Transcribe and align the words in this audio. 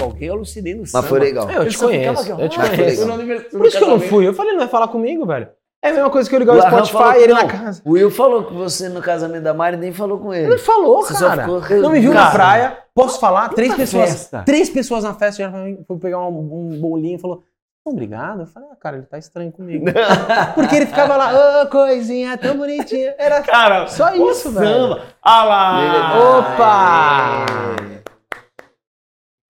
com 0.00 0.04
alguém, 0.06 0.28
eu 0.28 0.34
alucinei 0.34 0.74
no 0.74 0.80
Mas 0.80 0.90
samba. 0.90 1.06
foi 1.08 1.20
legal. 1.20 1.50
Eu 1.50 1.68
te 1.68 1.78
conheço, 1.78 2.22
aqui, 2.32 2.42
eu 2.42 2.48
te 2.48 2.60
ah, 2.60 2.68
conheço. 2.68 3.02
eu 3.02 3.58
Por 3.58 3.66
isso 3.66 3.78
que 3.78 3.84
eu 3.84 3.88
não 3.88 4.00
fui. 4.00 4.26
Eu 4.26 4.34
falei, 4.34 4.52
não 4.52 4.60
vai 4.60 4.68
falar 4.68 4.88
comigo, 4.88 5.26
velho. 5.26 5.48
É 5.82 5.88
a 5.88 5.92
mesma 5.94 6.10
coisa 6.10 6.28
que 6.28 6.34
eu 6.34 6.40
ligar 6.40 6.56
o 6.56 6.60
Spotify 6.60 7.18
e 7.18 7.22
ele 7.22 7.32
na 7.32 7.40
não. 7.42 7.48
casa. 7.48 7.80
O 7.86 7.92
Will 7.92 8.10
falou 8.10 8.44
com 8.44 8.54
você 8.54 8.88
no 8.90 9.00
casamento 9.00 9.42
da 9.42 9.54
Mari, 9.54 9.78
nem 9.78 9.92
falou 9.92 10.18
com 10.18 10.32
ele. 10.34 10.46
Ele 10.52 10.58
falou, 10.58 11.02
Você 11.02 11.14
só 11.14 11.28
cara. 11.28 11.42
ficou- 11.44 11.80
Não 11.80 11.90
me 11.90 12.00
viu 12.00 12.12
Cara. 12.12 12.24
na 12.26 12.30
praia. 12.30 12.78
Posso 12.94 13.18
falar? 13.18 13.48
Três 13.50 13.74
pessoas. 13.74 14.10
festa. 14.10 14.42
Três 14.44 14.68
pessoas 14.68 15.04
na 15.04 15.14
festa 15.14 15.42
já 15.42 15.50
foi 15.50 15.96
pegar 15.98 16.18
um, 16.18 16.72
um 16.74 16.78
bolinho 16.80 17.16
e 17.16 17.18
falou. 17.18 17.42
Obrigado. 17.82 18.40
Eu 18.40 18.46
falei, 18.46 18.68
ah, 18.70 18.76
cara, 18.76 18.98
ele 18.98 19.06
tá 19.06 19.16
estranho 19.16 19.50
comigo. 19.50 19.86
Porque 20.54 20.76
ele 20.76 20.84
ficava 20.84 21.16
lá, 21.16 21.62
ô, 21.62 21.66
coisinha 21.68 22.36
tão 22.36 22.58
bonitinha. 22.58 23.14
Era 23.16 23.40
Cara, 23.40 23.86
só 23.86 24.14
isso, 24.14 24.50
velho. 24.50 24.66
samba. 24.66 25.02
Ah 25.22 25.44
lá. 25.44 26.38
Opa! 26.38 27.46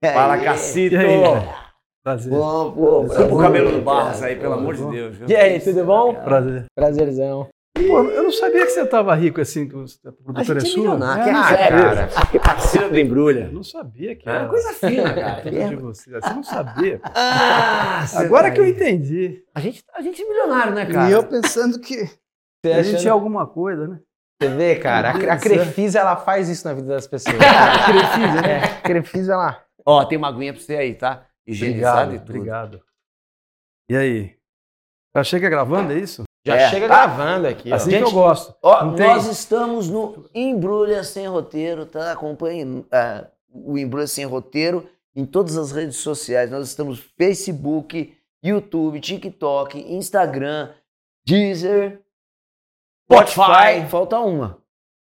É, 0.03 0.13
Fala, 0.13 0.37
é, 0.39 0.45
Cacito. 0.45 0.95
E 0.95 0.99
aí, 0.99 1.23
cara? 1.23 1.71
Prazer. 2.03 2.33
Bom, 2.33 2.73
pô, 2.73 3.05
Desculpa 3.05 3.35
o 3.35 3.39
cabelo 3.39 3.71
do 3.73 3.79
é, 3.79 3.81
Barros 3.83 4.23
aí, 4.23 4.37
pelo 4.37 4.55
amor 4.55 4.75
de 4.75 4.85
Deus. 4.91 5.17
viu? 5.17 5.29
E 5.29 5.37
aí, 5.37 5.61
tudo 5.61 5.85
bom? 5.85 6.15
Prazer. 6.15 6.65
Prazerzão. 6.75 7.49
Pô, 7.77 8.03
eu 8.05 8.23
não 8.25 8.33
sabia 8.33 8.65
que 8.65 8.71
você 8.73 8.85
tava 8.87 9.15
rico 9.15 9.41
assim, 9.41 9.69
que 9.69 9.75
você- 9.75 9.97
a 10.07 10.13
produtora 10.13 10.59
é 10.59 10.61
gente 10.61 10.71
é 10.71 10.73
sua. 10.75 10.83
milionário. 10.83 11.23
É, 11.23 11.27
que 11.27 11.33
não 11.33 11.45
é, 11.49 11.69
cara. 11.69 12.09
Que 12.31 12.39
parceiro 12.39 12.89
do 12.91 12.97
Eu 12.97 13.01
Embrulha. 13.05 13.49
não 13.53 13.63
sabia 13.63 14.17
que 14.17 14.29
É 14.29 14.33
era. 14.33 14.49
coisa 14.49 14.73
fina, 14.73 15.13
cara. 15.15 15.43
de 15.43 15.77
você. 15.77 16.11
Você 16.11 16.33
não 16.35 16.43
sabia. 16.43 17.01
Ah, 17.05 18.05
Agora 18.17 18.49
tá 18.49 18.51
que 18.55 18.61
eu 18.61 18.67
entendi. 18.67 19.43
A 19.55 19.61
gente, 19.61 19.83
a 19.95 20.01
gente 20.03 20.21
é 20.23 20.27
milionário, 20.27 20.75
né, 20.75 20.87
cara? 20.87 21.09
E 21.09 21.13
eu 21.13 21.23
pensando 21.25 21.79
que 21.81 21.97
Você, 22.05 22.73
a 22.73 22.77
gente 22.83 22.87
achando- 22.89 23.01
tinha 23.01 23.13
alguma 23.13 23.47
coisa, 23.47 23.87
né? 23.87 23.99
Você 24.43 24.49
vê, 24.49 24.77
cara, 24.77 25.11
a, 25.11 25.35
a. 25.35 25.39
Crefisa, 25.39 25.99
ela 26.01 26.17
faz 26.17 26.49
isso 26.49 26.67
na 26.67 26.73
vida 26.75 26.89
das 26.89 27.07
pessoas. 27.07 27.37
a 27.37 27.85
Crefisa, 27.93 28.41
né? 28.43 28.63
A 28.65 28.81
Crefisa, 28.83 29.33
ela... 29.35 29.63
Ó, 29.85 30.05
tem 30.05 30.19
uma 30.19 30.29
aguinha 30.29 30.53
pra 30.53 30.63
você 30.63 30.77
aí, 30.77 30.95
tá? 30.95 31.27
Higienizado 31.47 32.01
Obrigado, 32.03 32.15
e 32.15 32.19
tudo. 32.27 32.37
obrigado. 32.37 32.83
E 33.91 33.97
aí? 33.97 34.37
Já 35.17 35.25
chega 35.25 35.49
gravando, 35.49 35.93
é 35.93 35.99
isso? 35.99 36.23
Já 36.47 36.57
É. 36.57 36.71
chega 36.71 36.87
gravando 36.87 37.47
aqui, 37.49 37.71
ó. 37.73 37.75
Assim 37.75 37.91
Gente, 37.91 38.05
que 38.05 38.09
eu 38.09 38.13
gosto. 38.13 38.55
Ó, 38.63 38.85
nós 38.85 39.27
estamos 39.27 39.91
no 39.91 40.29
Embrulha 40.35 41.03
Sem 41.05 41.27
Roteiro, 41.27 41.85
tá? 41.85 42.13
Acompanhe 42.13 42.85
ah, 42.93 43.27
o 43.53 43.77
Embrulha 43.77 44.07
Sem 44.07 44.25
Roteiro 44.25 44.89
em 45.15 45.27
todas 45.27 45.57
as 45.59 45.73
redes 45.73 45.97
sociais. 45.97 46.51
Nós 46.51 46.69
estamos 46.69 46.99
no 46.99 47.05
Facebook, 47.19 48.17
YouTube, 48.43 49.01
TikTok, 49.01 49.79
Instagram, 49.93 50.73
Deezer, 51.27 52.01
Spotify. 53.11 53.87
Falta 53.89 54.19
uma. 54.21 54.59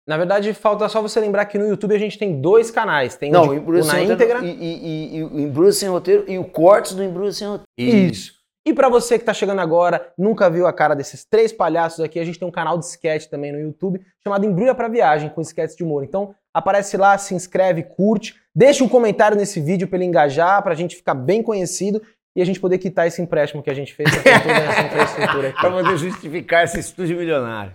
Na 0.07 0.15
verdade, 0.17 0.53
falta 0.53 0.87
só 0.87 1.01
você 1.01 1.19
lembrar 1.19 1.45
que 1.45 1.57
no 1.57 1.67
YouTube 1.67 1.93
a 1.93 1.99
gente 1.99 2.17
tem 2.17 2.39
dois 2.39 2.71
canais. 2.71 3.15
Tem 3.17 3.29
Não, 3.29 3.43
o 3.49 3.59
de- 3.59 3.81
o 3.81 3.85
na 3.85 4.01
íntegra. 4.01 4.39
e, 4.43 4.47
e- 4.49 5.17
e- 5.17 5.23
o 5.23 5.39
Embrulha 5.39 5.71
Sem 5.73 5.89
Roteiro 5.89 6.23
e 6.27 6.39
o 6.39 6.45
Cortes 6.45 6.93
do 6.93 7.03
Embrulha 7.03 7.31
Sem 7.33 7.47
Roteiro. 7.47 7.67
Isso. 8.11 8.37
E 8.65 8.73
pra 8.73 8.89
você 8.89 9.17
que 9.17 9.23
tá 9.23 9.33
chegando 9.33 9.59
agora, 9.61 10.11
nunca 10.17 10.49
viu 10.49 10.67
a 10.67 10.73
cara 10.73 10.93
desses 10.93 11.23
três 11.25 11.53
palhaços 11.53 12.01
aqui, 12.01 12.19
a 12.19 12.25
gente 12.25 12.37
tem 12.39 12.47
um 12.47 12.51
canal 12.51 12.77
de 12.77 12.85
sketch 12.85 13.27
também 13.27 13.51
no 13.51 13.59
YouTube 13.59 14.01
chamado 14.23 14.45
Embrulha 14.45 14.75
pra 14.75 14.89
Viagem, 14.89 15.29
com 15.29 15.39
sketches 15.41 15.75
de 15.77 15.83
humor. 15.85 16.03
Então, 16.03 16.33
aparece 16.53 16.97
lá, 16.97 17.17
se 17.17 17.33
inscreve, 17.33 17.83
curte, 17.83 18.35
deixa 18.53 18.83
um 18.83 18.89
comentário 18.89 19.37
nesse 19.37 19.61
vídeo 19.61 19.87
pra 19.87 19.97
ele 19.97 20.05
engajar, 20.05 20.61
pra 20.63 20.75
gente 20.75 20.97
ficar 20.97 21.13
bem 21.13 21.41
conhecido 21.41 22.01
e 22.37 22.41
a 22.41 22.45
gente 22.45 22.59
poder 22.59 22.77
quitar 22.77 23.07
esse 23.07 23.19
empréstimo 23.19 23.63
que 23.63 23.69
a 23.69 23.73
gente 23.73 23.95
fez 23.95 24.09
pra 24.11 24.21
ter 24.21 24.41
toda 24.43 24.53
essa 24.53 24.81
infraestrutura 24.83 25.49
aqui. 25.49 25.59
Pra 25.59 25.71
poder 25.71 25.97
justificar 25.97 26.63
esse 26.63 26.79
estúdio 26.79 27.17
milionário. 27.17 27.73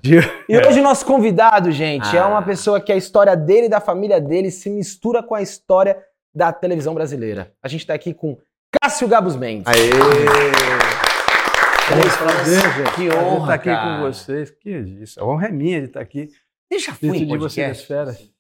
E 0.49 0.57
hoje 0.57 0.79
o 0.79 0.83
nosso 0.85 1.05
convidado, 1.05 1.73
gente, 1.73 2.17
é 2.17 2.21
Ah. 2.21 2.29
uma 2.29 2.43
pessoa 2.43 2.81
que 2.81 2.93
a 2.93 2.97
história 2.97 3.37
dele 3.37 3.67
e 3.67 3.69
da 3.69 3.81
família 3.81 4.21
dele 4.21 4.53
se 4.53 4.71
mistura 4.71 5.21
com 5.21 5.35
a 5.35 5.43
história 5.43 5.97
da 6.33 6.53
televisão 6.53 6.95
brasileira. 6.95 7.53
A 7.61 7.67
gente 7.67 7.85
tá 7.85 7.93
aqui 7.93 8.15
com 8.15 8.39
Cássio 8.81 9.09
Gabus 9.09 9.35
Mendes. 9.35 9.67
Aê! 9.67 9.91
Três 11.89 12.17
Prazer. 12.17 12.95
Que 12.95 13.11
honra, 13.11 13.41
estar 13.41 13.55
aqui 13.55 13.65
cara. 13.65 13.97
com 13.99 14.03
vocês. 14.07 14.51
Que 14.51 14.71
isso. 14.71 15.21
A 15.21 15.27
honra 15.27 15.49
é 15.49 15.51
minha 15.51 15.81
de 15.81 15.87
estar 15.89 16.01
aqui. 16.01 16.29
Você 16.73 16.79
já 16.79 16.95
foi 16.95 17.09
em 17.19 17.27
podcast? 17.29 17.87
férias. 17.87 18.31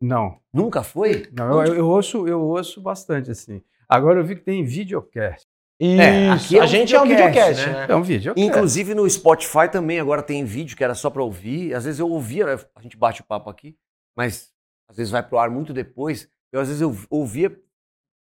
Não. 0.00 0.38
Nunca 0.52 0.82
foi? 0.82 1.26
Não, 1.32 1.64
eu, 1.64 1.74
eu 1.76 1.88
ouço, 1.88 2.28
eu 2.28 2.40
ouço 2.40 2.80
bastante 2.82 3.30
assim. 3.30 3.62
Agora 3.92 4.20
eu 4.20 4.24
vi 4.24 4.36
que 4.36 4.42
tem 4.42 4.64
videocast. 4.64 5.46
Isso. 5.80 6.00
É, 6.00 6.30
aqui 6.30 6.56
é 6.56 6.60
a 6.60 6.64
um 6.64 6.66
gente 6.66 6.94
é 6.94 7.00
um 7.02 7.06
videocast, 7.06 7.66
né? 7.66 7.72
né? 7.72 7.86
É 7.88 7.96
um 7.96 8.02
videocast. 8.02 8.46
Inclusive 8.46 8.94
no 8.94 9.08
Spotify 9.10 9.68
também 9.70 9.98
agora 10.00 10.22
tem 10.22 10.44
vídeo 10.44 10.76
que 10.76 10.84
era 10.84 10.94
só 10.94 11.10
pra 11.10 11.22
ouvir. 11.22 11.74
Às 11.74 11.84
vezes 11.84 11.98
eu 12.00 12.08
ouvia, 12.08 12.46
a 12.74 12.80
gente 12.80 12.96
bate 12.96 13.20
o 13.20 13.24
papo 13.24 13.50
aqui, 13.50 13.76
mas 14.16 14.52
às 14.88 14.96
vezes 14.96 15.10
vai 15.10 15.22
pro 15.22 15.38
ar 15.38 15.50
muito 15.50 15.72
depois. 15.72 16.28
Eu 16.52 16.60
às 16.60 16.68
vezes 16.68 16.80
eu 16.80 16.96
ouvia 17.10 17.54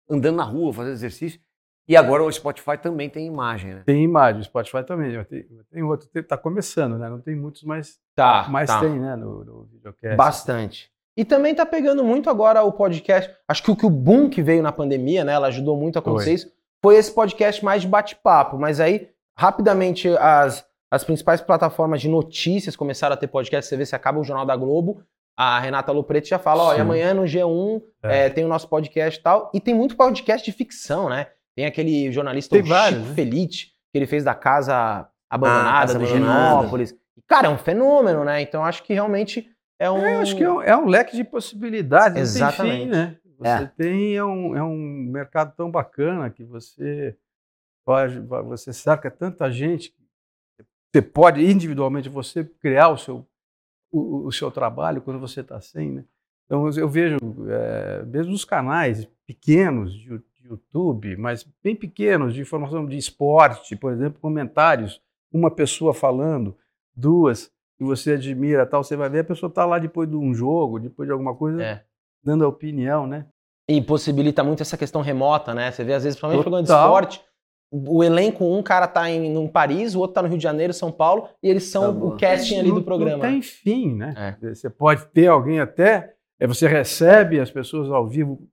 andando 0.10 0.38
na 0.38 0.44
rua, 0.44 0.72
fazendo 0.74 0.94
exercício. 0.94 1.40
E 1.88 1.98
agora 1.98 2.24
o 2.24 2.32
Spotify 2.32 2.78
também 2.78 3.10
tem 3.10 3.26
imagem, 3.26 3.74
né? 3.74 3.84
Tem 3.84 4.04
imagem, 4.04 4.42
o 4.42 4.44
Spotify 4.44 4.84
também. 4.84 5.24
Tem, 5.26 5.44
tem 5.72 5.82
outro, 5.84 6.08
tem- 6.08 6.22
tá 6.22 6.38
começando, 6.38 7.00
né? 7.00 7.10
Não 7.10 7.20
tem 7.20 7.36
muitos, 7.36 7.64
mas, 7.64 8.00
Tá, 8.16 8.46
mas 8.48 8.70
tá. 8.70 8.80
tem, 8.80 9.00
né? 9.00 9.16
No, 9.16 9.44
no 9.44 9.64
videocast. 9.66 10.16
Bastante. 10.16 10.92
E 11.20 11.26
também 11.26 11.54
tá 11.54 11.66
pegando 11.66 12.02
muito 12.02 12.30
agora 12.30 12.64
o 12.64 12.72
podcast. 12.72 13.30
Acho 13.46 13.62
que 13.62 13.70
o 13.70 13.76
que 13.76 13.86
o 13.86 13.90
boom 13.90 14.30
que 14.30 14.42
veio 14.42 14.64
na 14.64 14.72
pandemia, 14.72 15.26
né? 15.26 15.34
Ela 15.34 15.48
ajudou 15.48 15.76
muito 15.76 15.98
a 15.98 16.00
acontecer 16.00 16.34
isso. 16.34 16.52
Foi 16.82 16.96
esse 16.96 17.12
podcast 17.12 17.62
mais 17.62 17.82
de 17.82 17.90
bate-papo. 17.90 18.58
Mas 18.58 18.80
aí, 18.80 19.10
rapidamente, 19.38 20.08
as, 20.18 20.66
as 20.90 21.04
principais 21.04 21.42
plataformas 21.42 22.00
de 22.00 22.08
notícias 22.08 22.74
começaram 22.78 23.16
a 23.16 23.18
ter 23.18 23.28
podcast. 23.28 23.68
Você 23.68 23.76
vê 23.76 23.86
se 23.86 23.94
acaba 23.94 24.18
o 24.18 24.24
Jornal 24.24 24.46
da 24.46 24.56
Globo. 24.56 25.04
A 25.36 25.60
Renata 25.60 25.92
Lopretti 25.92 26.30
já 26.30 26.40
fala: 26.40 26.64
ó, 26.64 26.72
e 26.72 26.76
Sim. 26.76 26.82
amanhã 26.84 27.14
no 27.14 27.24
G1 27.24 27.82
É. 28.02 28.28
é, 28.28 28.30
tem 28.30 28.46
o 28.46 28.48
nosso 28.48 28.70
podcast 28.70 29.20
e 29.20 29.22
tal. 29.22 29.52
E 29.54 29.60
tem 29.60 29.74
muito 29.74 29.98
podcast 29.98 30.50
de 30.50 30.56
ficção, 30.56 31.10
né? 31.10 31.28
Tem 31.54 31.66
aquele 31.66 32.10
jornalista 32.14 32.56
Tem 32.56 32.64
vários, 32.64 33.00
Chico 33.00 33.10
né? 33.10 33.16
Felite, 33.16 33.74
que 33.92 33.98
ele 33.98 34.08
fez 34.08 34.24
da 34.24 34.34
Casa 34.34 35.06
Abandonada, 35.30 35.82
Casa 35.82 36.00
do 36.00 36.06
Abandonada. 36.06 36.60
Genópolis. 36.62 36.96
Cara, 37.28 37.48
é 37.48 37.50
um 37.50 37.58
fenômeno, 37.58 38.24
né? 38.24 38.42
Então 38.42 38.64
acho 38.64 38.84
que 38.84 38.94
realmente 38.94 39.50
é 39.80 39.90
um. 39.90 39.98
É, 40.06 40.16
eu 40.16 40.20
acho 40.20 40.36
que 40.36 40.44
é 40.44 40.52
um, 40.52 40.62
é 40.62 40.78
um 40.78 40.86
leque 40.86 41.16
de 41.16 41.24
possibilidades. 41.24 42.16
Não 42.16 42.22
Exatamente. 42.22 42.78
tem 42.78 42.86
fim, 42.86 42.90
né? 42.92 43.18
Você 43.40 43.64
É. 43.64 43.66
tem 43.68 44.16
é 44.18 44.24
um, 44.24 44.56
é 44.56 44.62
um 44.62 44.76
mercado 45.10 45.56
tão 45.56 45.72
bacana 45.72 46.30
que 46.30 46.44
você 46.44 47.16
pode, 47.86 48.20
você 48.20 48.74
cerca 48.74 49.10
tanta 49.10 49.50
gente. 49.50 49.96
Você 50.92 51.02
pode 51.02 51.44
individualmente 51.44 52.10
você 52.10 52.44
criar 52.44 52.90
o 52.90 52.98
seu 52.98 53.26
o, 53.92 54.28
o 54.28 54.32
seu 54.32 54.52
trabalho 54.52 55.02
quando 55.02 55.20
você 55.20 55.42
está 55.42 55.60
sem, 55.62 55.92
né? 55.92 56.06
Então 56.46 56.68
eu 56.70 56.90
vejo 56.90 57.18
é, 57.48 58.04
mesmo 58.06 58.34
os 58.34 58.46
canais 58.46 59.08
pequenos 59.26 59.94
de 59.94 60.22
YouTube, 60.44 61.16
mas 61.16 61.44
bem 61.64 61.76
pequenos 61.76 62.34
de 62.34 62.42
informação 62.42 62.86
de 62.86 62.98
esporte, 62.98 63.76
por 63.76 63.92
exemplo, 63.94 64.20
comentários, 64.20 65.02
uma 65.32 65.50
pessoa 65.52 65.94
falando, 65.94 66.58
duas 66.96 67.52
que 67.80 67.84
você 67.86 68.12
admira, 68.12 68.66
tal, 68.66 68.84
você 68.84 68.96
vai 68.98 69.10
ver 69.10 69.20
a 69.20 69.24
pessoa 69.24 69.48
está 69.50 69.66
lá 69.66 69.80
depois 69.80 70.08
de 70.10 70.16
um 70.18 70.34
jogo, 70.34 70.78
depois 70.80 71.08
de 71.08 71.14
alguma 71.14 71.34
coisa, 71.34 71.64
É. 71.64 71.84
dando 72.22 72.44
a 72.44 72.48
opinião, 72.50 73.08
né? 73.08 73.26
E 73.70 73.82
possibilita 73.82 74.44
muito 74.44 74.62
essa 74.62 74.76
questão 74.78 75.02
remota, 75.02 75.54
né? 75.56 75.72
Você 75.72 75.84
vê, 75.86 75.94
às 75.94 76.04
vezes, 76.04 76.20
principalmente 76.20 76.44
Total. 76.44 76.52
jogando 76.62 76.66
de 76.66 76.72
esporte, 76.74 77.22
o 77.72 78.04
elenco, 78.04 78.44
um 78.44 78.62
cara 78.62 78.86
tá 78.88 79.10
em, 79.10 79.34
em 79.34 79.48
Paris, 79.48 79.96
o 79.96 80.00
outro 80.00 80.16
tá 80.16 80.22
no 80.22 80.28
Rio 80.28 80.38
de 80.38 80.44
Janeiro, 80.44 80.74
São 80.74 80.92
Paulo, 80.92 81.30
e 81.42 81.48
eles 81.50 81.64
são 81.66 81.84
Tá 81.98 82.06
o 82.06 82.18
casting 82.18 82.60
ali 82.60 82.72
do 82.74 82.84
programa. 82.84 83.24
Não 83.24 83.32
tem 83.32 83.42
fim, 83.42 83.96
né? 83.96 84.38
É. 84.42 84.54
Você 84.54 84.70
pode 84.70 85.06
ter 85.08 85.28
alguém 85.28 85.60
até, 85.62 86.16
é, 86.40 86.46
você 86.46 86.68
recebe 86.68 87.40
as 87.40 87.50
pessoas 87.50 87.90
ao 87.92 88.06
vivo 88.08 88.46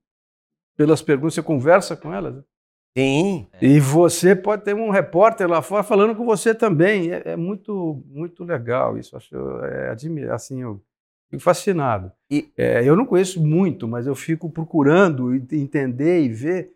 pelas 0.77 1.01
perguntas, 1.01 1.33
você 1.33 1.41
conversa 1.43 1.97
com 1.97 2.13
elas. 2.13 2.41
Sim. 2.97 3.47
E 3.61 3.79
você 3.79 4.35
pode 4.35 4.63
ter 4.63 4.73
um 4.73 4.89
repórter 4.89 5.47
lá 5.47 5.61
fora 5.61 5.83
falando 5.83 6.15
com 6.15 6.25
você 6.25 6.55
também. 6.55 7.11
É, 7.11 7.21
é 7.25 7.35
muito, 7.35 8.01
muito 8.07 8.43
legal 8.43 8.97
isso. 8.97 9.15
Acho, 9.15 9.35
é, 9.65 9.89
admi- 9.91 10.25
assim, 10.25 10.61
eu 10.63 10.81
fico 11.29 11.43
fascinado. 11.43 12.11
E- 12.31 12.49
É, 12.57 12.83
eu 12.83 12.95
não 12.95 13.05
conheço 13.05 13.39
muito, 13.45 13.87
mas 13.87 14.07
eu 14.07 14.15
fico 14.15 14.49
procurando 14.49 15.35
ent- 15.35 15.53
entender 15.53 16.23
e 16.23 16.29
ver. 16.29 16.71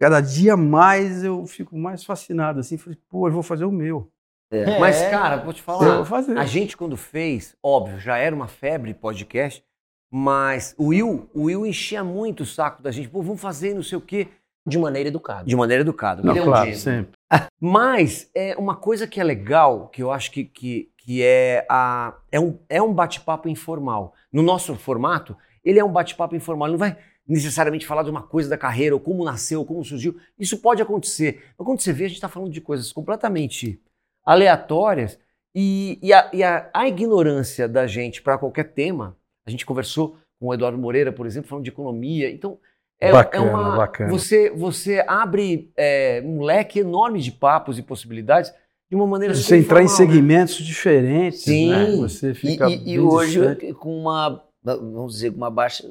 Cada 0.00 0.20
dia 0.20 0.56
mais 0.56 1.22
eu 1.22 1.46
fico 1.46 1.78
mais 1.78 2.02
fascinado. 2.04 2.58
Assim, 2.58 2.76
falei, 2.76 2.98
pô, 3.08 3.28
eu 3.28 3.32
vou 3.32 3.42
fazer 3.42 3.64
o 3.64 3.70
meu. 3.70 4.10
É. 4.50 4.78
Mas, 4.80 5.00
cara, 5.08 5.36
vou 5.36 5.52
te 5.52 5.60
Eu 5.60 5.64
falar. 5.64 5.96
vou 5.96 6.04
fazer. 6.04 6.36
A 6.36 6.44
gente, 6.44 6.76
quando 6.76 6.96
fez, 6.96 7.56
óbvio, 7.62 7.98
já 8.00 8.18
era 8.18 8.34
uma 8.34 8.48
febre 8.48 8.92
podcast, 8.92 9.64
mas 10.10 10.74
o 10.76 10.88
Will, 10.88 11.30
o 11.32 11.44
Will 11.44 11.64
enchia 11.64 12.02
muito 12.02 12.42
o 12.42 12.46
saco 12.46 12.82
da 12.82 12.90
gente. 12.90 13.08
Pô, 13.08 13.22
vamos 13.22 13.40
fazer 13.40 13.74
não 13.74 13.82
sei 13.82 13.96
o 13.96 14.00
quê. 14.00 14.26
De 14.64 14.78
maneira 14.78 15.08
educada. 15.08 15.44
De 15.44 15.56
maneira 15.56 15.82
educada. 15.82 16.22
Não, 16.22 16.36
é 16.36 16.40
um 16.40 16.44
claro, 16.44 16.74
sempre. 16.74 17.12
Mas 17.60 18.30
é 18.34 18.54
uma 18.56 18.76
coisa 18.76 19.06
que 19.06 19.20
é 19.20 19.24
legal, 19.24 19.88
que 19.88 20.02
eu 20.02 20.10
acho 20.12 20.30
que, 20.30 20.44
que, 20.44 20.90
que 20.98 21.22
é, 21.22 21.66
a, 21.68 22.14
é 22.30 22.38
um, 22.38 22.58
é 22.68 22.80
um 22.80 22.92
bate-papo 22.92 23.48
informal. 23.48 24.14
No 24.32 24.42
nosso 24.42 24.74
formato, 24.76 25.36
ele 25.64 25.78
é 25.78 25.84
um 25.84 25.90
bate-papo 25.92 26.36
informal. 26.36 26.68
Ele 26.68 26.72
não 26.72 26.78
vai 26.78 26.96
necessariamente 27.26 27.86
falar 27.86 28.02
de 28.02 28.10
uma 28.10 28.22
coisa 28.22 28.48
da 28.48 28.58
carreira, 28.58 28.94
ou 28.94 29.00
como 29.00 29.24
nasceu, 29.24 29.60
ou 29.60 29.66
como 29.66 29.84
surgiu. 29.84 30.16
Isso 30.38 30.58
pode 30.58 30.82
acontecer. 30.82 31.44
Mas 31.58 31.64
quando 31.66 31.80
você 31.80 31.92
vê, 31.92 32.04
a 32.04 32.08
gente 32.08 32.16
está 32.16 32.28
falando 32.28 32.50
de 32.52 32.60
coisas 32.60 32.92
completamente 32.92 33.80
aleatórias 34.24 35.18
e, 35.54 35.98
e, 36.02 36.12
a, 36.12 36.30
e 36.32 36.42
a- 36.42 36.70
a 36.72 36.88
ignorância 36.88 37.68
da 37.68 37.86
gente 37.86 38.22
para 38.22 38.38
qualquer 38.38 38.72
tema. 38.72 39.16
A 39.46 39.50
gente 39.50 39.66
conversou 39.66 40.16
com 40.38 40.46
o 40.48 40.54
Eduardo 40.54 40.78
Moreira, 40.78 41.12
por 41.12 41.26
exemplo, 41.26 41.48
falando 41.48 41.64
de 41.64 41.70
economia. 41.70 42.30
Então, 42.30 42.58
É, 43.02 43.10
Bacana, 43.10 43.50
é 43.50 43.54
uma, 43.54 43.76
bacana. 43.76 44.10
Você, 44.10 44.50
você 44.50 45.04
abre 45.08 45.72
é, 45.76 46.22
um 46.24 46.42
leque 46.42 46.78
enorme 46.78 47.20
de 47.20 47.32
papos 47.32 47.78
e 47.78 47.82
possibilidades 47.82 48.52
de 48.88 48.94
uma 48.94 49.06
maneira 49.06 49.34
Você 49.34 49.56
entrar 49.56 49.80
em 49.80 49.84
né? 49.84 49.88
segmentos 49.88 50.56
diferentes, 50.56 51.40
Sim. 51.42 51.70
né? 51.70 51.96
Você 51.96 52.30
E, 52.30 52.34
fica 52.34 52.68
e- 52.68 52.74
e 52.74 52.84
bem 52.84 53.00
hoje, 53.00 53.40
distante. 53.40 53.72
com 53.74 53.98
uma, 53.98 54.44
vamos 54.62 55.14
dizer, 55.14 55.30
com 55.32 55.38
uma 55.38 55.50
baixa, 55.50 55.82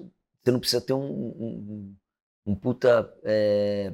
você 0.41 0.51
não 0.51 0.59
precisa 0.59 0.79
ter 0.81 0.93
um, 0.93 0.99
um, 1.01 1.93
um 2.47 2.55
puta 2.55 3.11
é, 3.25 3.91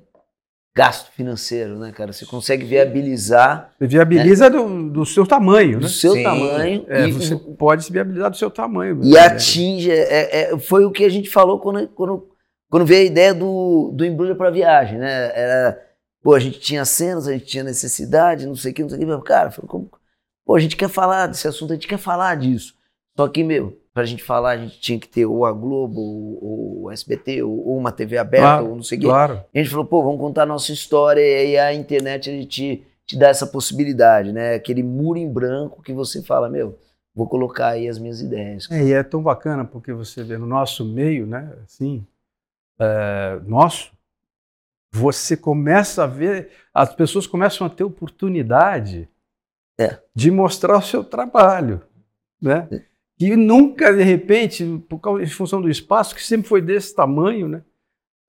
gasto 0.75 1.11
financeiro, 1.13 1.79
né, 1.79 1.91
cara? 1.91 2.13
Você 2.13 2.25
consegue 2.25 2.65
viabilizar 2.65 3.73
Você 3.79 3.87
viabiliza 3.87 4.47
do, 4.49 4.89
do 4.91 5.05
seu 5.07 5.25
tamanho, 5.25 5.79
do 5.79 5.83
né? 5.83 5.89
seu 5.89 6.11
Sim. 6.13 6.21
tamanho 6.23 6.85
É, 6.87 7.07
e, 7.07 7.11
você 7.11 7.35
pode 7.35 7.83
se 7.83 7.91
viabilizar 7.91 8.29
do 8.29 8.37
seu 8.37 8.51
tamanho. 8.51 8.99
e 9.03 9.11
né? 9.13 9.19
atinge. 9.21 9.89
é- 9.89 10.51
é- 10.53 10.59
foi 10.59 10.85
o 10.85 10.91
que 10.91 11.03
a 11.03 11.09
gente 11.09 11.29
falou 11.29 11.59
quando, 11.59 11.87
quando, 11.89 12.27
quando 12.69 12.85
veio 12.85 13.03
a 13.03 13.11
ideia 13.11 13.33
do, 13.33 13.91
do 13.93 14.05
embrulho 14.05 14.35
para 14.35 14.49
viagem, 14.49 14.97
né? 14.97 15.31
Era, 15.33 15.81
pô, 16.21 16.33
a 16.33 16.39
gente 16.39 16.59
tinha 16.59 16.83
cenas, 16.85 17.27
a 17.27 17.33
gente 17.33 17.45
tinha 17.45 17.63
necessidade, 17.63 18.45
não 18.45 18.55
sei 18.55 18.71
o 18.71 18.75
que, 18.75 18.81
não 18.81 18.89
sei 18.89 18.97
o 18.97 19.01
que. 19.01 19.05
mas, 19.05 19.23
Cara, 19.23 19.51
falou, 19.51 19.69
como, 19.69 19.91
pô, 20.45 20.55
a 20.55 20.59
gente 20.59 20.75
quer 20.75 20.89
falar 20.89 21.27
desse 21.27 21.47
assunto, 21.47 21.71
a 21.71 21.75
gente 21.75 21.87
quer 21.87 21.97
falar 21.97 22.35
disso. 22.35 22.75
Só 23.15 23.27
que, 23.27 23.43
meu, 23.43 23.79
pra 23.93 24.05
gente 24.05 24.23
falar, 24.23 24.51
a 24.51 24.57
gente 24.57 24.79
tinha 24.79 24.99
que 24.99 25.07
ter 25.07 25.25
ou 25.25 25.43
a 25.43 25.51
Globo, 25.51 25.99
ou, 25.99 26.83
o 26.83 26.91
SBT, 26.91 27.41
ou, 27.41 27.67
ou 27.67 27.77
uma 27.77 27.91
TV 27.91 28.17
aberta, 28.17 28.45
Claro, 28.45 28.69
ou 28.69 28.75
não 28.75 28.83
sei 28.83 28.97
o 28.97 29.01
que. 29.01 29.07
Claro. 29.07 29.43
A 29.53 29.57
gente 29.57 29.69
falou, 29.69 29.85
pô, 29.85 30.03
vamos 30.03 30.19
contar 30.19 30.43
a 30.43 30.45
nossa 30.45 30.71
história 30.71 31.19
e 31.19 31.57
aí 31.57 31.57
a 31.57 31.73
internet 31.73 32.29
ele 32.29 32.45
te, 32.45 32.85
te 33.05 33.17
dá 33.17 33.29
essa 33.29 33.47
possibilidade, 33.47 34.31
né? 34.31 34.53
Aquele 34.53 34.83
muro 34.83 35.17
em 35.17 35.27
branco 35.27 35.81
que 35.81 35.93
você 35.93 36.21
fala, 36.21 36.47
meu, 36.47 36.77
vou 37.15 37.27
colocar 37.27 37.69
aí 37.69 37.87
as 37.87 37.97
minhas 37.97 38.21
ideias. 38.21 38.69
É, 38.69 38.83
e 38.83 38.93
é 38.93 39.01
tão 39.01 39.23
bacana 39.23 39.65
porque 39.65 39.91
você 39.91 40.23
vê 40.23 40.37
no 40.37 40.45
nosso 40.45 40.85
meio, 40.85 41.25
né? 41.25 41.51
Assim, 41.63 42.05
é, 42.79 43.39
nosso, 43.45 43.91
você 44.91 45.35
começa 45.37 46.03
a 46.03 46.07
ver, 46.07 46.49
as 46.73 46.93
pessoas 46.95 47.27
começam 47.27 47.65
a 47.67 47.69
ter 47.69 47.83
oportunidade 47.83 49.07
É. 49.79 49.99
de 50.15 50.31
mostrar 50.31 50.77
o 50.77 50.81
seu 50.81 51.03
trabalho, 51.03 51.81
né? 52.41 52.67
É. 52.71 52.81
E 53.19 53.35
nunca, 53.35 53.93
de 53.93 54.03
repente, 54.03 54.63
por 54.87 54.99
causa, 54.99 55.23
em 55.23 55.27
função 55.27 55.61
do 55.61 55.69
espaço, 55.69 56.15
que 56.15 56.23
sempre 56.23 56.47
foi 56.47 56.61
desse 56.61 56.95
tamanho, 56.95 57.47
né? 57.47 57.63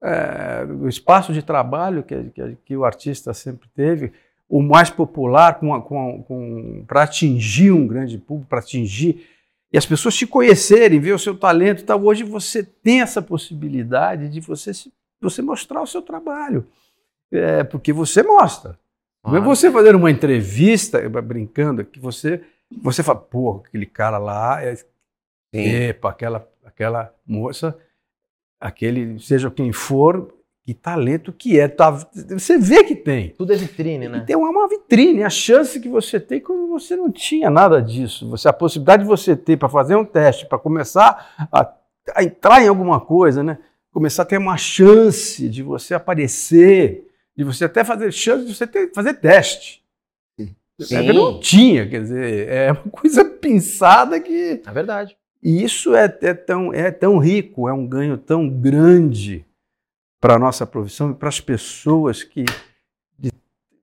É, 0.03 0.65
o 0.65 0.89
espaço 0.89 1.33
de 1.33 1.43
trabalho 1.43 2.03
que, 2.03 2.25
que, 2.31 2.57
que 2.65 2.77
o 2.77 2.85
artista 2.85 3.35
sempre 3.35 3.69
teve, 3.75 4.13
o 4.49 4.63
mais 4.63 4.89
popular 4.91 5.59
com, 5.59 5.81
com, 5.83 6.23
com, 6.23 6.85
para 6.87 7.03
atingir 7.03 7.73
um 7.73 7.87
grande 7.87 8.17
público, 8.17 8.49
para 8.49 8.61
atingir 8.61 9.27
e 9.73 9.79
as 9.79 9.85
pessoas 9.85 10.17
te 10.17 10.27
conhecerem, 10.27 11.01
ver 11.01 11.13
o 11.13 11.19
seu 11.19 11.37
talento 11.37 11.83
e 11.83 11.85
tal. 11.85 12.03
Hoje 12.03 12.25
você 12.25 12.63
tem 12.63 13.01
essa 13.01 13.21
possibilidade 13.21 14.29
de 14.29 14.41
você, 14.41 14.73
você 15.21 15.43
mostrar 15.43 15.83
o 15.83 15.87
seu 15.87 16.03
trabalho, 16.03 16.67
é, 17.31 17.63
porque 17.65 17.93
você 17.93 18.23
mostra. 18.23 18.79
Não 19.25 19.37
é 19.37 19.41
você 19.41 19.71
fazer 19.71 19.95
uma 19.95 20.11
entrevista, 20.11 21.07
brincando, 21.21 21.85
que 21.85 22.01
você, 22.01 22.43
você 22.71 23.03
fala, 23.03 23.19
pô, 23.19 23.63
aquele 23.67 23.85
cara 23.85 24.17
lá, 24.17 24.63
é, 24.65 24.79
epa, 25.53 26.11
aquela, 26.11 26.49
aquela 26.65 27.15
moça, 27.27 27.77
aquele, 28.59 29.19
seja 29.19 29.51
quem 29.51 29.71
for, 29.71 30.33
que 30.69 30.75
talento 30.75 31.33
que 31.33 31.59
é. 31.59 31.67
Tá, 31.67 31.91
você 32.29 32.59
vê 32.59 32.85
que 32.85 32.95
tem. 32.95 33.31
Tudo 33.31 33.55
é 33.55 33.57
vitrine, 33.57 34.07
né? 34.07 34.21
tem 34.27 34.37
uma, 34.37 34.51
uma 34.51 34.69
vitrine, 34.69 35.23
a 35.23 35.31
chance 35.31 35.81
que 35.81 35.89
você 35.89 36.21
tem 36.21 36.43
quando 36.43 36.69
você 36.69 36.95
não 36.95 37.11
tinha 37.11 37.49
nada 37.49 37.81
disso. 37.81 38.29
Você, 38.29 38.49
a 38.49 38.53
possibilidade 38.53 39.03
de 39.03 39.09
você 39.09 39.35
ter 39.35 39.57
para 39.57 39.71
fazer 39.71 39.97
um 39.97 40.05
teste, 40.05 40.45
para 40.45 40.59
começar 40.59 41.49
a, 41.51 41.73
a 42.15 42.23
entrar 42.23 42.63
em 42.63 42.69
alguma 42.69 43.01
coisa, 43.01 43.43
né? 43.43 43.57
Começar 43.91 44.25
a 44.25 44.27
ter 44.27 44.37
uma 44.37 44.59
chance 44.59 45.49
de 45.49 45.63
você 45.63 45.95
aparecer, 45.95 47.09
de 47.35 47.45
você 47.45 47.65
até 47.65 47.83
fazer 47.83 48.13
chance 48.13 48.45
de 48.45 48.55
você 48.55 48.67
ter, 48.67 48.93
fazer 48.93 49.15
teste. 49.15 49.83
Sim. 50.39 50.97
É 50.97 51.13
não 51.15 51.41
tinha, 51.41 51.89
quer 51.89 52.03
dizer, 52.03 52.47
é 52.47 52.73
uma 52.73 52.83
coisa 52.93 53.25
pensada 53.25 54.21
que. 54.21 54.61
É 54.67 54.71
verdade. 54.71 55.17
E 55.43 55.65
isso 55.65 55.95
é, 55.95 56.15
é 56.21 56.35
tão, 56.35 56.75
é 56.75 56.91
tão 56.91 57.17
rico, 57.17 57.71
é 57.71 57.73
um 57.73 57.87
ganho 57.87 58.19
tão 58.19 58.47
grande 58.51 59.48
para 60.21 60.35
a 60.35 60.39
nossa 60.39 60.67
profissão 60.67 61.11
e 61.11 61.15
para 61.15 61.29
as 61.29 61.41
pessoas 61.41 62.23
que. 62.23 62.45
De, 63.19 63.31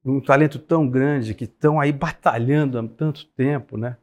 um 0.05 0.21
talento 0.21 0.59
tão 0.59 0.87
grande, 0.87 1.33
que 1.33 1.45
estão 1.45 1.79
aí 1.79 1.91
batalhando 1.91 2.77
há 2.79 2.87
tanto 2.87 3.25
tempo, 3.35 3.77
né? 3.77 3.97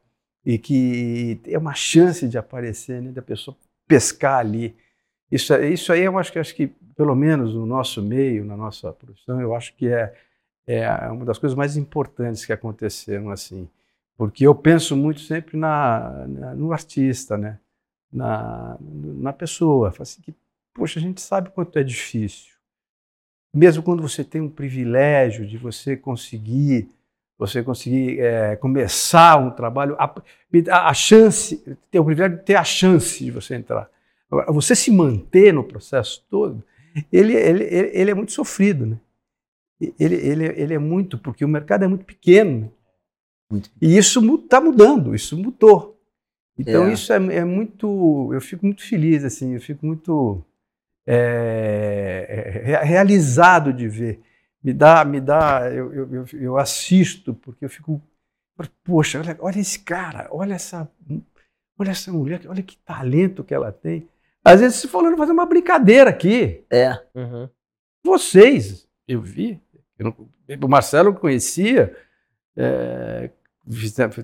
E 0.45 0.57
que 0.57 1.39
tem 1.43 1.57
uma 1.57 1.73
chance 1.73 2.27
de 2.27 2.37
aparecer, 2.37 3.01
né? 3.01 3.11
Da 3.11 3.21
pessoa 3.21 3.55
pescar 3.87 4.39
ali. 4.39 4.75
Isso, 5.31 5.53
é- 5.53 5.69
isso 5.69 5.91
aí 5.93 6.01
eu 6.03 6.17
acho 6.17 6.31
que, 6.31 6.39
acho 6.39 6.55
que, 6.55 6.67
pelo 6.95 7.15
menos 7.15 7.53
no 7.55 7.65
nosso 7.65 8.01
meio, 8.01 8.45
na 8.45 8.57
nossa 8.57 8.91
profissão, 8.93 9.41
eu 9.41 9.55
acho 9.55 9.75
que 9.75 9.87
é, 9.87 10.13
é 10.67 10.89
uma 11.11 11.25
das 11.25 11.37
coisas 11.39 11.57
mais 11.57 11.77
importantes 11.77 12.45
que 12.45 12.53
aconteceram 12.53 13.29
assim. 13.31 13.69
Porque 14.17 14.45
eu 14.45 14.53
penso 14.55 14.95
muito 14.95 15.21
sempre 15.21 15.57
na, 15.57 16.25
na- 16.27 16.55
no 16.55 16.71
artista, 16.73 17.37
né? 17.37 17.59
na, 18.11 18.77
na 18.81 19.33
pessoa. 19.33 19.93
Assim, 19.99 20.21
que, 20.21 20.33
poxa, 20.73 20.99
a 20.99 21.01
gente 21.01 21.21
sabe 21.21 21.49
quanto 21.51 21.77
é 21.77 21.83
difícil. 21.83 22.53
Mesmo 23.55 23.83
quando 23.83 24.01
você 24.01 24.23
tem 24.23 24.41
um 24.41 24.49
privilégio 24.49 25.45
de 25.45 25.57
você 25.57 25.95
conseguir, 25.95 26.89
você 27.37 27.61
conseguir 27.61 28.19
é, 28.19 28.55
começar 28.55 29.37
um 29.37 29.51
trabalho, 29.51 29.95
a, 29.99 30.89
a, 30.89 30.93
chance, 30.93 31.57
ter 31.91 31.99
o 31.99 32.05
privilégio 32.05 32.37
de 32.37 32.43
ter 32.43 32.55
a 32.55 32.63
chance 32.63 33.23
de 33.23 33.29
você 33.31 33.55
entrar. 33.55 33.89
Agora, 34.29 34.51
você 34.51 34.75
se 34.75 34.89
manter 34.89 35.53
no 35.53 35.63
processo 35.63 36.25
todo, 36.29 36.63
ele, 37.11 37.33
ele, 37.33 37.63
ele, 37.65 37.91
ele 37.93 38.11
é 38.11 38.13
muito 38.13 38.31
sofrido, 38.31 38.85
né? 38.85 38.99
Ele, 39.99 40.15
ele, 40.15 40.45
ele 40.45 40.73
é 40.73 40.79
muito, 40.79 41.17
porque 41.17 41.43
o 41.43 41.47
mercado 41.47 41.83
é 41.83 41.87
muito 41.87 42.05
pequeno. 42.05 42.61
né? 42.61 42.69
Muito. 43.51 43.69
E 43.81 43.97
isso 43.97 44.19
está 44.35 44.59
mudando, 44.59 45.13
isso 45.13 45.37
mudou. 45.37 45.99
Então 46.57 46.87
É. 46.87 46.93
isso 46.93 47.11
é, 47.11 47.17
é 47.17 47.45
muito, 47.45 48.31
eu 48.33 48.41
fico 48.41 48.65
muito 48.65 48.83
feliz 48.87 49.23
assim, 49.23 49.53
eu 49.53 49.61
fico 49.61 49.85
muito 49.85 50.43
é, 51.05 52.63
é, 52.71 52.83
realizado 52.83 53.73
de 53.73 53.87
ver. 53.87 54.21
Me 54.63 54.73
dá, 54.73 55.03
me 55.03 55.19
dá, 55.19 55.69
eu, 55.71 55.93
eu, 55.93 56.13
eu- 56.15 56.25
eu 56.39 56.57
assisto 56.57 57.33
porque 57.33 57.65
eu 57.65 57.69
fico, 57.69 58.01
poxa, 58.83 59.19
olha, 59.19 59.37
olha 59.41 59.59
esse 59.59 59.79
cara, 59.79 60.27
olha 60.31 60.53
essa, 60.53 60.89
olha 61.77 61.91
essa 61.91 62.11
mulher, 62.11 62.41
olha 62.47 62.63
que 62.63 62.77
talento 62.77 63.43
que 63.43 63.53
ela 63.53 63.71
tem. 63.71 64.07
Às 64.45 64.61
vezes 64.61 64.77
se 64.77 64.87
falando 64.87 65.17
fazer 65.17 65.31
uma 65.33 65.45
brincadeira 65.45 66.09
aqui, 66.09 66.63
É, 66.69 66.97
Uhum. 67.13 67.49
vocês, 68.05 68.87
eu 69.07 69.21
vi, 69.21 69.59
eu 69.99 70.05
não- 70.05 70.29
o 70.65 70.67
Marcelo 70.69 71.09
eu 71.09 71.13
conhecia, 71.15 71.95
é, 72.55 73.29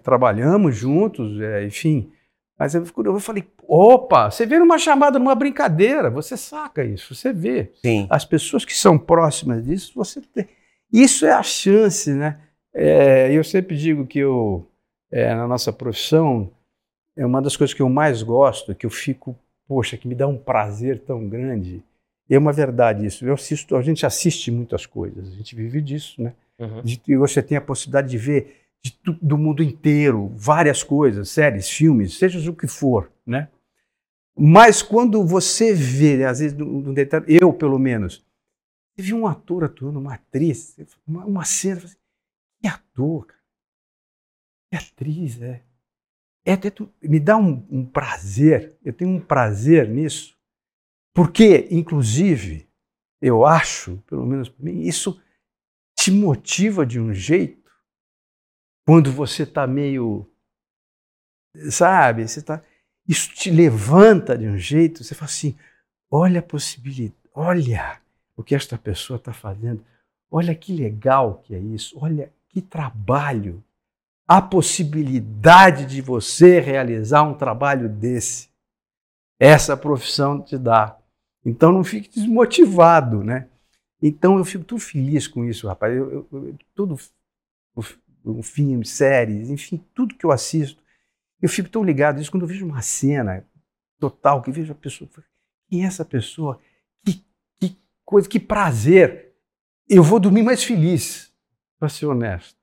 trabalhamos 0.04 0.76
juntos, 0.76 1.40
é, 1.42 1.66
enfim. 1.66 2.12
Mas 2.60 2.76
eu, 2.76 2.86
eu 3.06 3.20
falei, 3.22 3.48
opa, 3.66 4.30
você 4.30 4.46
vê 4.46 4.60
numa 4.60 4.78
chamada, 4.78 5.18
numa 5.18 5.34
brincadeira, 5.34 6.10
você 6.10 6.36
saca 6.36 6.84
isso, 6.84 7.16
você 7.16 7.32
vê. 7.32 7.72
Sim. 7.82 8.06
As 8.10 8.26
pessoas 8.26 8.66
que 8.66 8.76
são 8.78 9.00
próximas 9.00 9.64
disso, 9.64 9.94
você 9.96 10.20
tem. 10.20 10.46
Isso 10.92 11.26
é 11.26 11.32
a 11.32 11.42
chance, 11.42 12.12
né? 12.12 12.38
É, 12.74 13.32
eu 13.32 13.46
sempre 13.46 13.78
digo 13.78 14.06
que 14.06 14.20
eu, 14.20 14.68
é, 15.10 15.34
na 15.34 15.48
nossa 15.48 15.72
profissão, 15.72 16.52
é 17.16 17.26
uma 17.26 17.42
das 17.42 17.56
coisas 17.56 17.74
que 17.74 17.82
eu 17.82 17.88
mais 17.88 18.22
gosto, 18.22 18.76
que 18.76 18.86
eu 18.86 18.90
fico, 18.90 19.34
poxa, 19.66 19.96
que 19.96 20.08
me 20.08 20.14
dá 20.14 20.28
um 20.28 20.38
prazer 20.38 21.00
tão 21.00 21.30
grande. 21.30 21.82
É 22.30 22.38
uma 22.38 22.52
verdade 22.52 23.06
isso. 23.06 23.26
Eu 23.26 23.36
assisto, 23.36 23.78
a 23.78 23.82
gente 23.82 24.06
assiste 24.06 24.52
muitas 24.52 24.86
coisas, 24.86 25.30
a 25.30 25.36
gente 25.36 25.56
vive 25.56 25.82
disso, 25.82 26.22
né? 26.22 26.34
Uhum. 26.60 26.84
E 27.08 27.16
você 27.16 27.42
tem 27.42 27.58
a 27.58 27.62
possibilidade 27.62 28.10
de 28.10 28.18
ver 28.18 28.58
de 28.84 28.98
do 29.22 29.38
mundo 29.38 29.62
inteiro 29.62 30.30
várias 30.36 30.84
coisas, 30.84 31.30
séries, 31.30 31.70
filmes, 31.70 32.18
seja 32.18 32.50
o 32.50 32.56
que 32.56 32.68
for, 32.68 33.12
né? 33.26 33.50
Mas 34.38 34.82
quando 34.82 35.26
você 35.26 35.74
vê, 35.74 36.24
às 36.24 36.40
vezes, 36.40 36.58
num 36.58 36.94
detalhe, 36.94 37.26
eu 37.28 37.52
pelo 37.52 37.78
menos, 37.78 38.26
viu 38.98 39.18
um 39.18 39.28
ator 39.28 39.66
atuando, 39.66 40.00
uma 40.00 40.14
atriz, 40.14 40.78
uma, 41.06 41.26
uma 41.26 41.44
cena, 41.44 41.84
assim, 41.84 41.98
que 42.62 42.68
ator, 42.68 43.26
cara? 43.26 43.40
que 44.70 44.78
atriz, 44.78 45.42
é. 45.42 45.62
é 46.46 46.54
até 46.54 46.72
me 47.02 47.20
dá 47.20 47.36
um, 47.36 47.66
um 47.70 47.86
prazer, 47.86 48.78
eu 48.84 48.94
tenho 48.94 49.12
um 49.12 49.20
prazer 49.20 49.90
nisso, 49.90 50.38
porque, 51.14 51.68
inclusive, 51.70 52.70
eu 53.22 53.46
acho, 53.46 53.98
pelo 54.08 54.26
menos 54.26 54.48
para 54.48 54.64
mim, 54.64 54.84
isso 54.84 55.22
te 55.98 56.12
motiva 56.12 56.86
de 56.86 56.98
um 56.98 57.14
jeito 57.14 57.59
quando 58.90 59.12
você 59.12 59.44
está 59.44 59.68
meio. 59.68 60.26
Sabe? 61.70 62.28
Você 62.28 62.42
tá, 62.42 62.64
isso 63.08 63.32
te 63.36 63.52
levanta 63.52 64.36
de 64.36 64.48
um 64.48 64.58
jeito, 64.58 65.04
você 65.04 65.14
fala 65.14 65.30
assim: 65.30 65.56
olha 66.10 66.40
a 66.40 66.44
possibilidade, 66.44 67.16
olha 67.32 68.02
o 68.36 68.42
que 68.42 68.56
esta 68.56 68.80
pessoa 68.80 69.18
está 69.18 69.32
fazendo, 69.32 69.86
olha 70.32 70.56
que 70.56 70.74
legal 70.74 71.40
que 71.44 71.54
é 71.54 71.60
isso, 71.60 71.96
olha 72.02 72.34
que 72.48 72.64
trabalho. 72.64 73.64
A 74.28 74.42
possibilidade 74.42 75.86
de 75.86 76.02
você 76.02 76.60
realizar 76.60 77.22
um 77.22 77.36
trabalho 77.36 77.88
desse. 77.88 78.50
Essa 79.40 79.78
profissão 79.78 80.42
te 80.42 80.58
dá. 80.58 80.98
Então 81.46 81.72
não 81.72 81.84
fique 81.84 82.10
desmotivado, 82.10 83.24
né? 83.24 83.48
Então 84.02 84.40
eu 84.40 84.46
fico 84.46 84.64
tão 84.64 84.80
feliz 84.80 85.28
com 85.28 85.46
isso, 85.46 85.68
rapaz. 85.68 85.96
Eu, 85.96 86.12
eu, 86.12 86.28
eu, 86.32 86.56
tudo, 86.74 86.98
o, 88.30 88.40
o 88.40 88.44
filme, 88.44 88.86
séries, 88.86 89.50
enfim, 89.50 89.84
tudo 89.94 90.16
que 90.16 90.26
eu 90.26 90.32
assisto, 90.32 90.82
eu 91.42 91.50
fico 91.50 91.70
tão 91.70 91.84
ligado 91.84 92.22
isso 92.22 92.32
quando 92.32 92.44
eu 92.44 92.48
vejo 92.48 92.66
uma 92.66 92.82
cena 92.82 93.46
total, 94.00 94.42
que 94.42 94.52
vejo 94.52 94.72
a 94.72 94.76
pessoa, 94.76 95.10
quem 95.70 95.84
é 95.84 95.88
essa 95.88 96.04
pessoa? 96.04 96.60
Que, 97.06 97.24
que 97.60 97.78
coisa, 98.06 98.28
que 98.28 98.40
prazer. 98.40 99.34
Eu 99.88 100.04
vou 100.04 100.20
dormir 100.20 100.44
mais 100.44 100.64
feliz, 100.64 101.34
para 101.80 101.90
ser 101.90 102.06
honesto, 102.06 102.58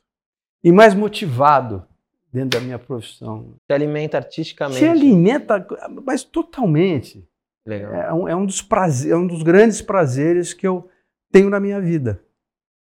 e 0.62 0.70
mais 0.70 0.94
motivado 0.94 1.86
dentro 2.32 2.58
da 2.58 2.64
minha 2.64 2.78
profissão. 2.78 3.54
Se 3.66 3.72
alimenta 3.72 4.18
artisticamente. 4.18 4.78
Se 4.78 4.86
alimenta, 4.86 5.66
mas 6.04 6.22
totalmente. 6.22 7.26
Legal. 7.66 7.94
É 7.94 8.12
um, 8.12 8.28
é 8.28 8.36
um 8.36 8.46
dos 8.46 8.62
prazer, 8.62 9.12
é 9.12 9.16
um 9.16 9.26
dos 9.26 9.42
grandes 9.42 9.82
prazeres 9.82 10.52
que 10.52 10.66
eu 10.66 10.88
tenho 11.32 11.50
na 11.50 11.58
minha 11.58 11.80
vida. 11.80 12.22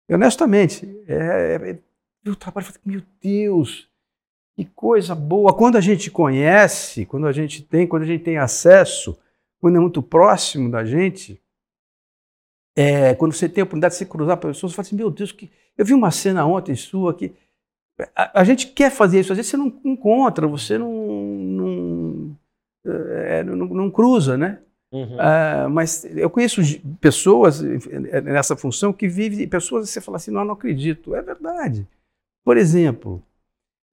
E, 0.08 0.14
honestamente, 0.14 0.87
é, 1.06 1.54
é, 1.54 1.78
eu 2.26 2.37
trabalho 2.37 2.66
e 2.66 2.88
meu 2.88 3.02
Deus, 3.21 3.88
que 4.56 4.64
coisa 4.64 5.14
boa. 5.14 5.54
Quando 5.54 5.76
a 5.76 5.80
gente 5.80 6.11
conhece, 6.11 7.06
quando 7.06 7.26
a 7.26 7.33
gente 7.33 7.62
tem, 7.62 7.87
quando 7.87 8.02
a 8.02 8.06
gente 8.06 8.25
tem 8.25 8.38
acesso, 8.38 9.18
quando 9.61 9.76
é 9.76 9.80
muito 9.80 10.02
próximo 10.02 10.71
da 10.71 10.85
gente, 10.85 11.40
é, 12.75 13.14
quando 13.14 13.33
você 13.33 13.49
tem 13.49 13.62
a 13.62 13.64
oportunidade 13.64 13.95
de 13.95 13.99
se 13.99 14.06
cruzar 14.06 14.37
com 14.37 14.49
pessoas, 14.49 14.73
você 14.73 14.76
fala 14.76 14.87
assim, 14.87 14.97
meu 14.97 15.11
Deus, 15.11 15.33
que... 15.33 15.50
eu 15.76 15.85
vi 15.85 15.95
uma 15.95 16.11
cena 16.11 16.45
ontem 16.45 16.75
sua 16.75 17.14
que 17.14 17.35
a, 18.14 18.40
a, 18.40 18.45
gente 18.45 18.68
quer 18.68 18.90
fazer 18.90 19.21
isso, 19.21 19.33
às 19.33 19.38
vezes 19.38 19.50
você 19.50 19.56
não 19.56 19.73
encontra, 19.85 20.47
você 20.47 20.76
não, 20.76 20.92
não, 20.92 22.37
é, 22.85 23.42
não, 23.42 23.56
não 23.56 23.90
cruza, 23.90 24.37
né? 24.37 24.59
Uhum. 24.92 25.16
Uh, 25.16 25.71
mas 25.71 26.04
eu 26.16 26.30
conheço 26.30 26.61
pessoas 27.00 27.61
nessa 27.61 28.56
função 28.56 28.92
que 28.92 29.09
vivem, 29.09 29.49
pessoas 29.49 29.88
você 29.90 30.00
fala 30.00 30.16
assim, 30.16 30.30
não, 30.30 30.45
não 30.45 30.54
acredito. 30.54 31.14
É 31.14 31.23
verdade. 31.23 31.87
Por 32.46 32.56
exemplo, 32.56 33.20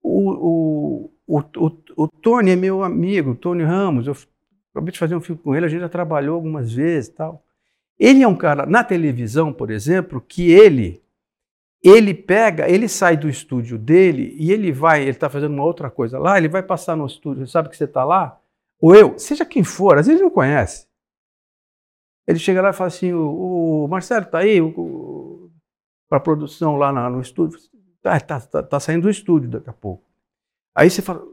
o, 0.00 1.10
o, 1.26 1.40
o, 1.56 1.70
o, 1.96 2.08
Tony 2.08 2.52
é 2.52 2.56
meu 2.56 2.84
amigo, 2.84 3.32
o 3.32 3.34
Tony 3.34 3.64
Ramos, 3.64 4.06
eu 4.06 4.16
acabei 4.70 4.92
de 4.92 4.98
fazer 5.00 5.16
um 5.16 5.20
filme 5.20 5.42
com 5.42 5.56
ele, 5.56 5.66
a 5.66 5.68
gente 5.68 5.80
já 5.80 5.88
trabalhou 5.88 6.36
algumas 6.36 6.72
vezes 6.72 7.08
tal. 7.08 7.42
Ele 7.98 8.22
é 8.22 8.28
um 8.28 8.36
cara, 8.36 8.64
na 8.64 8.84
televisão, 8.84 9.52
por 9.52 9.72
exemplo, 9.72 10.20
que 10.20 10.52
ele 10.52 11.02
ele 11.82 12.14
pega, 12.14 12.70
ele 12.70 12.88
sai 12.88 13.16
do 13.16 13.28
estúdio 13.28 13.76
dele 13.76 14.36
e 14.38 14.52
ele 14.52 14.70
vai, 14.70 15.02
ele 15.02 15.10
está 15.10 15.28
fazendo 15.28 15.52
uma 15.52 15.64
outra 15.64 15.90
coisa 15.90 16.16
lá, 16.16 16.38
ele 16.38 16.48
vai 16.48 16.62
passar 16.62 16.96
no 16.96 17.06
estúdio, 17.06 17.48
sabe 17.48 17.68
que 17.68 17.76
você 17.76 17.84
está 17.84 18.04
lá? 18.04 18.40
Ou 18.80 18.94
eu, 18.94 19.18
seja 19.18 19.44
quem 19.44 19.64
for, 19.64 19.98
às 19.98 20.06
vezes 20.06 20.20
ele 20.20 20.28
não 20.28 20.34
conhece. 20.34 20.86
Ele 22.24 22.38
chega 22.38 22.62
lá 22.62 22.70
e 22.70 22.72
fala 22.72 22.86
assim: 22.86 23.12
o, 23.12 23.84
o 23.84 23.88
Marcelo 23.88 24.26
está 24.26 24.38
aí 24.38 24.60
para 26.08 26.20
produção 26.20 26.76
lá 26.76 26.92
na, 26.92 27.10
no 27.10 27.20
estúdio. 27.20 27.58
Está 28.04 28.20
tá, 28.20 28.40
tá, 28.40 28.62
tá 28.62 28.80
saindo 28.80 29.02
do 29.02 29.10
estúdio 29.10 29.48
daqui 29.48 29.70
a 29.70 29.72
pouco. 29.72 30.04
Aí 30.74 30.90
você 30.90 31.00
fala: 31.00 31.24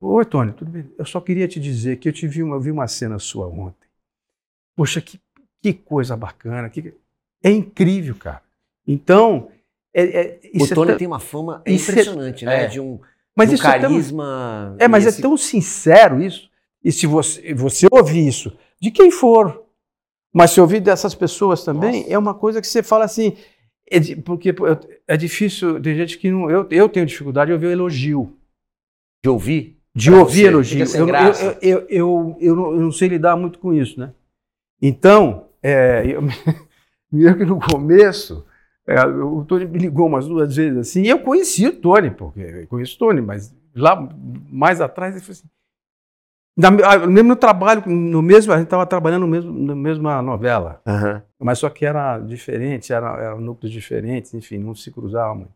Oi, 0.00 0.24
Tony, 0.24 0.52
tudo 0.52 0.70
bem? 0.70 0.90
Eu 0.98 1.04
só 1.04 1.20
queria 1.20 1.46
te 1.46 1.60
dizer 1.60 1.98
que 1.98 2.08
eu 2.08 2.12
te 2.12 2.26
vi 2.26 2.42
uma, 2.42 2.56
eu 2.56 2.60
vi 2.60 2.70
uma 2.70 2.88
cena 2.88 3.18
sua 3.18 3.46
ontem. 3.46 3.88
Poxa, 4.76 5.00
que, 5.00 5.20
que 5.62 5.72
coisa 5.72 6.16
bacana. 6.16 6.68
Que, 6.68 6.94
é 7.42 7.50
incrível, 7.50 8.14
cara. 8.14 8.42
Então. 8.86 9.50
É, 9.94 10.02
é, 10.02 10.40
o 10.54 10.64
é 10.64 10.74
Tony 10.74 10.92
é 10.92 10.96
tem 10.96 11.06
uma 11.06 11.18
fama 11.18 11.62
é 11.64 11.72
impressionante, 11.72 12.44
né? 12.44 12.66
De 12.66 12.78
um, 12.78 13.00
mas 13.34 13.50
um 13.50 13.54
isso 13.54 13.62
carisma. 13.62 14.74
É, 14.74 14.78
tão, 14.78 14.84
é 14.84 14.88
mas 14.88 15.06
esse... 15.06 15.18
é 15.18 15.22
tão 15.22 15.36
sincero 15.36 16.20
isso. 16.20 16.50
E 16.82 16.92
se 16.92 17.06
você, 17.06 17.54
você 17.54 17.86
ouvir 17.90 18.26
isso, 18.26 18.56
de 18.80 18.90
quem 18.90 19.10
for, 19.10 19.64
mas 20.32 20.52
se 20.52 20.60
ouvir 20.60 20.80
dessas 20.80 21.14
pessoas 21.14 21.64
também, 21.64 22.02
Nossa. 22.02 22.14
é 22.14 22.18
uma 22.18 22.34
coisa 22.34 22.60
que 22.60 22.66
você 22.66 22.82
fala 22.82 23.04
assim, 23.04 23.36
é 23.90 23.98
de, 23.98 24.16
porque 24.16 24.54
é 25.06 25.16
difícil, 25.16 25.80
tem 25.80 25.96
gente 25.96 26.18
que 26.18 26.30
não. 26.30 26.50
Eu, 26.50 26.66
eu 26.70 26.88
tenho 26.88 27.06
dificuldade 27.06 27.48
de 27.48 27.54
ouvir 27.54 27.70
elogio. 27.70 28.36
De 29.22 29.28
ouvir? 29.28 29.78
De 29.94 30.10
pra 30.10 30.20
ouvir 30.20 30.46
elogio. 30.46 30.84
Eu, 30.94 31.08
eu, 31.60 31.86
eu, 31.88 32.36
eu, 32.40 32.56
não, 32.56 32.72
eu 32.72 32.80
não 32.80 32.92
sei 32.92 33.08
lidar 33.08 33.36
muito 33.36 33.58
com 33.58 33.72
isso, 33.72 33.98
né? 33.98 34.12
Então, 34.80 35.48
é, 35.62 36.04
eu, 36.06 36.22
me 36.22 37.34
que 37.34 37.44
no 37.44 37.58
começo, 37.58 38.44
é, 38.86 39.04
o 39.04 39.44
Tony 39.44 39.66
me 39.66 39.78
ligou 39.78 40.06
umas 40.06 40.26
duas 40.26 40.54
vezes 40.54 40.78
assim, 40.78 41.02
e 41.02 41.08
eu 41.08 41.20
conheci 41.20 41.66
o 41.66 41.80
Tony, 41.80 42.10
porque 42.10 42.40
eu 42.40 42.66
conheço 42.68 42.96
o 42.96 42.98
Tony, 42.98 43.20
mas 43.20 43.54
lá 43.74 43.96
mais 44.50 44.80
atrás 44.80 45.14
ele 45.14 45.24
falou 45.24 45.32
assim, 45.32 45.48
na, 46.58 46.70
ah, 46.70 47.06
mesmo 47.06 47.28
no 47.28 47.36
trabalho, 47.36 47.84
no 47.86 48.20
mesmo, 48.20 48.52
a 48.52 48.56
gente 48.56 48.64
estava 48.64 48.84
trabalhando 48.84 49.20
no 49.22 49.28
mesmo, 49.28 49.52
na 49.52 49.76
mesma 49.76 50.20
novela. 50.20 50.82
Uhum. 50.84 51.22
Mas 51.38 51.60
só 51.60 51.70
que 51.70 51.86
era 51.86 52.18
diferente, 52.18 52.92
eram 52.92 53.16
era 53.16 53.36
núcleos 53.36 53.72
diferentes, 53.72 54.34
enfim, 54.34 54.58
não 54.58 54.74
se 54.74 54.90
cruzavam. 54.90 55.46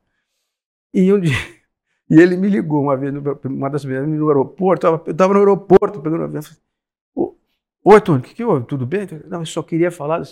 E 0.95 1.13
um 1.13 1.19
dia, 1.19 1.35
e 2.09 2.21
ele 2.21 2.37
me 2.37 2.49
ligou 2.49 2.83
uma 2.83 2.97
vez, 2.97 3.13
uma 3.45 3.69
das 3.69 3.83
vezes, 3.83 4.09
no 4.09 4.29
aeroporto, 4.29 4.87
eu 4.87 5.03
estava 5.09 5.35
no 5.35 5.41
aeroporto 5.41 6.01
pegando 6.01 6.23
avião, 6.23 6.41
Oi, 7.85 8.01
Tony, 8.01 8.21
o 8.21 8.23
que, 8.23 8.33
que 8.33 8.45
houve? 8.45 8.65
Tudo 8.65 8.87
bem? 8.87 9.09
Não, 9.29 9.41
eu 9.41 9.47
só 9.47 9.61
queria 9.61 9.91
falar. 9.91 10.23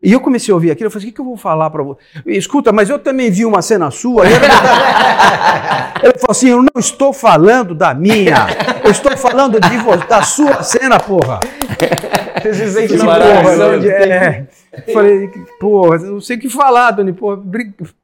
E 0.00 0.12
eu 0.12 0.20
comecei 0.20 0.52
a 0.52 0.54
ouvir 0.54 0.70
aquilo, 0.70 0.86
eu 0.86 0.90
falei, 0.92 1.08
o 1.08 1.10
que, 1.10 1.14
que 1.16 1.20
eu 1.20 1.24
vou 1.24 1.36
falar 1.36 1.68
para 1.68 1.82
você? 1.82 2.00
Escuta, 2.26 2.72
mas 2.72 2.88
eu 2.88 2.96
também 2.96 3.28
vi 3.28 3.44
uma 3.44 3.60
cena 3.60 3.90
sua. 3.90 4.22
Ele 6.00 6.12
falou 6.16 6.30
assim, 6.30 6.50
eu 6.50 6.62
não 6.62 6.78
estou 6.78 7.12
falando 7.12 7.74
da 7.74 7.92
minha, 7.92 8.46
eu 8.84 8.90
estou 8.92 9.16
falando 9.16 9.58
de 9.60 10.06
da 10.06 10.22
sua 10.22 10.62
cena, 10.62 11.00
porra. 11.00 11.40
Vocês 12.40 12.56
dizem 12.56 12.86
que 12.86 12.96
não 12.96 13.12
é, 13.12 14.46
Falei, 14.92 15.28
porra, 15.58 15.98
não 15.98 16.20
sei 16.20 16.36
o 16.36 16.40
que 16.40 16.48
falar, 16.48 16.94
Tony, 16.94 17.12
porra, 17.12 17.42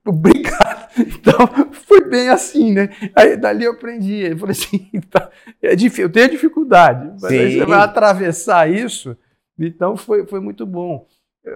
obrigado. 0.05 0.87
Então, 0.99 1.47
foi 1.87 2.09
bem 2.09 2.29
assim, 2.29 2.73
né? 2.73 2.89
Aí 3.15 3.37
dali 3.37 3.65
eu 3.65 3.73
aprendi. 3.73 4.15
Ele 4.15 4.37
falou 4.37 4.51
assim: 4.51 4.89
tá, 5.11 5.31
é 5.61 5.77
difícil, 5.77 6.05
eu 6.05 6.13
tenho 6.13 6.31
dificuldade, 6.31 7.09
mas 7.21 7.33
Sim. 7.33 7.39
aí 7.39 7.59
você 7.59 7.65
vai 7.67 7.81
atravessar 7.81 8.71
isso. 8.71 9.17
Então 9.59 9.97
foi, 9.97 10.27
foi 10.27 10.41
muito 10.41 10.65
bom. 10.65 11.07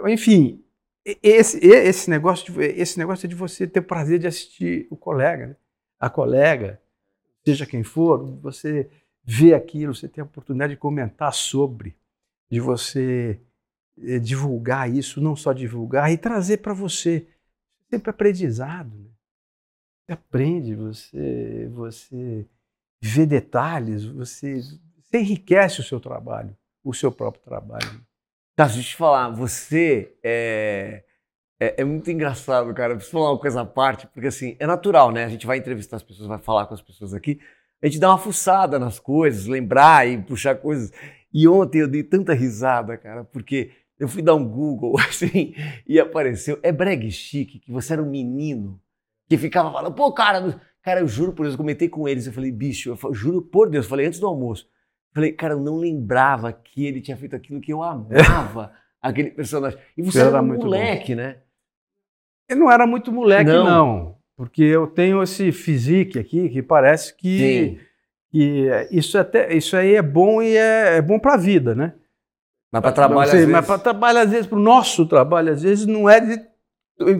Enfim, 0.06 0.62
esse, 1.22 1.58
esse, 1.66 2.10
negócio 2.10 2.52
de, 2.52 2.60
esse 2.60 2.98
negócio 2.98 3.26
é 3.26 3.28
de 3.28 3.34
você 3.34 3.66
ter 3.66 3.80
o 3.80 3.84
prazer 3.84 4.18
de 4.18 4.26
assistir 4.26 4.86
o 4.90 4.96
colega, 4.96 5.48
né? 5.48 5.56
a 5.98 6.08
colega, 6.08 6.80
seja 7.44 7.66
quem 7.66 7.82
for, 7.82 8.24
você 8.40 8.88
vê 9.24 9.54
aquilo, 9.54 9.94
você 9.94 10.08
tem 10.08 10.22
a 10.22 10.24
oportunidade 10.24 10.74
de 10.74 10.78
comentar 10.78 11.32
sobre, 11.32 11.96
de 12.50 12.60
você 12.60 13.40
eh, 14.02 14.18
divulgar 14.18 14.90
isso, 14.90 15.20
não 15.20 15.36
só 15.36 15.52
divulgar, 15.52 16.10
e 16.12 16.18
trazer 16.18 16.58
para 16.58 16.72
você 16.72 17.26
sempre 17.88 18.10
aprendizado. 18.10 18.94
Né? 18.96 19.10
Você 20.06 20.12
aprende, 20.12 20.74
você, 20.74 21.68
você 21.72 22.46
vê 23.00 23.26
detalhes, 23.26 24.04
você, 24.04 24.60
você 24.60 25.18
enriquece 25.18 25.80
o 25.80 25.84
seu 25.84 26.00
trabalho, 26.00 26.56
o 26.84 26.94
seu 26.94 27.10
próprio 27.10 27.42
trabalho. 27.42 28.00
Tá, 28.56 28.64
deixa 28.64 28.80
eu 28.80 28.84
te 28.84 28.96
falar, 28.96 29.30
você 29.30 30.16
é, 30.22 31.04
é, 31.58 31.80
é, 31.80 31.84
muito 31.84 32.10
engraçado, 32.10 32.72
cara. 32.74 32.94
Preciso 32.94 33.18
falar 33.18 33.32
uma 33.32 33.38
coisa 33.38 33.60
à 33.62 33.64
parte, 33.64 34.06
porque 34.08 34.28
assim, 34.28 34.56
é 34.58 34.66
natural, 34.66 35.10
né? 35.10 35.24
A 35.24 35.28
gente 35.28 35.46
vai 35.46 35.58
entrevistar 35.58 35.96
as 35.96 36.02
pessoas, 36.02 36.28
vai 36.28 36.38
falar 36.38 36.66
com 36.66 36.74
as 36.74 36.82
pessoas 36.82 37.14
aqui, 37.14 37.40
a 37.82 37.86
gente 37.86 37.98
dá 37.98 38.08
uma 38.08 38.18
fuçada 38.18 38.78
nas 38.78 38.98
coisas, 38.98 39.46
lembrar 39.46 40.06
e 40.06 40.20
puxar 40.20 40.56
coisas. 40.56 40.92
E 41.32 41.46
ontem 41.46 41.80
eu 41.80 41.88
dei 41.88 42.02
tanta 42.02 42.34
risada, 42.34 42.96
cara, 42.96 43.24
porque 43.24 43.70
eu 44.00 44.08
fui 44.08 44.22
dar 44.22 44.34
um 44.34 44.48
Google 44.48 44.96
assim 44.98 45.54
e 45.86 46.00
apareceu. 46.00 46.58
É 46.62 46.72
breg 46.72 47.10
chique 47.10 47.58
que 47.58 47.70
você 47.70 47.92
era 47.92 48.02
um 48.02 48.08
menino 48.08 48.80
que 49.28 49.36
ficava 49.36 49.70
falando, 49.70 49.94
pô, 49.94 50.10
cara, 50.12 50.60
cara, 50.82 51.00
eu 51.00 51.06
juro 51.06 51.32
por 51.32 51.42
Deus, 51.42 51.54
eu 51.54 51.58
comentei 51.58 51.88
com 51.88 52.08
eles, 52.08 52.26
eu 52.26 52.32
falei, 52.32 52.50
bicho, 52.50 52.90
eu 52.90 53.14
juro 53.14 53.42
por 53.42 53.68
Deus, 53.68 53.84
eu 53.84 53.90
falei 53.90 54.06
antes 54.06 54.18
do 54.18 54.26
almoço. 54.26 54.68
Falei, 55.12 55.32
cara, 55.32 55.54
eu 55.54 55.60
não 55.60 55.76
lembrava 55.76 56.52
que 56.52 56.86
ele 56.86 57.00
tinha 57.00 57.16
feito 57.16 57.36
aquilo 57.36 57.60
que 57.60 57.72
eu 57.72 57.82
amava, 57.82 58.72
aquele 59.00 59.30
personagem. 59.30 59.78
E 59.96 60.02
você 60.02 60.20
era, 60.20 60.30
era 60.30 60.42
um 60.42 60.46
moleque, 60.46 61.14
bom. 61.14 61.20
né? 61.20 61.38
Eu 62.48 62.56
não 62.56 62.70
era 62.70 62.86
muito 62.86 63.12
moleque, 63.12 63.50
não. 63.50 63.64
não. 63.64 64.16
Porque 64.36 64.62
eu 64.62 64.86
tenho 64.86 65.22
esse 65.22 65.52
physique 65.52 66.18
aqui 66.18 66.48
que 66.48 66.62
parece 66.62 67.14
que, 67.14 67.78
que 68.30 68.68
isso, 68.90 69.18
até, 69.18 69.54
isso 69.54 69.76
aí 69.76 69.94
é 69.94 70.02
bom 70.02 70.40
e 70.40 70.56
é, 70.56 70.96
é 70.96 71.02
bom 71.02 71.18
para 71.18 71.34
a 71.34 71.36
vida, 71.36 71.74
né? 71.74 71.94
Mas 72.72 72.82
para 72.82 72.92
trabalho, 72.92 73.30
sei, 73.30 73.40
às 73.40 73.46
vezes... 73.46 73.52
Mas 73.52 73.66
para 73.66 73.78
trabalho, 73.78 74.18
às 74.20 74.30
vezes, 74.30 74.46
para 74.46 74.58
o 74.58 74.62
nosso 74.62 75.06
trabalho, 75.06 75.52
às 75.52 75.62
vezes, 75.62 75.86
não 75.86 76.08
é 76.08 76.20
de. 76.20 76.50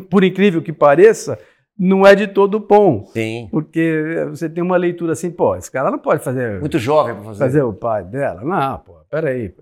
Por 0.09 0.23
incrível 0.23 0.63
que 0.63 0.73
pareça, 0.73 1.39
não 1.79 2.07
é 2.07 2.15
de 2.15 2.27
todo 2.27 2.61
bom. 2.61 3.07
Sim. 3.07 3.49
Porque 3.51 4.27
você 4.29 4.51
tem 4.51 4.63
uma 4.63 4.77
leitura 4.77 5.15
assim, 5.15 5.31
pô, 5.31 5.57
esse 5.57 5.71
cara 5.71 5.91
não 5.91 5.99
pode 5.99 6.23
fazer. 6.23 6.61
Muito 6.61 6.79
jovem 6.79 7.15
para 7.15 7.25
fazer. 7.25 7.39
Fazer 7.39 7.63
o 7.63 7.73
pai 7.73 8.05
dela. 8.05 8.43
Não, 8.45 8.79
pô, 8.79 8.97
peraí. 9.11 9.55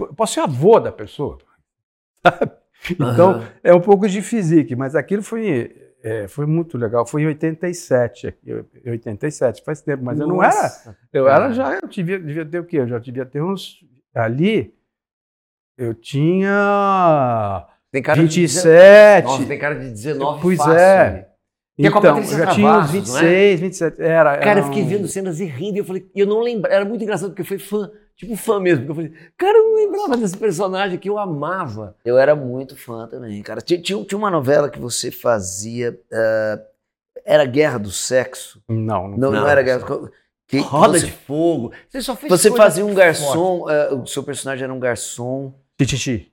Eu 0.00 0.14
posso 0.14 0.34
ser 0.34 0.40
avô 0.40 0.80
da 0.80 0.90
pessoa. 0.90 1.36
Sabe? 2.26 2.52
Então, 2.90 3.38
uhum. 3.38 3.46
é 3.62 3.74
um 3.74 3.80
pouco 3.80 4.08
de 4.08 4.22
physique, 4.22 4.74
mas 4.74 4.94
aquilo 4.94 5.22
foi, 5.22 5.70
é, 6.02 6.26
foi 6.26 6.46
muito 6.46 6.78
legal. 6.78 7.04
Foi 7.04 7.22
em 7.22 7.26
87. 7.26 8.34
87, 8.86 9.62
faz 9.62 9.82
tempo, 9.82 10.02
mas 10.02 10.18
Nossa. 10.18 10.30
eu 10.30 10.34
não 10.34 10.42
era. 10.42 10.96
Eu 11.12 11.28
era 11.28 11.52
já, 11.52 11.74
eu 11.74 11.86
devia, 11.86 12.18
devia 12.18 12.46
ter 12.46 12.58
o 12.58 12.64
quê? 12.64 12.78
Eu 12.78 12.88
já 12.88 12.98
devia 12.98 13.26
ter 13.26 13.42
uns. 13.42 13.84
Ali, 14.14 14.74
eu 15.80 15.94
tinha 15.94 17.66
Tem 17.92 18.02
cara 18.02 18.16
de 18.18 18.22
27. 18.40 19.24
Nossa, 19.26 19.44
tem 19.46 19.58
cara 19.58 19.74
de 19.76 19.90
19 19.90 20.42
Pois 20.42 20.58
fácil, 20.58 20.72
é. 20.74 21.10
né? 21.10 21.26
É 21.82 21.86
Então, 21.86 22.18
eu 22.18 22.22
já 22.24 22.46
tinha 22.48 22.66
uns 22.68 22.90
Travassos, 22.90 23.08
não 23.08 23.18
é? 23.18 23.22
26, 23.22 23.60
27. 23.60 24.02
Era, 24.02 24.36
Cara, 24.38 24.50
era 24.50 24.60
eu 24.60 24.64
fiquei 24.64 24.82
um- 24.82 24.86
vendo 24.88 25.08
cenas 25.08 25.40
e 25.40 25.44
rindo, 25.46 25.76
e 25.76 25.78
eu 25.78 25.84
falei, 25.84 26.10
eu 26.14 26.26
não 26.26 26.40
lembrava, 26.42 26.74
era 26.74 26.84
muito 26.84 27.02
engraçado, 27.02 27.30
porque 27.30 27.40
eu 27.40 27.46
fui 27.46 27.58
fã, 27.58 27.90
tipo 28.16 28.36
fã 28.36 28.60
mesmo, 28.60 28.84
porque 28.84 28.90
eu 29.00 29.06
falei, 29.08 29.30
cara, 29.38 29.56
eu 29.58 29.64
não 29.64 29.74
lembrava 29.76 30.16
desse 30.18 30.36
personagem 30.36 30.98
que 30.98 31.08
eu 31.08 31.18
amava. 31.18 31.96
Eu 32.04 32.18
era 32.18 32.36
muito 32.36 32.76
fã 32.76 33.06
também, 33.08 33.42
cara. 33.42 33.62
Tinha, 33.62 33.80
tinha- 33.80 34.04
tinha 34.04 34.18
uma 34.18 34.30
novela 34.30 34.68
que 34.68 34.78
você 34.78 35.10
fazia. 35.10 35.98
ah, 36.12 36.60
era 37.24 37.44
Guerra 37.46 37.78
do 37.78 37.90
Sexo. 37.90 38.62
Não, 38.68 39.08
não, 39.08 39.16
Não, 39.18 39.30
não, 39.32 39.48
era 39.48 39.62
Guerra 39.62 39.78
do 39.78 40.10
que, 40.48 40.58
que 40.58 40.58
Roda 40.58 40.98
você, 40.98 41.06
de 41.06 41.12
fogo. 41.12 41.72
Você 41.88 42.02
só 42.02 42.14
fez 42.16 42.30
Você 42.30 42.50
fazia 42.50 42.84
um 42.84 42.92
garçom, 42.92 43.66
ah, 43.68 43.94
o 43.94 44.06
seu 44.06 44.22
personagem 44.22 44.64
era 44.64 44.72
um 44.74 44.80
garçom. 44.80 45.54
Tititi. 45.86 46.30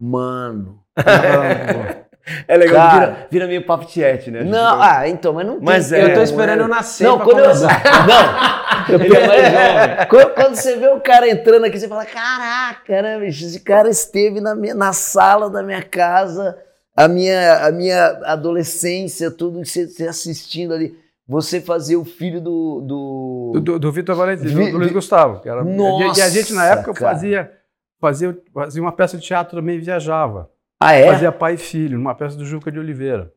Mano. 0.00 0.80
É 2.46 2.56
legal, 2.58 2.90
Cara. 2.90 3.06
vira, 3.06 3.26
vira 3.30 3.46
meio 3.46 3.64
papo 3.64 3.86
tiete, 3.86 4.30
né? 4.30 4.42
Não, 4.44 4.82
ah, 4.82 5.08
então, 5.08 5.32
mas 5.32 5.46
não 5.46 5.54
tem 5.54 5.64
Mas 5.64 5.92
é, 5.92 6.04
eu 6.04 6.14
tô 6.14 6.20
esperando 6.20 6.60
eu 6.60 6.68
nascer 6.68 7.04
Não, 7.04 7.16
pra 7.16 7.24
quando 7.24 7.38
eu, 7.38 7.44
começar. 7.44 7.82
não, 8.06 8.94
Ele 9.02 9.16
é 9.16 9.26
mais 9.26 9.42
jovem. 9.52 10.06
Quando, 10.08 10.34
quando 10.34 10.54
você 10.54 10.76
vê 10.76 10.88
o 10.88 11.00
cara 11.00 11.26
entrando 11.26 11.64
aqui, 11.64 11.78
você 11.78 11.88
fala: 11.88 12.04
Caraca, 12.04 13.00
né, 13.02 13.18
bicho? 13.18 13.46
Esse 13.46 13.60
cara 13.60 13.88
esteve 13.88 14.42
na, 14.42 14.54
minha, 14.54 14.74
na 14.74 14.92
sala 14.92 15.48
da 15.48 15.62
minha 15.62 15.82
casa, 15.82 16.54
a 16.94 17.08
minha, 17.08 17.66
a 17.66 17.72
minha 17.72 18.04
adolescência, 18.26 19.30
tudo 19.30 19.64
você, 19.64 19.86
você 19.86 20.06
assistindo 20.06 20.74
ali. 20.74 20.94
Você 21.26 21.60
fazia 21.60 21.98
o 21.98 22.04
filho 22.04 22.40
do. 22.40 22.80
do... 22.86 23.50
Do, 23.54 23.60
do, 23.60 23.78
do 23.78 23.92
Vitor 23.92 24.16
Valentim, 24.16 24.44
Vi- 24.44 24.66
do, 24.66 24.72
do 24.72 24.78
Luiz 24.78 24.92
Gustavo. 24.92 25.40
Que 25.40 25.48
era, 25.48 25.62
Nossa, 25.64 26.20
e 26.20 26.22
a 26.22 26.28
gente, 26.28 26.52
na 26.52 26.66
época, 26.66 26.94
cara. 26.94 27.12
fazia, 27.14 27.52
fazia, 28.00 28.40
fazia 28.52 28.82
uma 28.82 28.92
peça 28.92 29.16
de 29.18 29.26
teatro 29.26 29.56
também 29.56 29.78
viajava. 29.78 30.50
Ah, 30.80 30.92
é? 30.92 31.06
Fazia 31.06 31.32
pai 31.32 31.54
e 31.54 31.58
filho, 31.58 31.98
numa 31.98 32.14
peça 32.14 32.36
do 32.36 32.44
Juca 32.44 32.70
de 32.70 32.78
Oliveira. 32.78 33.32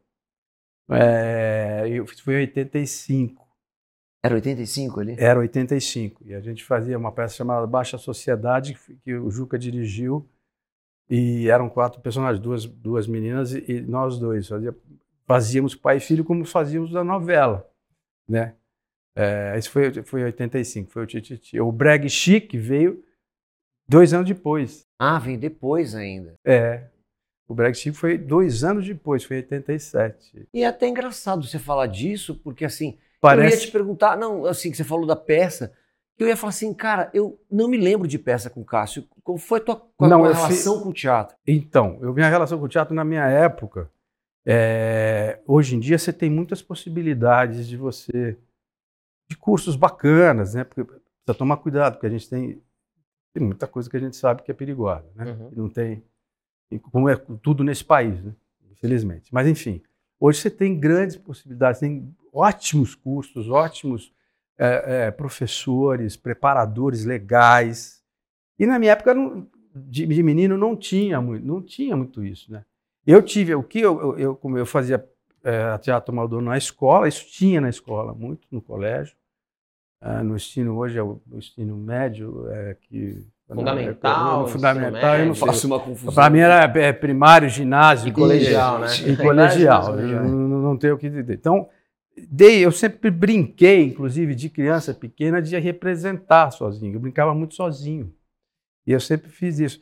É, 0.90 1.86
eu, 1.88 2.06
foi 2.06 2.36
em 2.36 2.38
85. 2.38 3.42
Era 4.24 4.36
85 4.36 5.00
ali? 5.00 5.16
Era 5.18 5.40
85. 5.40 6.24
E 6.26 6.36
a 6.36 6.40
gente 6.40 6.64
fazia 6.64 6.98
uma 6.98 7.12
peça 7.12 7.36
chamada 7.36 7.66
Baixa 7.66 7.98
Sociedade, 7.98 8.78
que, 9.04 9.16
o 9.16 9.32
Juca 9.32 9.58
dirigiu. 9.58 10.28
E 11.10 11.50
eram 11.50 11.68
quatro 11.70 12.00
personagens, 12.00 12.40
duas, 12.40 12.66
duas 12.66 13.08
meninas 13.08 13.54
e, 13.54 13.64
e 13.68 13.82
nós 13.82 14.20
dois. 14.20 14.48
Fazia, 14.48 14.76
fazíamos 15.26 15.76
pai 15.76 15.98
e 15.98 16.00
filho 16.00 16.24
como 16.24 16.46
fazíamos 16.46 16.92
na 16.92 17.04
novela. 17.04 17.68
Né? 18.30 18.54
É, 19.16 19.56
isso 19.58 19.72
foi, 19.72 19.92
foi 20.04 20.22
em 20.22 20.26
85, 20.26 20.92
foi 20.92 21.04
o 21.04 21.08
Tititi. 21.08 21.60
O 21.60 21.72
Brag 21.72 22.08
Chic 22.08 22.56
veio 22.56 23.04
dois 23.92 24.14
anos 24.14 24.28
depois. 24.28 24.86
Ah, 24.98 25.20
vem 25.20 25.38
depois 25.38 25.94
ainda. 25.94 26.36
É. 26.46 26.88
O 27.48 27.74
Chic 27.74 27.94
foi 27.94 28.18
dois 28.18 28.64
anos 28.64 28.86
depois, 28.88 29.26
foi 29.26 29.38
em 29.38 29.40
87. 29.42 30.48
E 30.54 30.64
é 30.64 30.68
até 30.68 30.88
engraçado 30.88 31.46
você 31.46 31.60
falar 31.60 31.88
disso, 31.88 32.40
porque 32.42 32.64
assim, 32.64 32.92
eu 32.92 32.94
ia 32.94 33.20
Parece. 33.20 33.66
te 33.66 33.72
perguntar, 33.72 34.18
não, 34.18 34.46
assim, 34.46 34.72
que 34.72 34.78
você 34.78 34.86
falou 34.86 35.06
da 35.06 35.18
peça, 35.18 35.74
eu 36.18 36.28
ia 36.28 36.38
falar 36.38 36.52
assim, 36.52 36.74
cara, 36.74 37.10
eu 37.14 37.38
não 37.52 37.68
me 37.68 37.78
lembro 37.78 38.08
de 38.08 38.18
peça 38.18 38.50
com 38.50 38.62
o 38.62 38.66
Cássio. 38.66 39.06
Como 39.22 39.38
foi 39.38 39.60
a 39.60 39.64
tua, 39.64 39.76
qual 39.76 40.08
a 40.08 40.08
Não, 40.08 40.20
tua 40.20 40.30
eu 40.30 40.34
relação 40.34 40.82
com 40.82 40.90
o 40.90 40.94
teatro? 40.94 41.36
Então, 41.46 42.00
eu 42.02 42.14
minha 42.14 42.30
relação 42.30 42.58
com 42.58 42.66
o 42.66 42.70
teatro 42.70 42.96
na 42.96 43.04
minha 43.04 43.26
época, 43.28 43.92
é, 44.46 45.40
hoje 45.46 45.76
em 45.76 45.80
dia 45.80 45.98
você 45.98 46.14
tem 46.14 46.30
muitas 46.30 46.62
possibilidades 46.62 47.68
de 47.68 47.76
você 47.76 48.38
de 49.30 49.38
cursos 49.38 49.76
bacanas, 49.76 50.54
né? 50.54 50.64
Porque 50.64 50.84
precisa 50.84 51.38
tomar 51.38 51.58
cuidado, 51.58 51.94
porque 51.94 52.08
a 52.08 52.10
gente 52.10 52.30
tem, 52.30 52.62
tem 53.34 53.44
muita 53.44 53.68
coisa 53.68 53.90
que 53.90 53.98
a 53.98 54.00
gente 54.00 54.16
sabe 54.16 54.44
que 54.44 54.52
é 54.52 54.54
perigosa, 54.54 55.06
né? 55.16 55.32
Uhum. 55.32 55.52
Não 55.56 55.70
tem, 55.70 56.04
como 56.92 57.10
é 57.10 57.16
tudo 57.16 57.64
nesse 57.64 57.84
país, 57.84 58.22
né? 58.24 58.34
Infelizmente. 58.72 59.34
Mas 59.34 59.48
enfim, 59.48 59.82
hoje 60.20 60.40
você 60.40 60.50
tem 60.50 60.80
grandes 60.80 61.16
possibilidades, 61.16 61.80
tem 61.80 62.14
ótimos 62.34 62.96
cursos, 62.96 63.50
ótimos 63.50 64.14
é, 64.58 65.06
é, 65.08 65.12
professores, 65.12 66.16
preparadores 66.16 67.06
legais. 67.06 68.02
E 68.60 68.66
na 68.66 68.78
minha 68.78 68.92
época 68.92 69.14
não- 69.14 69.48
de, 69.74 70.06
de 70.06 70.24
menino 70.24 70.58
não 70.58 70.76
tinha 70.76 71.22
muito, 71.22 71.46
não 71.46 71.62
tinha 71.62 71.96
muito 71.96 72.24
isso, 72.24 72.52
né? 72.52 72.64
Eu 73.08 73.22
tive 73.22 73.56
o 73.56 73.64
que 73.64 73.80
eu, 73.80 74.18
eu, 74.18 74.36
como 74.36 74.58
eu 74.58 74.66
fazia 74.66 75.04
é, 75.44 75.78
teatro 75.80 76.14
Maldonado 76.14 76.50
na 76.52 76.58
escola, 76.58 77.08
isso 77.08 77.26
tinha 77.32 77.60
na 77.60 77.70
escola 77.70 78.14
muito 78.14 78.48
no 78.52 78.62
colégio, 78.62 79.16
Ah, 80.02 80.24
no 80.24 80.36
ensino 80.36 80.76
hoje 80.78 80.98
é 80.98 81.04
o, 81.04 81.22
o 81.32 81.38
ensino 81.38 81.78
médio 81.78 82.48
é, 82.50 82.76
que 82.82 83.24
Fundamental, 83.48 84.26
no 84.26 84.44
ensino 84.44 84.48
fundamental 84.50 85.14
eu 85.14 85.20
não 85.20 85.26
médio. 85.28 85.36
faço 85.36 85.68
uma 85.68 85.80
confusão. 85.80 86.14
para 86.14 86.30
mim 86.30 86.40
era 86.40 86.64
é, 86.80 86.92
primário, 86.92 87.48
ginásio, 87.50 88.08
E 88.08 88.12
colegial, 88.12 88.80
né? 88.80 88.88
E 89.06 89.16
colegial, 89.18 90.00
eu 90.00 90.24
não, 90.24 90.62
não 90.62 90.78
tenho 90.78 90.96
o 90.96 90.98
que 90.98 91.10
dizer. 91.10 91.34
Então, 91.34 91.68
dei, 92.30 92.66
eu 92.66 92.72
sempre 92.72 93.12
brinquei, 93.12 93.84
inclusive 93.84 94.34
de 94.34 94.50
criança 94.50 94.94
pequena, 94.94 95.42
de 95.42 95.58
representar 95.60 96.50
sozinho. 96.52 96.96
Eu 96.96 97.00
brincava 97.00 97.36
muito 97.36 97.54
sozinho. 97.56 98.12
E 98.88 98.92
eu 98.94 99.00
sempre 99.00 99.30
fiz 99.30 99.60
isso. 99.60 99.80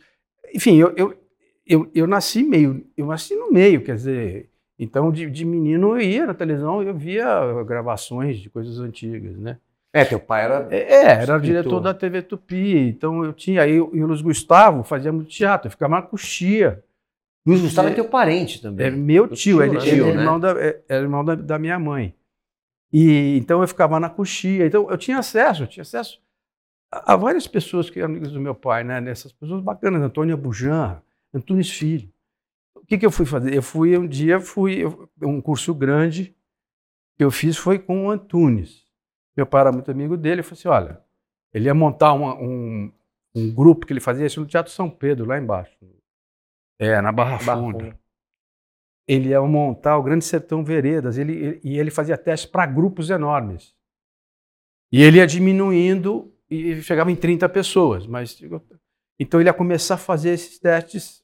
Enfim, 0.54 0.76
eu, 0.78 0.92
eu, 0.98 1.16
eu, 1.66 1.92
eu 1.94 2.08
nasci 2.08 2.44
meio, 2.44 2.86
eu 2.98 3.06
nasci 3.06 3.36
no 3.36 3.52
meio, 3.52 3.84
quer 3.84 3.96
dizer, 3.96 4.50
então 4.78 5.12
de, 5.12 5.30
de 5.30 5.46
menino 5.46 5.96
eu 5.96 6.02
ia 6.02 6.26
na 6.26 6.34
televisão, 6.34 6.82
eu 6.82 6.94
via 6.94 7.64
gravações 7.64 8.40
de 8.40 8.50
coisas 8.50 8.80
antigas, 8.80 9.38
né? 9.38 9.60
É, 9.92 10.06
teu 10.06 10.20
pai 10.20 10.44
era. 10.44 10.68
É, 10.70 10.78
é, 10.78 11.04
era 11.22 11.40
diretor 11.40 11.80
da 11.80 11.94
TV 11.94 12.22
Tupi, 12.22 12.78
então 12.90 13.26
eu 13.26 13.34
tinha, 13.34 13.64
aí 13.64 13.76
eu 13.76 13.90
e 13.94 14.04
o 14.04 14.08
Luiz 14.08 14.22
Gustavo 14.22 14.84
fazíamos 14.84 15.28
teatro, 15.34 15.68
eu 15.68 15.72
ficava 15.72 15.96
na 15.96 16.02
coxia. 16.02 16.84
Luiz 17.46 17.62
Gustavo 17.62 17.88
é 17.88 17.94
teu 17.94 18.06
parente 18.06 18.62
também. 18.62 18.88
É 18.88 18.92
meu 18.92 19.28
tio, 19.28 19.36
tio, 19.36 19.64
ele, 19.64 19.78
né? 19.78 19.88
ele 19.88 19.96
Tio, 19.96 20.08
é 20.08 20.14
né? 20.14 20.20
irmão, 20.22 20.40
da, 20.40 20.52
é, 20.52 20.82
é 20.88 20.96
irmão 20.96 21.26
da, 21.26 21.36
da 21.36 21.58
minha 21.58 21.80
mãe. 21.80 22.14
E 22.92 23.38
então 23.38 23.62
eu 23.62 23.68
ficava 23.68 24.00
na 24.00 24.10
coxia, 24.10 24.66
então 24.66 24.90
eu 24.90 24.98
tinha 24.98 25.18
acesso, 25.18 25.64
eu 25.64 25.68
tinha 25.68 25.82
acesso 25.82 26.22
a, 26.92 27.14
a 27.14 27.16
várias 27.16 27.48
pessoas 27.48 27.90
que 27.90 28.00
eram 28.00 28.10
amigos 28.10 28.32
do 28.32 28.40
meu 28.40 28.54
pai, 28.54 28.84
né? 28.84 29.00
Nessas 29.02 29.32
pessoas 29.32 29.64
bacanas, 29.64 30.02
Antônio 30.02 30.38
Bujan, 30.38 31.02
Antunes 31.34 31.70
Filho. 31.72 32.10
O 32.76 32.86
que, 32.86 32.98
que 32.98 33.06
eu 33.06 33.12
fui 33.12 33.26
fazer? 33.26 33.54
Eu 33.54 33.62
fui 33.64 33.98
um 33.98 34.08
dia, 34.08 34.40
fui 34.40 34.84
eu- 34.84 35.10
um 35.24 35.42
curso 35.42 35.74
grande 35.74 36.36
que 37.18 37.24
eu 37.24 37.32
fiz 37.32 37.58
foi 37.58 37.78
com 37.80 38.06
o 38.06 38.12
Antunes. 38.12 38.88
Meu 39.40 39.46
pai 39.48 39.62
era 39.62 39.72
muito 39.72 39.90
amigo 39.90 40.18
dele, 40.18 40.42
eu 40.42 40.44
falei 40.44 40.60
assim, 40.60 40.68
olha, 40.68 41.02
ele 41.54 41.66
ia 41.68 41.74
montar 41.74 42.12
uma- 42.12 42.36
um, 42.36 42.92
um 43.34 43.54
grupo 43.56 43.86
que 43.86 43.94
ele 43.94 44.02
fazia 44.02 44.26
isso 44.26 44.42
no 44.42 44.46
Teatro 44.46 44.70
São 44.70 44.90
Pedro, 44.90 45.26
lá 45.26 45.38
embaixo. 45.40 45.78
É, 46.78 47.00
na 47.00 47.10
Barra, 47.14 47.38
Barra 47.38 47.62
Funda 47.62 47.80
Funda. 47.86 48.00
ele 49.08 49.30
ia 49.30 49.42
montar 49.42 49.98
o 49.98 50.04
Grande 50.04 50.26
Sertão 50.26 50.62
Veredas, 50.62 51.18
ele, 51.18 51.32
ele- 51.38 51.62
e 51.64 51.80
ele 51.80 51.90
fazia 51.90 52.18
testes 52.18 52.50
para 52.52 52.66
grupos 52.66 53.10
enormes. 53.10 53.74
E 54.92 55.02
ele 55.02 55.20
ia 55.20 55.26
diminuindo 55.26 56.34
e 56.50 56.82
chegava 56.82 57.10
em 57.10 57.16
30 57.16 57.48
pessoas, 57.48 58.06
mas 58.06 58.38
então 59.18 59.40
ele 59.40 59.48
ia 59.48 59.54
começar 59.54 59.94
a 59.96 59.98
fazer 59.98 60.32
esses 60.32 60.60
testes 60.60 61.24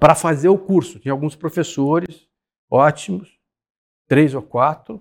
para 0.00 0.16
fazer 0.16 0.48
o 0.48 0.58
curso. 0.58 0.98
Tinha 0.98 1.12
alguns 1.12 1.36
professores 1.36 2.28
ótimos, 2.68 3.38
três 4.08 4.34
ou 4.34 4.42
quatro, 4.42 5.00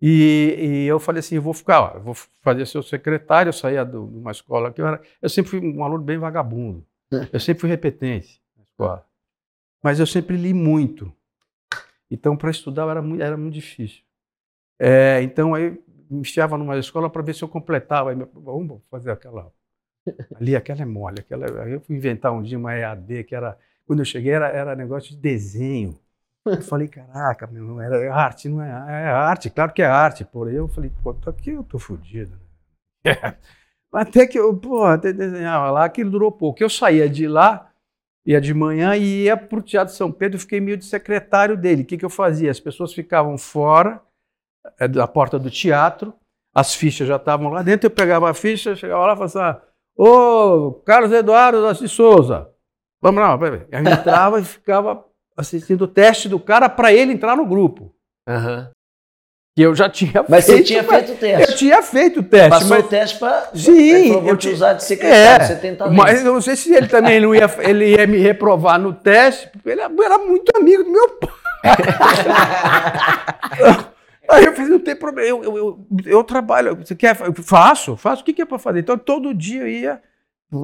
e, 0.00 0.84
e 0.84 0.86
eu 0.86 1.00
falei 1.00 1.20
assim, 1.20 1.36
eu 1.36 1.42
vou 1.42 1.54
ficar, 1.54 1.80
ó, 1.80 1.98
vou 2.00 2.14
fazer 2.42 2.66
seu 2.66 2.82
secretário, 2.82 3.50
eu 3.50 3.52
saía 3.52 3.84
do- 3.84 4.06
de 4.08 4.18
uma 4.18 4.30
escola 4.32 4.72
que 4.72 4.80
eu 4.80 4.86
era, 4.86 5.00
eu 5.20 5.28
sempre 5.28 5.50
fui 5.50 5.60
um 5.60 5.84
aluno 5.84 6.02
bem 6.04 6.18
vagabundo, 6.18 6.84
eu 7.32 7.40
sempre 7.40 7.60
fui 7.62 7.70
repetente 7.70 8.40
na 8.56 8.62
escola 8.64 9.04
mas 9.82 10.00
eu 10.00 10.06
sempre 10.06 10.36
li 10.36 10.54
muito. 10.54 11.12
Então, 12.10 12.36
para 12.36 12.50
estudar 12.50 12.88
era 12.90 13.02
muito, 13.02 13.22
era 13.22 13.36
muito 13.36 13.54
difícil. 13.54 14.02
É, 14.78 15.22
então, 15.22 15.54
aí 15.54 15.72
me 16.10 16.20
enfiava 16.20 16.58
numa 16.58 16.78
escola 16.78 17.10
para 17.10 17.22
ver 17.22 17.34
se 17.34 17.42
eu 17.44 17.48
completava. 17.48 18.10
Aí, 18.10 18.16
vamos 18.34 18.82
fazer 18.90 19.10
aquela. 19.12 19.52
Ali, 20.36 20.56
aquela 20.56 20.82
é 20.82 20.86
mole. 20.86 21.20
Aquela, 21.20 21.64
aí 21.64 21.72
eu 21.72 21.80
fui 21.80 21.96
inventar 21.96 22.32
um 22.32 22.42
dia 22.42 22.58
uma 22.58 22.76
EAD, 22.76 23.24
que 23.24 23.34
era. 23.34 23.58
Quando 23.86 24.00
eu 24.00 24.04
cheguei, 24.06 24.32
era, 24.32 24.48
era 24.48 24.76
negócio 24.76 25.10
de 25.10 25.18
desenho. 25.18 25.98
Eu 26.50 26.62
falei, 26.62 26.88
caraca, 26.88 27.46
meu, 27.46 27.80
é 27.80 28.08
arte, 28.08 28.48
não 28.48 28.62
é, 28.62 28.68
é 28.68 29.08
arte, 29.10 29.50
claro 29.50 29.72
que 29.72 29.82
é 29.82 29.86
arte. 29.86 30.24
Porém, 30.24 30.54
eu 30.54 30.68
falei, 30.68 30.90
pô, 31.02 31.14
tô 31.14 31.30
aqui 31.30 31.50
eu 31.50 31.62
tô 31.62 31.78
fodido. 31.78 32.32
né? 33.04 33.36
Até 33.92 34.26
que 34.26 34.38
eu, 34.38 34.54
pô, 34.54 34.84
até 34.84 35.12
desenhava 35.12 35.70
lá, 35.70 35.84
aquilo 35.84 36.10
durou 36.10 36.30
pouco. 36.30 36.62
Eu 36.62 36.68
saía 36.68 37.08
de 37.08 37.26
lá, 37.26 37.70
ia 38.26 38.40
de 38.40 38.52
manhã 38.52 38.94
e 38.94 39.24
ia 39.24 39.36
para 39.36 39.58
o 39.58 39.62
Teatro 39.62 39.94
São 39.94 40.12
Pedro, 40.12 40.38
fiquei 40.38 40.60
meio 40.60 40.76
de 40.76 40.84
secretário 40.84 41.56
dele. 41.56 41.82
O 41.82 41.86
que, 41.86 41.96
que 41.96 42.04
eu 42.04 42.10
fazia? 42.10 42.50
As 42.50 42.60
pessoas 42.60 42.92
ficavam 42.92 43.38
fora 43.38 44.02
eh, 44.78 44.88
da 44.88 45.08
porta 45.08 45.38
do 45.38 45.50
teatro, 45.50 46.12
as 46.54 46.74
fichas 46.74 47.08
já 47.08 47.16
estavam 47.16 47.48
lá 47.48 47.62
dentro, 47.62 47.86
eu 47.86 47.90
pegava 47.90 48.30
a 48.30 48.34
ficha, 48.34 48.76
chegava 48.76 49.06
lá 49.06 49.12
e 49.14 49.16
falava 49.16 49.50
assim, 49.50 49.60
ô, 49.96 50.72
Carlos 50.84 51.12
Eduardo 51.12 51.62
da 51.62 51.74
Souza, 51.74 52.50
vamos 53.00 53.22
lá, 53.22 53.38
peraí. 53.38 53.66
Aí 53.72 53.84
eu 53.84 53.90
entrava 53.90 54.38
e 54.38 54.44
ficava 54.44 55.02
assistindo 55.38 55.82
o 55.82 55.88
teste 55.88 56.28
do 56.28 56.38
cara 56.40 56.68
para 56.68 56.92
ele 56.92 57.12
entrar 57.12 57.36
no 57.36 57.46
grupo. 57.46 57.94
Aham. 58.28 58.70
que 59.56 59.62
eu 59.62 59.74
já 59.74 59.88
tinha 59.88 60.24
Mas 60.28 60.44
você 60.44 60.52
feito. 60.54 60.66
tinha 60.66 60.82
mas- 60.82 60.96
feito 60.96 61.12
o 61.12 61.16
teste. 61.16 61.50
Eu 61.50 61.56
tinha 61.56 61.82
feito 61.82 62.20
o 62.20 62.22
teste, 62.22 62.48
Passou 62.50 62.68
mas 62.68 62.84
o 62.84 62.88
teste 62.88 63.18
pra. 63.18 63.50
Sim, 63.54 64.08
falou, 64.08 64.20
vou 64.22 64.30
eu 64.30 64.36
te 64.36 64.48
usar 64.50 64.72
de 64.74 64.84
secretário, 64.84 65.46
você 65.46 65.56
tenta 65.56 65.84
ler. 65.86 65.96
mas 65.96 66.24
eu 66.24 66.32
não 66.34 66.40
sei 66.40 66.56
se 66.56 66.74
ele 66.74 66.88
também 66.88 67.20
não 67.20 67.34
ia, 67.34 67.50
ele 67.60 67.96
ia 67.96 68.06
me 68.06 68.18
reprovar 68.18 68.78
no 68.78 68.92
teste, 68.92 69.48
porque 69.48 69.70
ele 69.70 69.80
era 69.80 70.18
muito 70.18 70.52
amigo 70.56 70.84
do 70.84 70.90
meu 70.90 71.08
pai. 71.10 71.30
Aí 74.30 74.44
eu 74.44 74.54
falei, 74.54 74.70
não 74.70 74.78
tem 74.78 74.94
problema, 74.94 75.26
eu, 75.28 75.42
eu, 75.42 75.56
eu, 75.56 75.86
eu 76.04 76.22
trabalho, 76.24 76.76
você 76.76 76.94
quer, 76.94 77.16
eu 77.22 77.32
faço, 77.42 77.96
faço, 77.96 78.20
o 78.20 78.24
que, 78.26 78.34
que 78.34 78.42
é 78.42 78.44
para 78.44 78.58
fazer? 78.58 78.80
Então 78.80 78.98
todo 78.98 79.32
dia 79.32 79.62
eu 79.62 79.68
ia, 79.68 79.90
eu 79.90 79.98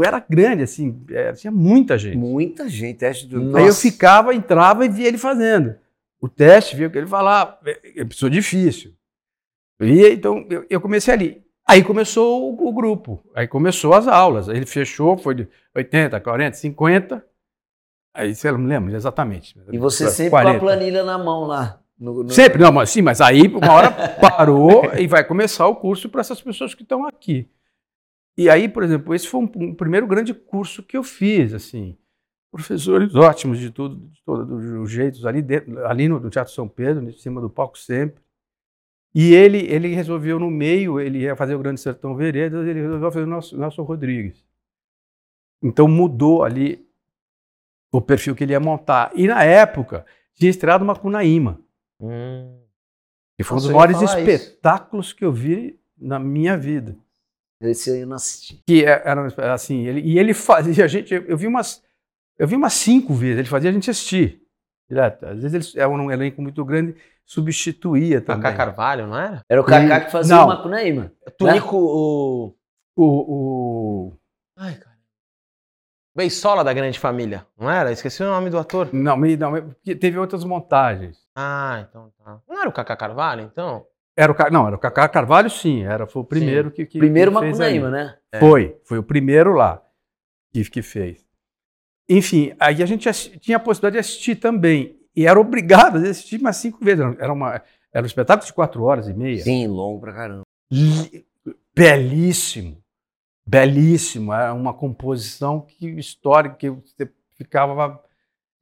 era 0.05 0.25
grande, 0.29 0.63
assim, 0.63 0.99
é, 1.11 1.33
tinha 1.33 1.51
muita 1.51 1.99
gente. 1.99 2.17
Muita 2.17 2.69
gente, 2.69 2.99
teste 2.99 3.27
do. 3.27 3.41
Nossa. 3.41 3.59
Aí 3.59 3.67
eu 3.67 3.75
ficava, 3.75 4.35
entrava 4.35 4.85
e 4.85 4.89
via 4.89 5.09
ele 5.09 5.19
fazendo. 5.19 5.75
O 6.21 6.29
teste, 6.29 6.75
via 6.77 6.87
o 6.87 6.91
que 6.91 6.97
ele 6.99 7.07
falava. 7.07 7.59
É 7.67 8.01
é 8.01 8.05
pessoa 8.05 8.31
difícil. 8.31 8.93
E 9.81 10.09
então 10.09 10.47
eu, 10.49 10.65
eu 10.71 10.81
comecei 10.81 11.13
ali. 11.13 11.45
Aí 11.67 11.83
começou 11.83 12.53
o, 12.55 12.69
o 12.69 12.73
grupo. 12.73 13.23
Aí 13.35 13.47
começou 13.49 13.93
as 13.95 14.07
aulas. 14.09 14.49
Aí 14.49 14.57
ele 14.57 14.67
fechou, 14.67 15.17
foi 15.19 15.35
de 15.35 15.49
80, 15.75 16.19
40, 16.21 16.57
50. 16.57 17.25
Aí 18.15 18.35
você 18.35 18.51
não 18.53 18.59
me 18.59 18.69
lembra 18.69 18.95
exatamente. 18.97 19.59
E 19.73 19.79
você 19.79 20.09
sempre 20.11 20.31
com 20.31 20.37
a 20.49 20.59
planilha 20.59 21.03
na 21.03 21.19
mão 21.19 21.45
lá. 21.45 21.81
no- 21.99 22.23
no- 22.23 22.31
Sempre, 22.31 22.61
não, 22.63 22.71
mas 22.73 22.91
sim, 22.91 23.03
mas 23.03 23.21
aí 23.21 23.43
uma 23.49 23.73
hora 23.73 23.91
parou 23.91 24.85
e 24.99 25.07
vai 25.07 25.25
começar 25.25 25.67
o 25.67 25.77
curso 25.77 26.09
para 26.09 26.21
essas 26.21 26.41
pessoas 26.41 26.75
que 26.75 26.83
estão 26.83 27.07
aqui. 27.07 27.49
E 28.37 28.51
aí, 28.51 28.69
por 28.69 28.83
exemplo, 28.83 29.15
esse 29.15 29.29
foi 29.29 29.41
um, 29.41 29.51
um 29.57 29.75
primeiro 29.75 30.07
grande 30.07 30.35
curso 30.35 30.83
que 30.83 30.97
eu 30.97 31.03
fiz, 31.03 31.55
assim. 31.55 31.97
Professores 32.51 33.15
ótimos 33.15 33.59
de 33.59 33.71
tudo, 33.71 33.97
de 34.09 34.23
todos 34.25 34.65
os 34.65 34.91
jeitos, 34.91 35.27
ali, 35.27 35.43
dentro, 35.43 35.85
ali 35.87 36.09
no, 36.09 36.21
no 36.21 36.31
Teatro 36.31 36.53
São 36.53 36.69
Pedro, 36.69 37.09
em 37.09 37.13
cima 37.13 37.41
do 37.41 37.51
palco 37.51 37.79
sempre. 37.79 38.23
E 39.15 39.33
ele, 39.33 39.59
ele 39.59 39.95
resolveu 39.95 40.41
no 40.41 40.51
meio, 40.51 41.01
ele 41.01 41.21
ia 41.21 41.37
fazer 41.37 41.55
o 41.55 41.59
Grande 41.59 41.81
Sertão 41.81 42.17
Veredas, 42.17 42.67
ele 42.67 42.81
resolveu 42.81 43.13
fazer 43.13 43.25
o 43.25 43.29
Nelson, 43.29 43.57
Nelson 43.57 43.83
Rodrigues. 43.83 44.45
Então 45.63 45.87
mudou 45.87 46.43
ali 46.43 46.85
o 47.93 48.01
perfil 48.01 48.35
que 48.35 48.43
ele 48.43 48.53
ia 48.53 48.61
montar. 48.61 49.13
E 49.15 49.29
na 49.29 49.45
época, 49.45 50.05
tinha 50.35 50.51
estreado 50.51 50.85
Macunaíma. 50.85 51.61
Hum. 52.01 52.61
E 53.39 53.45
foi 53.45 53.57
um 53.57 53.61
dos 53.61 53.71
maiores 53.71 53.97
falar 53.97 54.21
isso. 54.21 54.31
espetáculos 54.31 55.13
que 55.13 55.25
eu 55.25 55.33
vi 55.33 55.81
na 55.97 56.19
minha 56.19 56.57
vida. 56.57 56.97
Esse 57.71 57.91
aí 57.91 58.01
eu 58.01 58.07
não 58.07 58.17
assisti. 58.17 58.63
Que 58.67 58.85
é- 58.85 59.03
era 59.05 59.53
assim, 59.55 59.87
ele, 59.87 60.01
e 60.01 60.19
ele 60.19 60.33
fazia 60.35 60.85
a 60.85 60.89
gente, 60.89 61.13
eu 61.15 61.37
vi 61.37 61.47
umas, 61.47 61.83
eu 62.39 62.47
vi 62.49 62.57
umas 62.57 62.73
cinco 62.75 63.13
vezes, 63.15 63.39
ele 63.39 63.49
fazia 63.49 63.71
a 63.71 63.73
gente 63.73 63.91
assistir. 63.91 64.41
Direto. 64.89 65.25
Às 65.27 65.41
vezes 65.43 65.75
ele 65.75 65.83
era 65.83 65.91
um 65.91 66.11
elenco 66.11 66.43
muito 66.43 66.63
grande, 66.65 66.95
substituía 67.25 68.21
também. 68.21 68.43
Kaká 68.43 68.57
Carvalho, 68.57 69.07
não 69.07 69.19
era? 69.19 69.41
Era 69.49 69.61
o 69.61 69.65
Kaká 69.65 70.01
que 70.03 70.13
fazia 70.13 70.37
Não. 70.37 70.45
o 70.45 70.49
Macunaíma. 70.49 71.11
Tunico, 71.39 71.77
o... 71.77 72.55
O, 72.97 73.05
o, 73.05 74.13
Ai, 74.57 74.75
cara. 74.77 74.95
Beisola 76.17 76.63
da 76.63 76.73
Grande 76.73 76.97
Família, 76.99 77.45
não 77.59 77.69
era? 77.69 77.91
Esqueci 77.91 78.23
o 78.23 78.27
nome 78.27 78.49
do 78.51 78.57
ator. 78.59 78.89
não, 78.93 79.17
me- 79.17 79.37
não, 79.37 79.51
porque 79.53 79.97
teve 79.97 80.17
outras 80.17 80.45
montagens. 80.45 81.19
Ah, 81.35 81.85
então 81.89 82.13
tá. 82.25 82.41
Não 82.49 82.61
era 82.61 82.69
o 82.69 82.73
Kaká 82.73 82.95
Carvalho, 82.97 83.43
então? 83.43 83.85
Era 84.17 84.33
o, 84.33 84.51
não, 84.51 84.67
era 84.67 84.77
o 84.77 84.79
Cacá 84.79 85.09
Carvalho, 85.09 85.51
sim, 85.51 85.83
era, 85.83 86.07
foi 86.07 86.23
o 86.23 86.25
primeiro 86.25 86.71
que, 86.71 86.87
que 86.87 86.99
Primeiro 86.99 87.33
que 87.33 87.35
Macunaíma, 87.35 87.91
né? 87.91 88.17
É. 88.31 88.39
Foi, 88.39 88.77
foi 88.85 88.99
o 88.99 89.03
primeiro 89.03 89.55
lá 89.55 89.83
que, 90.53 90.63
que 90.71 90.83
fez. 90.83 91.25
Enfim, 92.09 92.55
aí 92.61 92.83
a 92.83 92.87
gente 92.87 93.11
tinha 93.41 93.57
a 93.57 93.61
possibilidade 93.61 93.95
de 93.95 94.01
assistir 94.01 94.37
também. 94.37 94.97
E 95.17 95.27
era 95.27 95.41
obrigado 95.41 95.97
a 95.97 96.01
assistir 96.01 96.41
umas 96.41 96.57
cinco 96.57 96.85
vezes. 96.85 97.05
Era, 97.19 97.33
uma, 97.33 97.63
era 97.93 98.03
um 98.03 98.07
espetáculo 98.07 98.47
de 98.47 98.53
quatro 98.53 98.83
horas 98.85 99.09
e 99.09 99.15
meia. 99.15 99.43
Sim, 99.43 99.67
longo 99.67 100.01
pra 100.01 100.13
caramba. 100.13 100.43
Belíssimo. 101.75 102.79
Belíssimo. 103.47 104.33
Era 104.33 104.53
uma 104.55 104.75
composição 104.75 105.61
que, 105.61 105.89
histórica 105.99 106.57
que 106.57 106.71
você 106.71 107.11
ficava. 107.37 108.03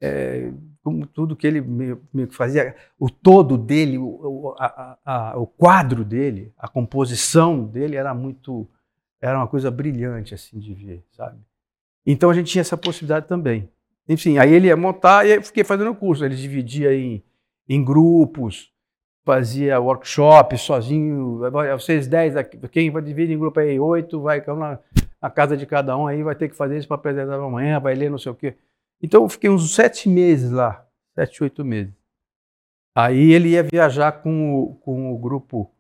é, 0.01 0.51
como 0.83 1.07
tudo 1.07 1.37
que 1.37 1.47
ele 1.47 1.61
me, 1.61 1.97
me 2.13 2.27
fazia, 2.27 2.75
o 2.99 3.09
todo 3.09 3.57
dele, 3.57 3.99
o, 3.99 4.55
a- 4.59 4.99
a- 5.05 5.39
o 5.39 5.47
quadro 5.47 6.05
dele, 6.05 6.53
a 6.59 6.69
composição 6.69 7.65
dele 7.65 7.97
era 7.97 8.13
muito. 8.15 8.69
Era 9.21 9.39
uma 9.39 9.47
coisa 9.47 9.71
brilhante 9.71 10.35
assim 10.35 10.59
de 10.59 10.75
ver, 10.75 11.05
sabe? 11.13 11.39
Então 12.05 12.31
a 12.31 12.35
gente 12.35 12.51
tinha 12.51 12.61
essa 12.63 12.77
possibilidade 12.77 13.29
também. 13.29 13.69
Enfim, 14.09 14.39
aí 14.39 14.53
ele 14.53 14.67
ia 14.67 14.77
montar 14.77 15.25
e 15.27 15.31
eu 15.37 15.43
fiquei 15.43 15.63
fazendo 15.63 15.91
o 15.93 15.95
curso. 15.95 16.25
Ele 16.25 16.35
dividia 16.35 16.93
em, 16.93 17.23
em 17.69 17.85
grupos, 17.85 18.73
fazia 19.25 19.79
workshop 19.81 20.59
sozinho. 20.59 21.39
Vocês 21.79 22.09
10, 22.09 22.37
aqui, 22.37 22.59
quem 22.69 22.91
vai 22.91 23.01
dividir 23.03 23.35
em 23.37 23.39
grupo 23.39 23.61
aí? 23.61 23.79
Oito, 23.79 24.21
vai 24.21 24.43
na, 24.45 24.79
na 25.21 25.31
casa 25.31 25.57
de 25.57 25.65
cada 25.65 25.97
um 25.97 26.09
aí, 26.09 26.25
vai 26.25 26.35
ter 26.35 26.49
que 26.49 26.57
fazer 26.57 26.77
isso 26.79 26.89
para 26.89 26.97
apresentar 26.97 27.35
amanhã, 27.37 27.79
vai 27.79 27.95
ler 27.95 28.11
não 28.11 28.19
sei 28.19 28.33
o 28.33 28.35
quê. 28.35 28.57
Então 29.03 29.25
eu 29.25 29.29
fiquei 29.29 29.51
uns 29.51 29.75
sete 29.75 30.09
meses 30.09 30.51
lá, 30.51 30.87
sete, 31.15 31.43
oito 31.43 31.65
meses. 31.65 31.93
Aí 32.95 33.33
ele 33.33 33.51
ia 33.51 33.63
viajar 33.63 34.13
com 34.23 34.55
o, 34.55 34.75
com 34.77 35.13
o 35.13 35.19
grupo 35.19 35.75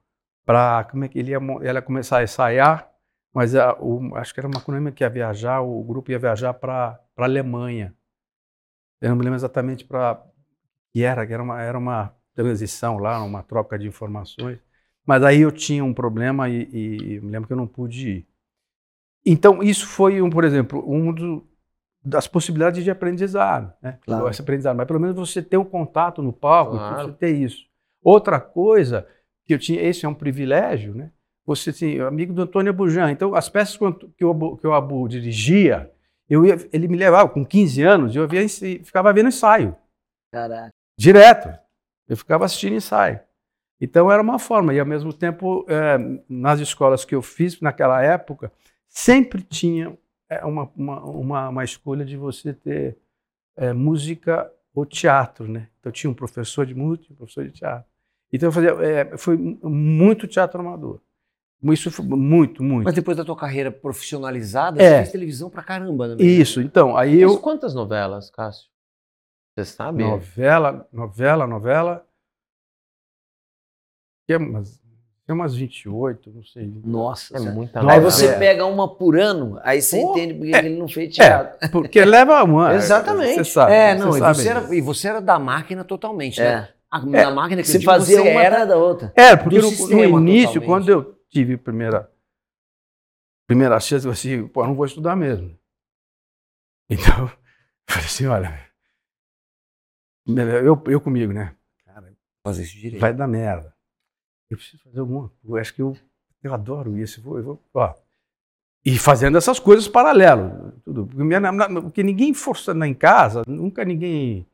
para. 0.44 0.84
Como 0.90 1.04
é 1.04 1.08
que 1.08 1.18
ele 1.18 1.30
ia, 1.32 1.38
ia 1.62 1.82
começar 1.82 2.18
a 2.18 2.22
ensaiar, 2.24 2.90
mas 3.32 3.54
a- 3.54 3.74
o- 3.80 4.14
acho 4.16 4.32
que 4.32 4.40
era 4.40 4.46
uma 4.48 4.58
Macunaíma 4.58 4.92
que 4.92 5.04
ia 5.04 5.10
viajar, 5.10 5.60
o 5.60 5.82
grupo 5.84 6.10
ia 6.10 6.18
viajar 6.18 6.54
para 6.54 6.98
a 7.16 7.24
Alemanha. 7.24 7.94
Eu 9.00 9.10
não 9.10 9.16
me 9.16 9.24
lembro 9.24 9.36
exatamente 9.36 9.84
para 9.84 10.22
que 10.92 11.02
era, 11.02 11.26
que 11.26 11.32
era 11.32 11.42
uma, 11.42 11.62
era 11.62 11.78
uma 11.78 12.14
transição 12.34 12.98
lá, 12.98 13.22
uma 13.22 13.42
troca 13.42 13.78
de 13.78 13.88
informações. 13.88 14.58
Mas 15.06 15.24
aí 15.24 15.40
eu 15.40 15.52
tinha 15.52 15.84
um 15.84 15.94
problema 15.94 16.48
e, 16.48 17.16
e 17.16 17.20
me 17.20 17.30
lembro 17.32 17.46
que 17.48 17.52
eu 17.52 17.56
não 17.58 17.66
pude 17.66 18.10
ir. 18.10 18.28
Então, 19.24 19.62
isso 19.62 19.86
foi, 19.86 20.22
um, 20.22 20.30
por 20.30 20.44
exemplo, 20.44 20.84
um 20.90 21.12
do- 21.12 21.46
das 22.04 22.26
possibilidades 22.26 22.82
de 22.82 22.90
aprendizado. 22.90 23.72
Né? 23.80 23.98
Claro. 24.04 24.28
Esse 24.28 24.40
aprendizado. 24.42 24.76
Mas 24.76 24.86
pelo 24.86 25.00
menos 25.00 25.16
você 25.16 25.40
ter 25.42 25.56
um 25.56 25.64
contato 25.64 26.22
no 26.22 26.32
palco, 26.32 26.76
Claro. 26.76 27.08
você 27.08 27.12
ter 27.12 27.30
isso. 27.30 27.64
Outra 28.02 28.40
coisa 28.40 29.06
que 29.46 29.54
eu 29.54 29.58
tinha, 29.58 29.80
esse 29.80 30.04
é 30.04 30.08
um 30.08 30.14
privilégio, 30.14 30.94
né? 30.94 31.10
Você, 31.44 31.70
assim, 31.70 31.98
amigo 32.00 32.32
do 32.32 32.42
Antônio 32.42 32.70
Abujan. 32.70 33.10
Então, 33.10 33.34
as 33.34 33.48
peças 33.48 33.76
que 34.16 34.24
o 34.24 34.30
Abu, 34.30 34.56
que 34.56 34.66
o 34.66 34.72
Abu 34.72 35.08
dirigia, 35.08 35.90
eu 36.28 36.44
ia, 36.46 36.56
ele 36.72 36.86
me 36.88 36.96
levava 36.96 37.28
com 37.28 37.44
15 37.44 37.82
anos, 37.82 38.14
eu 38.14 38.26
via, 38.28 38.48
ficava 38.48 39.12
vendo 39.12 39.28
ensaio. 39.28 39.76
Caraca. 40.32 40.70
Direto. 40.98 41.58
Eu 42.08 42.16
ficava 42.16 42.44
assistindo 42.44 42.74
ensaio. 42.74 43.20
Então 43.80 44.10
era 44.10 44.22
uma 44.22 44.38
forma. 44.38 44.72
E 44.72 44.78
ao 44.78 44.86
mesmo 44.86 45.12
tempo, 45.12 45.66
eh, 45.68 45.98
nas 46.28 46.60
escolas 46.60 47.04
que 47.04 47.14
eu 47.14 47.22
fiz 47.22 47.60
naquela 47.60 48.00
época, 48.02 48.52
sempre 48.88 49.42
tinha 49.42 49.96
eh, 50.34 50.44
uma, 50.44 50.70
uma, 50.76 51.04
uma, 51.04 51.48
uma 51.48 51.64
escolha 51.64 52.04
de 52.04 52.16
você 52.16 52.52
ter 52.52 52.98
eh, 53.56 53.72
música 53.72 54.50
ou 54.74 54.86
teatro, 54.86 55.46
né? 55.48 55.68
Então 55.80 55.92
tinha 55.92 56.10
um 56.10 56.14
professor 56.14 56.64
de 56.66 56.74
música, 56.74 57.12
um 57.12 57.16
professor 57.16 57.44
de 57.44 57.52
teatro. 57.52 57.90
Então 58.32 58.48
eu 58.48 58.52
fazia, 58.52 58.70
eh, 58.70 59.16
foi 59.16 59.36
muito 59.36 60.26
teatro 60.26 60.60
amador. 60.60 61.00
Isso 61.70 61.90
foi 61.92 62.04
muito, 62.04 62.62
muito. 62.62 62.84
Mas 62.84 62.94
depois 62.94 63.16
da 63.16 63.24
tua 63.24 63.36
carreira 63.36 63.70
profissionalizada, 63.70 64.82
É. 64.82 64.88
você 64.88 64.96
fez 64.96 65.12
televisão 65.12 65.48
pra 65.48 65.62
caramba, 65.62 66.08
né? 66.08 66.16
Isso, 66.18 66.60
então, 66.60 66.96
aí 66.96 67.20
eu... 67.20 67.38
quantas 67.38 67.72
novelas, 67.72 68.30
Cássio? 68.30 68.68
Você 69.54 69.66
sabe? 69.66 70.02
Novela, 70.02 70.88
novela, 70.92 71.46
novela. 71.46 72.06
Que 74.26 74.32
é 74.32 74.38
umas, 74.38 74.81
é 75.28 75.32
umas 75.32 75.54
28, 75.54 76.32
não 76.32 76.44
sei. 76.44 76.72
Nossa. 76.84 77.36
É 77.36 77.40
muita 77.40 77.88
Aí 77.90 78.00
você 78.00 78.26
É. 78.26 78.38
pega 78.38 78.66
uma 78.66 78.92
por 78.92 79.18
ano, 79.18 79.58
aí 79.62 79.80
você 79.80 80.00
Pô, 80.00 80.10
entende 80.10 80.34
por 80.34 80.46
que 80.46 80.54
é, 80.54 80.58
ele 80.58 80.76
não 80.76 80.88
fez 80.88 81.14
teatro. 81.14 81.70
Porque 81.70 82.04
leva 82.04 82.42
uma. 82.42 82.74
Exatamente. 82.74 83.36
Você 83.36 83.44
sabe. 83.44 83.72
É, 83.72 83.94
não, 83.94 84.08
você 84.12 84.18
e 84.18 84.20
sabe 84.20 84.36
você, 84.36 84.48
era, 84.48 84.74
e 84.74 84.80
você 84.80 85.08
era 85.08 85.20
da 85.20 85.38
máquina 85.38 85.84
totalmente, 85.84 86.40
né? 86.40 86.46
É. 86.46 86.82
A, 86.90 86.98
É, 86.98 87.22
da 87.24 87.30
máquina 87.30 87.62
que 87.62 87.68
Você 87.68 87.80
fazia 87.80 88.18
você 88.20 88.30
uma 88.30 88.40
era 88.42 88.48
atrás 88.56 88.68
da 88.68 88.76
outra. 88.76 89.12
É, 89.16 89.34
porque 89.36 89.58
no, 89.58 89.70
no 89.70 90.20
início, 90.20 90.60
totalmente. 90.60 90.66
quando 90.66 90.88
eu 90.90 91.18
tive 91.30 91.54
a 91.54 91.58
primeira, 91.58 92.10
primeira 93.46 93.80
chance, 93.80 94.04
eu 94.04 94.12
assim, 94.12 94.46
pô, 94.48 94.62
eu 94.62 94.66
não 94.68 94.74
vou 94.74 94.84
estudar 94.84 95.16
mesmo. 95.16 95.56
Então, 96.90 97.22
eu 97.24 97.30
falei 97.88 98.04
assim, 98.06 98.26
olha, 98.26 98.70
eu, 100.26 100.82
eu 100.86 101.00
comigo, 101.00 101.32
né? 101.32 101.54
Cara, 101.86 102.12
fazer 102.46 102.64
isso 102.64 102.74
direito. 102.76 103.00
vai 103.00 103.14
dar 103.14 103.26
merda. 103.26 103.72
Eu 104.52 104.56
preciso 104.58 104.82
fazer 104.84 105.00
alguma 105.00 105.22
coisa. 105.22 105.48
Eu 105.48 105.56
acho 105.56 105.74
que 105.74 105.80
eu, 105.82 105.96
eu 106.44 106.52
adoro 106.52 106.98
isso. 106.98 107.20
Eu 107.20 107.24
vou, 107.24 107.38
eu 107.38 107.44
vou, 107.44 107.60
ó. 107.74 107.94
E 108.84 108.98
fazendo 108.98 109.38
essas 109.38 109.58
coisas 109.58 109.88
paralelo. 109.88 110.72
Tudo. 110.84 111.08
Porque, 111.82 112.02
ninguém 112.02 112.34
forçando 112.34 112.84
em 112.84 112.92
casa, 112.94 113.42
nunca 113.46 113.84
ninguém. 113.84 114.46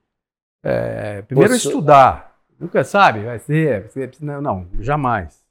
é, 0.63 1.23
primeiro 1.23 1.53
Você- 1.53 1.67
estudar. 1.69 2.37
Nunca 2.61 2.83
sabe, 2.85 3.25
vai 3.25 3.39
ser. 3.39 3.83
vai 3.83 3.89
ser- 3.91 4.11
não, 4.21 4.41
não, 4.43 4.67
jamais. 4.81 5.43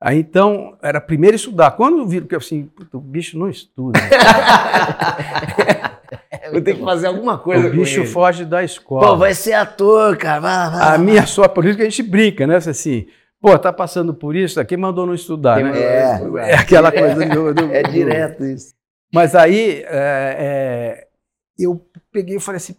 Aí 0.00 0.18
então, 0.20 0.76
era 0.82 1.00
primeiro 1.00 1.34
estudar. 1.36 1.72
Quando 1.72 2.06
viram 2.06 2.26
que 2.26 2.34
assim, 2.36 2.64
puta, 2.66 2.96
o 2.96 3.00
bicho 3.00 3.38
não 3.38 3.48
estuda. 3.48 3.98
Eu 6.52 6.62
tenho 6.62 6.78
que 6.78 6.84
fazer 6.84 7.06
alguma 7.06 7.38
coisa 7.38 7.68
o 7.68 7.70
bicho 7.70 8.04
foge 8.06 8.44
da 8.44 8.62
escola. 8.64 9.06
Pô, 9.08 9.16
vai 9.16 9.34
ser 9.34 9.52
ator, 9.52 10.16
cara. 10.16 10.40
Vai 10.40 10.70
vai. 10.70 10.94
A 10.94 10.98
minha 10.98 11.26
sorte, 11.26 11.54
por 11.54 11.64
isso 11.64 11.76
que 11.76 11.82
a 11.82 11.88
gente 11.88 12.02
brinca, 12.02 12.46
né? 12.46 12.56
Assim, 12.56 13.06
Pô, 13.40 13.58
tá 13.58 13.72
passando 13.72 14.12
por 14.12 14.36
isso, 14.36 14.62
quem 14.66 14.76
mandou 14.76 15.06
não 15.06 15.14
estudar, 15.14 15.54
Tem- 15.56 15.64
né? 15.64 15.78
É. 15.80 16.50
É 16.50 16.54
aquela 16.56 16.92
coisa 16.92 17.26
do, 17.26 17.54
do- 17.54 17.72
É 17.72 17.82
direto 17.82 18.44
isso. 18.44 18.74
Mas 19.12 19.34
aí 19.34 19.82
é, 19.86 20.36
é, 20.38 21.08
eu 21.58 21.84
peguei 22.12 22.36
e 22.36 22.40
falei 22.40 22.58
assim, 22.58 22.76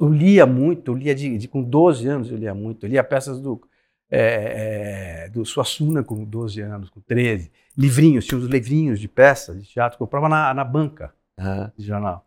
eu 0.00 0.08
lia 0.08 0.44
muito, 0.44 0.90
eu 0.92 0.96
lia 0.96 1.14
de, 1.14 1.38
de- 1.38 1.48
com 1.48 1.62
12 1.62 2.06
anos 2.08 2.30
eu 2.30 2.36
lia 2.36 2.52
muito, 2.54 2.84
eu 2.84 2.90
lia 2.90 3.04
peças 3.04 3.40
do, 3.40 3.60
é, 4.10 5.24
é, 5.26 5.28
do 5.30 5.44
Suassuna 5.44 6.02
com 6.02 6.24
12 6.24 6.60
anos, 6.60 6.90
com 6.90 7.00
13, 7.00 7.50
livrinhos, 7.76 8.26
tinha 8.26 8.36
uns 8.38 8.46
livrinhos 8.46 8.98
de 8.98 9.06
peças 9.08 9.62
de 9.62 9.68
teatro 9.68 9.96
que 9.96 10.02
eu 10.02 10.06
comprava 10.06 10.28
na, 10.28 10.52
na 10.52 10.64
banca 10.64 11.14
de 11.76 11.86
jornal. 11.86 12.24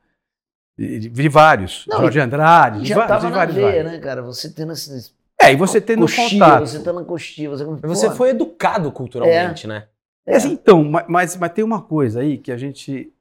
De, 0.78 1.00
de- 1.02 1.10
de 1.10 1.30
vários, 1.30 1.86
Não, 1.88 2.00
Jorge 2.00 2.20
Andrade, 2.22 2.80
de, 2.82 2.88
Já 2.88 2.96
va- 2.96 3.08
tava 3.08 3.26
de 3.26 3.32
na 3.32 3.38
vários, 3.38 3.56
veia, 3.56 3.68
vários. 3.84 3.92
né, 3.92 4.00
cara? 4.00 4.22
Você 4.24 4.50
tendo 4.54 4.72
esses. 4.72 5.14
É, 5.52 5.54
e 5.54 5.58
você 5.58 5.80
tendo 5.82 6.02
coxia, 6.02 6.24
contato. 6.30 6.68
Você 6.68 6.84
tá 6.84 6.94
na 6.94 7.04
coxia. 7.04 7.50
Você, 7.50 7.66
Você 7.66 8.10
Pô, 8.10 8.16
foi 8.16 8.30
educado 8.30 8.92
culturalmente, 8.92 9.68
né? 9.68 9.88
é. 10.26 10.34
Mas, 10.34 10.46
então, 10.46 10.84
ma- 10.84 11.06
mas, 11.08 11.36
mas 11.36 11.52
tem 11.54 11.64
uma 11.64 11.82
coisa 11.82 12.22
aí 12.22 12.38
que 12.38 12.52
a 12.52 12.58
gente 12.58 13.14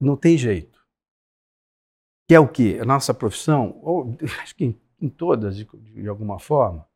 não 0.00 0.16
tem 0.16 0.36
jeito. 0.36 0.78
Que 2.28 2.34
é 2.34 2.40
o 2.40 2.48
quê? 2.48 2.78
A 2.80 2.84
nossa 2.84 3.14
profissão, 3.14 3.78
ou 3.82 4.16
acho 4.42 4.54
que 4.54 4.64
em, 4.64 4.80
em 5.00 5.08
todas, 5.08 5.56
de, 5.56 5.64
de 5.64 6.08
alguma 6.08 6.38
forma. 6.38 6.86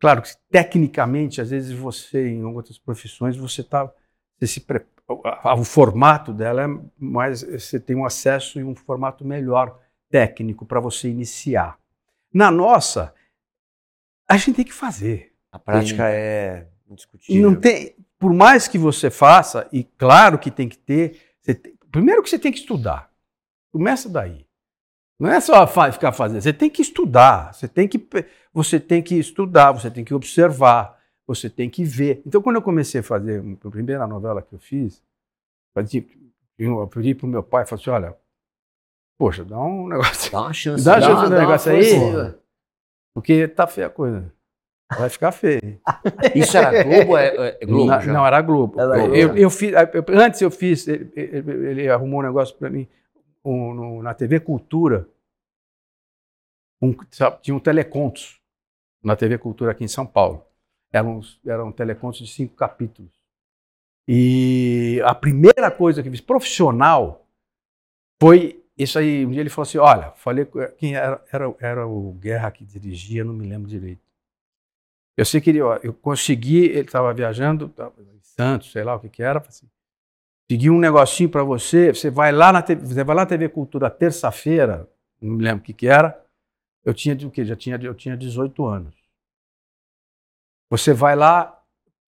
Claro 0.00 0.20
que 0.22 0.28
tecnicamente, 0.50 1.40
às 1.40 1.50
vezes 1.50 1.72
você, 1.72 2.28
em 2.28 2.44
outras 2.44 2.78
profissões, 2.78 3.36
você 3.36 3.60
está. 3.62 3.90
Você 4.38 4.46
se 4.46 4.60
pre- 4.60 4.84
o 5.08 5.64
formato 5.64 6.32
dela 6.34 6.64
é 6.64 6.66
mais. 6.98 7.42
Você 7.42 7.78
tem 7.80 7.96
um 7.96 8.04
acesso 8.04 8.58
e 8.60 8.64
um 8.64 8.74
formato 8.74 9.24
melhor 9.24 9.78
técnico 10.10 10.66
para 10.66 10.80
você 10.80 11.08
iniciar. 11.08 11.78
Na 12.34 12.50
nossa, 12.50 13.14
a 14.28 14.36
gente 14.36 14.54
tem 14.54 14.64
que 14.64 14.72
fazer. 14.72 15.32
A 15.52 15.58
prática 15.58 16.08
é 16.10 16.66
indiscutível. 16.88 17.42
não 17.50 17.60
tem, 17.60 17.96
por 18.18 18.32
mais 18.32 18.66
que 18.68 18.78
você 18.78 19.10
faça, 19.10 19.68
e 19.72 19.84
claro 19.84 20.38
que 20.38 20.50
tem 20.50 20.68
que 20.68 20.78
ter, 20.78 21.20
tem- 21.44 21.74
primeiro 21.90 22.22
que 22.22 22.30
você 22.30 22.38
tem 22.38 22.52
que 22.52 22.58
estudar. 22.58 23.10
Começa 23.72 24.08
daí. 24.08 24.46
Não 25.18 25.30
é 25.30 25.40
só 25.40 25.66
ficar 25.92 26.12
fazendo, 26.12 26.42
você 26.42 26.52
tem 26.52 26.68
que 26.68 26.82
estudar, 26.82 27.54
você 27.54 27.66
tem 27.66 27.88
que, 27.88 28.06
você 28.52 28.78
tem 28.78 29.02
que 29.02 29.14
estudar, 29.14 29.72
você 29.72 29.90
tem 29.90 30.04
que 30.04 30.12
observar, 30.12 30.98
você 31.26 31.48
tem 31.48 31.70
que 31.70 31.84
ver. 31.84 32.20
Então, 32.26 32.42
quando 32.42 32.56
eu 32.56 32.62
comecei 32.62 33.00
a 33.00 33.04
fazer 33.04 33.42
a 33.64 33.70
primeira 33.70 34.06
novela 34.06 34.42
que 34.42 34.52
eu 34.54 34.58
fiz, 34.58 35.02
eu 36.58 36.86
pedi 36.88 37.14
para 37.14 37.26
o 37.26 37.28
meu 37.28 37.42
pai, 37.42 37.64
falei 37.66 37.82
assim, 37.82 37.90
olha, 37.90 38.16
poxa, 39.18 39.42
dá 39.44 39.58
um 39.58 39.88
negócio, 39.88 40.30
Dá 40.30 40.40
uma 40.42 40.52
chance. 40.52 40.84
Dá 40.84 41.00
chance 41.00 41.12
uma- 41.12 41.22
no 41.22 41.28
uma 41.34 41.38
negócio 41.40 41.72
aí, 41.72 41.98
força. 41.98 42.38
Porque 43.16 43.48
tá 43.48 43.66
feia 43.66 43.86
a 43.86 43.90
coisa. 43.90 44.30
Vai 44.98 45.08
ficar 45.08 45.32
feio. 45.32 45.80
Isso 46.34 46.54
era 46.56 46.84
Globo 46.84 47.12
ou 47.12 47.18
é, 47.18 47.56
é 47.60 47.64
Globo? 47.66 47.86
Na-? 47.86 48.04
Não, 48.04 48.26
era 48.26 48.42
Globo. 48.42 48.78
Era 48.78 48.98
Globo. 48.98 49.16
eu- 49.16 49.36
eu 49.36 49.48
fiz, 49.50 49.72
eu- 49.72 50.04
antes 50.20 50.40
eu 50.42 50.50
fiz, 50.50 50.86
ele, 50.86 51.10
ele- 51.16 51.88
arrumou 51.88 52.20
um 52.20 52.22
negócio 52.22 52.54
para 52.56 52.68
mim 52.68 52.86
um- 53.42 53.72
no- 53.74 54.02
na 54.02 54.12
TV 54.12 54.38
Cultura. 54.38 55.08
Um, 56.80 56.92
tinha 57.40 57.54
um 57.54 57.58
telecontos 57.58 58.38
na 59.02 59.16
TV 59.16 59.38
Cultura 59.38 59.72
aqui 59.72 59.82
em 59.82 59.88
São 59.88 60.06
Paulo. 60.06 60.44
Eram, 60.92 61.20
eram 61.46 61.72
telecontos 61.72 62.18
de 62.20 62.26
cinco 62.32 62.54
capítulos. 62.54 63.10
E 64.06 65.00
a 65.04 65.14
primeira 65.14 65.70
coisa 65.70 66.02
que 66.02 66.08
eu 66.08 66.12
fiz 66.12 66.20
profissional 66.20 67.26
foi 68.22 68.62
isso 68.78 68.98
aí. 68.98 69.24
Um 69.26 69.30
dia 69.30 69.40
ele 69.40 69.50
falou 69.50 69.62
assim: 69.68 69.78
Olha, 69.78 70.12
falei 70.16 70.46
quem 70.78 70.94
era, 70.96 71.22
era, 71.32 71.54
era 71.60 71.86
o 71.86 72.12
Guerra 72.14 72.50
que 72.50 72.64
dirigia, 72.64 73.24
não 73.24 73.34
me 73.34 73.46
lembro 73.46 73.68
direito. 73.68 74.00
Eu 75.16 75.24
sei 75.24 75.40
que 75.40 75.50
ele, 75.50 75.62
ó, 75.62 75.78
eu 75.82 75.94
consegui, 75.94 76.64
ele 76.66 76.80
estava 76.80 77.12
viajando, 77.14 77.68
tava 77.70 77.94
em 78.02 78.20
Santos, 78.20 78.70
sei 78.70 78.84
lá 78.84 78.94
o 78.94 79.00
que 79.00 79.08
que 79.08 79.22
era, 79.22 79.38
assim, 79.38 79.66
consegui 80.48 80.70
um 80.70 80.78
negocinho 80.78 81.30
para 81.30 81.42
você, 81.44 81.94
você 81.94 82.10
vai 82.10 82.32
lá 82.32 82.52
na 82.52 82.62
TV, 82.62 82.86
você 82.86 83.04
vai 83.04 83.16
lá 83.16 83.22
na 83.22 83.26
TV 83.28 83.48
Cultura 83.48 83.90
terça-feira, 83.90 84.88
não 85.20 85.34
me 85.36 85.44
lembro 85.44 85.60
o 85.60 85.64
que 85.64 85.72
que 85.72 85.88
era, 85.88 86.22
eu 86.84 86.94
tinha 86.94 87.16
o 87.26 87.30
quê? 87.30 87.44
Já 87.44 87.56
tinha, 87.56 87.76
eu 87.82 87.94
tinha 87.94 88.16
18 88.16 88.66
anos. 88.66 88.94
Você 90.70 90.92
vai 90.92 91.16
lá 91.16 91.60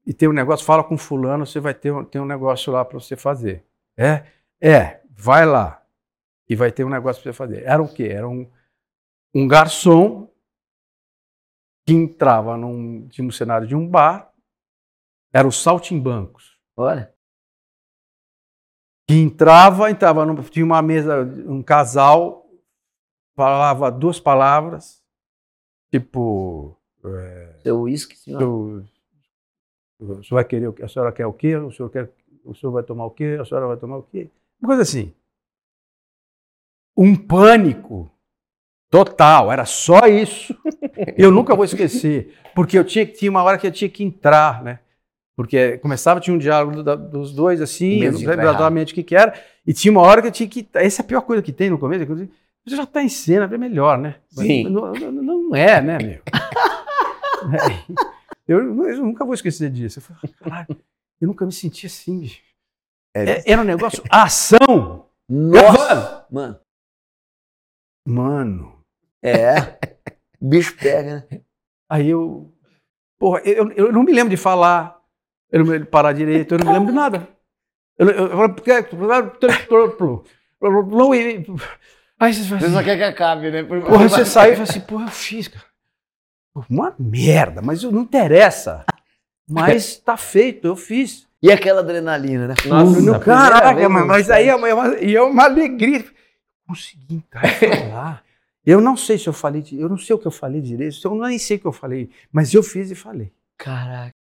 e 0.07 0.13
tem 0.13 0.29
um 0.29 0.33
negócio, 0.33 0.67
fala 0.67 0.85
com 0.85 0.99
fulano, 0.99 1.47
você 1.47 1.61
vai 1.61 1.75
ter, 1.75 1.93
um- 1.93 2.05
tem 2.05 2.21
um 2.21 2.27
negócio 2.27 2.73
lá 2.73 2.85
para 2.85 2.99
você 2.99 3.17
fazer. 3.17 3.65
É? 3.97 4.25
É, 4.61 5.01
vai 5.11 5.47
lá 5.47 5.78
e 6.49 6.57
vai 6.57 6.73
ter 6.73 6.85
um 6.85 6.89
negócio 6.91 7.23
para 7.23 7.33
você 7.33 7.37
fazer. 7.37 7.63
Era 7.65 7.83
o 7.83 7.93
quê? 7.93 8.05
Era 8.05 8.29
um, 8.29 8.51
um 9.35 9.47
garçom 9.47 10.31
que 11.87 11.93
entrava 11.93 12.57
num, 12.57 13.09
tinha 13.09 13.27
um 13.27 13.31
cenário 13.31 13.67
de 13.67 13.75
um 13.75 13.89
bar, 13.89 14.33
era 15.33 15.47
o 15.49 15.53
Saltimbancos, 15.53 16.59
Olha. 16.77 17.15
que 19.07 19.15
entrava, 19.15 19.91
entrava 19.91 20.25
num- 20.27 20.43
tinha 20.43 20.65
uma 20.65 20.83
mesa, 20.83 21.23
um 21.47 21.63
casal, 21.63 22.47
falava 23.35 23.91
duas 23.91 24.21
palavras, 24.21 25.03
tipo, 25.91 26.77
Seu 27.63 27.81
uísque, 27.83 28.17
senhor. 28.17 28.85
o, 29.99 30.23
senhor 30.23 30.25
vai 30.31 30.45
querer? 30.45 30.85
A 30.85 30.89
senhora 30.89 31.13
quer 31.13 31.27
o 31.27 31.33
quê? 31.33 31.57
O 31.57 31.71
senhor, 31.71 31.89
quer, 31.91 32.13
o 32.45 32.55
senhor 32.55 32.73
vai 32.73 32.83
tomar 32.83 33.07
o 33.07 33.11
quê? 33.11 33.39
A 33.41 33.45
senhora 33.45 33.67
vai 33.67 33.77
tomar 33.77 33.97
o 33.99 34.03
quê? 34.03 34.31
Uma 34.61 34.69
coisa 34.69 34.83
assim. 34.83 35.15
Um 36.99 37.15
pânico 37.15 38.11
total, 38.91 39.53
era 39.53 39.65
só 39.65 40.07
isso. 40.07 40.57
Eu 41.17 41.31
nunca 41.31 41.55
vou 41.55 41.65
esquecer, 41.65 42.35
porque 42.55 42.77
eu 42.77 42.85
tinha, 42.85 43.07
tinha 43.07 43.31
uma 43.31 43.43
hora 43.43 43.57
que 43.57 43.67
eu 43.67 43.71
tinha 43.73 43.89
que 43.89 44.03
entrar, 44.03 44.63
né? 44.65 44.81
Porque 45.37 45.79
começava, 45.79 46.19
tinha 46.21 46.35
um 46.35 46.39
diálogo 46.39 46.83
da- 46.83 46.97
dos 46.97 47.33
dois 47.33 47.61
assim, 47.61 48.03
eu 48.03 48.13
não 48.13 48.19
lembro 48.19 48.45
exatamente 48.49 48.93
o 48.93 48.95
que, 48.97 49.05
que 49.05 49.15
era, 49.15 49.33
e 49.65 49.73
tinha 49.73 49.93
uma 49.93 50.01
hora 50.03 50.21
que 50.21 50.27
eu 50.29 50.33
tinha 50.33 50.49
que. 50.49 50.69
Essa 50.75 51.03
é 51.03 51.05
a 51.05 51.07
pior 51.07 51.21
coisa 51.21 51.41
que 51.43 51.53
tem 51.53 51.71
no 51.71 51.79
começo, 51.79 52.03
inclusive. 52.03 52.33
Você 52.67 52.75
já 52.77 52.83
está 52.83 53.01
em 53.03 53.09
cena, 53.09 53.49
é 53.53 53.59
melhor, 53.59 53.97
né? 53.99 54.17
Mas 54.37 54.47
Sim. 54.47 54.65
Não, 54.65 54.93
não- 54.93 55.23
não 55.23 55.55
é, 55.57 55.81
né, 55.81 55.99
meu? 55.99 56.21
É. 56.21 56.23
Eu, 58.49 58.61
eu 58.89 59.03
nunca 59.05 59.27
vou 59.27 59.35
esquecer 59.35 59.69
disso. 59.71 59.99
Eu 59.99 60.03
falei, 60.03 60.35
caralho, 60.41 60.77
eu 61.21 61.29
nunca 61.29 61.45
me 61.45 61.53
senti 61.53 61.85
assim, 61.87 62.21
bicho. 62.21 62.41
É- 63.15 63.53
era 63.53 63.61
um 63.61 63.65
negócio. 63.65 64.03
Ação! 64.11 65.05
Nossa! 65.29 66.27
Mano. 66.31 66.59
Mano. 68.09 68.79
É. 69.23 69.79
Bicho 70.41 70.77
pega, 70.77 71.27
né? 71.31 71.41
Aí 71.89 72.11
eu. 72.11 72.53
Porra, 73.19 73.41
eu, 73.45 73.71
eu 73.73 73.93
não 73.93 74.03
me 74.03 74.13
lembro 74.13 74.31
de 74.31 74.37
falar. 74.37 74.99
Eu 75.51 75.61
não 75.61 75.67
me 75.67 75.73
lembro 75.73 75.87
de 75.87 75.91
parar 75.91 76.13
direito, 76.13 76.55
eu 76.55 76.59
não 76.59 76.67
me 76.67 76.73
lembro 76.73 76.89
de 76.89 76.95
nada. 76.95 77.29
Eu, 77.99 78.09
eu, 78.09 78.27
eu, 78.27 78.39
eu, 78.39 78.55
Aí 82.21 82.35
você 82.35 82.43
fala 82.45 82.61
Você 82.61 82.67
assim, 82.67 82.75
só 82.75 82.83
quer 82.83 82.97
que 82.97 83.03
acabe, 83.05 83.51
né? 83.51 83.63
Porra, 83.63 84.09
você 84.09 84.25
saiu 84.25 84.53
e 84.53 84.57
fala 84.57 84.69
assim, 84.69 84.81
porra, 84.81 85.05
eu 85.05 85.11
fiz, 85.11 85.49
cara. 85.49 85.65
Uma 86.69 86.95
merda, 86.99 87.63
mas 87.63 87.83
não 87.85 88.03
interessa. 88.03 88.85
Mas 89.49 89.97
tá 90.05 90.17
feito, 90.17 90.67
eu 90.67 90.75
fiz. 90.75 91.29
E 91.41 91.53
aquela 91.53 91.81
adrenalina, 91.81 92.49
né? 92.49 92.55
Nossa, 92.67 93.01
no, 93.01 93.15
a 93.15 93.19
primeira 93.21 93.51
caraca, 93.61 93.89
mas, 93.89 94.07
mas 94.07 94.31
aí 94.31 94.49
é 94.49 94.57
uma, 94.57 94.69
é 94.69 94.75
uma- 94.75 94.97
e 94.99 95.15
é 95.15 95.23
uma 95.23 95.45
alegria. 95.45 96.05
Consegui 96.69 97.17
entrar 97.17 97.45
e 97.45 97.77
falar. 97.77 98.25
Eu 98.67 98.83
não 98.83 98.99
sei 98.99 99.17
se 99.17 99.27
eu 99.27 99.33
falei, 99.33 99.65
eu 99.73 99.89
não 99.89 99.97
sei 99.97 100.15
o 100.15 100.19
que 100.19 100.27
eu 100.27 100.31
falei 100.31 100.61
direito, 100.61 101.01
eu 101.03 101.15
nem 101.15 101.39
sei 101.39 101.57
o 101.57 101.61
que 101.61 101.67
eu 101.67 101.73
falei, 101.73 102.11
mas 102.31 102.53
eu 102.53 102.63
fiz 102.63 102.91
e 102.91 102.95
falei. 102.95 103.33
Caraca. 103.57 104.13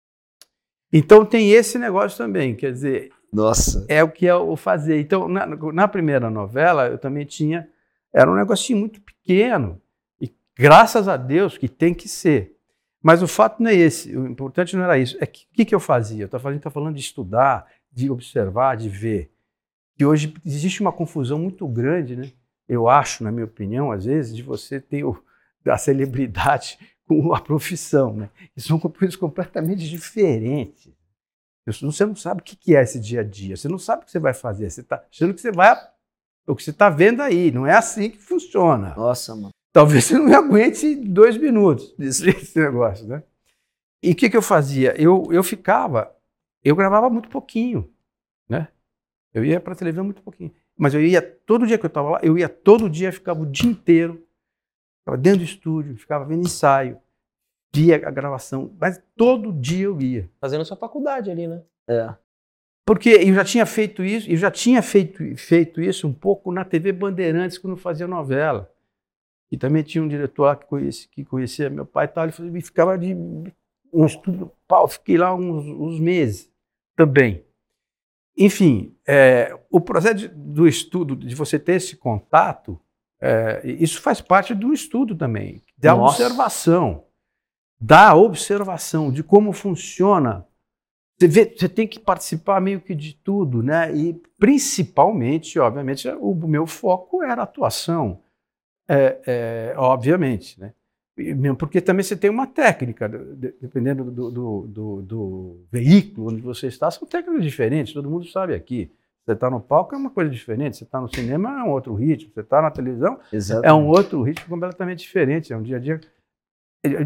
Então 0.93 1.25
tem 1.27 1.51
esse 1.51 1.79
negócio 1.79 2.17
também, 2.17 2.55
quer 2.55 2.73
dizer, 2.73 3.11
Nossa. 3.33 3.85
é 3.89 4.05
o 4.05 4.09
que 4.09 4.27
é 4.27 4.35
o 4.37 4.57
fazer. 4.57 5.01
Então, 5.01 5.27
na, 5.27 5.47
na 5.47 5.89
primeira 5.89 6.31
novela, 6.31 6.87
eu 6.87 6.97
também 6.97 7.25
tinha. 7.25 7.69
Era 8.13 8.31
um 8.31 8.37
negocinho 8.37 8.79
muito 8.79 9.01
pequeno. 9.01 9.81
E 10.21 10.33
graças 10.57 11.09
a 11.09 11.17
Deus 11.17 11.59
que 11.59 11.69
tem 11.69 11.93
que 11.93 12.09
ser. 12.09 12.57
Mas 13.03 13.23
o 13.23 13.29
fato 13.29 13.63
não 13.63 13.71
é 13.71 13.75
esse. 13.75 14.17
O 14.17 14.27
importante 14.27 14.77
não 14.77 14.85
era 14.85 14.97
isso. 14.97 15.17
É 15.21 15.27
que 15.27 15.45
o 15.53 15.55
que, 15.55 15.65
que 15.65 15.75
eu 15.75 15.81
fazia? 15.81 16.23
Eu 16.23 16.27
estava 16.27 16.57
tá 16.59 16.71
falando 16.71 16.95
de 16.95 17.01
estudar, 17.01 17.67
de 17.93 18.11
observar, 18.11 18.77
de 18.77 18.89
ver. 18.89 19.31
Que 19.97 20.05
hoje 20.05 20.35
existe 20.45 20.81
uma 20.81 20.93
confusão 20.93 21.39
muito 21.39 21.67
grande, 21.67 22.17
né? 22.17 22.31
Eu 22.69 22.89
acho, 22.89 23.25
na 23.25 23.33
minha 23.33 23.45
opinião, 23.45 23.91
às 23.91 24.05
vezes, 24.05 24.35
de 24.35 24.43
você 24.43 24.81
ter 24.81 25.05
o, 25.05 25.23
a 25.67 25.79
celebridade 25.79 26.79
com 27.07 27.33
a 27.33 27.41
profissão, 27.41 28.15
né? 28.15 28.31
E 28.57 28.61
são 28.61 28.79
coisas 28.79 29.17
completamente 29.17 29.89
diferentes. 29.89 30.93
Você 31.67 32.05
não 32.05 32.15
sabe 32.15 32.41
o 32.41 32.45
que 32.45 32.55
que 32.55 32.77
é 32.77 32.83
esse 32.83 33.01
dia 33.01 33.21
a 33.21 33.25
dia. 33.25 33.57
Você 33.57 33.69
não 33.69 33.79
sabe 33.79 34.03
o 34.03 34.05
que 34.05 34.13
você 34.13 34.21
vai 34.21 34.33
fazer. 34.33 34.71
Você 34.71 34.83
está 34.83 35.03
achando 35.11 35.35
que 35.35 35.41
você 35.41 35.51
vai. 35.51 35.77
O 36.47 36.55
que 36.55 36.63
você 36.63 36.71
está 36.71 36.89
vendo 36.89 37.21
aí. 37.21 37.51
Não 37.51 37.67
é 37.67 37.75
assim 37.75 38.11
que 38.11 38.19
funciona. 38.19 38.95
Nossa, 38.95 39.35
mano. 39.35 39.51
Talvez 39.73 40.05
você 40.05 40.17
não 40.17 40.33
aguente 40.35 40.95
dois 40.95 41.37
minutos 41.37 41.93
desse, 41.99 42.23
desse 42.33 42.59
negócio, 42.59 43.07
né? 43.07 43.23
E 44.03 44.13
o 44.13 44.15
que, 44.15 44.31
que 44.31 44.37
eu 44.37 44.43
fazia? 44.43 44.95
Eu, 45.01 45.27
eu 45.33 45.43
ficava. 45.43 46.15
Eu 46.63 46.77
gravava 46.77 47.11
muito 47.11 47.29
pouquinho? 47.29 47.91
Eu 49.37 49.45
ia 49.45 49.61
para 49.61 49.75
televisão 49.75 50.03
muito 50.03 50.23
pouquinho. 50.23 50.51
Mas 50.79 50.95
eu 50.95 51.01
ia, 51.05 51.21
todo 51.21 51.67
dia 51.67 51.77
que 51.77 51.85
eu 51.85 51.89
estava 51.89 52.13
lá, 52.13 52.21
eu 52.23 52.39
ia 52.39 52.49
todo 52.49 52.89
dia, 52.89 53.13
ficava 53.13 53.43
o 53.43 53.47
dia 53.47 53.69
inteiro. 53.69 54.27
Ficava 55.01 55.19
dentro 55.19 55.41
do 55.41 55.45
estúdio, 55.45 55.95
ficava 55.99 56.25
vendo 56.25 56.47
ensaio. 56.47 56.99
via 57.75 57.97
a 57.97 58.11
gravação, 58.11 58.75
mas 58.81 58.99
todo 59.15 59.53
dia 59.53 59.85
eu 59.85 60.01
ia. 60.01 60.31
Fazendo 60.41 60.65
sua 60.65 60.79
faculdade 60.79 61.31
ali, 61.31 61.47
né? 61.47 61.63
É. 61.87 62.15
Porque 62.87 63.11
eu 63.11 63.35
já 63.35 63.45
tinha 63.45 63.67
feito 63.67 64.03
isso, 64.03 64.31
eu 64.31 64.37
já 64.39 64.51
tinha 64.51 64.81
feito, 64.81 65.23
feito 65.37 65.83
isso 65.83 66.09
um 66.09 66.15
pouco 66.15 66.51
na 66.51 66.65
TV 66.65 66.91
Bandeirantes, 66.93 67.59
quando 67.59 67.77
fazia 67.77 68.07
novela. 68.07 68.73
E 69.53 69.59
também 69.59 69.83
tinha 69.83 70.03
um 70.03 70.09
diretor 70.09 70.45
lá 70.45 70.57
que 70.57 70.65
conhecia, 70.65 71.09
que 71.13 71.25
conhecia 71.27 71.69
meu 71.69 71.85
pai 71.85 72.07
e 72.07 72.09
tal, 72.09 72.25
ele 72.25 72.59
e 72.59 72.63
ficava 72.63 72.97
de 72.97 73.15
um 73.93 74.07
estudo, 74.07 74.51
pau, 74.67 74.89
fiquei 74.89 75.19
lá 75.19 75.35
uns, 75.35 75.67
uns 75.67 76.01
meses 76.01 76.51
também. 76.97 77.46
Enfim, 78.37 78.95
é, 79.07 79.59
o 79.71 79.81
processo 79.81 80.29
do 80.29 80.69
estudo, 80.69 81.17
de 81.17 81.35
você 81.35 81.59
ter 81.59 81.75
esse 81.75 81.97
contato, 81.97 82.79
é, 83.21 83.63
isso 83.65 84.01
faz 84.03 84.21
parte 84.21 84.55
do 84.55 84.75
estudo 84.75 85.17
também, 85.17 85.63
da 85.77 85.95
Nossa. 85.95 86.23
observação, 86.23 87.05
da 87.81 88.15
observação 88.15 89.11
de 89.11 89.23
como 89.23 89.53
funciona. 89.53 90.47
Você, 91.19 91.29
vê, 91.29 91.55
você 91.57 91.69
tem 91.69 91.89
que 91.89 91.99
participar 91.99 92.61
meio 92.61 92.81
que 92.81 92.95
de 92.95 93.15
tudo, 93.15 93.63
né? 93.63 93.95
E 93.97 94.21
principalmente, 94.39 95.59
obviamente, 95.59 96.07
o 96.21 96.35
meu 96.47 96.67
foco 96.67 97.23
era 97.23 97.41
a 97.41 97.45
atuação, 97.45 98.23
é, 98.87 99.21
é, 99.27 99.75
obviamente, 99.79 100.61
né? 100.61 100.75
Porque 101.59 101.81
também 101.81 102.03
você 102.05 102.15
tem 102.17 102.29
uma 102.29 102.47
técnica, 102.47 103.09
de- 103.09 103.55
dependendo 103.61 104.05
do, 104.11 104.31
do, 104.31 104.61
do- 104.67 105.03
do 105.03 105.61
veículo 105.73 106.31
onde 106.31 106.43
você 106.43 106.67
está, 106.67 106.91
são 106.91 107.09
técnicas 107.09 107.43
diferentes, 107.43 107.95
todo 107.95 108.11
mundo 108.11 108.27
sabe 108.27 108.55
aqui. 108.55 108.91
Você 109.25 109.33
está 109.33 109.51
no 109.51 109.61
palco 109.61 109.95
é 109.95 109.99
uma 109.99 110.11
coisa 110.11 110.31
diferente, 110.31 110.77
você 110.77 110.85
está 110.85 111.01
no 111.01 111.09
cinema 111.13 111.59
é 111.61 111.63
um 111.65 111.71
outro 111.71 111.95
ritmo, 111.95 112.31
você 112.33 112.41
está 112.41 112.61
na 112.63 112.71
televisão 112.71 113.19
Exatamente. 113.33 113.69
é 113.69 113.73
um 113.73 113.89
outro 113.89 114.23
ritmo 114.23 114.49
completamente 114.49 115.01
diferente, 115.01 115.53
é 115.53 115.57
um 115.57 115.63
dia 115.63 115.77
a 115.79 115.81
dia 115.81 116.01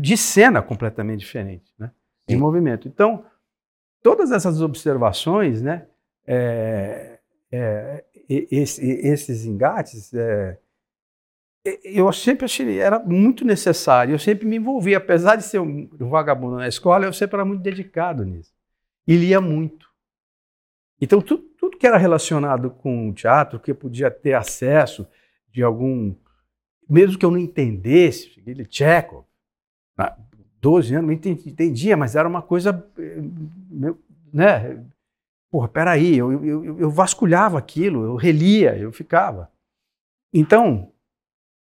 de 0.01 0.16
cena 0.16 0.61
completamente 0.61 1.20
diferente, 1.20 1.73
né? 1.79 1.90
De 2.29 2.35
Sim. 2.35 2.40
movimento. 2.40 2.87
Então, 2.88 3.25
todas 4.03 4.31
essas 4.33 4.61
observações, 4.61 5.62
né? 5.62 5.87
é, 6.27 7.18
é, 7.51 8.05
e- 8.29 8.46
esse- 8.51 8.85
e- 8.85 9.07
esses 9.09 9.46
engates, 9.46 10.12
é, 10.14 10.59
eu 11.85 12.12
sempre 12.12 12.44
achei 12.46 12.79
era 12.79 12.99
muito 12.99 13.44
necessário. 13.44 14.14
Eu 14.14 14.18
sempre 14.18 14.46
me 14.46 14.57
envolvi, 14.57 14.94
apesar 14.94 15.37
de 15.37 15.42
ser 15.44 15.59
um, 15.61 15.88
vagabundo 16.09 16.57
na 16.57 16.68
escola, 16.68 17.05
eu 17.07 17.12
sempre 17.12 17.37
era 17.37 17.44
muito 17.44 17.62
dedicado 17.62 18.25
nisso 18.25 18.53
e 19.07 19.16
lia 19.16 19.40
muito. 19.40 19.88
Então, 21.01 21.20
tu- 21.20 21.38
tudo 21.38 21.79
que 21.79 21.87
era 21.87 21.96
relacionado 21.96 22.70
com 22.70 23.12
teatro, 23.12 23.59
que 23.59 23.70
eu 23.70 23.75
podia 23.75 24.11
ter 24.11 24.35
acesso 24.35 25.07
de 25.51 25.62
algum 25.62 26.14
mesmo 26.88 27.16
que 27.18 27.25
eu 27.25 27.31
não 27.31 27.38
entendesse, 27.38 28.40
aquele 28.40 28.64
Tcheco, 28.66 29.25
12 30.61 30.92
anos, 30.94 31.07
não 31.07 31.14
entendi- 31.14 31.49
entendia, 31.49 31.96
mas 31.96 32.16
era 32.16 32.29
uma 32.29 32.42
coisa, 32.42 32.85
eh, 32.99 33.23
né? 34.33 34.85
Porra, 35.51 35.68
peraí, 35.68 36.16
eu, 36.18 36.33
eu- 36.44 36.79
eu 36.81 36.90
vasculhava 36.90 37.59
aquilo, 37.59 38.05
eu 38.05 38.16
relia, 38.16 38.77
eu 38.77 38.92
ficava. 38.92 39.51
Então, 40.35 40.92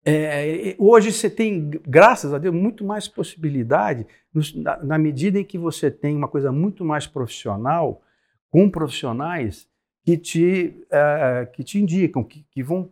é, 0.04 0.74
hoje 0.78 1.12
você 1.12 1.30
tem, 1.30 1.70
graças 1.86 2.34
a 2.34 2.38
Deus, 2.38 2.54
muito 2.54 2.84
mais 2.84 3.06
possibilidade, 3.06 4.06
na, 4.56 4.82
na 4.82 4.98
medida 4.98 5.38
em 5.38 5.44
que 5.44 5.58
você 5.58 5.90
tem 5.90 6.16
uma 6.16 6.28
coisa 6.28 6.50
muito 6.50 6.84
mais 6.84 7.06
profissional, 7.06 8.02
com 8.50 8.68
profissionais 8.70 9.68
que 10.04 10.18
te, 10.18 10.84
eh, 10.90 11.46
que 11.54 11.62
te 11.62 11.78
indicam, 11.78 12.24
que, 12.24 12.44
que 12.50 12.62
vão 12.62 12.90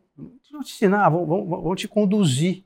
vão 0.51 0.63
te 0.63 0.73
ensinar, 0.73 1.09
vão, 1.09 1.27
vão, 1.27 1.47
vão 1.47 1.75
te 1.75 1.89
conduzir. 1.89 2.65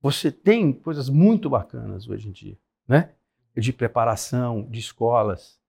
Você 0.00 0.32
tem 0.32 0.72
coisas 0.72 1.08
muito 1.08 1.48
bacanas 1.48 2.08
hoje 2.08 2.28
em 2.28 2.32
dia, 2.32 2.58
né? 2.88 3.10
De 3.56 3.72
preparação, 3.72 4.62
de 4.62 4.80
escolas, 4.80 5.60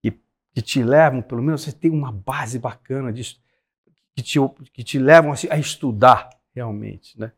que, 0.00 0.12
que 0.52 0.62
te 0.62 0.82
levam, 0.82 1.20
pelo 1.20 1.42
menos 1.42 1.62
você 1.62 1.72
tem 1.72 1.90
uma 1.90 2.12
base 2.12 2.58
bacana 2.58 3.12
disso, 3.12 3.42
que 4.14 4.22
te, 4.22 4.38
que 4.72 4.82
te 4.82 4.98
levam 4.98 5.32
assim, 5.32 5.48
a 5.50 5.58
estudar 5.58 6.30
realmente, 6.56 7.20
né? 7.20 7.30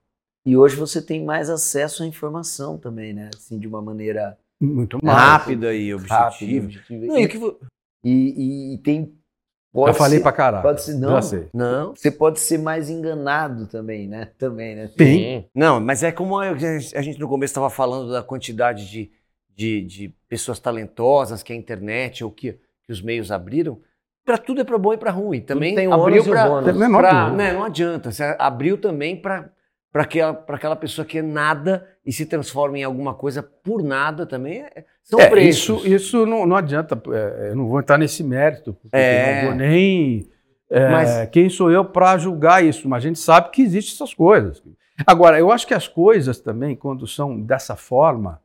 E 0.46 0.56
hoje 0.56 0.76
você 0.76 1.02
tem 1.02 1.24
mais 1.24 1.50
acesso 1.50 2.02
à 2.04 2.06
informação 2.06 2.78
também, 2.78 3.12
né? 3.12 3.28
Assim, 3.34 3.58
de 3.58 3.66
uma 3.66 3.82
maneira 3.82 4.38
Muito 4.60 4.98
mais. 5.02 5.18
Rápida 5.18 5.74
e 5.74 5.92
objetiva. 5.92 6.64
objetiva. 6.66 7.06
Não, 7.06 7.18
e 7.18 7.28
que 7.28 7.36
E, 8.04 8.10
e- 8.12 8.74
e 8.74 8.78
tem. 8.78 9.06
Já 9.06 9.12
Pode 9.84 9.98
falei 9.98 10.18
ser, 10.18 10.22
pra 10.22 10.32
caralho. 10.32 10.62
pode 10.62 10.82
ser- 10.82 10.94
não. 10.94 11.10
Já 11.10 11.22
sei. 11.22 11.48
Não. 11.52 11.94
Você 11.94 12.10
pode 12.10 12.40
ser 12.40 12.58
mais 12.58 12.88
enganado 12.88 13.66
também, 13.66 14.08
né? 14.08 14.30
Também, 14.38 14.74
né? 14.74 14.90
Sim. 14.96 15.44
Não, 15.54 15.78
mas 15.80 16.02
é 16.02 16.10
como 16.12 16.38
a 16.38 16.48
a 16.50 16.56
gente 17.02 17.18
no 17.18 17.28
começo 17.28 17.50
estava 17.50 17.68
falando 17.68 18.10
da 18.10 18.22
quantidade 18.22 18.88
de, 18.88 19.10
de, 19.54 19.82
de 19.82 20.08
pessoas 20.28 20.58
talentosas 20.58 21.42
que 21.42 21.52
a 21.52 21.56
internet 21.56 22.24
ou 22.24 22.30
que, 22.30 22.52
que 22.84 22.92
os 22.92 23.02
meios 23.02 23.30
abriram. 23.30 23.80
Para 24.28 24.36
tudo 24.36 24.60
é 24.60 24.64
para 24.64 24.76
bom 24.76 24.92
e 24.92 24.98
para 24.98 25.10
ruim. 25.10 25.40
Também 25.40 25.74
tem 25.74 25.88
o 25.88 25.92
abriu 25.94 26.22
para. 26.22 26.48
dúvida. 26.48 26.72
né, 27.30 27.52
não 27.54 27.64
adianta. 27.64 28.12
Você 28.12 28.36
abriu 28.38 28.76
também 28.76 29.16
para 29.16 29.50
aquela, 29.94 30.34
pra 30.34 30.56
aquela 30.56 30.76
pessoa 30.76 31.02
que 31.06 31.16
é 31.16 31.22
nada 31.22 31.88
e 32.04 32.12
se 32.12 32.26
transforma 32.26 32.76
em 32.78 32.84
alguma 32.84 33.14
coisa 33.14 33.42
por 33.42 33.82
nada 33.82 34.26
também. 34.26 34.60
é- 34.60 34.84
são 35.02 35.18
É, 35.18 35.30
preços. 35.30 35.82
isso 35.82 35.94
isso 35.94 36.26
não, 36.26 36.44
não 36.44 36.56
adianta. 36.56 37.00
é, 37.10 37.48
eu 37.52 37.56
não 37.56 37.66
vou 37.68 37.80
entrar 37.80 37.96
nesse 37.96 38.22
mérito, 38.22 38.74
porque 38.74 38.94
É. 38.94 39.30
eu 39.30 39.42
não 39.44 39.48
vou 39.48 39.58
nem. 39.58 40.28
é, 40.70 40.88
Mas- 40.90 41.28
Quem 41.30 41.48
sou 41.48 41.70
eu 41.70 41.82
para 41.86 42.18
julgar 42.18 42.62
isso? 42.62 42.86
Mas 42.86 43.02
a 43.02 43.06
gente 43.08 43.18
sabe 43.18 43.48
que 43.50 43.62
existem 43.62 43.94
essas 43.94 44.12
coisas. 44.12 44.62
Agora, 45.06 45.38
eu 45.38 45.50
acho 45.50 45.66
que 45.66 45.72
as 45.72 45.88
coisas 45.88 46.38
também, 46.38 46.76
quando 46.76 47.06
são 47.06 47.40
dessa 47.40 47.74
forma, 47.76 48.42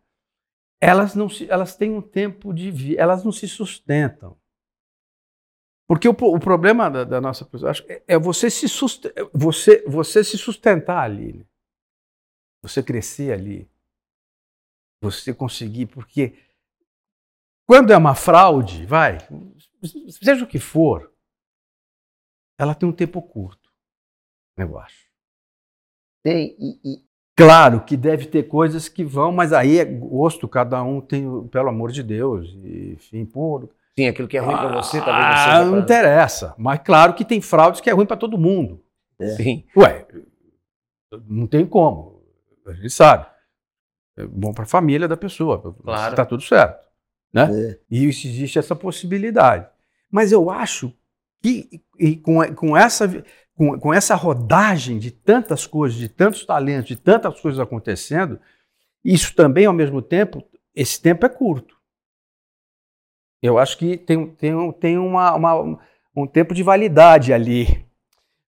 elas 0.80 1.14
não 1.14 1.28
se, 1.28 1.46
elas 1.52 1.76
têm 1.76 1.92
um 1.92 2.02
tempo 2.02 2.54
de 2.54 2.72
vida, 2.72 3.02
elas 3.02 3.22
não 3.26 3.34
se 3.34 3.50
sustentam. 3.50 4.38
Porque 5.94 6.10
o, 6.10 6.12
o 6.12 6.40
problema 6.40 6.90
da, 6.90 7.04
da 7.04 7.22
nossa 7.22 7.46
pessoa 7.46 7.70
acho, 7.70 7.84
é, 7.88 8.02
é 8.08 8.18
você 8.18 8.50
se 8.50 8.66
você, 9.32 9.84
você 9.88 10.24
se 10.24 10.40
sustentar 10.40 11.04
ali, 11.04 11.34
né? 11.34 11.46
você 12.64 12.82
crescer 12.82 13.32
ali, 13.32 13.70
você 15.00 15.36
conseguir, 15.36 15.86
porque 15.86 16.36
quando 17.68 17.94
é 17.94 17.98
uma 17.98 18.16
fraude, 18.16 18.88
vai, 18.88 19.20
seja 20.10 20.44
o 20.44 20.48
que 20.48 20.58
for, 20.58 21.14
ela 22.58 22.74
tem 22.74 22.90
um 22.90 22.92
tempo 22.94 23.22
curto, 23.22 23.72
eu 24.58 24.80
acho. 24.80 25.08
Tem. 26.24 26.56
E, 26.60 26.80
e- 26.84 27.14
Claro 27.36 27.84
que 27.84 27.96
deve 27.98 28.28
ter 28.28 28.44
coisas 28.48 28.88
que 28.88 29.04
vão, 29.04 29.32
mas 29.32 29.54
aí 29.54 29.80
é 29.80 29.86
gosto, 29.86 30.48
cada 30.48 30.84
um 30.84 31.02
tem, 31.02 31.48
pelo 31.48 31.70
amor 31.70 31.92
de 31.92 32.04
Deus, 32.04 32.48
e, 32.64 32.94
enfim, 32.94 33.26
pô. 33.26 33.68
Sim, 33.98 34.08
aquilo 34.08 34.28
que 34.28 34.38
é 34.38 34.40
ruim 34.42 34.56
para 34.56 34.70
você, 34.82 35.00
talvez 35.00 35.26
Ah, 35.26 35.30
não 35.30 35.38
seja 35.38 35.64
não 35.66 35.72
pra- 35.72 35.80
interessa. 35.82 36.56
Mas 36.58 36.80
claro 36.84 37.14
que 37.14 37.24
tem 37.24 37.40
fraudes 37.42 37.80
que 37.82 37.90
é 37.90 37.94
ruim 37.94 38.06
para 38.06 38.18
todo 38.18 38.38
mundo. 38.38 38.84
Sim. 39.38 39.64
Ué, 39.78 40.06
não 41.28 41.46
tem 41.48 41.66
como. 41.66 42.22
A 42.66 42.74
gente 42.74 42.90
sabe. 42.90 43.26
É 44.18 44.26
bom 44.26 44.52
para 44.54 44.64
a 44.64 44.68
família 44.68 45.08
da 45.08 45.18
pessoa. 45.18 45.60
Claro. 45.84 46.12
Está 46.12 46.26
tudo 46.26 46.42
certo. 46.44 46.88
Né? 47.32 47.50
É. 47.52 47.80
E 47.90 48.08
isso- 48.08 48.28
existe 48.28 48.60
essa 48.60 48.76
possibilidade. 48.76 49.68
Mas 50.12 50.32
eu 50.32 50.50
acho 50.50 50.94
que 51.42 51.82
e 52.00 52.16
com, 52.16 52.42
com, 52.56 52.76
essa, 52.78 53.08
com, 53.56 53.80
com 53.80 53.94
essa 53.94 54.16
rodagem 54.16 54.98
de 55.00 55.12
tantas 55.12 55.66
coisas, 55.68 55.98
de 55.98 56.10
tantos 56.10 56.46
talentos, 56.46 56.88
de 56.88 56.96
tantas 56.96 57.40
coisas 57.40 57.60
acontecendo, 57.60 58.40
isso 59.04 59.36
também, 59.36 59.66
ao 59.66 59.74
mesmo 59.74 60.02
tempo, 60.02 60.44
esse 60.76 61.02
tempo 61.02 61.26
é 61.26 61.30
curto. 61.30 61.76
Eu 63.44 63.58
acho 63.60 63.78
que 63.78 63.98
tem, 63.98 64.26
tem, 64.28 64.56
um- 64.56 64.72
tem 64.72 64.98
uma, 64.98 65.36
uma- 65.36 65.80
um 66.16 66.26
tempo 66.26 66.54
de 66.54 66.64
validade 66.64 67.34
ali 67.34 67.86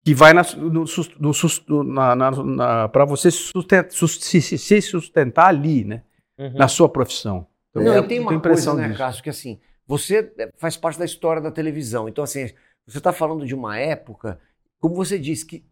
que 0.04 0.14
vai 0.14 0.32
na, 0.32 0.42
no, 0.56 0.70
no 0.70 1.32
no- 1.66 1.82
na, 1.82 2.14
na, 2.14 2.88
para 2.88 3.04
você 3.04 3.28
se, 3.28 4.80
sustentar 4.80 5.48
ali, 5.48 5.84
né? 5.84 6.02
Uhum. 6.38 6.52
Na 6.54 6.68
sua 6.68 6.88
profissão. 6.88 7.48
Então, 7.70 7.82
Não, 7.82 7.92
eu 7.92 7.98
e 7.98 8.00
tem 8.02 8.08
tenho 8.18 8.22
uma 8.22 8.34
impressão 8.34 8.74
coisa, 8.74 8.82
né, 8.86 8.92
disso. 8.92 8.98
Cássio, 9.04 9.22
que 9.24 9.30
assim, 9.30 9.58
você 9.86 10.32
é, 10.38 10.50
faz 10.56 10.76
parte 10.76 10.98
da 10.98 11.04
história 11.04 11.42
da 11.42 11.50
televisão. 11.50 12.08
Então, 12.08 12.22
assim, 12.22 12.46
você 12.86 12.98
está 12.98 13.12
falando 13.12 13.44
de 13.44 13.54
uma 13.54 13.76
época, 13.78 14.38
como 14.78 14.94
você 14.94 15.18
disse, 15.18 15.44
que 15.44 15.64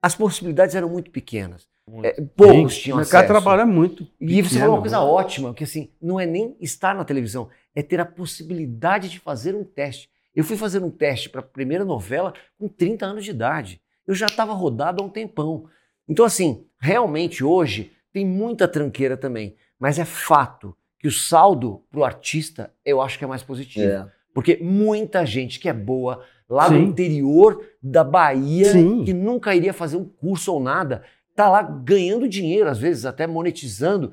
as 0.00 0.14
possibilidades 0.14 0.76
eram 0.76 0.88
muito 0.88 1.10
pequenas. 1.10 1.68
É, 2.04 2.20
poucos 2.36 2.74
Sim, 2.74 2.80
tinham 2.82 2.96
O 2.96 3.00
mercado 3.00 3.22
acesso. 3.22 3.32
é 3.62 3.64
muito. 3.64 4.06
E 4.20 4.36
você 4.36 4.42
pequeno, 4.42 4.60
falou 4.60 4.74
uma 4.76 4.80
coisa 4.82 4.98
né? 4.98 5.02
ótima, 5.04 5.52
que 5.54 5.64
assim, 5.64 5.90
não 6.00 6.20
é 6.20 6.26
nem 6.26 6.56
estar 6.60 6.94
na 6.94 7.04
televisão, 7.04 7.48
é 7.74 7.82
ter 7.82 8.00
a 8.00 8.06
possibilidade 8.06 9.08
de 9.08 9.18
fazer 9.18 9.54
um 9.54 9.64
teste. 9.64 10.08
Eu 10.34 10.44
fui 10.44 10.56
fazer 10.56 10.82
um 10.82 10.90
teste 10.90 11.28
para 11.28 11.40
a 11.40 11.44
primeira 11.44 11.84
novela 11.84 12.32
com 12.58 12.68
30 12.68 13.06
anos 13.06 13.24
de 13.24 13.30
idade. 13.30 13.80
Eu 14.06 14.14
já 14.14 14.26
estava 14.26 14.52
rodado 14.52 15.02
há 15.02 15.06
um 15.06 15.10
tempão. 15.10 15.64
Então, 16.08 16.24
assim, 16.24 16.64
realmente 16.78 17.44
hoje 17.44 17.92
tem 18.12 18.26
muita 18.26 18.66
tranqueira 18.66 19.16
também. 19.16 19.56
Mas 19.78 19.98
é 19.98 20.04
fato 20.04 20.76
que 20.98 21.08
o 21.08 21.12
saldo 21.12 21.82
para 21.90 22.00
o 22.00 22.04
artista 22.04 22.72
eu 22.84 23.00
acho 23.00 23.18
que 23.18 23.24
é 23.24 23.28
mais 23.28 23.42
positivo. 23.42 23.86
é. 23.90 24.20
Porque 24.32 24.58
muita 24.62 25.26
gente 25.26 25.58
que 25.58 25.68
é 25.68 25.72
boa 25.72 26.24
lá 26.48 26.68
do 26.68 26.74
Sim. 26.74 26.82
interior 26.82 27.64
da 27.82 28.04
Bahia, 28.04 28.72
Sim. 28.72 29.04
que 29.04 29.12
nunca 29.12 29.54
iria 29.54 29.72
fazer 29.72 29.96
um 29.96 30.04
curso 30.04 30.52
ou 30.52 30.60
nada, 30.60 31.02
tá 31.34 31.48
lá 31.48 31.62
ganhando 31.62 32.28
dinheiro, 32.28 32.68
às 32.68 32.78
vezes 32.78 33.04
até 33.06 33.26
monetizando 33.26 34.12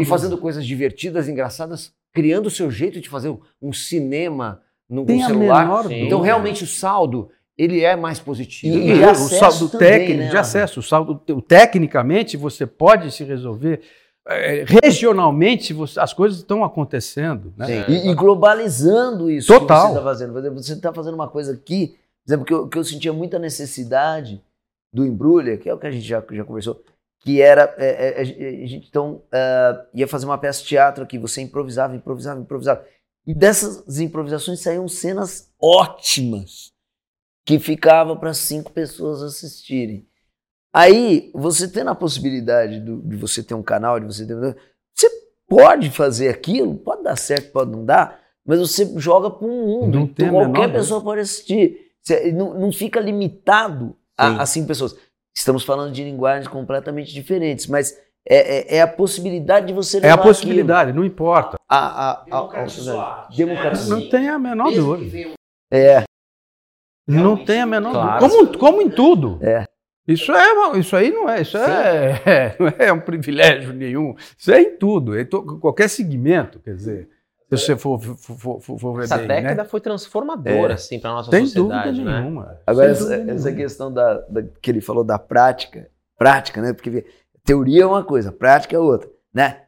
e 0.00 0.04
fazendo 0.04 0.36
coisas 0.38 0.66
divertidas, 0.66 1.28
engraçadas, 1.28 1.92
criando 2.16 2.46
o 2.46 2.50
seu 2.50 2.70
jeito 2.70 2.98
de 3.00 3.08
fazer 3.10 3.28
um- 3.62 3.72
cinema 3.72 4.62
no 4.88 5.04
Tem 5.04 5.22
a 5.22 5.26
celular. 5.26 5.64
menor. 5.66 5.92
Então, 5.92 6.20
realmente, 6.22 6.64
o 6.64 6.66
saldo, 6.66 7.28
ele 7.58 7.82
é 7.84 7.94
mais 7.94 8.18
positivo. 8.18 8.76
E- 8.78 8.88
E 8.92 9.00
o 9.00 9.10
acesso 9.10 9.38
saldo 9.38 9.68
também, 9.68 9.88
técnico, 9.90 10.20
né, 10.22 10.28
de 10.30 10.36
acesso, 10.38 10.80
o 10.80 10.82
saldo 10.82 11.20
o- 11.30 11.42
tecnicamente 11.42 12.36
você 12.36 12.66
pode 12.66 13.10
se 13.10 13.22
resolver. 13.22 13.80
Eh, 14.28 14.64
regionalmente 14.82 15.72
você- 15.72 16.00
as 16.00 16.12
coisas 16.12 16.38
estão 16.38 16.64
acontecendo. 16.64 17.52
Né? 17.56 17.66
Sim. 17.84 17.92
E, 17.92 18.08
e 18.10 18.14
globalizando 18.14 19.30
isso 19.30 19.46
Total. 19.48 19.76
que 19.76 19.82
você 19.86 19.92
está 19.98 20.02
fazendo. 20.02 20.32
Por 20.32 20.38
exemplo, 20.40 20.62
você 20.62 20.72
está 20.72 20.92
fazendo 20.92 21.14
uma 21.14 21.28
coisa 21.28 21.52
aqui, 21.52 21.88
por 22.24 22.30
exemplo, 22.32 22.46
que 22.46 22.54
eu, 22.54 22.66
que 22.68 22.78
eu 22.78 22.84
sentia 22.84 23.12
muita 23.12 23.38
necessidade 23.38 24.40
do 24.92 25.04
embrulha, 25.04 25.56
que 25.56 25.68
é 25.68 25.74
o 25.74 25.78
que 25.78 25.86
a 25.86 25.90
gente 25.90 26.06
já, 26.06 26.22
já 26.32 26.44
conversou, 26.44 26.80
que 27.26 27.42
era, 27.42 27.74
é, 27.76 28.20
é, 28.20 28.20
a 28.20 28.24
gente 28.24 28.86
então 28.88 29.20
ah, 29.32 29.84
ia 29.92 30.06
fazer 30.06 30.26
uma 30.26 30.38
peça 30.38 30.62
de 30.62 30.68
teatro 30.68 31.02
aqui, 31.02 31.18
você 31.18 31.40
improvisava, 31.40 31.96
improvisava, 31.96 32.40
improvisava. 32.40 32.86
E 33.26 33.34
dessas 33.34 33.98
improvisações 33.98 34.60
saíam 34.62 34.86
cenas 34.86 35.52
ótimas, 35.60 36.72
que 37.44 37.58
ficava 37.58 38.14
para 38.14 38.32
cinco 38.32 38.70
pessoas 38.70 39.22
assistirem. 39.24 40.06
Aí, 40.72 41.32
você 41.34 41.66
tendo 41.66 41.90
a 41.90 41.96
possibilidade 41.96 42.78
do- 42.78 43.02
de 43.02 43.16
você 43.16 43.42
ter 43.42 43.54
um 43.54 43.62
canal, 43.62 43.98
de 43.98 44.06
você 44.06 44.24
ter. 44.24 44.36
Você 44.94 45.08
pode 45.48 45.90
fazer 45.90 46.28
aquilo, 46.28 46.76
pode 46.76 47.02
dar 47.02 47.16
certo, 47.16 47.50
pode 47.50 47.72
não 47.72 47.84
dar, 47.84 48.20
mas 48.44 48.60
você 48.60 48.88
joga 49.00 49.30
para 49.32 49.48
um 49.48 49.66
mundo. 49.66 49.98
Não 49.98 50.04
então 50.04 50.26
qualquer 50.52 50.68
pessoa 50.78 51.02
pode 51.02 51.22
assistir. 51.22 51.90
Você 52.00 52.30
não, 52.30 52.54
não 52.56 52.70
fica 52.70 53.00
limitado 53.00 53.96
a, 54.16 54.42
a 54.42 54.46
cinco 54.46 54.68
pessoas. 54.68 54.94
Estamos 55.36 55.64
falando 55.64 55.92
de 55.92 56.02
linguagens 56.02 56.48
completamente 56.48 57.12
diferentes, 57.12 57.66
mas 57.66 57.92
é, 58.28 58.74
é- 58.74 58.76
é 58.78 58.82
a 58.82 58.88
possibilidade 58.88 59.66
de 59.66 59.72
você 59.74 59.98
É 59.98 60.00
levar 60.00 60.14
a 60.14 60.18
possibilidade, 60.18 60.92
não 60.92 61.04
importa. 61.04 61.56
aquilo. 61.56 61.66
A, 61.68 62.10
a, 62.10 62.10
a, 62.10 63.28
democratizar. 63.36 63.88
Não 63.98 64.08
tem 64.08 64.28
a 64.28 64.38
menor 64.38 64.72
dúvida. 64.72 65.34
É, 65.70 66.04
Não 67.06 67.44
tem 67.44 67.60
a 67.60 67.66
menor 67.66 67.92
Claro. 67.92 68.26
dúvida. 68.28 68.46
Como, 68.58 68.58
como 68.58 68.82
em 68.82 68.90
tudo. 68.90 69.38
É. 69.42 69.64
Isso, 70.08 70.32
é, 70.32 70.78
isso 70.78 70.94
aí 70.96 71.10
não 71.10 71.28
é, 71.28 71.42
isso 71.42 71.56
é, 71.58 72.56
não 72.60 72.68
é 72.78 72.92
um 72.92 73.00
privilégio 73.00 73.72
nenhum. 73.72 74.14
Isso 74.38 74.52
é 74.52 74.60
em 74.62 74.76
tudo. 74.78 75.16
É 75.16 75.22
em 75.22 75.26
to- 75.26 75.58
qualquer 75.60 75.88
segmento, 75.88 76.60
quer 76.60 76.74
dizer, 76.76 77.08
se 77.50 77.56
você 77.58 77.76
for, 77.76 78.00
for, 78.00 78.60
for, 78.60 78.78
for- 78.78 78.94
ver 78.96 79.04
Essa 79.04 79.18
bem, 79.18 79.28
década 79.28 79.62
né? 79.62 79.68
foi 79.68 79.80
transformadora, 79.80 80.74
assim, 80.74 80.98
pra 80.98 81.10
nossa 81.10 81.30
Tem 81.30 81.42
dúvida 81.44 81.60
sociedade, 81.62 82.02
né? 82.04 82.20
nenhuma. 82.20 82.58
Agora, 82.66 82.86
Sem 82.86 82.92
essa, 82.92 83.16
dúvida 83.16 83.32
essa 83.32 83.44
nenhuma. 83.44 83.62
questão 83.62 83.92
da, 83.92 84.14
da- 84.28 84.42
que 84.60 84.70
ele 84.70 84.80
falou 84.80 85.04
da 85.04 85.18
prática, 85.18 85.88
prática, 86.18 86.60
né? 86.60 86.72
Porque 86.72 87.04
teoria 87.44 87.82
é 87.82 87.86
uma 87.86 88.02
coisa, 88.02 88.32
prática 88.32 88.74
é 88.74 88.78
outra, 88.78 89.08
né? 89.32 89.62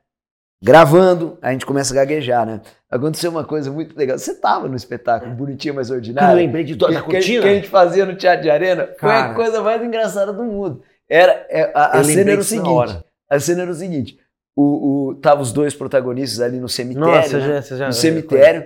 Gravando, 0.60 1.38
a 1.40 1.52
gente 1.52 1.64
começa 1.64 1.94
a 1.94 1.96
gaguejar, 1.96 2.44
né? 2.44 2.60
Aconteceu 2.90 3.30
uma 3.30 3.44
coisa 3.44 3.70
muito 3.70 3.96
legal. 3.96 4.18
Você 4.18 4.34
tava 4.34 4.66
no 4.66 4.74
espetáculo 4.74 5.32
Bonitinha 5.32 5.72
Mais 5.72 5.86
Cara, 5.86 5.94
eu 5.96 6.00
Ordinária? 6.00 6.34
lembrei 6.34 6.64
de, 6.64 6.74
da 6.74 6.88
que, 6.88 6.94
que, 6.94 7.00
cortina. 7.02 7.42
que 7.42 7.48
a 7.48 7.54
gente 7.54 7.68
fazia 7.68 8.04
no 8.04 8.16
Teatro 8.16 8.42
de 8.42 8.50
Arena? 8.50 8.88
Foi 8.98 9.08
a 9.14 9.34
coisa 9.34 9.62
mais 9.62 9.80
engraçada 9.84 10.32
do 10.32 10.42
mundo. 10.42 10.82
Era, 11.08 11.46
é, 11.48 11.70
a, 11.72 12.00
a 12.00 12.04
cena 12.04 12.32
era 12.32 12.40
o 12.40 12.44
seguinte. 12.44 12.68
hora. 12.70 13.04
A 13.30 13.38
cena 13.38 13.62
era 13.62 13.70
o 13.70 13.74
seguinte. 13.74 14.18
O, 14.60 15.10
o, 15.10 15.14
tava 15.14 15.40
os 15.40 15.52
dois 15.52 15.72
protagonistas 15.72 16.40
ali 16.40 16.58
no 16.58 16.68
cemitério. 16.68 17.08
Nossa, 17.14 17.38
né? 17.38 17.62
já, 17.62 17.76
já... 17.76 17.86
no 17.86 17.92
cemitério. 17.92 18.64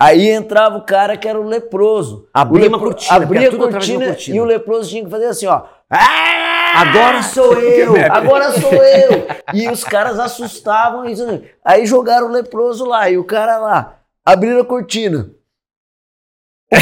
Aí 0.00 0.30
entrava 0.30 0.78
o 0.78 0.86
cara 0.86 1.18
que 1.18 1.28
era 1.28 1.38
o 1.38 1.46
leproso. 1.46 2.26
Abria 2.32 2.62
lepro- 2.64 2.80
cortina, 2.80 3.20
porque 3.20 3.24
Abria 3.36 3.48
a 3.48 3.56
cortina, 3.56 4.06
cortina. 4.06 4.36
e 4.36 4.40
o 4.40 4.44
leproso 4.44 4.88
tinha 4.88 5.04
que 5.04 5.10
fazer 5.10 5.26
assim, 5.26 5.46
ó. 5.46 5.64
"Ah, 5.90 6.80
Agora 6.80 7.22
sou 7.22 7.52
eu! 7.60 7.92
Agora 8.10 8.52
sou 8.52 8.72
eu! 8.82 9.26
E 9.52 9.68
os 9.68 9.84
caras 9.84 10.18
assustavam. 10.18 11.04
Isso, 11.04 11.26
né? 11.26 11.42
aí 11.64 11.84
jogaram 11.84 12.28
o 12.28 12.32
leproso 12.32 12.86
lá 12.86 13.08
e 13.10 13.18
o 13.18 13.24
cara 13.24 13.58
lá. 13.58 13.98
Abriram 14.24 14.60
a 14.60 14.64
cortina. 14.64 15.28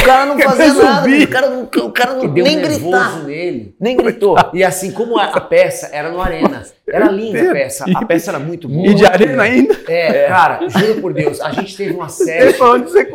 O 0.01 0.05
cara 0.05 0.25
não 0.25 0.39
fazia 0.39 0.73
nada. 0.73 1.09
O 1.09 1.27
cara 1.27 1.49
não, 1.49 1.63
o 1.63 1.91
cara 1.91 2.13
não 2.13 2.27
Deu 2.27 2.43
nem 2.43 2.57
um 2.57 2.61
nervoso 2.61 2.81
gritar. 2.81 3.23
nele. 3.23 3.75
Nem 3.79 3.97
gritou. 3.97 4.35
E 4.53 4.63
assim 4.63 4.91
como 4.91 5.17
a, 5.17 5.25
a 5.25 5.41
peça 5.41 5.89
era 5.91 6.11
no 6.11 6.21
Arena, 6.21 6.63
era 6.87 7.09
linda 7.09 7.49
a 7.49 7.53
peça. 7.53 7.85
A 7.95 8.05
peça 8.05 8.31
era 8.31 8.39
muito 8.39 8.67
boa. 8.67 8.87
E 8.87 8.93
de 8.93 9.05
arena 9.05 9.43
ainda? 9.43 9.73
É, 9.87 10.27
cara, 10.27 10.67
juro 10.67 11.01
por 11.01 11.13
Deus, 11.13 11.39
a 11.41 11.51
gente 11.51 11.75
teve 11.75 11.93
uma 11.93 12.05
Ele 12.05 12.11
série 12.11 12.53
falando 12.53 12.85
de 12.85 12.91
você 12.91 13.05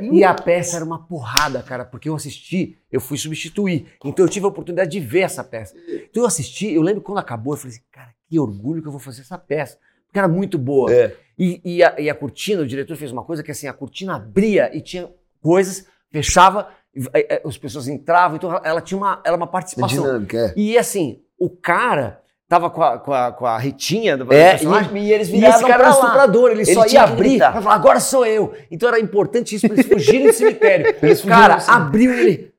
e 0.00 0.24
a 0.24 0.34
peça 0.34 0.76
era 0.76 0.84
uma 0.84 1.06
porrada, 1.06 1.62
cara, 1.62 1.84
porque 1.84 2.08
eu 2.08 2.14
assisti, 2.14 2.76
eu 2.90 3.00
fui 3.00 3.18
substituir. 3.18 3.86
Então 4.04 4.24
eu 4.24 4.28
tive 4.28 4.46
a 4.46 4.48
oportunidade 4.48 4.90
de 4.90 5.00
ver 5.00 5.20
essa 5.20 5.42
peça. 5.42 5.74
Então 6.10 6.22
eu 6.22 6.26
assisti, 6.26 6.72
eu 6.72 6.82
lembro 6.82 7.02
quando 7.02 7.18
acabou, 7.18 7.54
eu 7.54 7.58
falei 7.58 7.74
assim, 7.74 7.84
cara, 7.90 8.10
que 8.28 8.38
orgulho 8.38 8.82
que 8.82 8.88
eu 8.88 8.92
vou 8.92 9.00
fazer 9.00 9.22
essa 9.22 9.38
peça. 9.38 9.78
Porque 10.06 10.18
era 10.18 10.28
muito 10.28 10.58
boa. 10.58 10.92
É. 10.92 11.12
E, 11.38 11.60
e 11.64 11.82
a, 11.84 11.94
e 11.98 12.08
a 12.08 12.14
cortina, 12.14 12.62
o 12.62 12.66
diretor 12.66 12.96
fez 12.96 13.12
uma 13.12 13.24
coisa 13.24 13.42
que 13.42 13.50
assim, 13.50 13.66
a 13.66 13.72
cortina 13.72 14.16
abria 14.16 14.70
e 14.74 14.80
tinha 14.80 15.08
coisas, 15.46 15.86
fechava, 16.10 16.68
e, 16.94 17.00
e, 17.00 17.26
e, 17.34 17.40
as 17.48 17.56
pessoas 17.56 17.86
entravam, 17.88 18.36
então 18.36 18.60
ela- 18.64 18.80
tinha 18.80 18.98
uma, 18.98 19.20
ela 19.24 19.36
uma 19.36 19.46
participação. 19.46 20.02
Dinâmica, 20.02 20.36
é. 20.38 20.52
E 20.56 20.76
assim, 20.76 21.20
o 21.38 21.48
cara 21.50 22.20
tava 22.48 22.68
com 22.70 22.82
a, 22.82 22.98
com 22.98 23.12
a, 23.12 23.32
com 23.32 23.46
a 23.46 23.58
ritinha 23.58 24.16
do 24.16 24.32
É, 24.32 24.50
personagem. 24.52 24.96
e, 24.96 25.06
e 25.06 25.12
eles 25.12 25.28
E 25.28 25.32
viravam 25.32 25.56
esse 25.60 25.66
cara 25.68 25.82
era 25.84 25.90
estuprador, 25.92 26.50
ele, 26.50 26.62
Ele 26.62 26.74
só 26.74 26.86
ia 26.86 27.02
abrir 27.02 27.38
pra 27.38 27.60
falar, 27.62 27.74
agora 27.74 28.00
sou 28.00 28.24
eu. 28.26 28.54
Então 28.70 28.88
era 28.88 28.98
importante 29.00 29.54
isso 29.54 29.66
pra 29.68 29.74
eles 29.76 29.86
fugirem 29.86 30.26
do 30.26 30.32
cemitério. 30.32 30.86
Eles 31.02 31.20
fugiram 31.20 31.40
cara, 31.40 31.62
abriu 31.68 32.12
e 32.14 32.20
ele. 32.20 32.54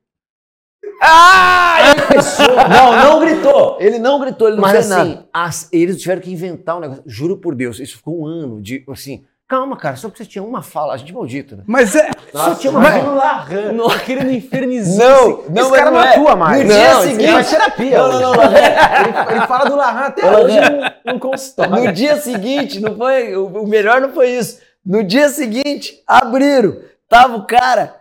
Ah! 1.00 1.76
Ele. 1.80 1.98
Não, 2.68 2.96
não 2.96 3.20
gritou. 3.20 3.76
Ele 3.80 3.98
não 3.98 4.20
gritou, 4.20 4.48
ele 4.48 4.56
não 4.56 4.62
Mas 4.62 4.72
fez 4.72 4.90
assim, 4.90 5.08
nada. 5.10 5.28
as- 5.32 5.68
eles 5.72 6.00
tiveram 6.00 6.20
que 6.20 6.30
inventar 6.30 6.76
um 6.76 6.80
negócio. 6.80 7.02
Juro 7.06 7.36
por 7.36 7.54
Deus, 7.54 7.78
isso 7.78 7.96
ficou 7.98 8.20
um 8.22 8.26
ano 8.26 8.60
de 8.60 8.84
assim. 8.88 9.24
Calma, 9.48 9.78
cara, 9.78 9.96
só 9.96 10.08
porque 10.08 10.22
você 10.22 10.28
tinha 10.28 10.44
uma 10.44 10.60
fala, 10.60 10.92
a 10.92 10.96
gente 10.98 11.10
maldito, 11.14 11.56
né? 11.56 11.62
Mas 11.66 11.96
é. 11.96 12.10
Só 12.34 12.54
tinha 12.54 12.70
uma 12.70 12.80
Mas- 12.80 13.02
fala. 13.02 13.46
No, 13.72 13.86
aquele 13.86 14.22
no 14.24 14.30
infernizinho. 14.30 14.98
Não, 14.98 15.30
esse, 15.40 15.50
não, 15.50 15.62
esse 15.62 15.72
cara 15.72 15.90
não, 15.90 15.98
não 15.98 16.04
é. 16.06 16.10
atua 16.14 16.36
mais. 16.36 16.62
No 16.64 16.68
dia 16.70 16.92
não, 16.94 17.02
seguinte- 17.02 17.32
faz 17.32 17.50
terapia. 17.50 17.98
Não, 17.98 18.08
não, 18.12 18.20
não, 18.20 18.32
não. 18.34 18.42
ele, 18.44 19.30
ele 19.30 19.46
fala 19.46 19.64
do 19.70 19.74
Larran 19.76 20.04
até 20.06 20.38
hoje 20.38 20.60
num, 20.60 21.12
num 21.14 21.18
consultório. 21.18 21.72
No 21.84 21.92
dia 21.94 22.16
seguinte, 22.20 22.78
não 22.78 22.94
foi. 22.94 23.34
O, 23.36 23.46
o 23.62 23.66
melhor 23.66 24.02
não 24.02 24.10
foi 24.12 24.32
isso. 24.32 24.60
No 24.84 25.02
dia 25.02 25.30
seguinte, 25.30 26.02
abriram. 26.06 26.76
Tava 27.08 27.36
o 27.36 27.46
cara, 27.46 27.94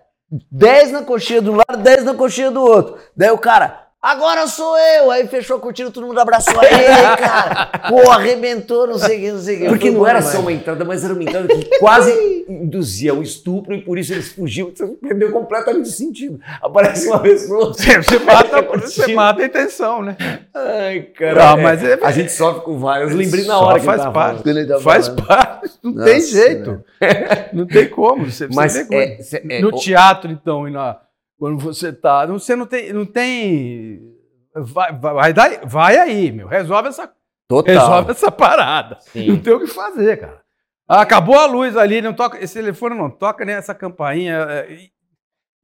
10 0.51 0.91
na 0.91 1.01
coxinha 1.03 1.41
de 1.41 1.49
um 1.49 1.55
lado, 1.55 1.81
10 1.81 2.03
na 2.03 2.13
coxinha 2.13 2.51
do 2.51 2.61
outro. 2.61 2.97
Daí 3.15 3.31
o 3.31 3.37
cara, 3.37 3.86
agora 4.01 4.47
sou 4.47 4.77
eu. 4.77 5.11
Aí 5.11 5.27
fechou 5.27 5.57
a 5.57 5.59
cortina, 5.59 5.91
todo 5.91 6.07
mundo 6.07 6.19
abraçou. 6.19 6.59
Aí, 6.59 7.17
cara, 7.17 7.65
pô, 7.89 8.09
arrebentou, 8.11 8.87
não 8.87 8.97
sei 8.97 9.17
o 9.17 9.21
que, 9.21 9.31
não 9.31 9.39
sei 9.41 9.55
o 9.55 9.59
que. 9.59 9.67
Porque 9.69 9.91
não 9.91 10.05
era 10.07 10.19
demais. 10.19 10.35
só 10.35 10.41
uma 10.41 10.51
entrada, 10.53 10.85
mas 10.85 11.03
era 11.03 11.13
uma 11.13 11.23
entrada 11.23 11.47
que 11.47 11.79
quase 11.79 12.45
induzia 12.49 13.13
um 13.13 13.21
estupro 13.21 13.73
e 13.75 13.81
por 13.81 13.97
isso 13.97 14.13
eles 14.13 14.29
fugiam. 14.31 14.71
Você 14.73 14.87
perdeu 14.87 15.31
completamente 15.31 15.87
o 15.87 15.91
sentido. 15.91 16.39
Aparece 16.61 17.07
uma 17.07 17.19
pessoa. 17.19 17.67
Você, 17.73 17.97
você 18.01 18.19
mata, 18.19 18.61
você 18.79 19.13
mata 19.13 19.41
a 19.41 19.45
intenção, 19.45 20.01
né? 20.01 20.15
Ai, 20.53 21.01
cara. 21.01 21.51
Ah, 21.51 21.57
mas 21.57 21.83
é- 21.83 21.99
a 22.01 22.11
gente 22.11 22.31
sofre 22.31 22.61
com 22.63 22.77
vários. 22.79 23.11
Eu 23.11 23.17
lembrei 23.17 23.45
na 23.45 23.59
hora 23.59 23.79
que 23.79 23.85
faz 23.85 24.01
tava 24.01 24.13
parte. 24.13 24.27
falando. 24.29 24.43
Quando 24.43 24.57
ele 24.57 24.67
tava 24.67 24.81
Faz 24.81 25.07
falando. 25.07 25.25
parte, 25.27 25.71
não 25.83 25.91
Nossa, 25.93 26.05
tem 26.05 26.21
jeito. 26.21 26.83
Não 27.53 27.65
tem 27.67 27.87
como. 27.89 28.29
Você, 28.29 28.47
Mas 28.53 28.71
você 28.73 28.83
vê 28.83 28.85
como- 28.87 29.01
é, 29.01 29.57
é, 29.57 29.61
no 29.61 29.67
o- 29.69 29.79
teatro, 29.79 30.31
então, 30.31 30.67
e 30.67 30.71
na, 30.71 30.97
quando 31.38 31.59
você 31.59 31.91
tá. 31.93 32.25
Você 32.25 32.55
não 32.55 32.65
tem. 32.65 32.91
Não 32.93 33.05
tem 33.05 34.15
vai, 34.55 34.91
vai, 34.97 35.13
vai 35.13 35.33
daí- 35.33 35.59
vai 35.65 35.97
aí, 35.97 36.31
meu. 36.31 36.47
Resolve 36.47 36.89
essa, 36.89 37.11
total. 37.47 37.73
resolve 37.75 38.11
essa 38.11 38.31
parada. 38.31 38.97
Sim. 39.01 39.27
Não 39.27 39.39
tem 39.39 39.53
o 39.53 39.59
que 39.59 39.67
fazer, 39.67 40.17
cara. 40.19 40.41
Ah, 40.88 41.01
Acabou 41.01 41.38
a 41.38 41.45
luz 41.45 41.75
ali, 41.75 42.01
não 42.01 42.13
toca, 42.13 42.41
esse 42.41 42.53
telefone 42.53 42.95
não 42.95 43.09
toca 43.09 43.43
nem 43.45 43.55
essa 43.55 43.75
campainha. 43.75 44.35
é, 44.49 44.71
E, 44.71 44.91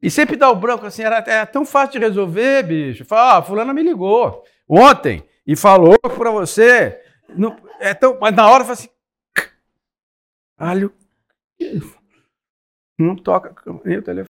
e 0.02 0.12
sempre 0.12 0.36
dá 0.36 0.50
o 0.50 0.56
branco 0.56 0.86
assim, 0.86 1.02
era, 1.02 1.18
é 1.20 1.46
tão 1.46 1.66
fácil 1.66 1.94
de 2.00 2.06
resolver, 2.06 2.64
bicho. 2.64 3.06
Fala, 3.06 3.38
ah, 3.38 3.42
fulana 3.42 3.74
me 3.74 3.82
ligou 3.82 4.44
ontem 4.68 5.24
e 5.48 5.56
falou 5.56 5.98
pra 5.98 6.30
você. 6.30 7.00
Não, 7.30 7.56
é 7.80 7.94
tão, 7.94 8.18
mas 8.20 8.36
na 8.36 8.50
hora 8.50 8.64
fala 8.64 8.74
assim. 8.74 8.90
Alho. 10.58 10.94
Não 13.00 13.16
toca 13.16 13.56
nem 13.86 13.98
o 13.98 14.02
telefone. 14.04 14.28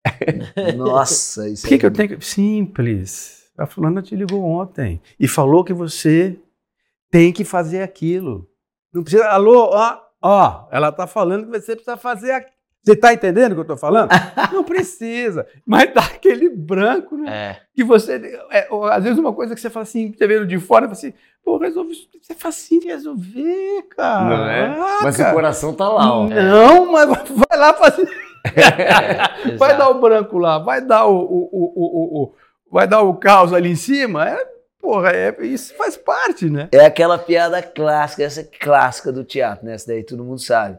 Nossa, 0.77 1.49
isso 1.49 1.63
Por 1.63 1.69
que, 1.69 1.75
é 1.75 1.79
que 1.79 1.87
eu 1.87 1.91
tenho 1.91 2.09
que. 2.19 2.25
Simples. 2.25 3.45
A 3.59 3.67
fulana 3.67 4.03
te 4.03 4.15
ligou 4.15 4.43
ontem 4.45 5.01
e 5.19 5.27
falou 5.27 5.65
que 5.65 5.73
você 5.73 6.39
tem 7.11 7.33
que 7.33 7.45
fazer 7.45 7.83
aquilo. 7.83 8.47
Não 8.93 9.03
precisa. 9.03 9.27
Alô, 9.29 9.71
ó, 9.73 9.99
ó, 10.23 10.69
ela 10.71 10.93
tá 10.93 11.07
falando 11.07 11.47
que 11.47 11.59
você 11.59 11.75
precisa 11.75 11.97
fazer 11.97 12.33
aquilo. 12.33 12.57
Você 12.87 12.95
tá 12.95 13.13
entendendo 13.13 13.51
o 13.51 13.55
que 13.57 13.61
eu 13.63 13.67
tô 13.67 13.77
falando? 13.77 14.11
Não 14.53 14.63
precisa. 14.63 15.45
Mas 15.67 15.93
dá 15.93 16.03
aquele 16.03 16.49
branco, 16.49 17.17
né? 17.17 17.29
É. 17.29 17.57
Que 17.75 17.83
você. 17.83 18.39
é, 18.53 18.69
ou, 18.71 18.85
às 18.85 19.03
vezes 19.03 19.19
uma 19.19 19.33
coisa 19.33 19.57
que 19.57 19.61
você 19.61 19.69
fala 19.69 19.83
assim, 19.83 20.13
você 20.17 20.25
vendo 20.25 20.47
de 20.47 20.57
fora, 20.61 20.83
fala 20.83 20.93
assim, 20.93 21.13
pô, 21.45 21.59
resolve 21.59 21.91
isso. 21.91 22.09
Isso 22.15 22.31
é 22.31 22.37
facinho 22.37 22.83
de 22.83 22.87
resolver, 22.87 23.83
cara. 23.91 24.37
Não 24.37 24.49
é? 24.49 24.67
Ah, 24.67 24.99
Mas 25.03 25.17
cara. 25.17 25.31
o 25.31 25.35
coração 25.35 25.75
tá 25.75 25.89
lá, 25.89 26.15
ó. 26.17 26.29
Não, 26.29 26.93
mas 26.93 27.09
vai 27.29 27.59
lá 27.59 27.75
fazer. 27.75 28.09
Vai 29.59 29.77
dar 29.77 29.89
o 29.91 30.01
branco 30.01 30.39
lá, 30.39 30.59
vai 30.59 30.81
dar 30.81 31.07
o, 31.07 31.17
o, 31.17 31.49
o, 31.53 31.73
o, 31.75 31.85
o- 31.85 32.23
o- 32.25 32.35
vai 32.71 32.87
dar 32.87 33.03
o 33.03 33.15
caos 33.15 33.53
ali 33.53 33.71
em 33.71 33.77
cima. 33.77 34.29
É, 34.29 34.39
porra, 34.81 35.11
é, 35.11 35.35
isso 35.43 35.75
faz 35.77 35.97
parte, 35.97 36.49
né? 36.51 36.69
É 36.73 36.85
aquela 36.85 37.19
piada 37.19 37.63
clássica, 37.63 38.23
essa 38.25 38.41
é 38.41 38.45
clássica 38.45 39.13
do 39.13 39.25
teatro, 39.25 39.65
né? 39.67 39.75
Essa 39.75 39.89
daí 39.89 40.03
todo 40.05 40.25
mundo 40.25 40.41
sabe. 40.41 40.79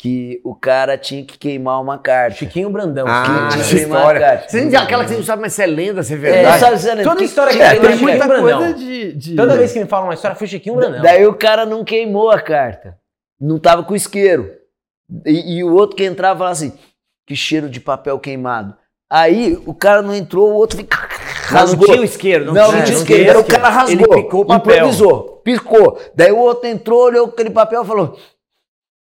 Que 0.00 0.40
o 0.44 0.54
cara 0.54 0.96
tinha 0.96 1.24
que 1.24 1.36
queimar 1.36 1.82
uma 1.82 1.98
carta. 1.98 2.36
Chiquinho 2.36 2.70
Brandão. 2.70 3.04
Ah, 3.08 3.48
tinha 3.50 3.64
que 3.64 3.68
queimar 3.70 3.98
história. 3.98 4.20
carta. 4.20 4.48
Você, 4.48 4.76
aquela 4.76 5.02
que 5.02 5.10
você 5.10 5.16
não 5.16 5.24
sabe, 5.24 5.42
mas 5.42 5.52
se 5.54 5.60
é 5.62 5.66
lenda, 5.66 6.04
se 6.04 6.12
é 6.12 6.16
É, 6.16 6.20
verdade. 6.20 6.60
sabe, 6.60 6.78
sabe, 6.78 7.02
Toda 7.02 7.16
que- 7.16 7.24
história 7.24 7.52
que 7.52 7.60
é, 7.60 7.70
tem 7.70 7.80
tem 7.80 7.90
Chiquinho 7.94 8.08
muita 8.10 8.26
Brandão. 8.28 8.58
coisa 8.60 8.74
de, 8.74 9.12
de- 9.14 9.34
Toda 9.34 9.56
vez 9.56 9.72
que 9.72 9.80
me 9.80 9.86
falam 9.86 10.06
uma 10.06 10.14
história, 10.14 10.36
foi 10.36 10.46
Chiquinho 10.46 10.76
Brandão. 10.76 11.02
Daí 11.02 11.26
o 11.26 11.34
cara 11.34 11.66
não 11.66 11.82
queimou 11.82 12.30
a 12.30 12.40
carta. 12.40 12.96
Não 13.40 13.58
tava 13.58 13.82
com 13.82 13.96
isqueiro. 13.96 14.52
E, 15.26 15.56
e 15.58 15.64
o 15.64 15.74
outro 15.74 15.96
que 15.96 16.04
entrava 16.04 16.38
falava 16.38 16.52
assim: 16.52 16.72
que 17.28 17.36
cheiro 17.36 17.68
de 17.68 17.78
papel 17.78 18.18
queimado. 18.18 18.74
Aí 19.10 19.62
o 19.66 19.74
cara 19.74 20.00
não 20.02 20.14
entrou, 20.14 20.50
o 20.50 20.54
outro 20.54 20.78
fica. 20.78 20.96
Mas 20.98 21.50
não 21.52 21.58
Rasgou. 21.60 21.86
tinha 21.86 22.00
o 22.00 22.04
isqueiro. 22.04 22.44
Não, 22.46 22.54
Não, 22.54 22.64
tinha, 22.70 22.76
não 22.78 22.84
tinha 22.84 22.96
não 22.96 23.02
isqueiro. 23.02 23.32
Daí 23.32 23.42
o 23.42 23.44
cara 23.44 23.68
rasgou. 23.68 24.06
Ele 24.16 24.22
picou 24.22 24.40
o 24.40 24.46
papel. 24.46 24.74
Improvisou. 24.76 25.40
Piscou. 25.44 26.00
Daí 26.14 26.32
o 26.32 26.38
outro 26.38 26.66
entrou, 26.68 27.02
olhou 27.04 27.26
aquele 27.26 27.50
papel 27.50 27.82
e 27.82 27.86
falou: 27.86 28.18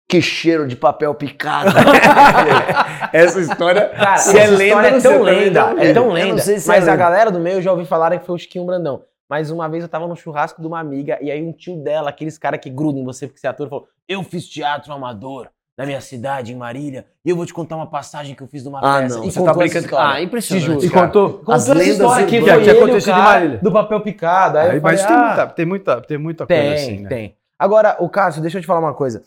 que 0.10 0.22
cheiro 0.22 0.68
de 0.68 0.76
papel 0.76 1.14
picado. 1.16 1.72
Essa 3.14 3.40
história, 3.40 3.90
Cara, 3.90 4.18
se 4.18 4.38
é 4.38 4.42
essa 4.44 4.52
lenda, 4.56 4.64
história 4.66 4.90
não 4.92 4.98
é 4.98 5.02
sei, 5.02 5.12
tão 5.12 5.22
lenda, 5.24 5.62
não- 5.74 5.80
é 5.80 5.94
tão 5.94 6.04
Eu 6.04 6.08
não 6.10 6.14
lenda. 6.14 6.42
sei 6.42 6.60
se 6.60 6.68
mas 6.68 6.88
é 6.88 6.90
a 6.90 6.94
lenda. 6.94 7.04
galera 7.04 7.32
do 7.32 7.40
meio 7.40 7.62
já 7.62 7.72
ouvi 7.72 7.86
falarem 7.86 8.20
que 8.20 8.26
foi 8.26 8.36
o 8.36 8.38
Chiquinho 8.40 8.66
Brandão. 8.66 9.04
Mas 9.30 9.50
uma 9.50 9.68
vez 9.68 9.84
eu 9.84 9.90
tava 9.90 10.08
no 10.08 10.16
churrasco 10.16 10.62
de 10.62 10.68
uma 10.68 10.80
amiga 10.80 11.18
e 11.22 11.32
aí 11.32 11.42
um 11.42 11.52
tio 11.52 11.78
dela, 11.78 12.10
aqueles 12.10 12.38
caras 12.38 12.60
que 12.60 12.70
grudam 12.70 13.02
em 13.02 13.06
você 13.06 13.26
porque 13.28 13.40
você 13.40 13.48
é 13.48 13.50
ator, 13.50 13.68
falou: 13.70 13.88
Eu 14.08 14.22
fiz 14.24 14.48
teatro 14.48 14.94
amador 14.94 15.48
na 15.78 15.86
minha 15.86 16.00
cidade, 16.00 16.54
em 16.54 16.56
Marília, 16.56 17.06
e 17.24 17.30
eu 17.30 17.36
vou 17.36 17.46
te 17.46 17.54
contar 17.54 17.76
uma 17.76 17.88
passagem 17.88 18.34
que 18.34 18.42
eu 18.42 18.48
fiz 18.48 18.64
numa 18.64 18.80
Ah, 18.80 19.02
peça. 19.02 19.18
não. 19.18 19.26
E 19.26 19.32
Você 19.32 19.40
contou 19.40 19.54
tá 19.54 19.60
brincando. 19.60 19.86
história. 19.86 20.14
Ah, 20.16 20.22
impressionante. 20.22 20.66
Juro. 20.66 20.86
E 20.86 20.90
cara. 20.90 21.08
contou? 21.08 21.34
Contou 21.40 21.54
As 21.54 21.68
lendas 21.68 21.88
história 21.88 22.26
que 22.26 22.42
tinha 22.42 22.56
acontecido 22.74 23.14
em 23.18 23.22
Marília. 23.22 23.58
do 23.62 23.72
papel 23.72 24.02
picado. 24.02 24.58
Aí, 24.58 24.72
Aí, 24.72 24.80
mas 24.80 25.02
falei, 25.02 25.16
tem, 25.18 25.26
ah, 25.26 25.28
muita, 25.36 25.48
tem, 25.54 25.66
muita, 25.66 26.02
tem 26.02 26.18
muita 26.18 26.48
coisa 26.48 26.62
Tem, 26.62 26.74
assim, 26.74 27.00
né? 27.02 27.10
tem. 27.10 27.36
Agora, 27.60 27.98
o 28.00 28.10
Cássio, 28.10 28.42
deixa 28.42 28.58
eu 28.58 28.62
te 28.62 28.68
falar 28.68 28.80
uma 28.80 28.94
coisa. 28.94 29.22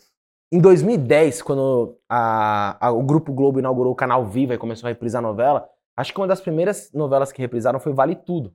Em 0.51 0.59
2010, 0.59 1.43
quando 1.43 1.95
a- 2.09 2.75
a- 2.79 2.91
o 2.91 3.03
Grupo 3.03 3.31
Globo 3.31 3.59
inaugurou 3.59 3.93
o 3.93 3.95
canal 3.95 4.25
Viva 4.25 4.55
e 4.55 4.57
começou 4.57 4.87
a 4.87 4.89
reprisar 4.89 5.19
a 5.19 5.27
novela, 5.27 5.67
acho 5.95 6.11
que 6.11 6.19
uma 6.19 6.27
das 6.27 6.41
primeiras 6.41 6.89
novelas 6.91 7.31
que 7.31 7.39
reprisaram 7.41 7.79
foi 7.79 7.93
Vale 7.93 8.15
Tudo. 8.15 8.51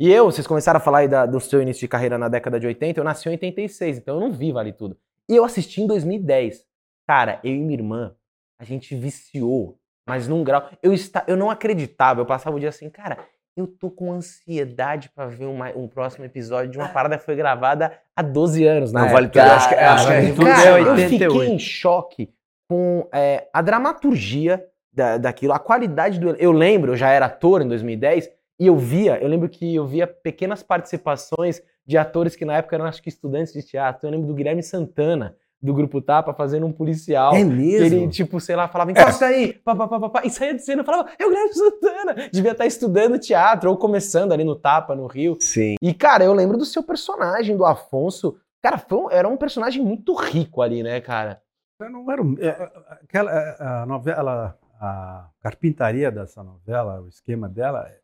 E 0.00 0.12
eu, 0.12 0.24
vocês 0.26 0.46
começaram 0.46 0.78
a 0.78 0.80
falar 0.80 0.98
aí 0.98 1.08
da- 1.08 1.24
do 1.26 1.38
seu 1.40 1.62
início 1.62 1.80
de 1.80 1.88
carreira 1.88 2.18
na 2.18 2.28
década 2.28 2.58
de 2.58 2.66
80, 2.66 2.98
eu 2.98 3.04
nasci 3.04 3.28
em 3.28 3.32
86, 3.32 3.98
então 3.98 4.16
eu 4.16 4.20
não 4.20 4.32
vi 4.32 4.50
Vale 4.50 4.72
Tudo. 4.72 4.96
E 5.28 5.36
eu 5.36 5.44
assisti 5.44 5.80
em 5.80 5.86
2010. 5.86 6.65
Cara, 7.06 7.38
eu 7.44 7.52
e 7.54 7.58
minha 7.58 7.74
irmã, 7.78 8.14
a 8.60 8.64
gente 8.64 8.94
viciou, 8.94 9.78
mas 10.06 10.26
num 10.26 10.42
grau. 10.42 10.68
Eu, 10.82 10.92
esta, 10.92 11.24
eu 11.26 11.36
não 11.36 11.50
acreditava, 11.50 12.20
eu 12.20 12.26
passava 12.26 12.56
o 12.56 12.60
dia 12.60 12.68
assim, 12.70 12.90
cara, 12.90 13.18
eu 13.56 13.66
tô 13.66 13.90
com 13.90 14.12
ansiedade 14.12 15.08
pra 15.14 15.26
ver 15.26 15.46
uma- 15.46 15.70
um 15.70 15.88
próximo 15.88 16.24
episódio 16.24 16.70
de 16.72 16.78
uma 16.78 16.88
parada 16.92 17.16
que 17.16 17.24
foi 17.24 17.36
gravada 17.36 17.92
há 18.14 18.22
12 18.22 18.66
anos, 18.66 18.92
na 18.92 19.02
Não, 19.02 19.08
vale 19.08 19.28
tudo. 19.28 19.40
Acho 19.42 19.68
que, 19.68 19.74
acho 19.74 20.06
que 20.06 20.12
é 20.12 20.28
Tudo 20.32 20.44
Cara, 20.46 20.68
é 20.68 20.82
eu 20.82 20.92
88. 20.92 21.32
fiquei 21.32 21.54
em 21.54 21.58
choque 21.58 22.30
com 22.68 23.08
é, 23.12 23.48
a 23.52 23.62
dramaturgia 23.62 24.64
da, 24.92 25.16
daquilo, 25.18 25.52
a 25.52 25.58
qualidade 25.58 26.18
do. 26.18 26.30
Eu 26.36 26.52
lembro, 26.52 26.92
eu 26.92 26.96
já 26.96 27.10
era 27.10 27.26
ator 27.26 27.62
em 27.62 27.68
2010, 27.68 28.30
e 28.58 28.66
eu 28.66 28.76
via, 28.76 29.18
eu 29.22 29.28
lembro 29.28 29.48
que 29.48 29.74
eu 29.74 29.86
via 29.86 30.06
pequenas 30.06 30.62
participações 30.62 31.62
de 31.86 31.96
atores 31.96 32.34
que 32.34 32.44
na 32.44 32.56
época 32.56 32.74
eram, 32.74 32.86
acho 32.86 33.02
que, 33.02 33.08
estudantes 33.08 33.52
de 33.52 33.62
teatro. 33.62 34.06
Eu 34.06 34.10
lembro 34.10 34.26
do 34.26 34.34
Guilherme 34.34 34.62
Santana, 34.62 35.36
do 35.60 35.72
Grupo 35.74 36.00
Tapa, 36.02 36.34
fazendo 36.34 36.66
um 36.66 36.72
policial. 36.72 37.34
É 37.34 37.42
mesmo? 37.42 37.84
ele, 37.86 38.08
tipo, 38.08 38.38
sei 38.40 38.54
lá, 38.54 38.68
falava, 38.68 38.90
encosta 38.92 39.26
aí, 39.26 39.54
pá, 39.54 39.74
pá, 39.74 39.88
pá, 39.88 39.98
pá, 40.00 40.08
pá, 40.10 40.22
e 40.24 40.30
saía 40.30 40.54
de 40.54 40.62
cena, 40.62 40.82
eu 40.82 40.84
falava, 40.84 41.10
é 41.18 41.24
o 41.24 41.28
Guilherme 41.28 41.54
Santana, 41.54 42.14
devia 42.32 42.52
estar 42.52 42.66
estudando 42.66 43.18
teatro, 43.18 43.70
ou 43.70 43.76
começando 43.76 44.32
ali 44.32 44.44
no 44.44 44.54
Tapa, 44.54 44.94
no 44.94 45.06
Rio. 45.06 45.36
Sim. 45.40 45.74
E, 45.80 45.94
cara, 45.94 46.24
eu 46.24 46.32
lembro 46.34 46.56
do 46.58 46.64
seu 46.64 46.82
personagem, 46.82 47.56
do 47.56 47.64
Afonso. 47.64 48.38
Cara, 48.62 48.78
foi 48.78 48.98
um- 48.98 49.10
era 49.10 49.26
um 49.28 49.36
personagem 49.36 49.82
muito 49.82 50.14
rico 50.14 50.60
ali, 50.62 50.82
né, 50.82 51.00
cara? 51.00 51.42
Eu 51.80 51.90
Não 51.90 52.10
era, 52.10 52.22
um- 52.22 52.36
é, 52.38 52.46
é, 52.48 52.72
aquela, 53.02 53.30
é, 53.32 53.56
a 53.62 53.86
novela, 53.86 54.58
a 54.80 55.28
carpintaria 55.40 56.10
dessa 56.10 56.42
novela, 56.42 57.00
o 57.00 57.08
esquema 57.08 57.48
dela 57.48 57.86
é 57.88 57.98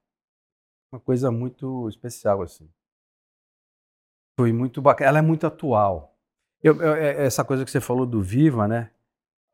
uma 0.92 1.00
coisa 1.00 1.30
muito 1.30 1.88
especial, 1.88 2.42
assim. 2.42 2.68
Foi 4.38 4.53
muito 4.53 4.80
bacana. 4.80 5.09
Ela 5.11 5.18
é 5.18 5.22
muito 5.22 5.46
atual. 5.46 6.11
Eu- 6.62 6.80
eu- 6.80 6.94
é- 6.94 7.24
essa 7.24 7.44
coisa 7.44 7.64
que 7.64 7.70
você 7.70 7.80
falou 7.80 8.06
do 8.06 8.22
Viva, 8.22 8.68
né? 8.68 8.90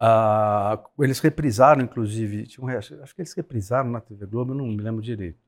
Ah, 0.00 0.78
eles 1.00 1.18
reprisaram, 1.18 1.82
inclusive, 1.82 2.46
tinha 2.46 2.64
um 2.64 2.68
acho 2.68 3.14
que 3.14 3.20
eles 3.20 3.32
reprisaram 3.34 3.90
na 3.90 4.00
TV 4.00 4.26
Globo, 4.26 4.52
eu 4.52 4.56
não 4.56 4.66
me 4.66 4.76
lembro 4.80 5.02
direito. 5.02 5.38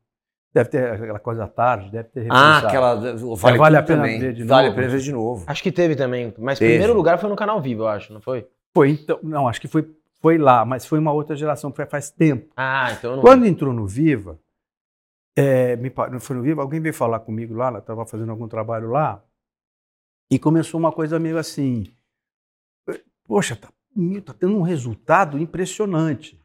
Deve 0.52 0.68
ter 0.70 0.90
aquela 0.90 1.20
coisa 1.20 1.44
à 1.44 1.46
tarde, 1.48 1.90
deve 1.92 2.08
ter 2.08 2.26
Ah, 2.28 2.54
reprisado. 2.60 2.66
aquela. 2.66 2.94
o 3.24 3.36
Vale, 3.36 3.58
Vale 3.58 3.76
a 3.76 3.82
pena 3.82 4.02
também. 4.02 4.18
ver 4.18 4.32
de 4.32 4.42
Vale 4.42 4.66
novo. 4.68 4.72
a 4.72 4.82
pena 4.82 4.92
ver 4.92 5.00
de 5.00 5.12
novo. 5.12 5.44
Acho 5.46 5.62
que 5.62 5.70
teve 5.70 5.94
também, 5.94 6.34
mas 6.38 6.58
Teve. 6.58 6.72
primeiro 6.72 6.92
lugar 6.94 7.18
foi 7.20 7.28
no 7.30 7.36
Canal 7.36 7.60
Vivo, 7.60 7.82
eu 7.82 7.88
acho, 7.88 8.12
não 8.12 8.20
foi? 8.20 8.48
Foi, 8.74 8.90
então, 8.90 9.20
não, 9.22 9.46
acho 9.46 9.60
que 9.60 9.68
foi, 9.68 9.88
foi 10.20 10.36
lá, 10.38 10.64
mas 10.64 10.84
foi 10.84 10.98
uma 10.98 11.12
outra 11.12 11.36
geração, 11.36 11.72
foi 11.72 11.86
faz 11.86 12.10
tempo. 12.10 12.52
Ah, 12.56 12.90
então 12.98 13.14
não... 13.14 13.22
Quando 13.22 13.46
entrou 13.46 13.72
no 13.72 13.86
Viva, 13.86 14.40
é, 15.36 15.76
me, 15.76 15.92
foi 16.18 16.34
no 16.36 16.42
Viva, 16.42 16.62
alguém 16.62 16.80
veio 16.80 16.94
falar 16.94 17.20
comigo 17.20 17.54
lá, 17.54 17.78
estava 17.78 18.04
fazendo 18.04 18.30
algum 18.30 18.48
trabalho 18.48 18.90
lá, 18.90 19.22
e 20.30 20.38
começou 20.38 20.78
uma 20.78 20.92
coisa 20.92 21.18
meio 21.18 21.38
assim, 21.38 21.84
poxa, 23.24 23.56
tá, 23.56 23.68
tá 24.24 24.34
tendo 24.34 24.56
um 24.56 24.62
resultado 24.62 25.38
impressionante. 25.38 26.40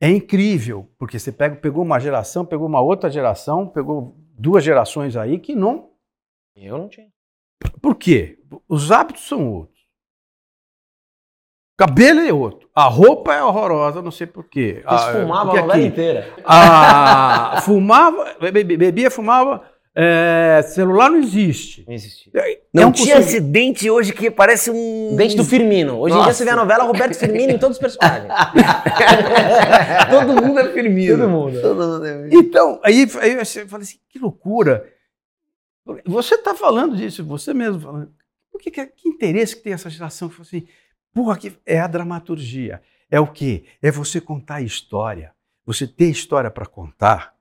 É 0.00 0.08
incrível, 0.10 0.90
porque 0.98 1.18
você 1.18 1.32
pega, 1.32 1.56
pegou 1.56 1.82
uma 1.82 1.98
geração, 1.98 2.44
pegou 2.44 2.66
uma 2.66 2.80
outra 2.80 3.08
geração, 3.10 3.66
pegou 3.68 4.14
duas 4.38 4.62
gerações 4.62 5.16
aí 5.16 5.38
que 5.38 5.54
não. 5.54 5.90
Eu 6.54 6.76
não 6.78 6.88
tinha. 6.88 7.10
Por 7.80 7.94
quê? 7.96 8.38
Os 8.68 8.90
hábitos 8.92 9.26
são 9.26 9.50
outros. 9.50 9.76
Cabelo 11.78 12.20
é 12.20 12.32
outro. 12.32 12.70
A 12.74 12.84
roupa 12.84 13.34
é 13.34 13.42
horrorosa, 13.42 14.00
não 14.00 14.10
sei 14.10 14.26
por 14.26 14.44
quê. 14.48 14.76
Eles 14.76 14.84
Ah, 14.86 15.12
fumavam 15.12 15.40
a 15.40 15.44
novela 15.44 15.74
aqui- 15.74 15.84
inteira. 15.84 16.34
Ah, 16.44 17.60
fumava, 17.62 18.34
be- 18.50 18.64
bebia, 18.64 19.10
fumava, 19.10 19.70
é, 19.98 20.62
celular 20.62 21.08
não 21.10 21.18
existe. 21.18 21.82
Não 21.86 21.94
existia. 21.94 22.30
Não 22.72 22.82
É 22.82 22.86
um 22.86 22.92
tinha 22.92 23.16
conceito- 23.16 23.36
esse 23.36 23.40
dente 23.40 23.88
hoje 23.90 24.12
que 24.12 24.30
parece 24.30 24.70
um. 24.70 25.16
Dente 25.16 25.34
do 25.36 25.42
Firmino. 25.44 25.98
Hoje 25.98 26.12
em 26.12 26.18
dia 26.18 26.26
Nossa. 26.26 26.34
você 26.38 26.44
vê 26.44 26.50
a 26.50 26.56
novela 26.56 26.84
Roberto 26.84 27.14
Firmino 27.14 27.52
em 27.52 27.58
todos 27.58 27.76
os 27.76 27.80
personagens. 27.80 28.30
Todo 30.10 30.42
mundo 30.42 30.58
é 30.60 30.72
firmino. 30.72 31.16
Todo 31.18 31.28
mundo. 31.28 31.60
Todo 31.62 31.86
mundo 31.92 32.06
é- 32.06 32.28
Então, 32.32 32.80
aí, 32.84 33.06
aí 33.20 33.32
eu 33.32 33.44
falei 33.68 33.82
assim, 33.84 33.98
que 34.08 34.18
loucura. 34.18 34.86
Você 36.04 36.34
está 36.34 36.54
falando 36.54 36.96
disso, 36.96 37.24
você 37.24 37.54
mesmo 37.54 37.80
falando. 37.80 38.10
Por 38.50 38.60
que, 38.60 38.70
que, 38.70 38.86
que 38.86 39.08
interesse 39.08 39.56
que 39.56 39.62
tem 39.62 39.72
essa 39.72 39.88
geração? 39.90 40.28
que 40.28 40.34
fala 40.34 40.46
assim, 40.46 40.66
porra, 41.14 41.36
que 41.36 41.52
é 41.64 41.78
a 41.80 41.86
dramaturgia. 41.86 42.82
É 43.10 43.20
o 43.20 43.26
quê? 43.26 43.64
É 43.80 43.90
você 43.90 44.20
contar 44.20 44.56
a 44.56 44.62
história. 44.62 45.32
Você 45.64 45.86
ter 45.86 46.06
história 46.10 46.50
para 46.50 46.66
contar 46.66 47.34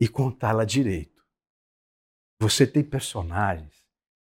e 0.00 0.08
contá-la 0.08 0.64
direito. 0.64 1.19
Você 2.40 2.66
tem 2.66 2.82
personagens 2.82 3.72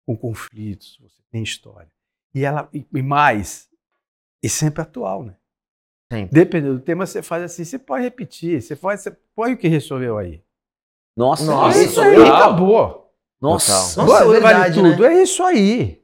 com 0.07 0.17
conflitos, 0.17 0.99
você 1.03 1.21
tem 1.31 1.43
história. 1.43 1.91
E 2.35 2.45
ela 2.45 2.69
e, 2.73 3.03
mais, 3.03 3.69
e 4.43 4.49
sempre 4.49 4.83
atual, 4.83 5.25
né? 5.25 5.37
Sempre. 6.13 6.35
Dependendo 6.35 6.75
do 6.79 6.81
tema, 6.85 7.07
você 7.07 7.23
faz 7.23 7.43
assim, 7.43 7.65
você 7.65 7.79
pode 7.79 8.05
repetir, 8.05 8.63
você 8.63 8.77
pode, 8.77 9.01
você 9.01 9.11
põe 9.35 9.55
o 9.55 9.57
que 9.59 9.67
resolveu 9.67 10.17
aí. 10.19 10.43
Nossa, 11.17 11.45
Nossa, 11.47 11.79
é 11.79 11.85
isso 11.85 12.01
aí. 12.01 12.17
aí, 12.17 12.23
acabou. 12.23 13.13
Nossa, 13.41 13.73
Nossa, 13.73 14.03
é 14.03 14.07
Vale 14.07 14.31
verdade, 14.33 14.75
tudo, 14.81 15.05
é 15.05 15.23
isso 15.23 15.43
aí. 15.43 16.03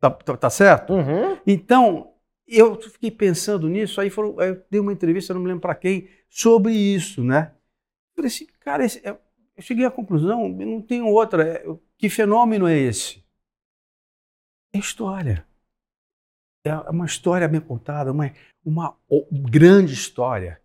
Tá, 0.00 0.10
tá- 0.10 0.36
tá 0.36 0.50
certo? 0.50 0.92
Uhum. 0.92 1.38
Então, 1.46 2.12
eu 2.46 2.80
fiquei 2.80 3.10
pensando 3.10 3.68
nisso, 3.68 4.00
aí, 4.00 4.10
foram, 4.10 4.40
eu 4.42 4.62
dei 4.70 4.80
uma 4.80 4.92
entrevista, 4.92 5.32
não 5.32 5.40
me 5.40 5.48
lembro 5.48 5.62
para 5.62 5.74
quem, 5.74 6.08
sobre 6.28 6.72
isso, 6.72 7.24
né? 7.24 7.52
Eu 8.10 8.16
falei 8.16 8.28
assim, 8.28 8.46
cara, 8.60 8.84
esse- 8.84 9.00
eu 9.04 9.18
eu 9.56 9.62
cheguei 9.62 9.84
à 9.84 9.90
conclusão, 9.90 10.48
não 10.48 10.82
tenho 10.82 11.06
outra. 11.06 11.42
é, 11.42 11.64
Que 11.96 12.08
fenômeno 12.08 12.66
é 12.66 12.76
esse? 12.76 13.24
É 14.74 14.78
história. 14.78 15.46
É 16.64 16.74
uma 16.90 17.06
história 17.06 17.48
bem 17.48 17.60
contada, 17.60 18.12
uma, 18.12 18.32
uma 18.64 18.96
grande 19.30 19.94
história, 19.94 20.60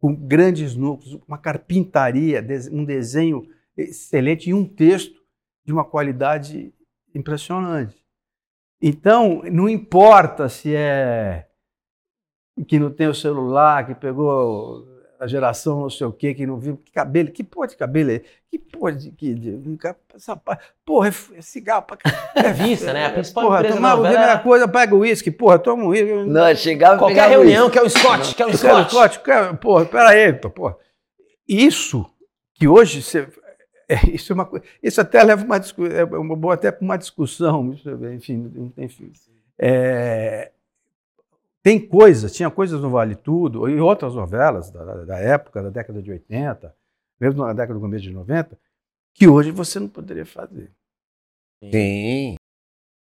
com 0.00 0.14
grandes 0.14 0.74
núcleos, 0.74 1.20
uma 1.28 1.38
carpintaria, 1.38 2.44
um 2.72 2.84
desenho 2.84 3.46
excelente 3.76 4.48
e 4.48 4.54
um 4.54 4.66
texto 4.66 5.22
de 5.64 5.72
uma 5.72 5.84
qualidade 5.84 6.72
impressionante. 7.14 8.02
Então, 8.80 9.42
não 9.52 9.68
importa 9.68 10.48
se 10.48 10.74
é 10.74 11.48
que 12.66 12.78
não 12.78 12.90
tem 12.90 13.06
o 13.06 13.14
celular, 13.14 13.86
que 13.86 13.94
pegou 13.94 14.95
a 15.18 15.26
geração 15.26 15.80
não 15.80 15.90
sei 15.90 16.06
o 16.06 16.12
quê, 16.12 16.34
que 16.34 16.46
não 16.46 16.58
viu, 16.58 16.76
que 16.76 16.92
cabelo, 16.92 17.30
que 17.30 17.42
porra 17.44 17.68
de 17.68 17.76
cabelo 17.76 18.10
é? 18.10 18.20
Que 18.50 18.58
porra 18.58 18.92
de... 18.92 19.10
Que, 19.10 19.34
de 19.34 19.78
essa, 20.14 20.36
porra, 20.84 21.08
é 21.08 21.38
é 21.38 21.42
cigarro 21.42 21.82
pra 21.82 21.98
É 22.34 22.40
Revista, 22.48 22.92
né? 22.92 23.06
A 23.06 23.10
principal 23.12 23.44
Porra, 23.44 23.58
empresa 23.58 23.76
tomar 23.76 23.90
novela 23.96 24.08
primeira 24.08 24.32
era- 24.32 24.42
coisa, 24.42 24.68
pega 24.68 24.94
o 24.94 24.98
uísque, 24.98 25.30
porra, 25.30 25.58
toma 25.58 25.84
um 25.84 25.88
uísque. 25.88 26.12
Não, 26.24 26.54
chegava 26.54 26.98
Qualquer 26.98 27.28
reunião, 27.30 27.68
quer 27.70 27.82
o 27.82 27.88
Scott, 27.90 28.34
quer 28.34 28.46
o 28.46 28.50
Eu 28.50 28.58
quero 28.58 28.88
Scott. 28.88 28.90
Scott, 28.90 29.20
quero- 29.20 29.56
porra, 29.56 29.84
peraí, 29.84 30.32
porra. 30.32 30.76
Isso 31.48 32.04
que 32.54 32.66
hoje 32.66 33.02
você, 33.02 33.26
é, 33.88 33.94
isso, 34.10 34.32
é 34.32 34.34
uma, 34.34 34.44
coi- 34.44 34.62
isso 34.82 35.00
até 35.00 35.22
leva 35.22 35.44
uma, 35.44 35.58
discu- 35.58 35.86
é 35.86 36.04
uma 36.04 36.36
boa 36.36 36.54
até 36.54 36.70
para 36.70 36.84
uma 36.84 36.96
discussão, 36.96 37.74
enfim, 38.14 38.72
enfim. 38.76 39.12
É, 39.58 40.50
tem 41.66 41.80
coisas, 41.80 42.32
tinha 42.32 42.48
coisas 42.48 42.80
no 42.80 42.90
Vale 42.90 43.16
Tudo, 43.16 43.68
e 43.68 43.80
outras 43.80 44.14
novelas 44.14 44.70
da, 44.70 44.84
da- 45.04 45.18
época, 45.18 45.60
da 45.64 45.68
década 45.68 46.00
de 46.00 46.12
80, 46.12 46.72
mesmo 47.20 47.44
na 47.44 47.52
década 47.52 47.74
do 47.74 47.80
começo 47.80 48.04
de 48.04 48.12
90, 48.12 48.56
que 49.12 49.26
hoje 49.26 49.50
você 49.50 49.80
não 49.80 49.88
poderia 49.88 50.24
fazer. 50.24 50.70
Sim. 51.64 52.36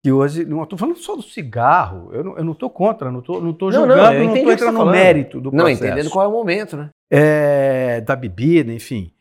Que 0.03 0.11
hoje, 0.11 0.43
não 0.43 0.63
estou 0.63 0.75
falando 0.75 0.97
só 0.97 1.15
do 1.15 1.21
cigarro, 1.21 2.11
eu 2.11 2.23
não 2.43 2.53
estou 2.53 2.67
contra, 2.67 3.11
não 3.11 3.19
estou 3.19 3.39
não 3.39 3.53
tô 3.53 3.65
Não, 3.65 3.73
julgando, 3.73 3.95
não, 4.01 4.11
não 4.11 4.23
entendi 4.23 4.39
estou 4.39 4.45
tá 4.47 4.53
entrando 4.53 4.73
no 4.73 4.79
falando. 4.79 4.95
mérito 4.95 5.39
do 5.39 5.51
Não, 5.51 5.65
processo. 5.65 5.85
entendendo 5.85 6.09
qual 6.09 6.25
é 6.25 6.27
o 6.27 6.31
momento, 6.31 6.75
né? 6.77 6.89
é, 7.11 8.01
da 8.01 8.15
bebida, 8.15 8.73
enfim. 8.73 9.13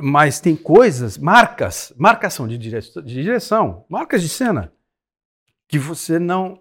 Mas 0.00 0.40
tem 0.40 0.56
coisas, 0.56 1.18
marcas, 1.18 1.92
marcação 1.94 2.48
de 2.48 2.56
direção, 2.56 3.02
de 3.02 3.12
direção, 3.22 3.84
marcas 3.86 4.22
de 4.22 4.30
cena, 4.30 4.72
que 5.68 5.78
você 5.78 6.18
não. 6.18 6.58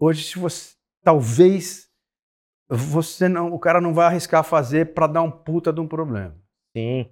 Hoje, 0.00 0.24
se 0.24 0.36
você. 0.36 0.76
Talvez 1.08 1.88
você 2.68 3.30
não, 3.30 3.50
o 3.50 3.58
cara 3.58 3.80
não 3.80 3.94
vai 3.94 4.04
arriscar 4.04 4.44
fazer 4.44 4.92
para 4.92 5.06
dar 5.06 5.22
um 5.22 5.30
puta 5.30 5.72
de 5.72 5.80
um 5.80 5.88
problema. 5.88 6.36
Sim. 6.76 7.08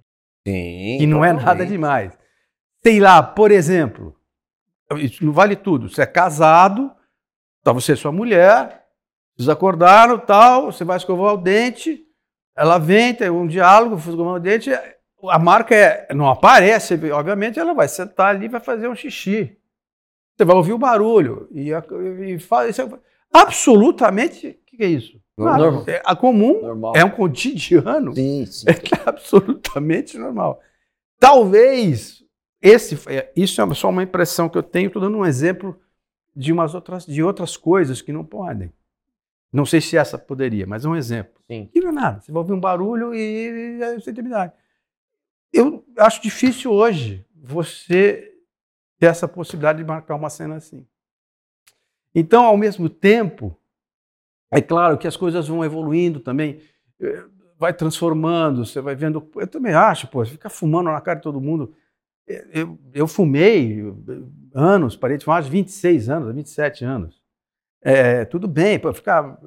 Sim. 0.47 0.97
Que 0.99 1.07
não 1.07 1.25
é 1.25 1.33
nada 1.33 1.65
demais. 1.65 2.15
Sei 2.83 2.99
lá, 2.99 3.23
por 3.23 3.49
exemplo, 3.49 4.15
isso 4.97 5.25
não 5.25 5.33
vale 5.33 5.55
tudo. 5.55 5.89
Você 5.89 6.03
é 6.03 6.05
casado, 6.05 6.91
tá 7.63 7.73
você 7.73 7.93
e 7.93 7.97
sua 7.97 8.11
mulher, 8.11 8.85
vocês 9.35 9.49
acordaram, 9.49 10.19
tal, 10.19 10.71
você 10.71 10.83
vai 10.83 10.97
escovar 10.97 11.33
o 11.33 11.37
dente, 11.37 12.05
ela 12.55 12.77
vem, 12.77 13.15
tem 13.15 13.31
um 13.31 13.47
diálogo, 13.47 13.95
escovar 13.95 14.35
o 14.35 14.39
dente, 14.39 14.69
a 15.27 15.39
marca 15.39 15.73
é, 15.73 16.13
não 16.13 16.29
aparece, 16.29 16.93
obviamente, 17.11 17.57
ela 17.57 17.73
vai 17.73 17.87
sentar 17.87 18.35
ali 18.35 18.45
e 18.45 18.49
vai 18.49 18.61
fazer 18.61 18.87
um 18.87 18.95
xixi. 18.95 19.57
Você 20.37 20.45
vai 20.45 20.55
ouvir 20.55 20.73
o 20.73 20.77
barulho 20.77 21.47
e, 21.51 21.69
e 21.69 21.73
é 21.73 23.06
absolutamente, 23.33 24.47
o 24.47 24.65
que, 24.65 24.77
que 24.77 24.83
é 24.83 24.87
isso? 24.87 25.19
Normal. 25.37 25.83
É, 25.87 26.01
a 26.03 26.15
comum 26.15 26.61
Normal. 26.61 26.93
é 26.95 27.05
um 27.05 27.11
cotidiano 27.11 28.13
Sim, 28.15 28.45
sim. 28.47 28.65
é 28.67 29.09
absolutamente 29.09 30.17
normal. 30.17 30.59
Talvez 31.19 32.23
esse, 32.61 32.97
é, 33.07 33.31
isso 33.35 33.61
é 33.61 33.73
só 33.75 33.89
uma 33.89 34.03
impressão 34.03 34.49
que 34.49 34.57
eu 34.57 34.63
tenho. 34.63 34.87
Estou 34.87 35.01
dando 35.01 35.17
um 35.17 35.25
exemplo 35.25 35.79
de 36.35 36.51
umas 36.51 36.73
outras, 36.73 37.05
de 37.05 37.21
outras 37.21 37.55
coisas 37.55 38.01
que 38.01 38.11
não 38.11 38.25
podem. 38.25 38.73
Não 39.53 39.65
sei 39.65 39.79
se 39.79 39.95
essa 39.95 40.17
poderia, 40.17 40.65
mas 40.65 40.85
é 40.85 40.89
um 40.89 40.95
exemplo. 40.95 41.39
Sim. 41.47 41.69
Que 41.71 41.79
não 41.79 41.89
é 41.89 41.93
nada. 41.93 42.19
Você 42.19 42.31
vai 42.31 42.41
ouvir 42.41 42.53
um 42.53 42.59
barulho 42.59 43.13
e 43.13 43.81
é 43.81 43.99
sem 43.99 44.11
intimidade. 44.11 44.53
Eu 45.53 45.85
acho 45.97 46.21
difícil 46.21 46.71
hoje 46.71 47.25
você 47.35 48.33
ter 48.99 49.05
essa 49.05 49.27
possibilidade 49.27 49.79
de 49.79 49.85
marcar 49.85 50.15
uma 50.15 50.29
cena 50.29 50.55
assim. 50.55 50.85
Então, 52.19 52.45
ao 52.45 52.57
mesmo 52.57 52.89
tempo, 52.89 53.55
é 54.51 54.59
claro 54.59 54.97
que 54.97 55.07
as 55.07 55.15
coisas 55.15 55.47
vão 55.47 55.63
evoluindo 55.63 56.19
também, 56.19 56.59
eh, 56.99 57.23
vai 57.59 57.71
transformando, 57.71 58.65
você 58.65 58.81
vai 58.81 58.95
vendo. 58.95 59.29
Eu 59.35 59.45
também 59.47 59.75
acho, 59.75 60.07
pô, 60.07 60.25
ficar 60.25 60.49
fumando 60.49 60.85
na 60.89 60.99
cara 60.99 61.17
de 61.17 61.21
todo 61.21 61.39
mundo. 61.39 61.75
Eh, 62.27 62.47
Eu, 62.53 62.79
eu 62.91 63.07
fumei 63.07 63.81
eh, 63.81 63.93
anos, 64.55 64.95
parei 64.95 65.17
de 65.17 65.25
fumar 65.25 65.41
aos 65.43 65.47
26 65.47 66.09
anos, 66.09 66.33
27 66.33 66.83
anos. 66.83 67.21
É, 67.83 68.25
tudo 68.25 68.47
bem, 68.47 68.79
pô, 68.79 68.91
ficar. 68.91 69.39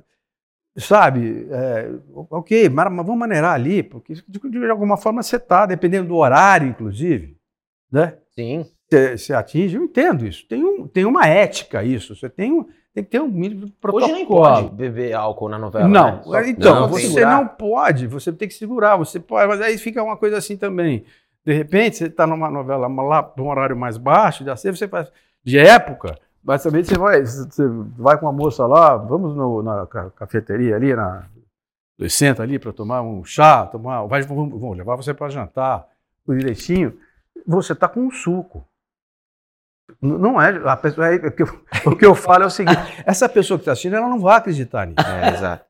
Sabe, 0.79 1.49
é, 1.51 1.91
ok, 2.12 2.68
mas 2.68 2.87
vamos 2.95 3.18
maneirar 3.18 3.55
ali, 3.55 3.83
porque 3.83 4.14
de, 4.14 4.39
de 4.51 4.71
alguma 4.71 4.97
forma 4.97 5.23
você 5.23 5.37
está, 5.37 5.66
dependendo 5.66 6.07
do 6.09 6.16
horário, 6.16 6.68
inclusive, 6.68 7.37
né? 7.91 8.16
Sim. 8.31 8.64
Você, 8.91 9.32
atinge, 9.32 9.76
eu 9.76 9.84
entendo 9.84 10.26
isso. 10.26 10.45
Tem, 10.49 10.64
um, 10.64 10.86
tem 10.86 11.05
uma 11.05 11.26
ética 11.26 11.84
isso, 11.84 12.16
você 12.16 12.28
tem, 12.28 12.53
um, 12.53 12.64
tem 12.93 13.05
que 13.05 13.11
ter 13.11 13.20
um 13.20 13.28
mínimo 13.28 13.66
de 13.66 13.72
protocolo. 13.72 14.05
Hoje 14.12 14.14
nem 14.14 14.26
pode 14.26 14.70
beber 14.70 15.12
álcool 15.14 15.49
na 15.49 15.59
novela. 15.59 15.86
Não, 15.88 16.16
né? 16.30 16.49
Então, 16.51 16.74
Não, 16.82 16.88
você 16.88 17.07
segurar. 17.09 17.30
não 17.30 17.47
pode, 17.47 18.07
você 18.09 18.32
tem 18.32 18.49
que 18.49 18.55
segurar, 18.55 18.97
você 18.97 19.20
pode, 19.20 19.47
mas 19.47 19.61
aí 19.61 19.78
fica 19.78 20.03
uma 20.03 20.16
coisa 20.16 20.38
assim 20.38 20.57
também. 20.57 21.05
De 21.45 21.53
repente, 21.53 21.97
você 21.97 22.07
está 22.07 22.26
numa 22.26 22.51
novela 22.51 22.86
lá, 22.88 23.32
num 23.36 23.49
horário 23.49 23.76
mais 23.76 23.97
baixo, 23.97 24.43
de 24.45 24.51
assim, 24.51 24.70
você 24.70 24.88
faz 24.88 25.11
de 25.43 25.57
época, 25.59 26.18
basicamente 26.43 26.88
você 26.88 26.99
vai, 26.99 27.22
você 27.22 27.66
vai 27.97 28.18
com 28.18 28.26
uma 28.26 28.32
moça 28.32 28.66
lá, 28.66 28.97
vamos 28.97 29.34
no- 29.36 29.62
na 29.62 29.86
ca- 29.86 30.11
cafeteria 30.11 30.76
ali, 30.76 30.95
na, 30.95 31.24
senta 32.09 32.43
ali 32.43 32.59
para 32.59 32.72
tomar 32.72 33.03
um 33.03 33.24
chá, 33.24 33.66
tomar, 33.66 34.05
vai, 34.07 34.20
vamos, 34.22 34.51
vamos 34.61 34.76
levar 34.76 34.97
você 34.97 35.14
para 35.14 35.28
jantar, 35.30 35.86
tudo 36.26 36.38
direitinho, 36.38 36.99
você 37.47 37.72
está 37.72 37.88
com 37.88 38.01
um 38.01 38.11
suco. 38.11 38.66
Não 40.01 40.41
é, 40.41 40.61
a 40.65 40.77
pessoa, 40.77 41.09
é- 41.09 41.17
o, 41.17 41.31
que 41.31 41.43
eu, 41.43 41.47
o 41.93 41.97
que 41.97 42.07
eu 42.07 42.15
falo 42.15 42.45
é 42.45 42.47
o 42.47 42.51
seguinte, 42.51 42.81
essa 43.05 43.29
pessoa 43.29 43.59
que 43.59 43.63
está 43.63 43.73
assistindo, 43.73 43.97
ela 43.97 44.09
não 44.09 44.19
vai 44.19 44.39
acreditar 44.39 44.87
nisso. 44.87 45.07
É, 45.07 45.35
exato. 45.35 45.65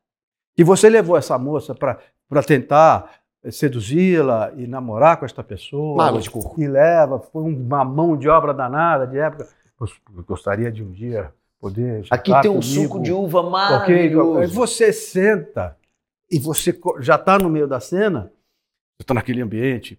E 0.57 0.63
você 0.63 0.89
levou 0.89 1.17
essa 1.17 1.37
moça 1.37 1.75
para 1.75 2.43
tentar 2.45 3.21
seduzi-la 3.49 4.51
e 4.55 4.67
namorar 4.67 5.17
com 5.17 5.25
esta 5.25 5.43
pessoa. 5.43 5.95
Uma 5.95 6.07
água 6.07 6.21
de. 6.21 6.29
E 6.57 6.67
leva, 6.67 7.19
foi 7.19 7.43
uma 7.43 7.83
mão 7.83 8.15
de 8.15 8.29
obra 8.29 8.53
danada 8.53 9.07
de 9.07 9.17
época. 9.17 9.47
Eu 9.79 10.23
gostaria 10.23 10.71
de 10.71 10.83
um 10.83 10.91
dia 10.91 11.33
poder. 11.59 12.05
Aqui 12.09 12.31
tem 12.41 12.51
um 12.51 12.59
comigo. 12.59 12.83
suco 12.83 13.01
de 13.01 13.11
uva 13.11 13.43
maravilhoso. 13.43 14.39
Aí 14.39 14.47
você 14.47 14.93
senta 14.93 15.75
e 16.29 16.39
você 16.39 16.77
já 16.99 17.15
está 17.15 17.37
no 17.37 17.49
meio 17.49 17.67
da 17.67 17.79
cena, 17.79 18.31
você 18.97 19.03
está 19.03 19.13
naquele 19.13 19.41
ambiente. 19.41 19.97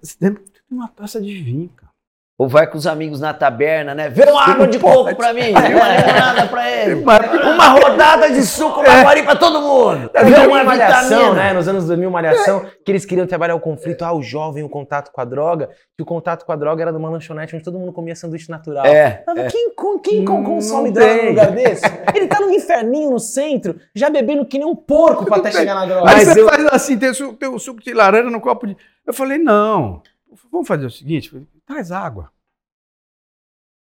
Você 0.00 0.16
tem 0.18 0.36
uma 0.70 0.88
taça 0.88 1.20
de 1.20 1.42
vinho, 1.42 1.70
cara. 1.70 1.92
Ou 2.36 2.48
vai 2.48 2.66
com 2.66 2.76
os 2.76 2.84
amigos 2.84 3.20
na 3.20 3.32
taberna, 3.32 3.94
né? 3.94 4.08
Vê 4.08 4.24
uma 4.28 4.42
água 4.42 4.66
de 4.66 4.76
pode. 4.76 4.94
coco 4.96 5.14
pra 5.14 5.32
mim, 5.32 5.52
vê 5.54 5.74
uma 5.74 5.88
limonada 5.96 6.46
pra 6.48 6.68
ele. 6.68 6.96
Mas- 7.04 7.30
Uma 7.54 7.68
rodada 7.68 8.28
de 8.28 8.42
suco 8.42 8.82
Maguari 8.82 9.22
pra 9.22 9.36
todo 9.36 9.60
mundo. 9.60 10.10
É, 10.12 10.24
Vê 10.24 10.34
uma 10.40 10.46
uma 10.48 10.64
malhação, 10.64 11.32
né? 11.32 11.52
Nos 11.52 11.68
anos 11.68 11.86
2000, 11.86 12.10
malhação, 12.10 12.66
que 12.84 12.90
eles 12.90 13.04
queriam 13.06 13.24
trabalhar 13.24 13.54
o 13.54 13.60
conflito, 13.60 14.02
ah, 14.04 14.12
o 14.12 14.20
jovem, 14.20 14.64
o 14.64 14.68
contato 14.68 15.12
com 15.12 15.20
a 15.20 15.24
droga, 15.24 15.68
que 15.96 16.02
o 16.02 16.04
contato 16.04 16.44
com 16.44 16.50
a 16.50 16.56
droga 16.56 16.82
era 16.82 16.90
numa 16.90 17.08
lanchonete 17.08 17.54
onde 17.54 17.64
todo 17.64 17.78
mundo 17.78 17.92
comia 17.92 18.16
sanduíche 18.16 18.50
natural. 18.50 18.84
É, 18.84 19.22
Ah, 19.28 19.32
mas 19.36 19.52
quem, 19.52 19.72
com- 19.72 20.00
quem 20.00 20.22
Não- 20.22 20.42
consome 20.42 20.90
droga 20.90 21.14
num 21.22 21.28
lugar 21.28 21.52
desse? 21.52 21.84
Ele 22.16 22.26
tá 22.26 22.40
num 22.40 22.50
inferninho 22.50 23.12
no 23.12 23.20
centro, 23.20 23.76
já 23.94 24.10
bebendo 24.10 24.44
que 24.44 24.58
nem 24.58 24.66
um 24.66 24.74
porco 24.74 25.24
pra 25.24 25.36
até 25.36 25.50
bem. 25.50 25.58
chegar 25.60 25.74
na 25.76 25.86
droga. 25.86 26.10
Aí 26.10 26.16
Mas 26.16 26.28
você 26.28 26.40
eu- 26.40 26.48
faz 26.48 26.66
assim, 26.66 26.98
tem, 26.98 27.10
o 27.10 27.32
tem 27.34 27.48
o 27.48 27.58
suco 27.60 27.80
de 27.80 27.92
laranja 27.94 28.28
no 28.28 28.40
copo 28.40 28.66
de. 28.66 28.76
Eu 29.06 29.14
falei, 29.14 29.38
não, 29.38 30.02
vamos 30.50 30.68
fazer 30.68 30.86
o 30.86 30.90
seguinte, 30.90 31.30
traz 31.66 31.90
água. 31.92 32.30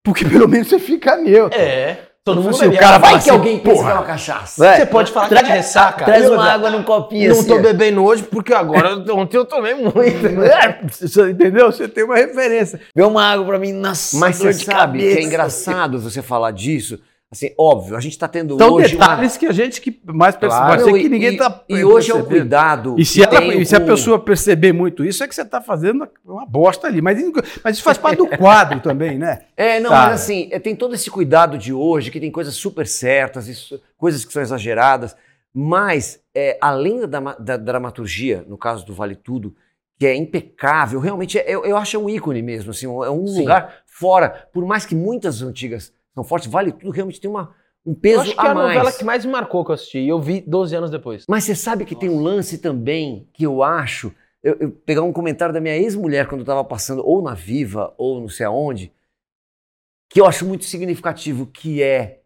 Porque 0.05 0.25
pelo 0.25 0.47
menos 0.49 0.69
você 0.69 0.79
fica 0.79 1.17
neutro. 1.17 1.59
É, 1.59 2.09
todo 2.23 2.43
mundo 2.43 2.51
Assim, 2.55 2.69
o 2.69 2.79
cara. 2.79 2.99
Vai 2.99 3.13
que 3.13 3.17
assim, 3.19 3.31
alguém 3.31 3.59
pensa 3.59 3.83
que 3.83 3.91
é 3.91 3.95
uma 3.95 4.03
cachaça. 4.05 4.77
Você 4.77 4.87
pode 4.87 5.11
falar 5.11 5.29
que 5.29 5.35
é 5.35 5.43
de 5.43 5.49
ressaca. 5.51 6.05
Traz 6.05 6.29
uma 6.29 6.45
água 6.45 6.71
num 6.71 6.83
copinho 6.83 7.31
Não 7.31 7.41
assim. 7.41 7.49
tô 7.49 7.59
bebendo 7.59 8.05
hoje 8.05 8.23
porque 8.25 8.53
agora, 8.53 8.97
ontem 9.15 9.37
eu 9.39 9.47
tomei 9.47 9.75
muito. 9.75 9.97
É, 10.43 10.81
você 10.91 11.31
entendeu? 11.31 11.73
Você 11.73 11.89
tem 11.89 12.05
uma 12.05 12.17
referência. 12.17 12.79
Vê 12.95 13.03
uma 13.03 13.25
água 13.25 13.47
pra 13.47 13.59
mim, 13.59 13.73
nossa, 13.73 14.19
Mas 14.19 14.37
você 14.37 14.53
sabe 14.53 14.65
que 14.99 15.05
cabeça. 15.05 15.19
é 15.19 15.23
engraçado 15.23 15.99
você 15.99 16.21
falar 16.21 16.51
disso. 16.51 17.01
Assim, 17.35 17.55
óbvio, 17.59 17.97
a 17.97 18.01
gente 18.01 18.13
está 18.13 18.27
tendo 18.29 18.57
São 18.57 18.73
hoje 18.75 18.95
uma... 18.97 19.07
detalhes 19.09 19.37
que 19.37 19.47
a 19.47 19.53
gente 19.53 19.81
que 19.81 20.01
mais 20.07 20.37
percebe. 20.37 20.63
Claro. 20.65 20.83
Pode 20.83 20.93
ser 20.97 21.03
que 21.03 21.09
ninguém 21.09 21.33
está 21.33 21.65
E 21.69 21.85
hoje 21.85 22.11
é 22.11 22.15
o 22.15 22.25
cuidado. 22.25 22.95
E 22.99 23.05
se, 23.05 23.23
ela- 23.23 23.45
e 23.55 23.67
se 23.67 23.75
a 23.77 23.81
pessoa 23.81 24.19
perceber 24.19 24.73
muito 24.73 25.05
isso, 25.05 25.23
é 25.25 25.29
que 25.29 25.35
você 25.35 25.43
está 25.43 25.61
fazendo 25.61 26.09
uma 26.25 26.47
bosta 26.47 26.87
ali. 26.87 27.03
Mas, 27.03 27.19
mas 27.63 27.77
isso 27.77 27.85
faz 27.85 27.99
parte 27.99 28.19
do 28.19 28.27
quadro 28.29 28.79
também, 28.83 29.19
né? 29.19 29.43
É, 29.57 29.81
não, 29.81 29.91
Cara. 29.91 30.11
mas 30.13 30.23
assim, 30.23 30.49
é, 30.53 30.59
tem 30.59 30.75
todo 30.77 30.95
esse 30.95 31.11
cuidado 31.11 31.59
de 31.59 31.73
hoje, 31.73 32.11
que 32.11 32.21
tem 32.21 32.31
coisas 32.31 32.55
super 32.55 32.87
certas, 32.87 33.49
isso- 33.49 33.81
coisas 33.99 34.25
que 34.25 34.33
são 34.33 34.41
exageradas, 34.43 35.17
mas 35.53 36.21
é, 36.35 36.57
além 36.61 37.01
da, 37.01 37.07
dama- 37.07 37.37
da 37.39 37.57
dramaturgia, 37.57 38.45
no 38.49 38.57
caso 38.59 38.85
do 38.87 38.95
Vale 38.95 39.15
Tudo, 39.15 39.55
que 39.99 40.07
é 40.07 40.15
impecável, 40.15 40.99
realmente 40.99 41.39
é- 41.39 41.45
eu, 41.49 41.65
eu 41.65 41.77
acho 41.77 41.97
é 41.97 41.99
um 42.01 42.09
ícone 42.11 42.43
mesmo, 42.43 42.71
assim, 42.73 42.87
é 42.87 43.11
um 43.11 43.27
Sim. 43.27 43.41
lugar 43.41 43.75
fora, 43.87 44.49
por 44.53 44.65
mais 44.67 44.85
que 44.85 44.95
muitas 44.95 45.41
antigas 45.43 45.93
são 46.15 46.25
fortes, 46.25 46.49
Vale 46.49 46.73
Tudo 46.73 46.91
realmente 46.91 47.21
tem 47.21 47.31
uma, 47.31 47.55
um 47.85 47.95
peso 47.95 48.23
acho 48.23 48.35
que 48.35 48.41
é 48.41 48.49
a 48.49 48.51
a 48.51 48.55
novela 48.55 48.85
mais. 48.85 48.97
que 48.97 49.05
mais 49.05 49.25
me 49.25 49.33
marcou 49.33 49.65
que 49.65 49.71
eu 49.71 49.75
assisti. 49.75 49.99
E 49.99 50.09
eu 50.09 50.21
vi 50.21 50.41
12 50.41 50.75
anos 50.75 50.91
depois. 50.91 51.27
Mas 51.29 51.45
você 51.45 51.55
sabe 51.55 51.85
que 51.85 51.95
tem 51.95 52.09
um 52.09 52.21
lance 52.21 52.59
também 52.59 53.29
que 53.33 53.45
eu 53.45 53.63
acho. 53.63 54.15
Eu, 54.43 54.57
eu 54.61 54.71
pegar 54.71 55.03
um 55.03 55.13
comentário 55.13 55.53
da 55.53 55.61
minha 55.61 55.77
ex-mulher 55.77 56.27
quando 56.27 56.41
eu 56.41 56.45
estava 56.45 56.65
passando, 56.65 57.05
ou 57.05 57.23
na 57.23 57.35
Viva, 57.35 57.95
ou 57.99 58.21
não 58.21 58.29
sei 58.29 58.47
aonde, 58.47 58.93
que 60.11 60.21
eu 60.21 60.27
acho 60.27 60.47
muito 60.47 60.65
significativo, 60.65 61.47
que 61.47 61.83
é. 61.83 62.23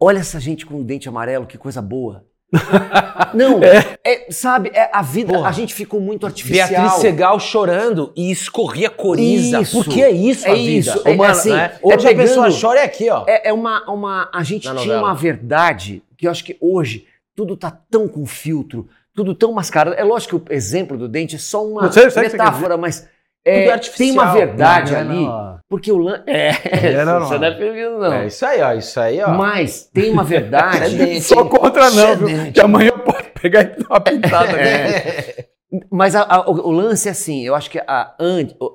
Olha 0.00 0.18
essa 0.18 0.38
gente 0.38 0.66
com 0.66 0.80
o 0.80 0.84
dente 0.84 1.08
amarelo, 1.08 1.46
que 1.46 1.56
coisa 1.56 1.80
boa. 1.80 2.26
Não, 3.34 3.60
é, 3.62 4.26
sabe, 4.30 4.70
é 4.72 4.88
a 4.92 5.02
vida, 5.02 5.32
Porra. 5.32 5.48
a 5.48 5.52
gente 5.52 5.74
ficou 5.74 6.00
muito 6.00 6.24
artificial. 6.26 6.68
Beatriz 6.68 6.92
Segal 7.00 7.38
chorando 7.40 8.12
e 8.16 8.30
escorria 8.30 8.88
coriza. 8.90 9.60
Isso. 9.60 9.82
Porque 9.82 10.00
é 10.02 10.10
isso 10.10 10.46
É 10.46 10.50
a 10.52 10.54
vida. 10.54 10.70
isso. 10.90 10.98
Ô, 11.04 11.08
É 11.08 11.14
mano, 11.16 11.30
assim, 11.32 11.50
né? 11.52 11.72
é 11.74 11.78
Onde 11.82 12.06
a 12.06 12.08
pegando- 12.10 12.28
pessoa 12.28 12.48
chora 12.50 12.80
é 12.80 12.84
aqui, 12.84 13.10
ó. 13.10 13.24
É, 13.26 13.48
é 13.48 13.52
uma, 13.52 13.82
uma. 13.90 14.30
A 14.32 14.42
gente 14.42 14.66
Na 14.68 14.74
tinha 14.74 14.84
novela. 14.94 15.02
uma 15.08 15.14
verdade 15.14 16.02
que 16.16 16.26
eu 16.26 16.30
acho 16.30 16.44
que 16.44 16.56
hoje 16.60 17.06
tudo 17.34 17.56
tá 17.56 17.70
tão 17.90 18.08
com 18.08 18.24
filtro, 18.24 18.88
tudo 19.14 19.34
tão 19.34 19.52
mascarado. 19.52 19.96
É 19.98 20.04
lógico 20.04 20.38
que 20.40 20.52
o 20.52 20.54
exemplo 20.54 20.96
do 20.96 21.08
dente 21.08 21.36
é 21.36 21.38
só 21.38 21.64
uma 21.64 21.90
sei, 21.92 22.06
metáfora, 22.06 22.76
mas 22.76 23.06
é, 23.46 23.78
tem 23.78 24.10
uma 24.10 24.32
verdade 24.32 24.92
Não, 24.92 24.98
ali, 25.00 25.24
não. 25.24 25.58
porque 25.68 25.92
o 25.92 25.98
lance. 25.98 26.22
É, 26.26 26.50
É, 26.64 27.04
não, 27.04 27.20
você 27.26 27.34
não. 27.34 27.40
não 27.40 27.46
é 27.46 27.90
não. 28.10 28.12
É 28.14 28.26
isso 28.26 28.44
aí, 28.44 28.60
ó. 28.60 28.72
Isso 28.72 28.98
aí, 29.00 29.20
ó. 29.22 29.28
Mas 29.30 29.88
tem 29.92 30.10
uma 30.10 30.24
verdade. 30.24 31.20
Sou 31.22 31.46
contra 31.48 31.90
não, 31.90 32.16
viu? 32.16 32.52
Que 32.52 32.60
amanhã 32.60 32.92
pode 32.98 33.28
pegar 33.40 33.62
e 33.62 33.64
dar 33.82 33.86
uma 33.88 34.00
pintada. 34.00 34.52
É. 34.60 35.46
Mas 35.90 36.14
a- 36.14 36.22
a- 36.22 36.48
o, 36.50 36.68
o 36.68 36.70
lance 36.70 37.08
é 37.08 37.10
assim, 37.10 37.44
eu 37.44 37.54
acho 37.54 37.70
que 37.70 37.78
a, 37.78 38.14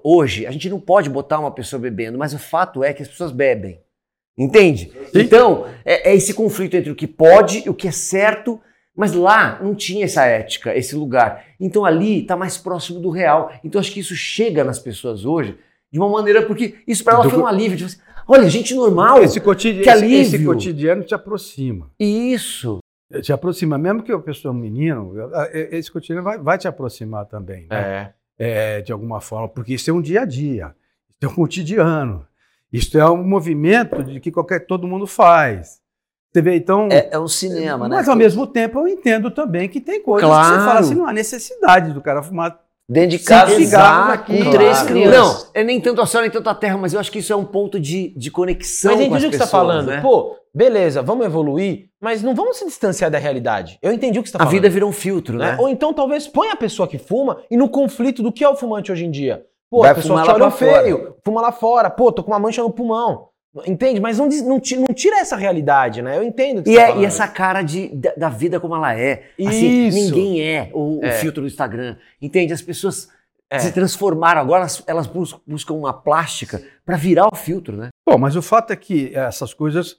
hoje 0.03 0.45
a 0.45 0.51
gente 0.51 0.69
não 0.69 0.79
pode 0.79 1.09
botar 1.09 1.39
uma 1.39 1.51
pessoa 1.51 1.79
bebendo, 1.79 2.17
mas 2.17 2.33
o 2.33 2.39
fato 2.39 2.83
é 2.83 2.93
que 2.93 3.01
as 3.01 3.07
pessoas 3.07 3.31
bebem. 3.31 3.79
Entende? 4.37 4.91
Então, 5.13 5.65
é, 5.85 6.11
é 6.11 6.15
esse 6.15 6.33
conflito 6.33 6.75
entre 6.75 6.89
o 6.91 6.95
que 6.95 7.07
pode 7.07 7.63
e 7.65 7.69
o 7.69 7.73
que 7.73 7.87
é 7.87 7.91
certo, 7.91 8.59
mas 8.95 9.13
lá 9.13 9.59
não 9.61 9.73
tinha 9.75 10.05
essa 10.05 10.25
ética, 10.25 10.75
esse 10.75 10.95
lugar. 10.95 11.45
Então 11.59 11.85
ali 11.85 12.21
está 12.21 12.35
mais 12.35 12.57
próximo 12.57 12.99
do 12.99 13.09
real. 13.09 13.51
Então 13.63 13.79
acho 13.79 13.91
que 13.91 13.99
isso 13.99 14.15
chega 14.15 14.63
nas 14.63 14.79
pessoas 14.79 15.25
hoje 15.25 15.57
de 15.91 15.99
uma 15.99 16.09
maneira, 16.09 16.45
porque 16.45 16.75
isso 16.87 17.03
para 17.03 17.15
ela 17.15 17.23
Do- 17.23 17.29
foi 17.29 17.39
um 17.39 17.45
alívio. 17.47 17.77
Tipo 17.77 17.89
assim, 17.89 17.99
Olha, 18.27 18.49
gente 18.49 18.73
normal. 18.75 19.21
Esse, 19.21 19.41
Que 19.41 19.49
esse- 19.49 20.13
esse 20.35 20.45
cotidiano 20.45 21.03
te 21.03 21.13
aproxima. 21.13 21.89
Isso. 21.99 22.77
Te 23.21 23.33
aproxima, 23.33 23.77
mesmo 23.77 24.03
que 24.03 24.11
a 24.11 24.19
pessoa 24.19 24.53
é 24.53 24.55
um 24.55 24.59
menino, 24.59 25.13
esse 25.51 25.91
cotidiano 25.91 26.23
vai, 26.23 26.37
vai 26.37 26.57
te 26.57 26.65
aproximar 26.67 27.25
também, 27.25 27.67
né? 27.69 28.13
É. 28.39 28.77
É, 28.77 28.81
de 28.81 28.93
alguma 28.93 29.19
forma, 29.19 29.49
porque 29.49 29.73
isso 29.73 29.89
é 29.89 29.93
um 29.93 30.01
dia 30.01 30.21
a 30.21 30.25
dia, 30.25 30.73
isso 31.09 31.17
é 31.23 31.27
um 31.27 31.33
cotidiano, 31.35 32.25
isso 32.71 32.97
é 32.97 33.09
um 33.09 33.21
movimento 33.23 34.01
de 34.01 34.19
que 34.21 34.31
qualquer 34.31 34.65
todo 34.65 34.87
mundo 34.87 35.05
faz. 35.05 35.80
Você 36.33 36.41
vê, 36.41 36.55
então. 36.55 36.87
É, 36.91 37.09
é 37.11 37.19
um 37.19 37.27
cinema, 37.27 37.87
né? 37.89 37.95
mas 37.97 38.07
ao 38.07 38.15
mesmo 38.15 38.47
tempo 38.47 38.79
eu 38.79 38.87
entendo 38.87 39.29
também 39.31 39.67
que 39.67 39.81
tem 39.81 40.01
coisas 40.01 40.29
que 40.29 40.35
Claro. 40.35 40.55
você 40.59 40.65
fala 40.65 40.79
assim, 40.79 40.95
não 40.95 41.07
há 41.07 41.13
necessidade 41.13 41.91
do 41.93 42.01
cara 42.01 42.23
fumar. 42.23 42.57
Dentro 42.89 43.11
de 43.17 43.19
casa, 43.19 43.55
cigarros 43.55 44.13
aqui, 44.15 44.43
com 44.43 44.49
três 44.51 44.79
claro. 44.79 44.87
crianças. 44.87 45.43
Não, 45.45 45.49
é 45.53 45.63
nem 45.63 45.79
tanto 45.79 46.01
a 46.01 46.05
céu, 46.05 46.19
nem 46.21 46.29
tanto 46.29 46.49
a 46.49 46.55
terra, 46.55 46.77
mas 46.77 46.93
eu 46.93 46.99
acho 46.99 47.09
que 47.09 47.19
isso 47.19 47.31
é 47.31 47.35
um 47.37 47.45
ponto 47.45 47.79
de, 47.79 48.13
de 48.17 48.29
conexão 48.29 48.91
Mas 48.91 48.99
com 48.99 49.05
entendi 49.07 49.17
as 49.17 49.23
o 49.23 49.31
que 49.31 49.37
você 49.37 49.39
tá 49.39 49.45
pessoas, 49.45 49.61
falando. 49.61 49.87
né? 49.87 50.01
Pô, 50.01 50.35
beleza, 50.53 51.01
vamos 51.01 51.25
evoluir, 51.25 51.85
mas 52.01 52.21
não 52.21 52.35
vamos 52.35 52.57
se 52.57 52.65
distanciar 52.65 53.09
da 53.09 53.17
realidade. 53.17 53.79
Eu 53.81 53.93
entendi 53.93 54.19
o 54.19 54.23
que 54.23 54.27
você 54.27 54.33
tá 54.37 54.39
a 54.39 54.45
falando. 54.45 54.53
vida 54.53 54.69
virou 54.69 54.89
um 54.89 54.93
filtro, 54.93 55.37
né? 55.37 55.51
né? 55.53 55.57
Ou 55.61 55.69
então 55.69 55.93
talvez 55.93 56.27
põe 56.27 56.49
a 56.49 56.55
pessoa 56.57 56.85
que 56.85 56.97
fuma 56.97 57.37
e 57.49 57.55
no 57.55 57.69
conflito 57.69 58.21
do 58.21 58.29
que 58.31 58.43
é 58.43 58.49
o 58.49 58.57
fumante 58.57 58.91
hoje 58.91 59.05
em 59.05 59.11
dia. 59.11 59.45
Pô, 59.69 59.81
Vai 59.83 59.91
as 59.91 59.95
pessoas 59.97 60.19
fumar 60.19 60.23
te 60.25 60.27
lá 60.27 60.33
olham 60.35 60.49
pra 60.49 60.57
fora. 60.67 60.83
feio, 60.83 61.15
fuma 61.23 61.41
lá 61.41 61.51
fora, 61.53 61.89
pô, 61.89 62.11
tô 62.11 62.21
com 62.23 62.31
uma 62.31 62.39
mancha 62.39 62.61
no 62.61 62.71
pulmão. 62.71 63.29
Entende? 63.65 63.99
Mas 63.99 64.17
não, 64.17 64.29
diz- 64.29 64.41
não, 64.43 64.59
ti- 64.59 64.77
não 64.77 64.93
tira 64.93 65.19
essa 65.19 65.35
realidade, 65.35 66.01
né? 66.01 66.17
Eu 66.17 66.23
entendo 66.23 66.59
o 66.59 66.63
que 66.63 66.69
E, 66.69 66.73
você 66.73 66.79
tá 66.79 66.89
é, 66.89 66.99
e 67.01 67.05
essa 67.05 67.27
cara 67.27 67.61
de, 67.61 67.89
da, 67.89 68.13
da 68.15 68.29
vida 68.29 68.59
como 68.61 68.75
ela 68.75 68.97
é. 68.97 69.29
Assim, 69.45 69.87
Isso. 69.87 69.97
ninguém 69.97 70.41
é 70.41 70.69
o, 70.73 70.99
o 70.99 71.05
É. 71.05 71.11
filtro 71.11 71.41
do 71.41 71.47
Instagram. 71.47 71.97
Entende? 72.21 72.53
As 72.53 72.61
pessoas 72.61 73.09
É. 73.49 73.59
se 73.59 73.73
transformaram. 73.73 74.39
Agora 74.39 74.61
elas, 74.61 74.81
elas 74.87 75.05
bus- 75.07 75.37
buscam 75.45 75.73
uma 75.73 75.91
plástica 75.91 76.61
para 76.85 76.95
virar 76.95 77.27
o 77.27 77.35
filtro, 77.35 77.75
né? 77.75 77.89
Bom, 78.07 78.17
mas 78.17 78.37
o 78.37 78.41
fato 78.41 78.71
é 78.71 78.75
que 78.77 79.13
essas 79.13 79.53
coisas 79.53 79.97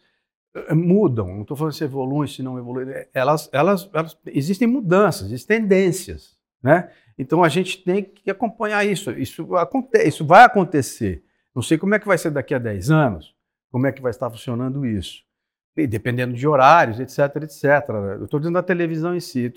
eh, 0.57 0.75
mudam. 0.75 1.27
Não 1.29 1.43
estou 1.43 1.55
falando 1.57 1.75
se 1.75 1.85
evoluem, 1.85 2.27
se 2.29 2.43
não 2.43 2.59
evoluem. 2.59 2.87
Elas, 3.13 3.51
elas, 3.53 3.91
elas, 3.93 4.17
existem 4.27 4.67
mudanças, 4.67 5.27
existem 5.27 5.61
tendências, 5.61 6.37
né? 6.63 6.89
Então 7.19 7.45
a 7.45 7.51
gente 7.51 7.85
tem 7.85 8.03
que 8.03 8.31
acompanhar 8.31 8.83
isso. 8.87 9.11
Isso, 9.11 9.55
aconte, 9.57 9.99
isso 10.09 10.25
vai 10.25 10.43
acontecer. 10.45 11.23
Não 11.55 11.63
sei 11.63 11.77
como 11.77 11.95
é 11.95 11.99
que 11.99 12.07
vai 12.07 12.17
ser 12.17 12.31
daqui 12.31 12.55
a 12.55 12.59
10 12.59 12.91
anos, 12.91 13.35
como 13.73 13.87
é 13.87 13.93
que 13.93 14.03
vai 14.03 14.11
estar 14.11 14.31
funcionando 14.31 14.87
isso. 14.87 15.25
E 15.75 15.87
dependendo 15.87 16.35
de 16.35 16.47
horários, 16.47 17.01
etc, 17.01 17.43
etc. 17.43 17.65
Eu 18.19 18.25
estou 18.27 18.39
dizendo 18.39 18.55
da 18.55 18.63
televisão 18.63 19.17
em 19.17 19.21
si. 19.21 19.51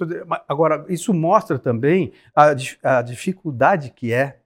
Agora, 0.47 0.85
isso 0.87 1.13
mostra 1.13 1.59
também 1.59 2.13
a, 2.33 2.55
a 2.81 3.01
dificuldade 3.01 3.91
que 3.91 4.13
é 4.13 4.39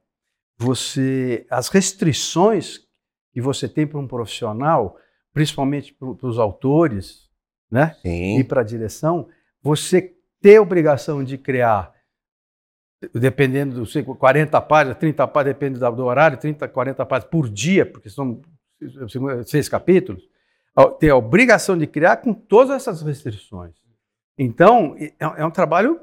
você, 0.57 1.45
as 1.47 1.69
restrições 1.69 2.79
que 3.31 3.39
você 3.39 3.69
tem 3.69 3.85
para 3.85 3.99
um 3.99 4.07
profissional, 4.07 4.97
principalmente 5.31 5.93
para 5.93 6.27
os 6.27 6.39
autores, 6.39 7.29
né? 7.71 7.95
E 8.03 8.37
Sim. 8.37 8.43
para 8.43 8.61
a 8.61 8.65
direção, 8.65 9.29
você 9.61 10.15
ter 10.41 10.57
a 10.57 10.61
obrigação 10.63 11.23
de 11.23 11.37
criar, 11.37 11.93
dependendo 13.13 13.75
dos 13.75 13.93
40 13.93 14.59
páginas, 14.61 14.97
30 14.97 15.27
páginas, 15.27 15.53
depende 15.53 15.79
do 15.79 16.03
horário, 16.03 16.39
30, 16.39 16.67
40 16.67 17.05
páginas 17.05 17.29
por 17.29 17.47
dia, 17.47 17.85
porque 17.85 18.09
são 18.09 18.41
seis 19.45 19.67
capítulos, 19.69 20.23
ter 20.99 21.09
a 21.09 21.15
obrigação 21.15 21.77
de 21.77 21.85
criar 21.87 22.17
com 22.17 22.33
todas 22.33 22.75
essas 22.75 23.01
restrições. 23.01 23.75
Então, 24.37 24.95
é, 24.97 25.13
é 25.19 25.45
um 25.45 25.51
trabalho 25.51 25.99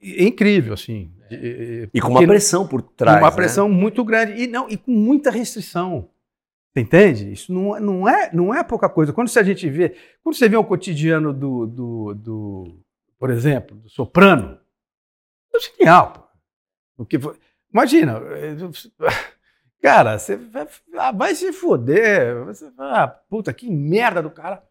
incrível, 0.00 0.74
assim. 0.74 1.12
de- 1.28 1.88
E 1.92 2.00
com 2.00 2.08
uma 2.08 2.26
pressão 2.26 2.66
por 2.66 2.82
com 2.82 2.92
trás. 2.94 3.18
uma 3.22 3.28
né? 3.30 3.36
pressão 3.36 3.68
muito 3.68 4.02
grande 4.04 4.32
e 4.42 4.46
não 4.46 4.68
e 4.68 4.76
com 4.78 4.90
muita 4.92 5.30
restrição. 5.30 6.08
Você 6.72 6.80
entende? 6.80 7.30
Isso 7.32 7.52
não, 7.52 7.76
é- 7.76 7.80
não, 7.80 8.08
é, 8.08 8.30
não 8.32 8.54
é 8.54 8.62
pouca 8.64 8.88
coisa. 8.88 9.12
Quando 9.12 9.30
a 9.36 9.42
gente 9.42 9.68
vê, 9.68 9.94
quando 10.22 10.34
você 10.36 10.48
vê 10.48 10.56
o 10.56 10.64
cotidiano 10.64 11.32
do, 11.34 11.66
do, 11.66 12.14
do 12.14 12.80
por 13.18 13.30
exemplo, 13.30 13.76
do 13.76 13.88
soprano, 13.90 14.58
é 15.54 15.58
genial. 15.60 16.12
pô. 16.12 17.02
O 17.02 17.04
que 17.06 17.18
imagina, 17.72 18.18
eh, 18.36 18.56
cara, 19.82 20.18
você 20.18 20.36
vai, 20.36 20.68
ah, 20.96 21.12
vai 21.12 21.34
se 21.34 21.52
foder. 21.52 22.44
Você, 22.46 22.70
ah, 22.78 23.08
puta, 23.08 23.52
que 23.52 23.70
merda 23.70 24.22
do 24.22 24.30
cara. 24.30 24.62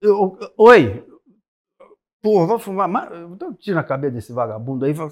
Eu- 0.00 0.38
oi, 0.56 1.04
Pô, 2.22 2.44
vou 2.44 2.58
fumar. 2.58 2.88
mas- 2.88 3.08
Dá 3.38 3.46
um 3.46 3.52
tiro 3.54 3.76
na 3.76 3.84
cabeça 3.84 4.14
desse 4.14 4.32
vagabundo 4.32 4.84
aí. 4.84 4.92
vai- 4.92 5.10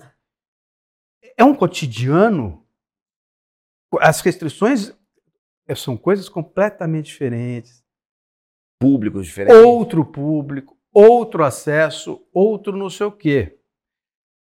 É 1.36 1.44
um 1.44 1.54
cotidiano. 1.54 2.66
As 4.00 4.20
restrições 4.20 4.92
eh, 5.68 5.74
são 5.76 5.96
coisas 5.96 6.28
completamente 6.28 7.06
diferentes. 7.06 7.84
Públicos 8.80 9.24
diferentes. 9.26 9.56
Outro 9.64 10.04
público, 10.04 10.76
outro 10.92 11.44
acesso, 11.44 12.20
outro 12.32 12.76
não 12.76 12.90
sei 12.90 13.06
o 13.06 13.12
quê. 13.12 13.58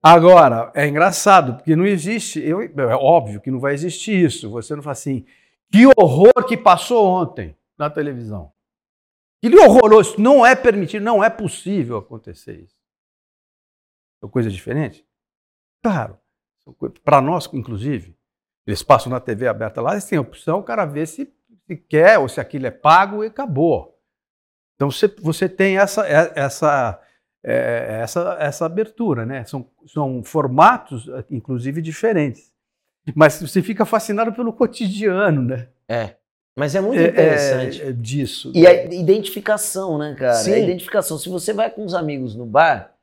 Agora, 0.02 0.72
é 0.74 0.88
engraçado, 0.88 1.56
porque 1.56 1.76
não 1.76 1.86
existe. 1.86 2.39
eu- 2.39 2.62
é 2.62 2.95
óbvio 2.95 3.41
que 3.41 3.52
não 3.52 3.60
vai 3.60 3.74
existir 3.74 4.24
isso. 4.26 4.50
Você 4.50 4.76
não 4.76 4.82
fala 4.82 4.93
assim, 4.93 5.26
que 5.72 5.86
horror 5.97 6.45
que 6.47 6.56
passou 6.56 7.06
ontem 7.06 7.56
na 7.78 7.89
televisão. 7.89 8.52
Que 9.41 9.54
horroroso. 9.58 10.16
Não 10.20 10.45
é 10.45 10.56
permitido, 10.56 11.04
não 11.04 11.24
é 11.24 11.30
possível 11.30 11.97
acontecer 11.97 12.62
isso. 12.62 12.76
São 14.22 14.30
coisas 14.30 14.52
diferentes? 14.54 15.04
Claro. 15.84 16.18
Para 17.04 17.22
nós, 17.22 17.50
inclusive, 17.54 18.16
eles 18.68 18.84
passam 18.84 19.10
na 19.12 19.20
TV 19.20 19.47
aberta 19.47 19.82
lá, 19.82 19.93
eles 19.93 20.06
têm 20.06 20.18
a 20.18 20.22
opção, 20.22 20.60
o 20.60 20.64
cara 20.64 20.86
vê 20.86 21.06
se, 21.06 21.34
se 21.66 21.76
quer 21.76 22.20
ou 22.20 22.28
se 22.30 22.39
aquilo 22.39 22.68
é 22.68 22.72
pago 22.72 23.24
e 23.24 23.28
acabou. 23.28 23.97
Então 24.76 24.91
você, 24.91 25.08
você 25.22 25.47
tem 25.50 25.78
essa, 25.78 26.08
é- 26.08 26.34
essa, 26.36 27.02
é, 27.44 28.00
essa, 28.02 28.38
essa 28.40 28.66
abertura, 28.66 29.26
né? 29.26 29.44
São, 29.46 29.66
são 29.88 30.24
formatos, 30.24 31.10
inclusive, 31.30 31.82
diferentes. 31.82 32.52
Mas 33.16 33.40
você 33.42 33.62
fica 33.62 33.86
fascinado 33.86 34.34
pelo 34.34 34.54
cotidiano, 34.54 35.42
né? 35.42 35.68
É. 35.88 36.16
Mas 36.58 36.76
é 36.76 36.82
muito 36.82 37.00
É- 37.00 37.08
interessante. 37.08 37.82
é- 37.82 37.88
é 37.88 37.92
disso. 37.94 38.52
E 38.54 38.68
a 38.68 38.86
identificação, 38.94 39.98
né, 39.98 40.16
cara? 40.18 40.34
Sim. 40.34 40.54
A 40.54 40.60
identificação. 40.60 41.18
Se 41.18 41.30
você 41.30 41.54
vai 41.54 41.70
com 41.70 41.86
os 41.86 41.94
amigos 41.94 42.36
no 42.36 42.46
bar, 42.46 42.94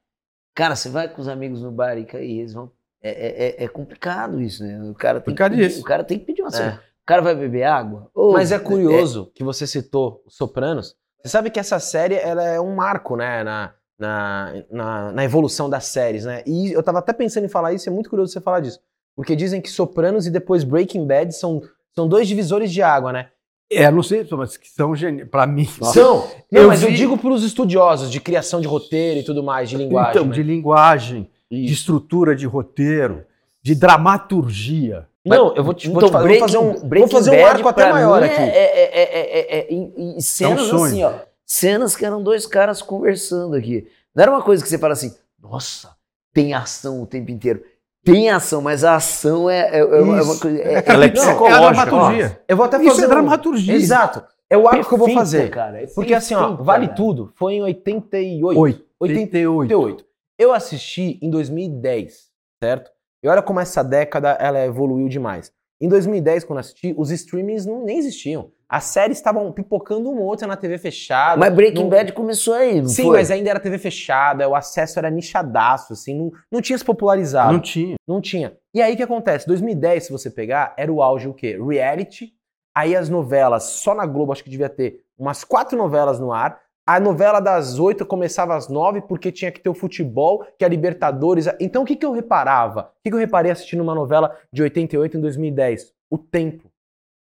cara, 0.55 0.76
você 0.76 0.89
vai 0.89 1.09
com 1.09 1.20
os 1.22 1.28
amigos 1.28 1.62
no 1.62 1.70
bar 1.72 1.97
e, 1.97 2.07
e 2.20 2.39
eles 2.41 2.53
vão. 2.53 2.70
É, 3.03 3.11
é- 3.11 3.49
é- 3.62 3.64
é 3.64 3.68
complicado 3.68 4.41
isso, 4.41 4.62
né? 4.64 4.80
O 4.91 4.95
cara 4.95 5.20
tem, 5.20 5.34
que 5.34 5.43
pedir, 5.49 5.80
o 5.80 5.82
cara 5.84 6.05
tem 6.05 6.18
que 6.18 6.24
pedir 6.26 6.43
uma 6.43 6.49
É. 6.49 6.53
cerveja. 6.53 6.78
O 6.78 7.07
cara 7.07 7.22
vai 7.22 7.34
beber 7.37 7.62
água? 7.62 8.11
Mas 8.32 8.51
é 8.53 8.59
curioso 8.59 9.30
que 9.34 9.45
você 9.45 9.66
citou 9.66 10.22
os 10.26 10.37
Sopranos. 10.37 10.97
Você 11.22 11.28
sabe 11.30 11.51
que 11.51 11.61
essa 11.61 11.78
série 11.78 12.16
ela 12.16 12.43
é 12.45 12.61
um 12.61 12.74
marco, 12.74 13.16
né, 13.16 13.45
na, 13.45 13.72
na, 13.99 14.53
na, 14.70 15.12
na 15.12 15.24
evolução 15.24 15.68
das 15.70 15.84
séries, 15.86 16.24
né? 16.24 16.42
E 16.47 16.72
eu 16.72 16.82
tava 16.82 16.99
até 16.99 17.12
pensando 17.12 17.44
em 17.44 17.49
falar 17.49 17.72
isso, 17.72 17.88
é 17.88 17.92
muito 17.92 18.11
curioso 18.11 18.32
você 18.32 18.40
falar 18.40 18.61
disso. 18.61 18.78
Porque 19.14 19.34
dizem 19.34 19.61
que 19.61 19.70
Sopranos 19.70 20.26
e 20.26 20.30
depois 20.30 20.62
Breaking 20.64 21.07
Bad 21.07 21.34
são, 21.34 21.62
são 21.94 22.07
dois 22.07 22.28
divisores 22.28 22.70
de 22.70 22.82
água, 22.82 23.12
né? 23.12 23.28
É, 23.72 23.90
não 23.90 24.03
sei, 24.03 24.24
mas 24.32 24.57
que 24.57 24.68
são 24.68 24.94
geniais. 24.94 25.28
Para 25.28 25.47
mim. 25.47 25.66
São! 25.82 26.28
Não, 26.53 26.62
Eu 26.62 26.68
mas 26.68 26.82
eu 26.82 26.88
vi- 26.90 26.94
digo 26.97 27.16
pros 27.18 27.42
estudiosos 27.42 28.11
de 28.11 28.20
criação 28.20 28.61
de 28.61 28.68
roteiro 28.68 29.20
e 29.20 29.24
tudo 29.24 29.42
mais, 29.42 29.68
de 29.70 29.76
linguagem. 29.76 30.11
Então, 30.12 30.26
né? 30.26 30.32
de 30.34 30.42
linguagem, 30.42 31.28
de 31.51 31.64
Isso. 31.64 31.72
estrutura 31.74 32.36
de 32.36 32.47
roteiro, 32.47 33.24
de 33.62 33.74
dramaturgia. 33.74 35.07
Não, 35.24 35.57
eu 35.57 35.64
vou, 35.64 35.74
te, 35.74 35.88
vou, 35.88 35.99
te 36.01 36.07
Então, 36.07 36.09
fazer, 36.12 36.28
vou 36.28 36.38
fazer 36.38 36.59
um, 36.59 36.72
vou 36.88 37.09
fazer 37.09 37.30
um 37.42 37.47
arco 37.47 37.68
até 37.68 37.82
pra 37.82 37.92
maior 37.94 38.22
aqui. 38.22 38.34
É, 38.40 38.47
é, 38.47 38.82
é, 38.84 39.01
é, 39.01 39.40
é, 39.40 39.59
é, 39.59 39.72
e- 39.74 40.18
e 40.18 40.22
cenas 40.22 40.61
sonho. 40.66 40.84
assim, 40.84 41.03
ó. 41.03 41.12
Cenas 41.47 41.94
que 41.94 42.05
eram 42.05 42.22
dois 42.22 42.44
caras 42.47 42.82
conversando 42.82 43.55
aqui. 43.55 43.86
Não 44.14 44.22
era 44.22 44.30
uma 44.32 44.42
coisa 44.42 44.62
que 44.62 44.68
você 44.68 44.78
fala 44.78 44.94
assim, 44.94 45.14
nossa, 45.40 45.94
tem 46.32 46.53
ação 46.55 47.03
o 47.03 47.07
tempo 47.07 47.30
inteiro. 47.30 47.62
Tem 48.05 48.30
ação, 48.30 48.61
mas 48.62 48.84
a 48.84 48.97
ação 48.97 49.49
é, 49.51 49.68
é, 49.68 49.78
é 49.78 49.84
uma, 49.84 50.18
é 50.18 50.22
uma 50.22 50.32
Isso. 50.32 50.40
coisa. 50.40 50.59
É, 50.62 50.74
É, 50.74 50.82
capítulo- 50.82 51.03
é 51.03 51.07
é 51.07 51.09
a 51.09 51.12
psicológica, 51.12 51.84
dramaturgia. 51.86 52.40
Eu 52.49 52.57
vou 52.57 52.66
até 52.66 52.76
Isso 52.78 52.88
fazer 52.88 53.03
é 53.03 53.07
um- 53.07 53.11
dramaturgia. 53.11 53.74
Exato. 53.74 54.24
É 54.49 54.57
o 54.57 54.68
arco 54.68 54.88
que 54.88 54.94
eu 54.94 54.99
vou 54.99 55.11
fazer. 55.12 55.51
Cara, 55.51 55.82
é 55.82 55.86
Porque 55.88 56.14
assim, 56.14 56.34
ó, 56.34 56.55
Vale 56.55 56.86
cara. 56.86 56.97
Tudo 56.97 57.32
foi 57.34 57.55
em 57.55 57.62
88. 57.62 58.59
88. 59.01 59.74
88. 59.76 60.05
Eu 60.38 60.53
assisti 60.53 61.18
em 61.20 61.28
2010, 61.30 62.28
certo? 62.62 62.90
E 63.22 63.28
olha 63.28 63.42
como 63.42 63.59
essa 63.59 63.82
década 63.82 64.30
ela 64.40 64.64
evoluiu 64.64 65.09
demais. 65.09 65.51
Em 65.80 65.88
2010, 65.88 66.44
quando 66.44 66.59
eu 66.59 66.61
assisti, 66.61 66.94
os 66.97 67.11
streamings 67.11 67.66
não, 67.66 67.84
nem 67.84 67.99
existiam. 67.99 68.51
As 68.68 68.84
séries 68.84 69.18
estavam 69.18 69.52
pipocando 69.52 70.10
uma 70.10 70.20
ou 70.20 70.26
outra 70.26 70.46
na 70.46 70.56
TV 70.56 70.76
fechada. 70.76 71.38
Mas 71.38 71.54
Breaking 71.54 71.82
Não- 71.82 71.88
Bad 71.88 72.12
começou 72.12 72.54
aí, 72.54 72.80
não 72.80 72.88
Sim, 72.88 73.04
foi? 73.04 73.18
mas 73.18 73.30
ainda 73.30 73.50
era 73.50 73.60
TV 73.60 73.78
fechada, 73.78 74.48
o 74.48 74.56
acesso 74.56 74.98
era 74.98 75.08
nichadaço, 75.08 75.92
assim, 75.92 76.18
não, 76.18 76.32
não 76.50 76.60
tinha 76.60 76.76
se 76.76 76.84
popularizado. 76.84 77.52
Não 77.52 77.60
tinha. 77.60 77.94
Não 78.08 78.20
tinha. 78.20 78.56
E 78.74 78.82
aí 78.82 78.94
o 78.94 78.96
que 78.96 79.02
acontece? 79.04 79.46
2010, 79.46 80.04
se 80.06 80.12
você 80.12 80.28
pegar, 80.30 80.74
era 80.76 80.92
o 80.92 81.00
auge 81.00 81.28
o 81.28 81.34
quê? 81.34 81.56
Reality. 81.56 82.32
Aí 82.74 82.96
as 82.96 83.08
novelas, 83.08 83.62
só 83.62 83.94
na 83.94 84.04
Globo, 84.04 84.32
acho 84.32 84.42
que 84.44 84.50
devia 84.50 84.68
ter 84.68 85.00
umas 85.16 85.44
quatro 85.44 85.78
novelas 85.78 86.18
no 86.18 86.32
ar. 86.32 86.60
A 86.88 87.00
novela 87.00 87.40
das 87.40 87.78
oito 87.78 88.04
começava 88.04 88.54
às 88.54 88.68
nove, 88.68 89.00
porque 89.00 89.32
tinha 89.32 89.50
que 89.50 89.60
ter 89.60 89.68
o 89.68 89.74
futebol, 89.74 90.44
que 90.58 90.64
é 90.64 90.66
a 90.66 90.68
Libertadores. 90.70 91.46
Então 91.60 91.82
o 91.82 91.86
que, 91.86 91.96
que 91.96 92.04
eu 92.06 92.12
reparava? 92.12 92.80
O 92.98 93.02
que, 93.02 93.10
que 93.10 93.14
eu 93.14 93.18
reparei 93.20 93.50
assistindo 93.50 93.80
uma 93.82 93.94
novela 93.94 94.36
de 94.52 94.62
88 94.62 95.16
em 95.16 95.20
2010? 95.20 95.92
O 96.10 96.18
tempo. 96.18 96.68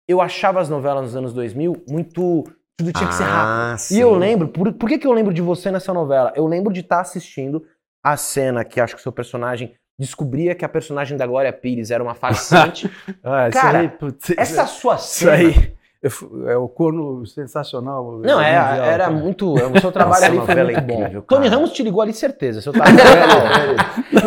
Eu 0.10 0.20
achava 0.22 0.60
as 0.60 0.68
novelas 0.68 1.04
nos 1.04 1.16
anos 1.16 1.34
2000 1.34 1.84
muito. 1.88 2.44
Tudo 2.78 2.92
tinha 2.94 3.08
que 3.10 3.14
ser 3.16 3.24
rápido. 3.24 3.46
Ah. 3.50 3.76
E 3.92 4.00
eu 4.00 4.16
lembro, 4.16 4.48
por, 4.48 4.72
por 4.74 4.90
que, 4.90 4.98
que 4.98 5.06
eu 5.06 5.12
lembro 5.12 5.34
de 5.34 5.42
você 5.42 5.70
nessa 5.70 5.94
novela? 5.94 6.32
Eu 6.36 6.48
lembro 6.48 6.74
de 6.74 6.80
estar 6.80 7.02
assistindo 7.02 7.62
a 8.04 8.16
cena 8.18 8.64
que 8.66 8.80
acho 8.82 8.96
que 8.96 9.02
o 9.02 9.04
seu 9.04 9.12
personagem 9.12 9.74
descobria 10.00 10.56
que 10.56 10.64
a 10.66 10.70
personagem 10.70 11.18
da 11.18 11.28
Glória 11.28 11.52
Pires 11.54 11.92
era 11.92 12.02
uma 12.02 12.16
farsante. 12.16 12.90
Ah, 13.24 13.50
isso 13.50 13.60
Cara, 13.60 13.80
aí, 13.80 13.90
putz, 13.90 14.32
Essa 14.38 14.66
sua 14.66 14.96
isso 14.96 15.08
cena. 15.26 15.34
aí 15.34 15.74
eu 16.02 16.10
fu- 16.10 16.48
é 16.48 16.56
o 16.56 16.70
corno 16.70 17.26
sensacional. 17.26 18.20
Não, 18.20 18.40
é, 18.42 18.56
mundial, 18.58 18.86
era 18.88 19.04
cara. 19.06 19.12
muito. 19.12 19.54
O 19.54 19.82
seu 19.82 19.92
trabalho 19.92 20.22
Nossa, 20.22 20.26
ali 20.28 20.38
foi 20.38 20.56
muito 20.64 20.70
é 20.70 20.82
incrível, 20.82 21.22
bom. 21.22 21.28
Tony. 21.28 21.48
Ramos 21.50 21.74
te 21.74 21.84
ligou 21.84 22.02
ali, 22.02 22.14
certeza. 22.14 22.62
Seu 22.62 22.72
trabalho. 22.74 22.98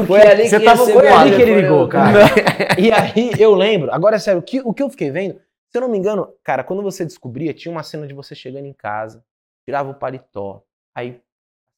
Foi 0.07 0.21
ali 0.21 0.49
Você 0.49 0.59
que 0.59 0.65
tava- 0.67 0.79
recebeu 0.81 1.01
foi 1.01 1.09
ali 1.11 1.35
que 1.37 1.43
ele 1.43 1.61
ligou, 1.63 1.89
cara. 1.89 2.13
E 2.79 2.93
aí 2.93 3.33
eu 3.39 3.55
lembro, 3.55 3.91
agora 3.93 4.17
é 4.17 4.19
sério, 4.19 4.41
o 4.41 4.43
que, 4.43 4.61
o 4.63 4.75
que 4.75 4.83
eu 4.83 4.91
fiquei 4.91 5.11
vendo, 5.11 5.37
se 5.73 5.79
eu 5.79 5.81
não 5.81 5.89
me 5.89 5.97
engano, 5.99 6.33
cara, 6.45 6.63
quando 6.63 6.83
você 6.83 7.05
descobria, 7.05 7.55
tinha 7.55 7.73
uma 7.73 7.83
cena 7.83 8.07
de 8.07 8.13
você 8.15 8.35
chegando 8.35 8.67
em 8.67 8.73
casa, 8.75 9.25
tirava 9.67 9.91
o 9.91 9.95
paletó, 9.95 10.63
aí 10.95 11.21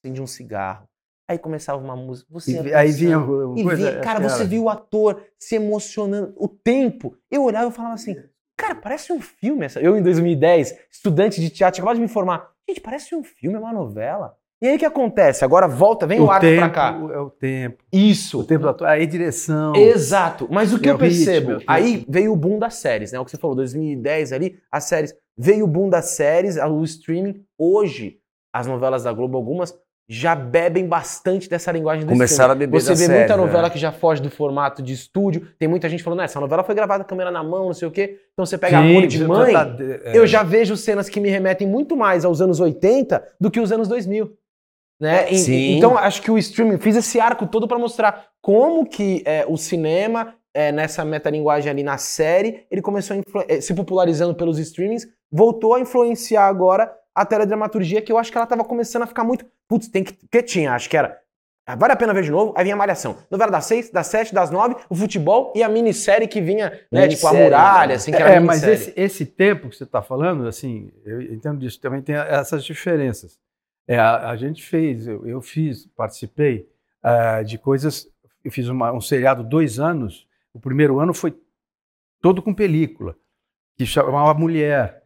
acendia 0.03 0.23
um 0.23 0.27
cigarro, 0.27 0.89
aí 1.29 1.39
começava 1.39 1.83
uma 1.83 1.95
música, 1.97 2.29
você 2.33 2.61
E 2.61 2.75
aí 2.75 2.91
vinha 2.91 3.19
uma 3.19 3.27
coisa. 3.65 3.77
vi- 3.77 4.01
cara, 4.03 4.19
você 4.29 4.45
viu 4.45 4.65
o 4.65 4.69
ator 4.69 5.25
se 5.39 5.55
emocionando, 5.55 6.35
o 6.37 6.49
tempo. 6.49 7.17
Eu 7.31 7.45
olhava 7.45 7.69
e 7.71 7.73
falava 7.73 7.95
assim, 7.95 8.15
cara, 8.57 8.75
parece 8.75 9.13
um 9.13 9.21
filme. 9.21 9.65
Essa... 9.65 9.81
Eu, 9.81 9.97
em 9.97 10.03
2010, 10.03 10.77
estudante 10.91 11.41
de 11.41 11.49
teatro, 11.51 11.81
acabado 11.81 11.97
de 11.97 12.03
me 12.03 12.09
formar. 12.09 12.53
Gente, 12.69 12.81
parece 12.81 13.15
um 13.15 13.23
filme, 13.23 13.57
é 13.57 13.61
uma 13.61 13.73
novela. 13.73 14.37
E 14.65 14.69
aí 14.69 14.77
o 14.77 14.79
que 14.79 14.87
acontece? 14.87 15.45
Agora 15.45 15.69
volta, 15.69 16.07
vem 16.07 16.19
o, 16.21 16.25
o 16.25 16.31
arco 16.31 16.41
tempo, 16.47 16.59
pra 16.59 16.71
cá. 16.71 16.99
É 17.13 17.19
o 17.19 17.29
tempo. 17.29 17.85
Isso. 17.93 18.41
O 18.41 18.45
tempo 18.45 18.65
da 18.65 18.73
tua. 18.73 18.89
Aí 18.89 19.07
direção. 19.07 19.77
Exato. 19.77 20.49
Mas 20.51 20.73
o 20.73 20.79
que 20.79 20.89
É 20.89 20.93
eu 20.93 20.95
o 20.95 20.99
ritmo, 20.99 21.25
percebo? 21.25 21.53
é 21.53 21.65
aí 21.67 22.03
veio 22.09 22.33
o 22.33 22.37
boom 22.37 22.59
das 22.59 22.77
séries, 22.77 23.13
né? 23.13 23.21
O 23.21 23.27
que 23.27 23.31
você 23.31 23.37
falou, 23.37 23.55
2010 23.55 24.33
ali, 24.33 24.57
as 24.73 24.85
séries. 24.85 25.15
Veio 25.37 25.67
o 25.67 25.69
boom 25.69 25.91
das 25.91 26.07
séries, 26.13 26.57
o 26.57 26.83
streaming. 26.83 27.45
Hoje, 27.59 28.17
as 28.55 28.67
novelas 28.67 29.03
da 29.05 29.13
Globo, 29.13 29.37
algumas, 29.37 29.75
já 30.09 30.35
bebem 30.35 30.87
bastante 30.87 31.47
dessa 31.49 31.71
linguagem 31.71 32.07
do 32.07 32.13
Começaram 32.13 32.53
a 32.53 32.55
beber 32.55 32.81
Você 32.81 32.91
vê 32.93 32.97
série, 32.97 33.19
muita 33.19 33.37
né? 33.37 33.43
novela 33.43 33.69
que 33.69 33.79
já 33.79 33.93
foge 33.93 34.23
do 34.23 34.31
formato 34.31 34.83
de 34.83 34.95
estúdio. 34.95 35.47
Tem 35.59 35.69
muita 35.69 35.91
gente 35.91 36.03
falando, 36.03 36.21
"Ah, 36.21 36.25
essa 36.25 36.41
novela 36.41 36.65
foi 36.65 36.75
gravada 36.75 37.05
câmera 37.05 37.31
na 37.31 37.43
mão, 37.43 37.67
não 37.67 37.75
sei 37.75 37.87
o 37.89 37.91
quê. 37.91 38.19
Então 38.33 38.47
você 38.47 38.57
pega 38.57 38.81
Sim, 38.81 38.91
Amor 38.97 39.07
de 39.07 39.25
Mãe, 39.27 39.53
tá- 39.53 39.77
é, 40.05 40.17
eu 40.17 40.27
já 40.27 40.43
vejo 40.43 40.75
cenas 40.77 41.09
que 41.09 41.21
me 41.21 41.29
remetem 41.29 41.67
muito 41.69 41.95
mais 41.97 42.25
aos 42.25 42.41
anos 42.41 42.61
80 42.61 43.23
do 43.39 43.51
que 43.51 43.61
os 43.61 43.71
anos 43.71 43.89
2000. 43.89 44.33
Né? 45.01 45.31
E- 45.33 45.39
Sim. 45.39 45.77
Então, 45.77 45.99
acho 45.99 46.23
que 46.23 46.31
o 46.31 46.39
streaming 46.39 46.79
fiz 46.79 46.97
esse 46.97 47.19
arco 47.21 47.47
todo 47.47 47.67
para 47.67 47.79
mostrar 47.79 48.29
como 48.41 48.87
que 48.87 49.23
é, 49.27 49.45
o 49.49 49.57
cinema, 49.57 50.35
é, 50.53 50.71
nessa 50.71 51.05
metalinguagem 51.05 51.71
ali 51.71 51.83
na 51.83 51.99
série, 51.99 52.65
ele 52.71 52.81
começou 52.81 53.17
eh, 53.49 53.61
se 53.61 53.75
popularizando 53.75 54.35
pelos 54.35 54.59
streamings, 54.59 55.07
voltou 55.31 55.75
a 55.75 55.81
influenciar 55.81 56.47
agora 56.47 56.93
a 57.15 57.25
teledramaturgia, 57.27 58.01
que 58.03 58.13
eu 58.13 58.19
acho 58.19 58.31
que 58.31 58.39
ela 58.39 58.47
tava 58.47 58.65
começando 58.65 59.03
a 59.03 59.07
ficar 59.07 59.25
muito. 59.25 59.45
Putz, 59.69 59.89
tem 59.89 60.05
que. 60.05 60.13
que 60.31 60.43
tinha, 60.43 60.73
acho 60.73 60.89
que 60.89 60.97
era. 60.97 61.19
ah, 61.67 61.75
Vale 61.75 61.93
a 61.93 61.97
pena 61.97 62.15
ver 62.15 62.23
de 62.23 62.31
novo, 62.31 62.53
aí 62.57 62.63
vinha 62.65 62.75
a 62.75 62.79
Malhação. 62.79 63.17
Novela 63.31 63.51
das 63.51 63.65
seis, 63.67 63.91
das 63.91 64.07
sete, 64.07 64.33
das 64.35 64.51
nove, 64.51 64.77
o 64.89 64.95
futebol 64.95 65.53
e 65.57 65.63
a 65.63 65.69
minissérie 65.69 66.29
que 66.29 66.41
vinha, 66.41 66.71
né? 66.93 67.09
Tipo, 67.09 67.27
a 67.27 67.31
Minissérie, 67.33 67.43
muralha, 67.45 67.89
né? 67.89 67.95
assim, 67.95 68.11
que 68.13 68.17
era 68.23 68.31
É, 68.35 68.41
mas 68.41 68.63
minissérie. 68.63 68.93
esse, 68.93 69.01
esse 69.23 69.27
tempo 69.27 69.69
que 69.69 69.77
você 69.77 69.85
está 69.85 70.03
falando, 70.03 70.47
assim, 70.47 70.93
eu 71.05 71.21
entendo 71.21 71.59
disso, 71.59 71.81
também 71.81 72.01
tem 72.03 72.15
essas 72.15 72.65
diferenças. 72.65 73.39
É, 73.87 73.99
a, 73.99 74.31
a 74.31 74.37
gente 74.37 74.63
fez, 74.65 75.07
eu, 75.07 75.27
eu 75.27 75.41
fiz, 75.43 75.87
participei 75.97 76.69
ah, 77.03 77.43
de 77.43 77.59
coisas, 77.59 78.09
eu 78.43 78.51
fiz 78.51 78.69
uma- 78.69 78.93
um 78.93 79.01
seriado 79.01 79.43
dois 79.45 79.79
anos, 79.79 80.27
o 80.53 80.61
primeiro 80.61 80.99
ano 81.01 81.13
foi 81.13 81.37
todo 82.21 82.41
com 82.41 82.55
película, 82.55 83.15
que 83.77 83.85
chamava 83.85 84.33
Mulher, 84.39 85.03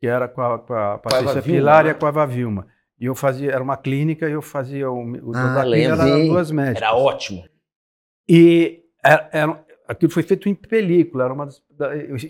que 0.00 0.06
era 0.06 0.26
com 0.28 0.40
a, 0.40 0.58
com 0.58 0.72
a 0.74 0.98
Patrícia 0.98 1.40
Vilma, 1.42 1.58
Pilar 1.60 1.84
né? 1.84 1.90
e 1.90 1.94
com 1.94 2.06
a 2.06 2.08
Eva 2.08 2.26
Vilma. 2.26 2.66
E 2.98 3.04
eu 3.04 3.14
fazia, 3.14 3.50
era 3.52 3.62
uma 3.62 3.76
clínica 3.76 4.28
e 4.28 4.32
eu 4.32 4.40
fazia 4.42 4.90
o, 4.90 5.02
o 5.28 5.32
Ah, 5.34 5.54
da 5.54 5.62
clínica 5.64 5.92
eram 6.04 6.26
duas 6.28 6.50
médicas. 6.50 6.82
Era 6.82 6.94
ótimo. 6.94 7.44
E 8.28 8.82
era, 9.02 9.28
era- 9.32 9.64
aquilo 9.88 10.10
foi 10.12 10.22
feito 10.22 10.48
em 10.48 10.54
película. 10.54 11.24
Era 11.24 11.32
uma 11.34 11.46
das- 11.46 11.62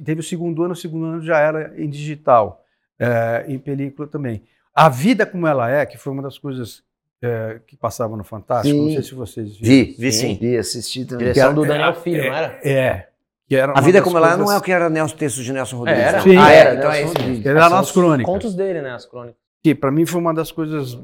teve 0.04 0.20
o 0.20 0.24
segundo 0.24 0.62
ano, 0.62 0.72
o 0.72 0.76
segundo 0.76 1.04
ano 1.06 1.22
já 1.22 1.38
era 1.38 1.74
em 1.80 1.88
digital, 1.88 2.64
é, 2.98 3.44
em 3.48 3.58
película 3.58 4.08
também. 4.08 4.42
A 4.74 4.88
vida 4.88 5.26
como 5.26 5.46
ela 5.46 5.70
é, 5.70 5.84
que 5.86 5.98
foi 5.98 6.12
uma 6.12 6.22
das 6.22 6.38
coisas 6.38 6.82
é, 7.20 7.60
que 7.66 7.76
passava 7.76 8.16
no 8.16 8.24
Fantástico, 8.24 8.76
não 8.76 8.86
Sim. 8.88 8.94
sei 8.94 9.02
se 9.02 9.14
vocês 9.14 9.56
viram. 9.56 9.86
Vi, 9.86 9.96
vi 9.98 10.12
sim. 10.12 10.36
Vi, 10.38 10.56
assisti 10.56 11.04
também. 11.04 11.26
Direção 11.32 11.54
do 11.54 11.64
É, 11.64 11.68
Daniel 11.68 11.90
é, 11.90 11.94
Filho, 11.94 12.24
não 12.24 12.34
era? 12.34 12.60
É. 12.68 13.08
Que 13.46 13.56
era 13.56 13.72
A 13.76 13.80
vida 13.82 14.00
como 14.00 14.16
ela 14.16 14.28
é 14.28 14.30
coisas- 14.30 14.46
não 14.48 14.54
é 14.54 14.58
o 14.58 14.62
que 14.62 14.72
era 14.72 14.88
Nelson, 14.88 15.16
texto 15.16 15.42
de 15.42 15.52
Nelson 15.52 15.76
Rodrigues. 15.76 16.02
Era. 16.02 16.16
não. 16.18 16.24
Sim, 16.24 16.36
ah, 16.38 16.50
era, 16.50 16.70
era. 16.70 16.78
Então 16.78 16.92
é. 16.92 17.48
Era 17.48 17.68
nas 17.68 17.92
crônicas. 17.92 18.32
Contos 18.32 18.54
dele, 18.54 18.80
né? 18.80 18.90
As 18.92 19.04
crônicas. 19.04 19.36
que 19.62 19.74
para 19.74 19.90
mim 19.92 20.06
foi 20.06 20.20
uma 20.20 20.32
das 20.34 20.50
coisas 20.50 20.98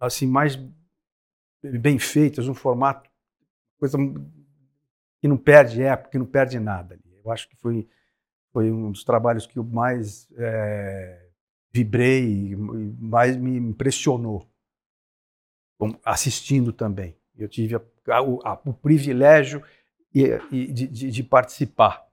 assim 0.00 0.26
mais 0.26 0.58
bem 1.62 1.98
feitas, 1.98 2.46
um 2.48 2.54
formato 2.54 3.08
coisa 3.78 3.96
que 5.20 5.28
não 5.28 5.36
perde 5.36 5.82
época, 5.82 6.10
que 6.10 6.18
não 6.18 6.26
perde 6.26 6.58
nada. 6.58 6.98
Eu 7.24 7.30
acho 7.30 7.48
que 7.48 7.56
foi 7.56 7.86
foi 8.52 8.70
um 8.72 8.90
dos 8.90 9.04
trabalhos 9.04 9.46
que 9.46 9.58
eu 9.58 9.64
mais 9.64 10.26
é, 10.36 11.27
vibrei 11.78 12.56
mais 12.98 13.36
me 13.36 13.56
impressionou 13.56 14.46
assistindo 16.04 16.72
também. 16.72 17.16
Eu 17.36 17.48
tive 17.48 17.76
a- 17.76 17.82
a- 18.08 18.22
o, 18.22 18.40
a- 18.44 18.60
o 18.64 18.72
privilégio 18.72 19.62
e, 20.14 20.24
e 20.50 20.72
de, 20.72 20.86
de- 20.88 21.10
de 21.10 21.22
participar 21.22 22.04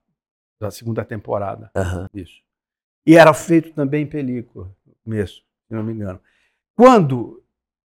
da 0.60 0.70
segunda 0.70 1.04
temporada 1.04 1.72
Aham. 1.76 2.08
isso. 2.14 2.42
E 3.06 3.16
era 3.18 3.34
feito 3.34 3.72
também 3.74 4.04
em 4.04 4.08
película, 4.08 4.72
mesmo, 5.06 5.38
se 5.68 5.74
não 5.74 5.84
me 5.84 5.94
engano. 5.94 6.20
Quando, 6.76 7.44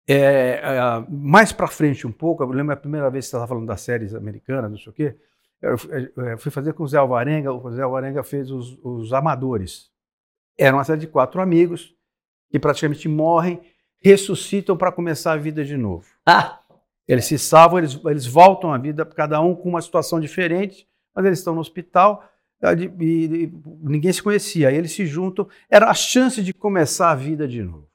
é, 0.08 0.60
é, 0.62 1.06
mais 1.08 1.52
para 1.52 1.66
frente 1.68 2.06
um 2.06 2.12
pouco, 2.12 2.42
eu 2.42 2.48
lembro 2.50 2.72
a 2.72 2.76
primeira 2.76 3.10
vez 3.10 3.24
que 3.26 3.30
você 3.30 3.36
estava 3.36 3.48
falando 3.48 3.66
das 3.66 3.80
séries 3.80 4.14
americanas, 4.14 4.70
não 4.70 4.78
sei 4.78 4.90
o 4.90 4.94
quê, 4.94 5.16
eu 5.62 5.76
eu 6.16 6.38
fui 6.38 6.50
fazer 6.50 6.72
com 6.72 6.82
o 6.84 6.88
Zé 6.88 6.96
Alvarenga, 6.98 7.52
o 7.52 7.70
Zé 7.70 7.82
Alvarenga 7.82 8.22
fez 8.22 8.50
os, 8.50 8.78
os 8.82 9.12
Amadores. 9.12 9.89
Era 10.58 10.76
uma 10.76 10.84
série 10.84 11.00
de 11.00 11.06
quatro 11.06 11.40
amigos 11.40 11.94
que 12.50 12.58
praticamente 12.58 13.08
morrem, 13.08 13.60
ressuscitam 14.02 14.76
para 14.76 14.92
começar 14.92 15.32
a 15.32 15.36
vida 15.36 15.64
de 15.64 15.76
novo. 15.76 16.06
Ah, 16.26 16.60
Eles 17.06 17.24
se 17.24 17.38
salvam, 17.38 17.78
eles, 17.78 17.98
eles 18.06 18.26
voltam 18.26 18.72
à 18.72 18.78
vida, 18.78 19.04
cada 19.04 19.40
um 19.40 19.54
com 19.54 19.68
uma 19.68 19.82
situação 19.82 20.20
diferente, 20.20 20.86
mas 21.14 21.24
eles 21.24 21.38
estão 21.40 21.54
no 21.54 21.60
hospital 21.60 22.24
e, 22.62 23.04
e- 23.04 23.44
e 23.44 23.52
ninguém 23.82 24.12
se 24.12 24.22
conhecia. 24.22 24.68
Aí 24.68 24.76
eles 24.76 24.92
se 24.92 25.06
juntam, 25.06 25.48
era 25.68 25.90
a 25.90 25.94
chance 25.94 26.42
de 26.42 26.52
começar 26.54 27.10
a 27.10 27.14
vida 27.14 27.48
de 27.48 27.62
novo. 27.62 27.88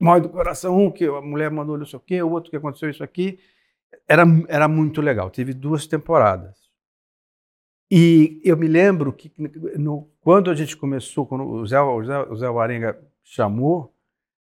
Mal 0.00 0.20
do 0.20 0.28
coração, 0.28 0.76
um 0.76 0.90
que 0.90 1.04
a 1.06 1.20
mulher 1.20 1.50
mandou 1.50 1.78
não 1.78 1.86
sei 1.86 1.96
o 1.98 2.00
quê, 2.02 2.22
o 2.22 2.30
outro 2.30 2.50
que 2.50 2.56
aconteceu 2.56 2.90
isso 2.90 3.02
aqui. 3.02 3.38
Era, 4.08 4.24
era 4.48 4.68
muito 4.68 5.00
legal, 5.00 5.30
teve 5.30 5.54
duas 5.54 5.86
temporadas. 5.86 6.63
E 7.90 8.40
eu 8.44 8.56
me 8.56 8.66
lembro 8.66 9.12
que 9.12 9.30
no- 9.78 10.08
quando 10.20 10.50
a 10.50 10.54
gente 10.54 10.76
começou, 10.76 11.26
quando 11.26 11.44
o 11.44 11.66
Zé, 11.66 11.80
o 11.80 12.04
Zé, 12.04 12.18
o 12.22 12.36
Zé 12.36 12.46
chamou, 13.22 13.94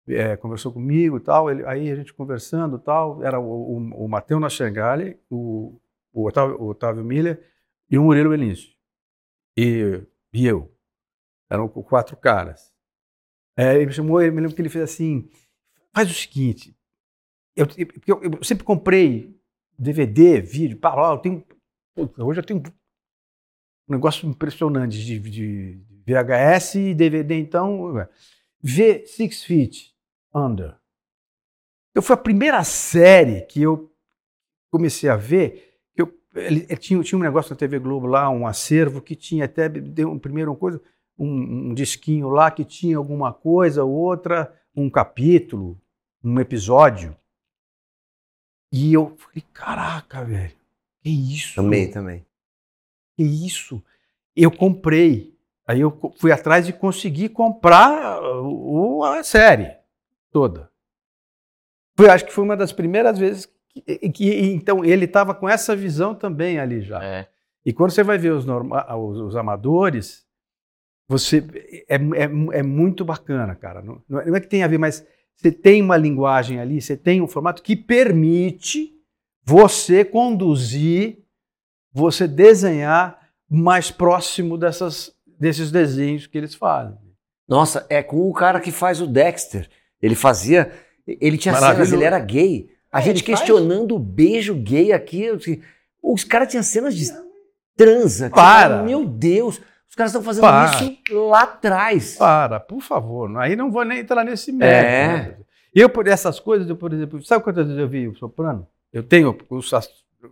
é, 0.07 0.35
conversou 0.37 0.71
comigo 0.73 1.17
e 1.17 1.19
tal, 1.19 1.49
ele- 1.49 1.65
aí 1.65 1.89
a 1.91 1.95
gente 1.95 2.13
conversando 2.13 2.79
tal, 2.79 3.23
era 3.23 3.39
o, 3.39 3.43
o, 3.77 4.05
o 4.05 4.07
Matheus 4.09 4.41
Nachengali, 4.41 5.17
o, 5.29 5.79
o, 6.11 6.27
Otávio, 6.27 6.61
o 6.61 6.67
Otávio 6.69 7.03
Miller 7.03 7.41
e 7.89 7.97
o 7.97 8.03
Murilo 8.03 8.29
Benício. 8.29 8.73
E, 9.57 10.01
e 10.33 10.45
eu. 10.47 10.71
Eram 11.49 11.67
qu- 11.67 11.83
quatro 11.83 12.17
caras. 12.17 12.73
É, 13.57 13.75
ele 13.75 13.85
me 13.87 13.93
chamou, 13.93 14.21
eu 14.21 14.31
me 14.33 14.41
lembro 14.41 14.55
que 14.55 14.61
ele 14.61 14.69
fez 14.69 14.83
assim, 14.85 15.29
faz 15.93 16.09
o 16.09 16.13
seguinte, 16.13 16.75
eu, 17.55 17.67
eu, 18.07 18.23
eu- 18.23 18.43
sempre 18.43 18.63
comprei 18.63 19.39
DVD, 19.77 20.41
vídeo, 20.41 20.79
pá, 20.79 20.95
eu 21.13 21.17
tenho, 21.19 21.43
hoje 22.17 22.39
eu 22.39 22.43
tenho 22.45 22.63
negócio 23.93 24.27
impressionante 24.27 25.03
de, 25.03 25.19
de 25.19 25.79
VHS 26.05 26.75
e 26.75 26.93
DVD, 26.93 27.39
então, 27.39 28.07
vê 28.61 29.05
Six 29.05 29.43
Feet 29.43 29.93
Under. 30.33 30.75
Eu 31.95 32.01
foi 32.01 32.15
a 32.15 32.17
primeira 32.17 32.63
série 32.63 33.41
que 33.41 33.61
eu 33.61 33.93
comecei 34.71 35.09
a 35.09 35.15
ver, 35.15 35.77
eu, 35.95 36.11
ele, 36.33 36.65
ele 36.67 36.77
tinha, 36.77 37.01
tinha 37.03 37.19
um 37.19 37.23
negócio 37.23 37.51
na 37.51 37.57
TV 37.57 37.77
Globo 37.77 38.07
lá, 38.07 38.29
um 38.29 38.47
acervo 38.47 39.01
que 39.01 39.15
tinha 39.15 39.45
até 39.45 39.69
deu 39.69 40.09
um, 40.09 40.17
primeiro 40.17 40.51
uma 40.51 40.57
coisa, 40.57 40.81
um, 41.17 41.69
um 41.69 41.73
disquinho 41.73 42.29
lá 42.29 42.49
que 42.49 42.65
tinha 42.65 42.97
alguma 42.97 43.31
coisa, 43.31 43.83
outra, 43.83 44.51
um 44.75 44.89
capítulo, 44.89 45.79
um 46.23 46.39
episódio. 46.39 47.15
E 48.71 48.91
eu 48.91 49.15
falei, 49.15 49.43
caraca, 49.53 50.25
velho, 50.25 50.55
que 51.03 51.09
isso? 51.09 51.55
Também, 51.55 51.91
também. 51.91 52.25
Que 53.16 53.24
isso? 53.24 53.84
Eu 54.36 54.49
comprei. 54.51 55.34
Aí 55.68 55.80
eu 55.82 55.97
fui 56.18 56.32
atrás 56.32 56.66
de 56.66 56.74
conseguir 56.74 57.30
comprar 57.30 58.22
o- 58.43 59.03
a 59.03 59.24
série 59.24 59.72
toda. 60.32 60.70
Foi, 61.95 62.09
acho 62.09 62.26
que 62.26 62.34
foi 62.34 62.43
uma 62.43 62.57
das 62.57 62.72
primeiras 62.74 63.18
vezes 63.18 63.47
que, 63.70 63.82
que- 64.09 64.51
então 64.53 64.84
ele 64.84 65.05
estava 65.05 65.34
com 65.34 65.47
essa 65.47 65.76
visão 65.76 66.14
também 66.16 66.59
ali 66.59 66.82
já. 66.82 67.03
É. 67.03 67.28
E 67.66 67.72
quando 67.72 67.91
você 67.91 68.03
vai 68.03 68.18
ver 68.18 68.32
os, 68.32 68.45
norma- 68.45 68.86
os, 68.95 69.18
os 69.20 69.36
amadores, 69.36 70.26
você 71.07 71.45
é, 71.88 71.95
é, 71.95 72.59
é 72.59 72.64
muito 72.64 73.05
bacana, 73.05 73.55
cara. 73.55 73.82
Não, 73.82 74.01
não 74.09 74.20
é 74.20 74.26
não 74.26 74.36
é 74.36 74.41
que 74.41 74.47
tem 74.47 74.64
a 74.64 74.68
ver, 74.68 74.78
mas 74.80 75.05
você 75.36 75.51
tem 75.51 75.82
uma 75.82 75.95
linguagem 75.97 76.59
ali, 76.59 76.82
você 76.82 76.97
tem 76.97 77.22
um 77.22 77.28
formato 77.28 77.61
que 77.64 77.76
permite 77.76 78.91
você 79.45 80.03
conduzir, 80.03 81.22
você 81.93 82.27
desenhar 82.27 83.19
mais 83.49 83.91
próximo 83.91 84.57
dessas, 84.57 85.11
desses 85.39 85.71
desenhos 85.71 86.25
que 86.27 86.37
eles 86.37 86.55
fazem. 86.55 86.97
Nossa, 87.47 87.85
é 87.89 88.01
com 88.01 88.27
o 88.29 88.33
cara 88.33 88.59
que 88.59 88.71
faz 88.71 88.99
o 89.01 89.05
Dexter. 89.07 89.69
Ele 90.01 90.15
fazia. 90.15 90.71
Ele 91.05 91.37
tinha 91.37 91.53
cenas, 91.55 91.91
ele 91.91 92.03
era 92.03 92.17
gay. 92.19 92.69
A 92.91 92.99
É, 92.99 93.03
gente 93.03 93.17
ele 93.21 93.25
faz? 93.27 93.39
questionando 93.39 93.95
o 93.95 93.99
beijo 93.99 94.55
gay 94.55 94.91
aqui. 94.93 95.27
Os 96.01 96.23
caras 96.23 96.47
tinham 96.49 96.63
cenas 96.63 96.95
de 96.95 97.05
transa. 97.75 98.29
que 98.29 98.35
Para. 98.35 98.83
Meu 98.83 99.05
Deus, 99.05 99.59
os 99.89 99.95
caras 99.95 100.11
estão 100.11 100.23
fazendo 100.23 100.41
Para. 100.43 100.71
isso 100.83 100.97
lá 101.29 101.43
atrás. 101.43 102.15
Para, 102.15 102.59
por 102.59 102.81
favor. 102.81 103.35
Aí 103.37 103.55
não 103.55 103.69
vou 103.71 103.83
nem 103.83 103.99
entrar 103.99 104.23
nesse 104.23 104.51
É. 104.51 104.53
mérito. 104.53 105.39
né? 105.39 105.45
Eu, 105.75 105.89
por 105.89 106.07
essas 106.07 106.39
coisas, 106.39 106.69
eu, 106.69 106.75
por 106.75 106.93
exemplo, 106.93 107.23
sabe 107.23 107.43
quantas 107.43 107.65
vezes 107.65 107.79
eu 107.81 107.87
vi 107.87 108.07
o 108.07 108.15
Soprano? 108.15 108.67
Eu 108.91 109.01
tenho 109.03 109.35
os, 109.49 109.71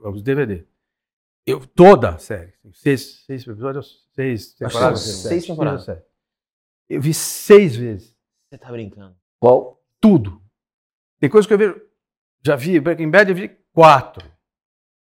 os 0.06 0.22
DVD. 0.22 0.64
Eu, 1.46 1.66
toda 1.66 2.10
a 2.10 2.18
série. 2.18 2.54
Seis, 2.74 3.24
seis 3.26 3.48
episódios, 3.48 4.08
seis 4.14 4.54
temporadas. 4.54 5.02
seis 5.02 5.46
temporadas. 5.46 5.88
Eu 6.90 7.02
vi 7.02 7.14
seis 7.14 7.76
vezes. 7.76 8.16
Você 8.50 8.58
tá 8.58 8.72
brincando. 8.72 9.16
Qual? 9.40 9.82
Tudo. 10.00 10.42
Tem 11.20 11.30
coisas 11.30 11.48
que 11.48 11.54
eu 11.54 11.58
vejo. 11.58 11.82
Já 12.46 12.56
vi 12.56 12.80
Breaking 12.80 13.10
Bad, 13.10 13.30
eu 13.30 13.36
vi 13.36 13.50
quatro. 13.74 14.30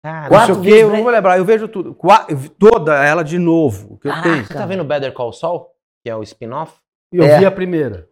Cara, 0.03 0.27
Quatro 0.29 0.55
não 0.55 0.63
sei 0.63 0.71
o 0.73 0.75
quê, 0.75 0.83
eu 0.83 0.89
não 0.89 1.03
vou 1.03 1.11
lembrar. 1.11 1.38
Eu 1.38 1.45
vejo 1.45 1.67
tudo. 1.67 1.93
Qua- 1.93 2.25
eu 2.29 2.38
vi 2.38 2.49
toda 2.49 3.03
ela 3.03 3.23
de 3.23 3.38
novo. 3.39 3.93
o 3.93 3.97
Que 3.97 4.07
eu 4.07 4.11
Ah, 4.11 4.21
tenho. 4.21 4.45
você 4.45 4.53
tá 4.53 4.65
vendo 4.65 4.83
Better 4.83 5.11
Call 5.13 5.33
Saul? 5.33 5.67
Que 6.03 6.09
é 6.09 6.15
o 6.15 6.23
spin-off? 6.23 6.73
Eu 7.11 7.23
É. 7.23 7.39
vi 7.39 7.45
a 7.45 7.51
primeira. 7.51 8.07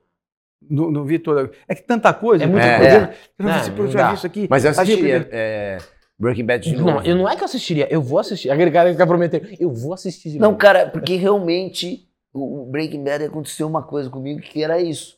Não, 0.67 0.89
não 0.89 1.05
vi 1.05 1.19
toda. 1.19 1.51
É 1.67 1.75
que 1.75 1.83
tanta 1.83 2.13
coisa. 2.13 2.43
É 2.43 2.47
muita 2.47 2.65
eu 2.67 2.77
coisa. 2.79 2.99
vejo- 2.99 3.19
Eu 3.37 3.45
não, 3.45 3.51
É, 3.51 3.69
não 3.69 3.77
eu 3.77 3.91
já 3.91 4.09
vi 4.09 4.15
isso 4.15 4.25
aqui. 4.27 4.47
Mas 4.49 4.63
eu 4.65 4.69
Aí 4.69 4.73
vi 4.73 4.79
a 4.79 4.81
assistiria 4.83 5.19
primeira. 5.21 5.29
é, 5.31 5.77
Breaking 6.19 6.45
Bad 6.45 6.69
de 6.69 6.75
novo. 6.77 6.89
Não, 6.91 7.03
eu 7.03 7.15
não 7.15 7.27
é 7.29 7.35
que 7.35 7.41
eu 7.41 7.45
assistiria, 7.45 7.87
eu 7.91 8.01
vou 8.01 8.19
assistir. 8.19 8.49
Aquele 8.49 8.71
cara 8.71 8.87
que 8.89 8.93
fica 8.95 9.05
prometendo, 9.07 9.47
eu 9.59 9.71
vou 9.73 9.93
assistir 9.93 10.31
de 10.31 10.39
Não, 10.39 10.49
novo. 10.49 10.57
cara, 10.57 10.89
porque 10.89 11.15
realmente 11.15 12.07
o 12.33 12.65
Breaking 12.65 13.03
Bad 13.03 13.25
aconteceu 13.25 13.67
uma 13.67 13.83
coisa 13.83 14.09
comigo 14.09 14.39
que 14.41 14.63
era 14.63 14.79
isso. 14.81 15.17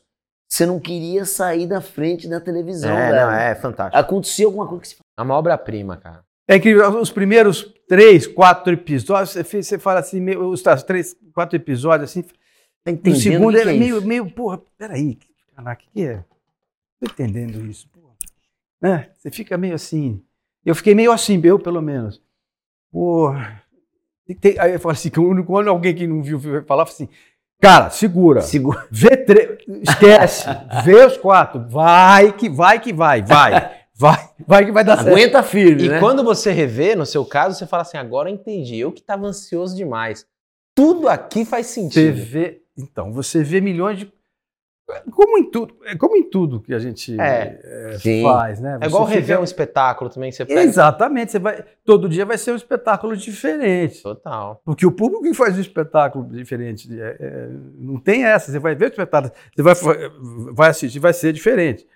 Você 0.50 0.64
não 0.64 0.80
queria 0.80 1.24
sair 1.24 1.66
da 1.66 1.80
frente 1.80 2.26
da 2.26 2.40
televisão, 2.40 2.96
é, 2.96 3.10
velho. 3.12 3.26
não, 3.26 3.32
é 3.32 3.54
fantástico. 3.54 3.98
Acontecia 3.98 4.46
alguma 4.46 4.66
coisa 4.66 4.82
que 4.82 4.88
você 4.88 4.96
É 5.18 5.22
uma 5.22 5.34
obra-prima, 5.34 5.96
cara. 5.98 6.24
É 6.48 6.56
incrível. 6.56 6.88
Os 7.00 7.10
primeiros 7.10 7.70
três, 7.86 8.26
quatro 8.26 8.72
episódios, 8.72 9.34
você, 9.34 9.78
fala 9.78 10.00
assim, 10.00 10.20
meio, 10.20 10.48
os 10.48 10.62
três, 10.86 11.14
quatro 11.34 11.54
episódios 11.56 12.10
assim. 12.10 12.22
Tá 12.22 12.30
O 12.86 12.90
entendendo 12.90 13.20
segundo 13.20 13.48
o 13.50 13.52
que 13.52 13.60
era 13.60 13.70
que 13.70 13.76
é 13.76 13.78
meio, 13.80 14.02
meio, 14.02 14.30
porra, 14.30 14.60
peraí, 14.78 15.14
que- 15.16 15.28
caraca, 15.54 15.82
o 15.86 15.90
que 15.92 16.06
é? 16.06 16.24
Tô 16.98 17.06
entendendo 17.12 17.64
isso, 17.66 17.86
porra. 17.90 18.14
Né? 18.80 19.10
Você 19.18 19.30
fica 19.30 19.58
meio 19.58 19.74
assim. 19.74 20.22
Eu 20.68 20.74
fiquei 20.74 20.94
meio 20.94 21.10
assim, 21.12 21.40
eu 21.42 21.58
pelo 21.58 21.80
menos. 21.80 22.20
Porra. 22.92 23.62
E 24.28 24.34
tem- 24.34 24.58
aí 24.58 24.72
eu 24.74 24.80
falo 24.80 24.92
assim, 24.92 25.08
quando, 25.10 25.42
alguém 25.68 25.94
que 25.94 26.06
não 26.06 26.22
viu 26.22 26.38
falava 26.66 26.90
assim, 26.90 27.08
cara, 27.60 27.88
segura. 27.90 28.42
Segura. 28.42 28.86
Vê 28.90 29.16
três, 29.16 29.58
esquece, 29.82 30.46
vê 30.84 31.06
os 31.06 31.16
quatro, 31.16 31.66
vai 31.68 32.32
que 32.32 32.50
vai 32.50 32.78
que 32.80 32.92
vai, 32.92 33.22
vai, 33.22 33.70
vai, 33.94 34.28
vai 34.46 34.64
que 34.66 34.72
vai 34.72 34.84
dar 34.84 34.96
certo. 34.98 35.08
Aguenta 35.08 35.42
firme, 35.42 35.84
E 35.84 35.88
né? 35.88 35.98
quando 36.00 36.22
você 36.22 36.52
revê, 36.52 36.94
no 36.94 37.06
seu 37.06 37.24
caso, 37.24 37.56
você 37.58 37.66
fala 37.66 37.82
assim, 37.82 37.96
agora 37.96 38.28
eu 38.28 38.34
entendi, 38.34 38.76
eu 38.76 38.92
que 38.92 39.00
tava 39.02 39.26
ansioso 39.26 39.74
demais. 39.74 40.26
Tudo 40.74 41.08
aqui 41.08 41.44
faz 41.46 41.66
Você 41.68 41.72
sentido. 41.80 42.14
vê, 42.22 42.60
então, 42.76 43.10
você 43.12 43.42
vê 43.42 43.60
milhões 43.60 43.98
de 43.98 44.12
como 45.12 45.38
em 45.38 45.50
tudo, 45.50 45.74
é 45.84 45.94
como 45.96 46.16
em 46.16 46.28
tudo 46.30 46.60
que 46.60 46.72
a 46.72 46.78
gente 46.78 47.18
É. 47.20 47.96
Sim. 47.98 48.22
faz, 48.22 48.60
né? 48.60 48.78
É 48.80 48.86
igual 48.86 49.04
Você 49.06 49.14
rever 49.14 49.26
fica- 49.28 49.40
um 49.40 49.44
espetáculo 49.44 50.08
também, 50.10 50.30
que 50.30 50.36
você 50.36 50.46
pega. 50.46 50.60
Exatamente, 50.62 51.32
você 51.32 51.38
vai 51.38 51.64
todo 51.84 52.08
dia 52.08 52.24
vai 52.24 52.38
ser 52.38 52.52
um 52.52 52.56
espetáculo 52.56 53.16
diferente. 53.16 54.02
Total. 54.02 54.60
Porque 54.64 54.86
o 54.86 54.92
público 54.92 55.22
que 55.24 55.34
faz 55.34 55.56
um 55.56 55.60
espetáculo 55.60 56.26
diferente 56.28 56.88
é, 57.00 57.16
é, 57.20 57.48
não 57.76 57.98
tem 57.98 58.24
essa. 58.24 58.50
Você 58.50 58.58
vai 58.58 58.74
ver 58.74 58.86
o 58.86 58.88
espetáculo, 58.88 59.32
você 59.54 59.62
vai, 59.62 59.74
vai 60.54 60.70
assistir, 60.70 60.98
vai 60.98 61.12
ser 61.12 61.32
diferente. 61.32 61.86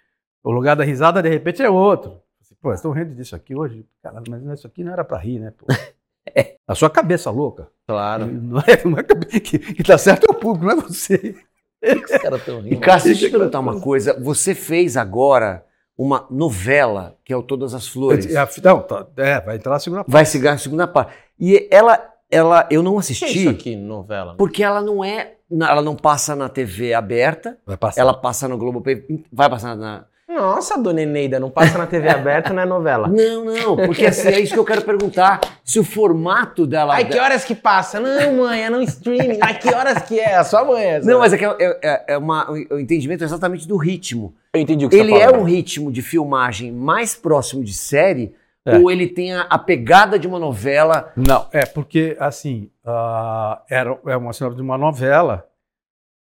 O 0.45 0.51
lugar 0.51 0.75
da 0.77 0.85
risada, 0.85 1.23
de 1.23 1.29
repente, 1.29 1.63
é 1.63 1.71
outro. 1.71 2.21
Você, 2.41 2.55
Pô, 2.61 2.73
estão 2.73 2.91
rindo 2.93 3.15
disso 3.15 3.35
aqui 3.37 3.55
hoje? 3.55 3.87
Caralho, 4.03 4.25
mas 4.29 4.43
isso 4.59 4.67
aqui 4.67 4.83
não 4.85 4.93
era 4.93 5.05
para 5.05 5.19
rir, 5.19 5.39
né? 5.39 5.53
Pô? 5.57 5.67
A 6.67 6.75
sua 6.75 6.89
cabeça 6.89 7.31
louca. 7.31 7.69
Claro. 7.87 8.27
Não 8.27 8.59
é, 8.61 8.89
não 8.89 8.99
é 8.99 9.03
que, 9.41 9.59
que 9.59 9.83
tá 9.83 9.99
certo 9.99 10.27
é 10.29 10.33
o 10.33 10.35
público, 10.35 10.65
não 10.67 10.73
é 10.73 10.89
você. 10.89 11.35
Os 11.83 12.19
caras 12.23 12.41
estão 12.41 12.61
E 12.61 12.71
rindo. 12.71 12.81
Cássio, 12.81 13.11
deixa 13.11 13.27
eu 13.27 13.29
te 13.31 13.33
perguntar 13.33 13.61
uma 13.61 13.81
coisa. 13.81 14.19
Você 14.21 14.55
fez 14.55 14.97
agora 14.97 15.65
uma 15.97 16.27
novela, 16.31 17.17
que 17.25 17.33
é 17.33 17.37
o 17.37 17.43
Todas 17.43 17.75
as 17.75 17.87
Flores. 17.89 18.27
É, 18.35 18.49
Não, 18.65 18.81
tá, 18.81 19.07
é, 19.17 19.41
vai 19.41 19.57
entrar 19.57 19.73
na 19.73 19.79
segunda 19.79 20.03
parte. 20.05 20.13
Vai 20.13 20.25
seguir 20.25 20.49
a 20.49 20.59
segunda 20.59 20.87
parte. 20.87 21.13
E 21.39 21.69
ela, 21.71 22.01
ela 22.31 22.67
eu 22.71 22.83
não 22.83 22.97
O 22.97 23.01
que 23.01 23.09
é 23.11 23.13
isso 23.13 23.25
assisti, 23.25 23.49
aqui, 23.49 23.77
novela? 23.77 24.35
porque 24.37 24.63
ela 24.63 24.81
não 24.81 25.05
é. 25.05 25.35
Ela 25.51 25.83
não 25.83 25.95
passa 25.95 26.35
na 26.35 26.49
TV 26.49 26.95
aberta, 26.95 27.59
Vai 27.67 27.77
passar. 27.77 28.01
ela 28.01 28.15
passa 28.15 28.49
no 28.49 28.57
Globoplay. 28.57 29.05
Vai 29.31 29.51
passar 29.51 29.77
na. 29.77 30.07
Nossa, 30.35 30.79
dona 30.79 31.03
Eneida, 31.03 31.39
não 31.39 31.51
passa 31.51 31.77
na 31.79 31.87
TV 31.87 32.09
aberta, 32.09 32.53
não 32.53 32.63
é 32.63 32.67
novela. 32.67 33.09
Não, 33.13 33.45
não, 33.45 33.77
porque 33.77 34.07
assim, 34.07 34.29
é 34.29 34.41
isso 34.41 34.53
que 34.55 34.59
eu 34.59 34.65
quero 34.65 34.83
perguntar. 34.83 35.41
Se 35.65 35.79
o 35.79 35.85
formato 35.85 36.67
dela. 36.67 36.95
Ai, 36.95 37.05
que 37.05 37.19
horas 37.19 37.45
que 37.45 37.55
passa? 37.55 38.01
Não, 38.01 38.37
mãe, 38.39 38.63
é 38.65 38.71
no 38.71 38.81
streaming. 38.83 39.39
Ai, 39.41 39.59
que 39.59 39.73
horas 39.75 40.03
que 40.03 40.19
é? 40.19 40.35
A 40.37 40.45
sua 40.45 40.65
mãe 40.65 40.83
é 40.83 40.89
essa. 40.97 41.11
Não, 41.11 41.19
mas 41.19 41.33
é 41.33 41.39
que 41.39 41.45
é, 41.45 41.57
é, 41.83 42.05
é 42.15 42.19
uma, 42.19 42.51
o 42.51 42.79
entendimento 42.79 43.23
exatamente 43.25 43.67
do 43.69 43.77
ritmo. 43.77 44.35
Eu 44.55 44.61
entendi 44.61 44.85
o 44.87 44.89
que 44.89 44.97
Ele 44.97 45.13
você 45.13 45.19
tá 45.19 45.25
é 45.33 45.37
um 45.39 45.45
ritmo 45.45 45.91
de 45.93 46.03
filmagem 46.03 46.73
mais 46.73 47.15
próximo 47.15 47.63
de 47.63 47.73
série, 47.75 48.35
É. 48.67 48.77
ou 48.79 48.91
ele 48.91 49.07
tem 49.09 49.33
a, 49.35 49.43
a 49.43 49.59
pegada 49.59 50.19
de 50.19 50.27
uma 50.27 50.39
novela. 50.39 51.11
Não, 51.17 51.47
é 51.53 51.65
porque, 51.67 52.17
assim, 52.21 52.71
ah, 52.85 53.63
era, 53.71 53.99
é 54.07 54.17
uma 54.17 54.33
sinopse 54.33 54.57
de 54.57 54.63
uma 54.63 54.79
novela 54.79 55.47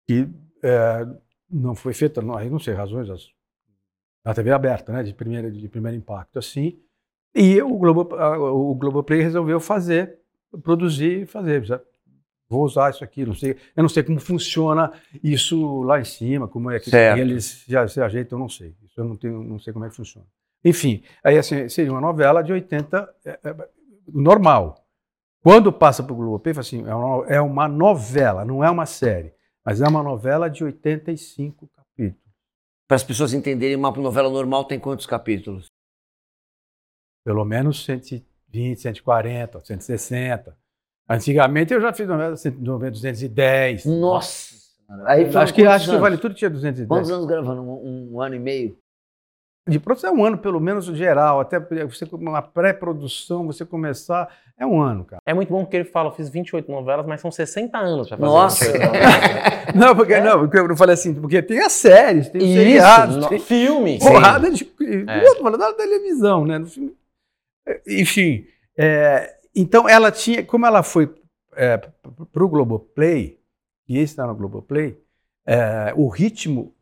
que 0.07 0.29
é, 0.63 1.07
não 1.51 1.75
foi 1.75 1.93
feita, 1.95 2.21
não, 2.23 2.37
aí 2.37 2.49
não 2.51 2.59
sei 2.59 2.75
razões, 2.75 3.09
as- 3.11 3.34
na 4.25 4.35
TV 4.35 4.51
aberta, 4.51 4.93
né, 4.93 5.03
de, 5.03 5.13
primeira, 5.13 5.51
de 5.51 5.69
primeiro 5.69 5.97
impacto, 5.97 6.39
assim, 6.39 6.79
e 7.35 7.61
o, 7.61 7.77
Globo, 7.77 8.09
o 8.15 8.75
Globoplay 8.75 9.21
resolveu 9.21 9.59
fazer, 9.59 10.19
produzir 10.63 11.23
e 11.23 11.27
fazer. 11.27 11.65
já 11.65 11.81
Vou 12.49 12.63
usar 12.63 12.91
isso 12.91 13.03
aqui, 13.03 13.25
não 13.25 13.35
sei, 13.35 13.57
eu 13.75 13.83
não 13.83 13.89
sei 13.89 14.03
como 14.03 14.21
funciona 14.21 14.93
isso 15.23 15.83
lá 15.83 15.99
em 15.99 16.05
cima, 16.05 16.47
como 16.47 16.71
é 16.71 16.79
que 16.79 16.91
Certo. 16.91 17.19
eles 17.19 17.65
já 17.67 17.89
se 17.89 18.01
ajeitam, 18.01 18.39
eu 18.39 18.41
não 18.41 18.49
sei. 18.49 18.77
Isso 18.85 19.01
eu 19.01 19.05
não, 19.05 19.17
tenho, 19.17 19.43
não 19.43 19.59
sei 19.59 19.73
como 19.73 19.85
é 19.85 19.89
que 19.89 19.97
funciona. 19.97 20.27
Enfim, 20.63 21.03
aí 21.25 21.39
assim, 21.39 21.69
seria 21.69 21.91
uma 21.91 22.01
novela 22.01 22.43
de 22.43 22.53
80, 22.53 23.15
é, 23.25 23.39
é, 23.43 23.69
normal. 24.07 24.87
Quando 25.43 25.73
passa 25.73 26.03
para 26.03 26.13
o 26.13 26.17
Globoplay, 26.17 26.55
assim, 26.57 26.87
é 26.87 26.95
uma, 26.95 27.27
é 27.27 27.41
uma 27.41 27.67
novela, 27.67 28.45
não 28.45 28.63
é 28.63 28.71
uma 28.71 28.87
série, 28.87 29.33
mas 29.65 29.81
é 29.81 29.89
uma 29.89 30.03
novela 30.03 30.49
de 30.49 30.63
85 30.63 31.67
capítulos. 31.67 31.74
Para 32.95 32.99
as 32.99 33.03
pessoas 33.03 33.35
entenderem, 33.35 33.75
uma 33.75 33.91
novela 33.91 34.31
normal 34.31 34.65
tem 34.67 34.79
quantos 34.79 35.05
capítulos? 35.05 35.67
Pelo 37.25 37.45
menos 37.45 37.85
120, 37.85 38.81
140, 38.81 39.59
160. 39.59 40.57
Antigamente 41.11 41.75
eu 41.75 41.81
já 41.81 41.93
fiz 41.93 42.07
novela 42.07 42.37
190, 42.37 42.93
210. 42.93 43.87
Nossa. 43.87 44.55
Aí 45.07 45.25
Acho 45.25 45.53
que, 45.53 45.67
acho 45.67 45.91
que 45.91 45.97
vale 45.97 46.19
tudo 46.19 46.37
tinha 46.37 46.49
210. 46.49 46.87
Quantos 46.87 47.11
anos 47.11 47.27
gravando? 47.27 47.63
Um, 47.63 48.13
um 48.13 48.21
ano 48.21 48.37
e 48.37 48.39
meio? 48.39 48.79
De 49.67 49.79
produção 49.81 50.11
é 50.11 50.13
um 50.13 50.25
ano, 50.25 50.37
pelo 50.37 50.61
menos 50.61 50.85
geral. 50.87 51.41
Até 51.41 51.59
você 51.59 52.07
uma 52.13 52.43
pré-produção, 52.43 53.47
você 53.47 53.65
começar, 53.65 54.29
é 54.59 54.67
um 54.67 54.81
ano, 54.81 55.05
cara. 55.05 55.23
É 55.25 55.33
muito 55.33 55.49
bom 55.49 55.65
porque 55.65 55.77
ele 55.77 55.85
fala, 55.87 56.09
eu 56.11 56.13
fiz 56.13 56.29
28 56.29 56.71
novelas, 56.71 57.07
mas 57.07 57.21
são 57.21 57.31
60 57.31 57.79
anos 57.79 58.09
pra 58.09 58.19
fazer 58.19 58.31
Nossa. 58.31 58.65
28 58.67 58.85
novelas. 58.93 59.75
Não, 59.75 59.97
porque, 59.97 60.21
não, 60.21 60.39
porque 60.41 60.59
eu 60.59 60.77
falei 60.77 60.93
assim, 60.95 61.15
porque 61.15 61.41
tem 61.43 61.61
as 61.61 61.73
séries, 61.73 62.29
tem 62.29 62.43
os 62.43 62.47
Isso, 62.49 62.57
seriados, 62.59 63.17
no- 63.17 63.29
tem 63.29 63.39
filme. 63.39 63.99
porrada 63.99 64.51
de. 64.51 64.71
É. 65.09 65.27
Eu 65.27 65.37
falando 65.37 65.59
da 65.59 65.73
televisão, 65.73 66.45
né? 66.45 66.59
No 66.59 66.67
filme. 66.67 66.95
Enfim, 67.87 68.47
É, 68.77 69.37
então 69.55 69.89
ela 69.89 70.11
tinha, 70.11 70.45
como 70.45 70.67
ela 70.67 70.83
foi 70.83 71.09
é, 71.57 71.77
para 71.79 72.45
o 72.45 72.49
Globoplay, 72.49 73.39
e 73.89 73.97
esse 73.97 74.13
está 74.13 74.27
no 74.27 74.35
Globoplay, 74.35 74.99
é, 75.47 75.93
o 75.97 76.09
ritmo 76.09 76.75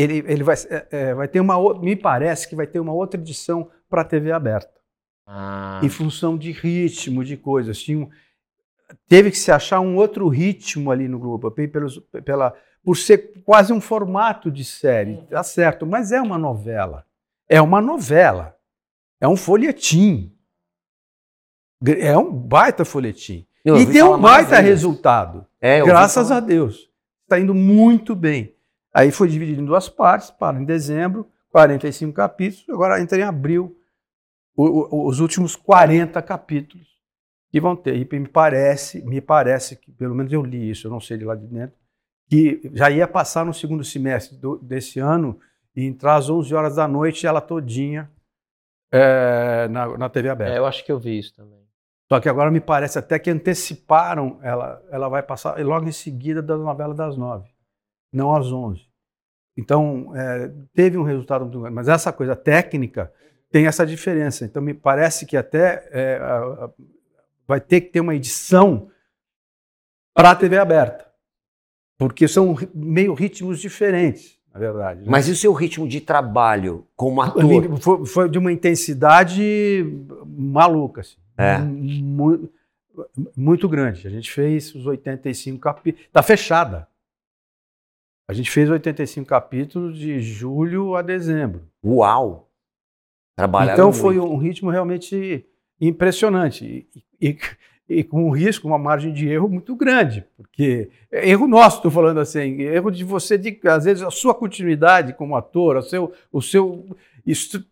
ele, 0.00 0.24
ele 0.26 0.42
vai, 0.42 0.54
é, 0.68 0.86
é, 0.90 1.14
vai 1.14 1.26
ter 1.28 1.40
uma 1.40 1.78
me 1.80 1.96
parece 1.96 2.48
que 2.48 2.54
vai 2.56 2.66
ter 2.66 2.78
uma 2.80 2.92
outra 2.92 3.20
edição 3.20 3.70
para 3.88 4.02
a 4.02 4.04
TV 4.04 4.32
aberta. 4.32 4.70
Ah. 5.26 5.80
Em 5.82 5.88
função 5.88 6.36
de 6.36 6.52
ritmo, 6.52 7.24
de 7.24 7.36
coisas. 7.36 7.78
Tinha, 7.80 7.98
um- 7.98 8.10
teve 9.08 9.30
que 9.30 9.38
se 9.38 9.50
achar 9.50 9.80
um 9.80 9.96
outro 9.96 10.28
ritmo 10.28 10.90
ali 10.90 11.08
no 11.08 11.18
Globoplay 11.18 11.66
pelos, 11.66 11.98
pela, 12.24 12.54
por 12.84 12.96
ser 12.96 13.42
quase 13.44 13.72
um 13.72 13.80
formato 13.80 14.50
de 14.50 14.64
série, 14.64 15.16
tá 15.30 15.42
certo, 15.42 15.86
mas 15.86 16.12
é 16.12 16.20
uma 16.20 16.38
novela. 16.38 17.04
É 17.48 17.60
uma 17.60 17.80
novela. 17.80 18.56
É 19.20 19.26
um 19.26 19.36
folhetim. 19.36 20.32
É 21.86 22.16
um 22.16 22.32
baita 22.32 22.84
folhetim. 22.84 23.46
Eu 23.64 23.76
e 23.76 23.86
tem 23.86 24.02
um 24.02 24.18
baita 24.18 24.60
resultado. 24.60 25.46
É, 25.60 25.82
Graças 25.82 26.28
falar. 26.28 26.38
a 26.38 26.40
Deus. 26.40 26.88
Está 27.24 27.38
indo 27.40 27.54
muito 27.54 28.14
bem. 28.14 28.55
Aí 28.96 29.10
foi 29.10 29.28
dividido 29.28 29.60
em 29.60 29.64
duas 29.66 29.88
partes, 29.90 30.30
para 30.30 30.58
em 30.58 30.64
dezembro, 30.64 31.26
45 31.50 32.14
capítulos, 32.14 32.64
agora 32.70 33.00
entra 33.00 33.18
em 33.18 33.22
abril, 33.22 33.76
o- 34.56 34.64
o- 35.04 35.06
os 35.08 35.20
últimos 35.20 35.54
40 35.54 36.22
capítulos 36.22 36.86
que 37.50 37.60
vão 37.60 37.76
ter. 37.76 37.94
E 37.96 38.18
me 38.18 38.26
parece, 38.28 39.04
me 39.04 39.20
parece 39.20 39.76
que, 39.76 39.92
pelo 39.92 40.14
menos 40.14 40.32
eu 40.32 40.42
li 40.42 40.70
isso, 40.70 40.86
eu 40.86 40.90
não 40.90 41.00
sei 41.00 41.18
de 41.18 41.24
lá 41.26 41.34
de 41.34 41.46
dentro, 41.46 41.76
que 42.28 42.70
já 42.72 42.90
ia 42.90 43.06
passar 43.06 43.44
no 43.44 43.52
segundo 43.52 43.84
semestre 43.84 44.36
do- 44.38 44.58
desse 44.58 44.98
ano 44.98 45.38
e 45.74 45.84
entrar 45.84 46.16
às 46.16 46.30
11 46.30 46.54
horas 46.54 46.76
da 46.76 46.88
noite 46.88 47.26
ela 47.26 47.40
todinha 47.40 48.10
é, 48.92 49.68
na, 49.68 49.98
na 49.98 50.08
TV 50.08 50.28
aberta. 50.30 50.54
É, 50.54 50.58
eu 50.58 50.64
acho 50.66 50.84
que 50.84 50.90
eu 50.90 50.98
vi 50.98 51.18
isso 51.18 51.34
também. 51.34 51.60
Só 52.10 52.20
que 52.20 52.28
agora 52.28 52.50
me 52.50 52.60
parece 52.60 52.98
até 52.98 53.18
que 53.18 53.28
anteciparam 53.30 54.38
ela, 54.42 54.80
ela 54.90 55.08
vai 55.08 55.22
passar 55.22 55.58
logo 55.64 55.86
em 55.88 55.92
seguida 55.92 56.40
da 56.40 56.56
novela 56.56 56.94
das 56.94 57.16
nove, 57.16 57.48
não 58.16 58.34
às 58.34 58.50
onze. 58.52 58.86
Então, 59.56 60.12
é, 60.14 60.50
teve 60.74 60.98
um 60.98 61.02
resultado 61.02 61.44
muito 61.44 61.60
grande. 61.60 61.74
Mas 61.74 61.88
essa 61.88 62.12
coisa 62.12 62.34
técnica 62.36 63.12
tem 63.50 63.66
essa 63.66 63.86
diferença. 63.86 64.44
Então, 64.44 64.60
me 64.62 64.74
parece 64.74 65.24
que 65.26 65.36
até 65.36 65.88
é, 65.92 66.16
a- 66.18 66.64
a- 66.66 66.70
vai 67.46 67.60
ter 67.60 67.80
que 67.82 67.88
ter 67.90 68.00
uma 68.00 68.14
edição 68.14 68.90
para 70.14 70.30
a 70.32 70.36
TV 70.36 70.58
aberta. 70.58 71.06
Porque 71.98 72.28
são 72.28 72.54
meio 72.74 73.14
ritmos 73.14 73.58
diferentes, 73.58 74.38
na 74.52 74.60
verdade. 74.60 75.00
né? 75.00 75.06
Mas 75.08 75.28
e 75.28 75.30
o 75.30 75.36
seu 75.36 75.52
ritmo 75.54 75.88
de 75.88 76.00
trabalho 76.02 76.86
como 76.94 77.22
ator? 77.22 77.78
Foi, 77.80 78.04
foi 78.04 78.28
de 78.28 78.38
uma 78.38 78.52
intensidade 78.52 79.84
maluca, 80.26 81.00
assim. 81.00 81.16
É. 81.38 81.56
Mu- 81.58 82.50
muito 83.36 83.68
grande. 83.68 84.06
A 84.06 84.10
gente 84.10 84.30
fez 84.30 84.74
os 84.74 84.86
85 84.86 85.58
capítulos. 85.58 86.06
Está 86.06 86.22
fechada. 86.22 86.86
A 88.28 88.32
gente 88.32 88.50
fez 88.50 88.68
85 88.68 89.26
capítulos 89.28 89.98
de 89.98 90.20
julho 90.20 90.96
a 90.96 91.02
dezembro. 91.02 91.62
Uau! 91.84 92.50
Trabalharam 93.36 93.74
então 93.74 93.92
foi 93.92 94.16
muito. 94.16 94.32
um 94.32 94.36
ritmo 94.38 94.70
realmente 94.70 95.44
impressionante. 95.80 96.86
E, 97.20 97.28
e- 97.30 97.38
e 97.88 98.02
com 98.02 98.24
um 98.26 98.30
risco, 98.30 98.66
uma 98.66 98.78
margem 98.78 99.12
de 99.12 99.28
erro 99.28 99.48
muito 99.48 99.76
grande. 99.76 100.24
Porque 100.36 100.90
é 101.08 101.30
erro 101.30 101.46
nosso, 101.46 101.76
estou 101.76 101.90
falando 101.90 102.18
assim, 102.18 102.60
erro 102.62 102.90
de 102.90 103.04
você, 103.04 103.38
de, 103.38 103.60
às 103.68 103.84
vezes, 103.84 104.02
a 104.02 104.10
sua 104.10 104.34
continuidade 104.34 105.12
como 105.12 105.36
ator, 105.36 105.76
o 105.76 105.82
seu. 105.82 106.12
O 106.32 106.42
seu 106.42 106.84
isso 107.24 107.64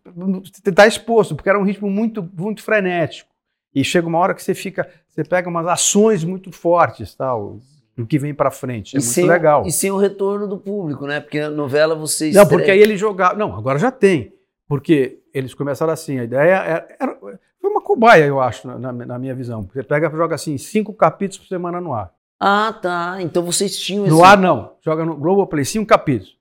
está 0.66 0.86
exposto, 0.86 1.34
porque 1.34 1.48
era 1.48 1.58
um 1.58 1.64
ritmo 1.64 1.90
muito, 1.90 2.28
muito 2.36 2.62
frenético. 2.62 3.28
E 3.74 3.82
chega 3.84 4.06
uma 4.06 4.18
hora 4.18 4.34
que 4.34 4.42
você 4.42 4.54
fica, 4.54 4.88
você 5.08 5.24
pega 5.24 5.48
umas 5.48 5.66
ações 5.66 6.22
muito 6.22 6.52
fortes, 6.52 7.12
tal, 7.14 7.58
o 8.02 8.06
que 8.06 8.18
vem 8.18 8.34
para 8.34 8.50
frente. 8.50 8.96
É 8.96 8.98
E 8.98 9.02
muito 9.02 9.12
sem, 9.12 9.24
o- 9.24 9.28
legal. 9.28 9.66
E 9.66 9.70
sem 9.72 9.90
o 9.90 9.96
retorno 9.96 10.46
do 10.48 10.58
público, 10.58 11.06
né? 11.06 11.20
Porque 11.20 11.38
a 11.38 11.50
novela 11.50 11.94
você 11.94 12.30
Não, 12.32 12.42
estre- 12.42 12.56
porque 12.58 12.70
aí 12.70 12.80
ele 12.80 12.96
jogava. 12.96 13.34
Não, 13.34 13.54
agora 13.56 13.78
já 13.78 13.90
tem. 13.90 14.32
Porque 14.66 15.20
eles 15.32 15.54
começaram 15.54 15.92
assim. 15.92 16.18
A 16.18 16.24
ideia 16.24 16.54
era. 16.54 16.88
era- 16.98 17.18
foi 17.60 17.70
uma 17.70 17.80
cobaia, 17.80 18.24
eu 18.26 18.40
acho, 18.40 18.66
na, 18.68 18.92
na- 18.92 19.18
minha 19.18 19.34
visão. 19.34 19.68
Você 19.72 19.82
pega 19.82 20.08
e 20.08 20.10
joga 20.16 20.34
assim, 20.34 20.58
cinco 20.58 20.92
capítulos 20.92 21.38
por 21.38 21.46
semana 21.48 21.80
no 21.80 21.92
ar. 21.94 22.12
Ah, 22.38 22.72
tá. 22.72 23.16
Então 23.20 23.42
vocês 23.42 23.78
tinham 23.78 24.04
esse... 24.04 24.14
No 24.14 24.22
ar, 24.22 24.36
não. 24.36 24.76
Joga 24.84 25.04
no 25.04 25.16
Globoplay, 25.16 25.64
cinco 25.64 25.86
capítulos. 25.86 26.36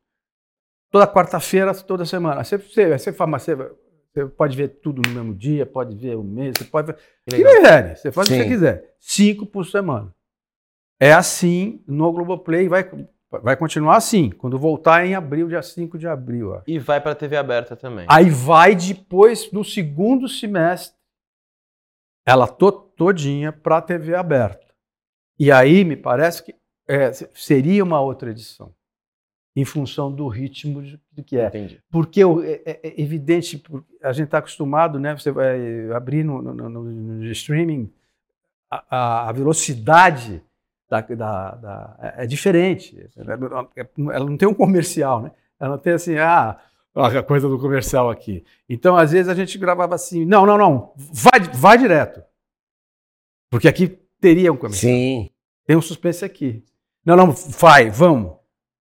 Toda 0.91 1.07
quarta-feira, 1.07 1.73
toda 1.73 2.03
semana. 2.05 2.43
Você, 2.43 2.57
você, 2.57 2.97
você, 2.97 3.11
você, 3.11 3.55
você 4.13 4.25
pode 4.35 4.55
ver 4.57 4.67
tudo 4.81 5.01
no 5.07 5.13
mesmo 5.15 5.33
dia, 5.33 5.65
pode 5.65 5.95
ver 5.95 6.17
um 6.17 6.23
mês, 6.23 6.53
você 6.57 6.65
pode 6.65 6.87
ver. 6.87 6.95
Que 7.27 7.35
O 7.35 7.37
que 7.37 7.43
legal. 7.43 7.55
quiser, 7.61 7.95
você 7.97 8.11
faz 8.11 8.27
o 8.27 8.31
que 8.31 8.35
Sim. 8.37 8.43
você 8.43 8.49
quiser. 8.49 8.95
Cinco 8.99 9.45
por 9.45 9.65
semana. 9.65 10.13
É 11.03 11.11
assim 11.13 11.83
no 11.87 12.11
Globoplay, 12.13 12.67
vai, 12.69 12.83
vai 13.29 13.57
continuar 13.57 13.97
assim. 13.97 14.29
Quando 14.29 14.57
voltar 14.57 15.05
em 15.05 15.15
abril, 15.15 15.47
dia 15.49 15.61
5 15.61 15.97
de 15.97 16.07
abril. 16.07 16.51
ó. 16.53 16.61
E 16.65 16.79
vai 16.79 17.01
pra 17.01 17.13
TV 17.15 17.35
aberta 17.35 17.75
também. 17.75 18.05
Aí 18.09 18.29
vai 18.29 18.75
depois, 18.75 19.51
no 19.51 19.63
segundo 19.63 20.29
semestre, 20.29 20.97
ela 22.25 22.47
to, 22.47 22.71
todinha 22.71 23.51
para 23.51 23.77
a 23.77 23.81
TV 23.81 24.15
aberta. 24.15 24.65
E 25.37 25.51
aí 25.51 25.83
me 25.83 25.97
parece 25.97 26.43
que 26.43 26.55
é, 26.87 27.11
seria 27.33 27.83
uma 27.83 27.99
outra 27.99 28.29
edição, 28.31 28.73
em 29.55 29.65
função 29.65 30.09
do 30.11 30.27
ritmo 30.27 30.81
de, 30.81 30.99
de 31.11 31.23
que 31.23 31.37
é. 31.37 31.47
Entendi. 31.47 31.81
Porque 31.91 32.21
é, 32.21 32.61
é- 32.65 32.79
é 32.87 33.01
evidente, 33.01 33.61
a 34.01 34.13
gente 34.13 34.25
está 34.25 34.37
acostumado, 34.37 34.99
né? 34.99 35.17
Você 35.17 35.31
vai 35.31 35.89
abrir 35.91 36.23
no, 36.23 36.41
no- 36.41 36.53
no- 36.69 36.83
no 36.83 37.25
streaming, 37.31 37.91
a, 38.71 38.85
a- 38.89 39.29
a 39.29 39.31
velocidade 39.33 40.41
da, 41.01 41.15
da- 41.15 41.51
da- 41.55 41.97
é 42.17 42.23
é 42.23 42.27
diferente. 42.27 43.09
Ela 43.17 44.25
não 44.25 44.37
tem 44.37 44.47
um 44.47 44.53
comercial, 44.53 45.21
né? 45.21 45.31
Ela 45.59 45.71
não 45.71 45.77
tem 45.77 45.93
assim, 45.93 46.17
ah, 46.17 46.57
a 46.95 47.23
coisa 47.23 47.47
do 47.47 47.57
comercial 47.59 48.09
aqui. 48.09 48.43
Então, 48.69 48.95
às 48.95 49.11
vezes, 49.11 49.29
a 49.29 49.35
gente 49.35 49.57
gravava 49.57 49.95
assim, 49.95 50.25
não, 50.25 50.45
não, 50.45 50.57
não, 50.57 50.93
vai, 50.95 51.39
vai 51.53 51.77
direto. 51.77 52.21
Porque 53.49 53.67
aqui 53.67 53.99
teria 54.19 54.51
um 54.51 54.57
comercial. 54.57 54.91
Sim. 54.91 55.29
Tem 55.65 55.75
um 55.75 55.81
suspense 55.81 56.23
aqui. 56.25 56.63
Não, 57.05 57.15
não, 57.15 57.31
vai, 57.31 57.89
vamos. 57.89 58.33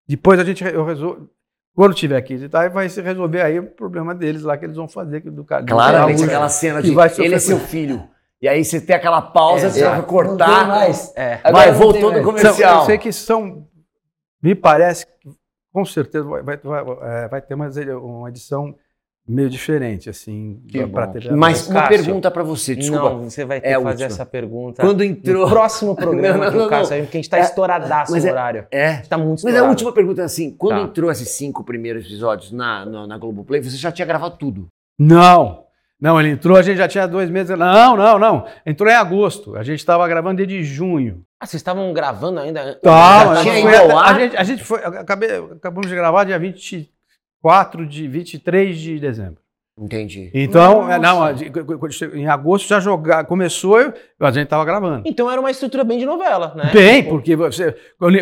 Depois 0.07 0.39
a 0.41 0.45
gente 0.45 0.65
eu 0.65 0.85
resolvo. 0.85 1.29
Quando 1.75 1.95
tiver 1.95 2.21
que 2.21 2.35
editar, 2.35 2.69
vai 2.71 2.87
se 2.89 3.01
resolver 3.01 3.41
aí 3.41 3.59
o 3.59 3.67
problema 3.67 4.15
deles 4.15 4.43
lá 4.43 4.59
que 4.59 4.65
eles 4.67 4.77
vão 4.77 4.87
fazer 4.87 5.23
que 5.23 5.31
do 5.31 5.43
cara. 5.43 5.65
Claramente 5.65 6.23
aquela 6.23 6.49
cena 6.51 6.83
de 6.83 6.91
ele 7.25 7.35
é 7.35 7.39
seu 7.39 7.59
filho. 7.59 8.07
E 8.43 8.49
aí 8.49 8.65
você 8.65 8.81
tem 8.81 8.97
aquela 8.97 9.23
pausa, 9.23 9.69
É, 9.69 9.71
você 9.71 9.81
vai 9.85 9.91
Não 9.93 10.01
tem 10.01 10.09
cortar. 10.11 10.67
mais. 10.69 11.13
É. 11.17 11.35
Agora 11.45 11.53
Vai, 11.53 11.71
não 11.73 11.79
voltou 11.79 12.13
do 12.13 12.23
comercial. 12.25 12.55
São- 12.55 12.81
eu 12.81 12.87
sei 12.87 12.99
que 12.99 13.13
são. 13.13 13.67
Me 14.43 14.55
parece 14.55 15.07
que 15.07 15.13
com 15.73 15.85
certeza 15.85 16.25
vai, 16.25 16.43
vai, 16.43 16.57
vai, 16.59 16.85
é, 17.25 17.29
vai 17.29 17.41
ter 17.41 17.55
mais 17.55 17.77
uma 17.77 18.29
edição 18.29 18.75
meio 19.27 19.49
diferente, 19.49 20.11
assim, 20.11 20.61
para. 20.93 21.07
TV. 21.07 21.31
Mas 21.31 21.69
uma 21.69 21.83
Cássio. 21.83 21.97
pergunta 22.05 22.29
pra 22.33 22.43
você, 22.43 22.75
desculpa. 22.75 23.11
Não, 23.11 23.31
você 23.31 23.45
vai 23.45 23.61
ter 23.61 23.69
É 23.69 23.77
que 23.77 23.83
fazer 23.85 23.89
última. 23.91 24.07
essa 24.09 24.27
pergunta 24.27 24.83
Quando 24.83 24.99
no 24.99 25.05
entrou. 25.05 25.49
próximo 25.49 25.95
programa 25.97 26.47
Não, 26.47 26.51
não, 26.51 26.59
não, 26.59 26.67
o 26.67 26.69
Cássio, 26.69 26.97
porque 27.05 27.19
a 27.19 27.21
gente 27.21 27.31
tá 27.31 27.39
É, 27.39 27.43
estouradaço 27.43 28.11
mas 28.11 28.25
no 28.25 28.29
é- 28.29 28.33
horário. 28.33 28.67
É. 28.73 28.95
gente 28.97 29.09
tá 29.09 29.17
muito 29.17 29.29
Mas 29.31 29.39
estourado. 29.45 29.67
a 29.67 29.69
última 29.71 29.93
pergunta 29.93 30.23
é 30.23 30.25
assim: 30.25 30.51
quando 30.51 30.79
Tá. 30.81 30.83
entrou 30.89 31.13
esses 31.13 31.29
cinco 31.29 31.63
primeiros 31.63 32.05
episódios 32.05 32.51
na, 32.51 32.85
na, 32.85 33.07
na 33.07 33.17
Globoplay, 33.19 33.63
você 33.63 33.77
já 33.77 33.93
tinha 33.93 34.05
gravado 34.05 34.37
tudo. 34.37 34.67
Não, 34.99 35.62
não, 36.03 36.19
ele 36.19 36.31
entrou, 36.31 36.57
a 36.57 36.63
gente 36.63 36.79
já 36.79 36.89
tinha 36.89 37.07
dois 37.07 37.31
meses. 37.31 37.57
Não, 37.57 37.97
não, 37.97 38.19
não. 38.19 38.45
Entrou 38.67 38.91
em 38.91 38.95
agosto. 38.95 39.55
A 39.55 39.63
gente 39.63 39.79
estava 39.79 40.09
gravando 40.09 40.39
desde 40.39 40.65
junho. 40.65 41.25
Ah, 41.39 41.47
vocês 41.47 41.61
estavam 41.61 41.93
gravando 41.93 42.41
ainda? 42.41 42.75
Tá, 42.83 43.37
Já 43.37 43.43
tinha 43.43 43.61
ido 43.61 43.93
ao 43.93 43.97
ar? 43.97 44.17
a, 44.17 44.19
gente, 44.19 44.37
a 44.37 44.43
gente 44.43 44.65
foi. 44.65 44.81
Acabei, 44.83 45.31
acabamos 45.31 45.89
de 45.89 45.95
gravar 45.95 46.25
dia 46.25 46.41
24 46.41 47.87
de 47.87 48.09
23 48.09 48.77
de 48.77 48.99
dezembro. 48.99 49.41
Entendi. 49.79 50.29
Então, 50.35 50.91
é, 50.91 50.99
não, 50.99 51.21
em 52.15 52.27
agosto 52.27 52.67
já 52.67 52.81
jogar, 52.81 53.25
começou, 53.25 53.77
a 54.19 54.31
gente 54.33 54.43
estava 54.43 54.65
gravando. 54.65 55.05
Então 55.07 55.31
era 55.31 55.41
uma 55.41 55.53
estrutura 55.53 55.85
bem 55.85 56.01
de 56.01 56.05
novela, 56.05 56.53
né? 56.57 56.73
Bem, 56.75 57.03
Tipo, 57.03 57.11
porque 57.15 57.37
você, 57.37 57.77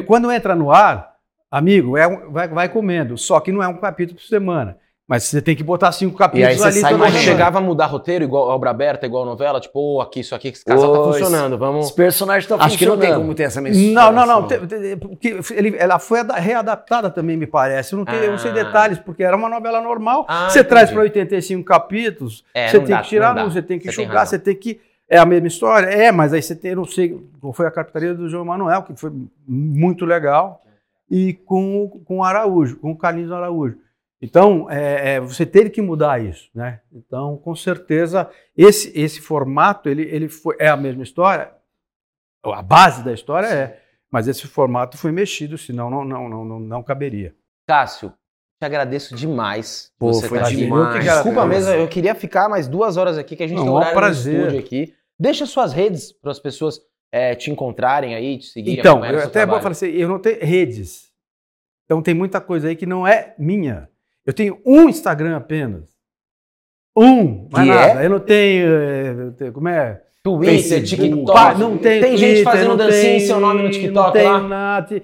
quando, 0.06 0.30
entra 0.30 0.54
no 0.54 0.70
ar, 0.70 1.14
amigo, 1.50 1.96
é 1.96 2.06
vai, 2.26 2.46
vai 2.46 2.68
comendo. 2.68 3.16
Só 3.16 3.40
que 3.40 3.50
não 3.50 3.62
é 3.62 3.68
um 3.68 3.78
capítulo 3.78 4.18
por 4.20 4.26
semana. 4.26 4.76
Mas 5.10 5.24
você 5.24 5.42
tem 5.42 5.56
que 5.56 5.64
botar 5.64 5.90
cinco 5.90 6.16
capítulos 6.16 6.50
aí 6.52 6.56
você 6.56 6.78
ali 6.78 6.80
sai 6.80 6.94
Mas 6.94 7.14
chegava 7.16 7.58
a 7.58 7.60
mudar 7.60 7.86
roteiro, 7.86 8.22
igual 8.22 8.46
obra 8.46 8.70
aberta, 8.70 9.06
igual 9.06 9.24
novela, 9.24 9.58
tipo, 9.60 9.96
ô, 9.96 10.00
aqui, 10.00 10.20
isso 10.20 10.36
aqui, 10.36 10.46
esse 10.48 10.64
casal 10.64 10.92
tá 10.92 10.98
Pois. 11.00 11.16
funcionando, 11.18 11.58
vamos... 11.58 11.86
Os 11.86 11.90
personagens 11.90 12.44
estão 12.44 12.56
Acho 12.60 12.78
que 12.78 12.86
não 12.86 12.92
funcionando. 12.94 13.14
tem 13.16 13.20
como 13.26 13.34
ter 13.34 13.42
essa 13.42 13.60
mensagem. 13.60 13.92
Não, 13.92 14.12
não, 14.12 14.24
não. 14.24 14.46
te- 14.46 14.58
porque 15.00 15.36
ele, 15.50 15.74
ela 15.76 15.98
foi 15.98 16.20
ada- 16.20 16.36
readaptada 16.36 17.10
também, 17.10 17.36
me 17.36 17.44
parece. 17.48 17.92
Eu 17.92 17.98
não, 17.98 18.04
tenho, 18.04 18.22
eu 18.22 18.30
não 18.30 18.38
sei 18.38 18.52
Ah. 18.52 18.54
detalhes, 18.54 18.98
porque 19.00 19.24
era 19.24 19.36
uma 19.36 19.48
novela 19.48 19.80
normal. 19.80 20.24
Ah, 20.28 20.48
você 20.48 20.62
traz 20.62 20.84
entendi. 20.84 20.94
para 20.94 21.02
85 21.02 21.64
capítulos, 21.64 22.44
É, 22.54 22.68
você 22.68 22.78
tem 22.78 22.88
dá, 22.90 23.02
que 23.02 23.08
tirar, 23.08 23.34
não 23.34 23.50
você 23.50 23.60
tem 23.60 23.80
que 23.80 23.86
Você 23.90 23.96
tem 23.96 24.04
enxugar, 24.04 24.20
razão. 24.20 24.30
você 24.30 24.38
tem 24.38 24.54
que. 24.54 24.80
É 25.08 25.18
a 25.18 25.26
mesma 25.26 25.48
história? 25.48 25.86
É, 25.88 26.12
mas 26.12 26.32
aí 26.32 26.40
você 26.40 26.54
tem, 26.54 26.72
não 26.76 26.84
sei, 26.84 27.18
qual 27.40 27.52
foi 27.52 27.66
a 27.66 27.70
carpintaria 27.72 28.14
do 28.14 28.28
João 28.28 28.44
Manuel, 28.44 28.84
que 28.84 28.94
foi 28.94 29.10
muito 29.48 30.04
legal, 30.04 30.62
e 31.10 31.32
com, 31.44 31.82
o- 31.82 31.88
com 32.04 32.18
o 32.18 32.22
Araújo, 32.24 32.76
com 32.76 32.92
o 32.92 32.96
Carlinhos 32.96 33.32
Araújo. 33.32 33.74
Então, 34.22 34.70
é, 34.70 35.14
é, 35.14 35.20
você 35.20 35.46
teve 35.46 35.70
que 35.70 35.80
mudar 35.80 36.22
isso, 36.22 36.50
né? 36.54 36.80
Então, 36.92 37.38
com 37.38 37.54
certeza, 37.54 38.30
esse, 38.56 38.92
esse 38.98 39.20
formato, 39.20 39.88
ele, 39.88 40.02
ele 40.02 40.28
foi, 40.28 40.56
é 40.58 40.68
a 40.68 40.76
mesma 40.76 41.02
história, 41.02 41.50
a 42.44 42.62
base 42.62 43.02
da 43.02 43.12
história 43.12 43.46
é, 43.46 43.80
mas 44.10 44.28
esse 44.28 44.46
formato 44.46 44.98
foi 44.98 45.12
mexido, 45.12 45.56
senão 45.56 45.88
não, 45.88 46.04
não, 46.04 46.28
não, 46.28 46.44
não, 46.44 46.60
não 46.60 46.82
caberia. 46.82 47.34
Cássio, 47.66 48.12
te 48.60 48.66
agradeço 48.66 49.14
demais. 49.14 49.92
Pô, 49.98 50.12
você 50.12 50.28
foi 50.28 50.38
tá 50.38 50.46
aqui. 50.46 50.56
demais. 50.56 50.98
Que 50.98 51.10
Desculpa 51.10 51.46
mesmo, 51.46 51.72
eu 51.72 51.88
queria 51.88 52.14
ficar 52.14 52.48
mais 52.48 52.68
duas 52.68 52.96
horas 52.96 53.16
aqui, 53.16 53.36
que 53.36 53.42
a 53.42 53.46
gente 53.46 53.58
Não, 53.58 53.64
tem 53.64 53.72
um 53.72 53.76
horário 53.76 53.94
prazer. 53.94 54.32
no 54.34 54.40
estúdio 54.40 54.60
aqui. 54.60 54.94
Deixa 55.18 55.46
suas 55.46 55.72
redes 55.72 56.12
para 56.12 56.30
as 56.30 56.40
pessoas 56.40 56.80
é, 57.12 57.34
te 57.34 57.50
encontrarem 57.50 58.14
aí, 58.14 58.38
te 58.38 58.46
seguirem. 58.46 58.80
Então, 58.80 59.04
eu 59.04 59.22
até 59.22 59.46
vou 59.46 59.58
falar 59.58 59.72
assim, 59.72 59.88
eu 59.88 60.08
não 60.08 60.18
tenho 60.18 60.44
redes. 60.44 61.10
Então 61.84 62.02
tem 62.02 62.14
muita 62.14 62.40
coisa 62.40 62.68
aí 62.68 62.76
que 62.76 62.86
não 62.86 63.06
é 63.06 63.34
minha. 63.38 63.89
Eu 64.26 64.32
tenho 64.32 64.58
um 64.64 64.88
Instagram 64.88 65.36
apenas. 65.36 65.84
Um, 66.96 67.48
mais 67.52 67.68
Que 67.68 67.74
nada. 67.74 68.02
Eu 68.04 68.10
não 68.10 68.20
tenho, 68.20 68.68
é, 68.68 69.30
tenho- 69.36 69.52
como 69.52 69.68
é? 69.68 70.02
Twitter, 70.22 70.54
Facebook, 70.60 71.08
TikTok. 71.10 71.58
Não 71.58 71.78
tem 71.78 72.00
Tem 72.00 72.16
gente 72.16 72.28
Twitter, 72.36 72.44
fazendo 72.44 72.68
não 72.70 72.76
dancinha 72.76 73.16
em 73.16 73.20
seu 73.20 73.40
nome 73.40 73.62
no 73.62 73.70
TikTok 73.70 73.94
Não 73.94 74.12
tem 74.12 74.24
lá? 74.24 74.40
nada. 74.42 75.02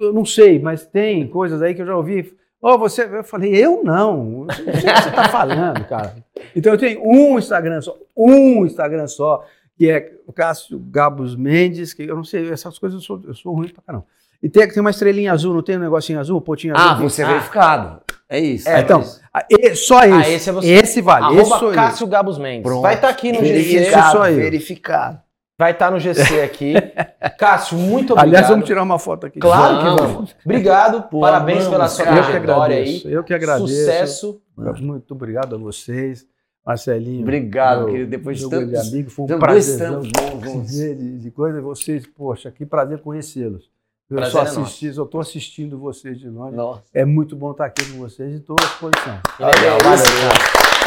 Eu 0.00 0.12
não 0.12 0.24
sei, 0.24 0.58
mas 0.58 0.84
tem 0.86 1.28
coisas 1.28 1.62
aí 1.62 1.74
que 1.74 1.82
eu 1.82 1.86
já 1.86 1.96
ouvi. 1.96 2.34
Ó, 2.60 2.76
você, 2.76 3.04
eu 3.04 3.22
falei, 3.24 3.54
eu 3.54 3.82
não. 3.84 4.40
Eu 4.40 4.46
não 4.46 4.54
sei 4.54 4.64
o 4.64 4.94
que 4.94 5.02
você 5.02 5.08
está 5.10 5.28
falando, 5.28 5.84
cara. 5.86 6.16
Então 6.56 6.72
eu 6.72 6.78
tenho 6.78 7.00
um 7.06 7.38
Instagram 7.38 7.80
só, 7.80 7.96
um 8.16 8.66
Instagram 8.66 9.06
só, 9.06 9.44
que 9.76 9.88
é 9.88 10.12
o 10.26 10.32
Cássio 10.32 10.78
Gabos 10.78 11.36
Mendes, 11.36 11.94
que 11.94 12.02
eu 12.02 12.16
não 12.16 12.24
sei, 12.24 12.50
essas 12.50 12.78
coisas 12.78 13.00
eu 13.00 13.04
sou, 13.06 13.22
eu 13.26 13.34
sou 13.34 13.54
ruim 13.54 13.68
pra 13.68 13.82
caramba. 13.82 14.06
E 14.42 14.48
tem, 14.48 14.66
tem 14.68 14.80
uma 14.80 14.90
estrelinha 14.90 15.32
azul, 15.32 15.52
não 15.54 15.62
tem 15.62 15.76
um 15.76 15.80
negocinho 15.80 16.18
azul, 16.18 16.38
um 16.38 16.40
pontinho 16.40 16.74
azul? 16.76 16.88
Ah, 16.90 16.94
você 16.94 17.22
é 17.22 17.26
verificado. 17.26 18.00
É 18.28 18.38
isso. 18.40 18.68
É, 18.68 18.80
então, 18.80 19.00
mas- 19.00 19.20
ah, 19.34 19.44
e- 19.50 19.74
só 19.74 20.02
esse. 20.04 20.12
Ah, 20.14 20.30
esse 20.30 20.48
é 20.48 20.52
você. 20.52 20.68
Esse 20.68 21.02
vale. 21.02 21.36
esse 21.36 21.44
sou 21.48 21.54
Arroba 21.56 21.72
eu. 21.72 21.74
Cássio 21.74 22.06
Gabos 22.06 22.38
Mendes. 22.38 22.62
Pronto. 22.62 22.82
Vai 22.82 22.94
estar 22.94 23.08
aqui 23.08 23.32
no 23.32 23.40
GC. 23.40 23.52
Verificado. 23.52 24.12
sou 24.12 24.26
eu. 24.26 24.36
verificado. 24.36 25.20
Vai 25.58 25.72
estar 25.72 25.90
no 25.90 25.98
GC 26.00 26.40
aqui. 26.40 26.72
Cássio, 27.38 27.76
muito 27.76 28.12
obrigado. 28.14 28.28
Aliás, 28.28 28.48
vamos 28.48 28.64
tirar 28.64 28.82
uma 28.82 28.98
foto 28.98 29.26
aqui. 29.26 29.38
Claro 29.40 29.78
que 29.78 29.84
Vamos. 29.84 30.00
vamos. 30.14 30.36
Obrigado, 30.42 31.02
Pô, 31.10 31.20
parabéns 31.20 31.58
vamos, 31.64 31.70
pela 31.72 31.88
sua 31.88 32.04
cara. 32.06 32.22
Que 32.22 32.30
trajetória 32.30 32.76
aí. 32.78 33.02
Eu 33.04 33.22
que 33.24 33.34
agradeço. 33.34 33.66
Sucesso. 33.68 34.40
Muito 34.80 35.12
obrigado 35.12 35.56
a 35.56 35.58
vocês, 35.58 36.24
Marcelinho. 36.64 37.20
Obrigado, 37.22 37.80
meu- 37.80 37.88
querido. 37.90 38.10
Depois 38.10 38.38
de 38.38 38.48
tantos- 38.48 38.88
amigo, 38.88 39.10
foi 39.10 39.24
um 39.26 39.38
prazer 39.38 39.78
tantos 39.78 40.08
bons 40.10 40.44
juntos. 40.50 40.70
de, 40.70 41.18
de 41.18 41.30
coisa. 41.30 41.60
Vocês, 41.60 42.06
poxa, 42.06 42.50
que 42.50 42.64
prazer 42.64 43.00
conhecê-los. 43.00 43.68
Eu 44.10 44.16
Prazer 44.16 44.32
só 44.32 44.40
é 44.40 44.44
nosso. 44.44 44.60
assisti, 44.62 44.86
eu 44.86 45.04
estou 45.04 45.20
assistindo 45.20 45.78
vocês 45.78 46.18
de 46.18 46.28
longe. 46.28 46.56
Nossa. 46.56 46.82
É 46.92 47.04
muito 47.04 47.36
bom 47.36 47.52
estar 47.52 47.66
aqui 47.66 47.84
com 47.92 47.98
vocês 47.98 48.32
e 48.32 48.36
estou 48.38 48.56
à 48.60 48.64
disposição. 48.64 49.20
Legal, 49.38 49.78
É 49.78 49.82
valeu. 49.82 50.79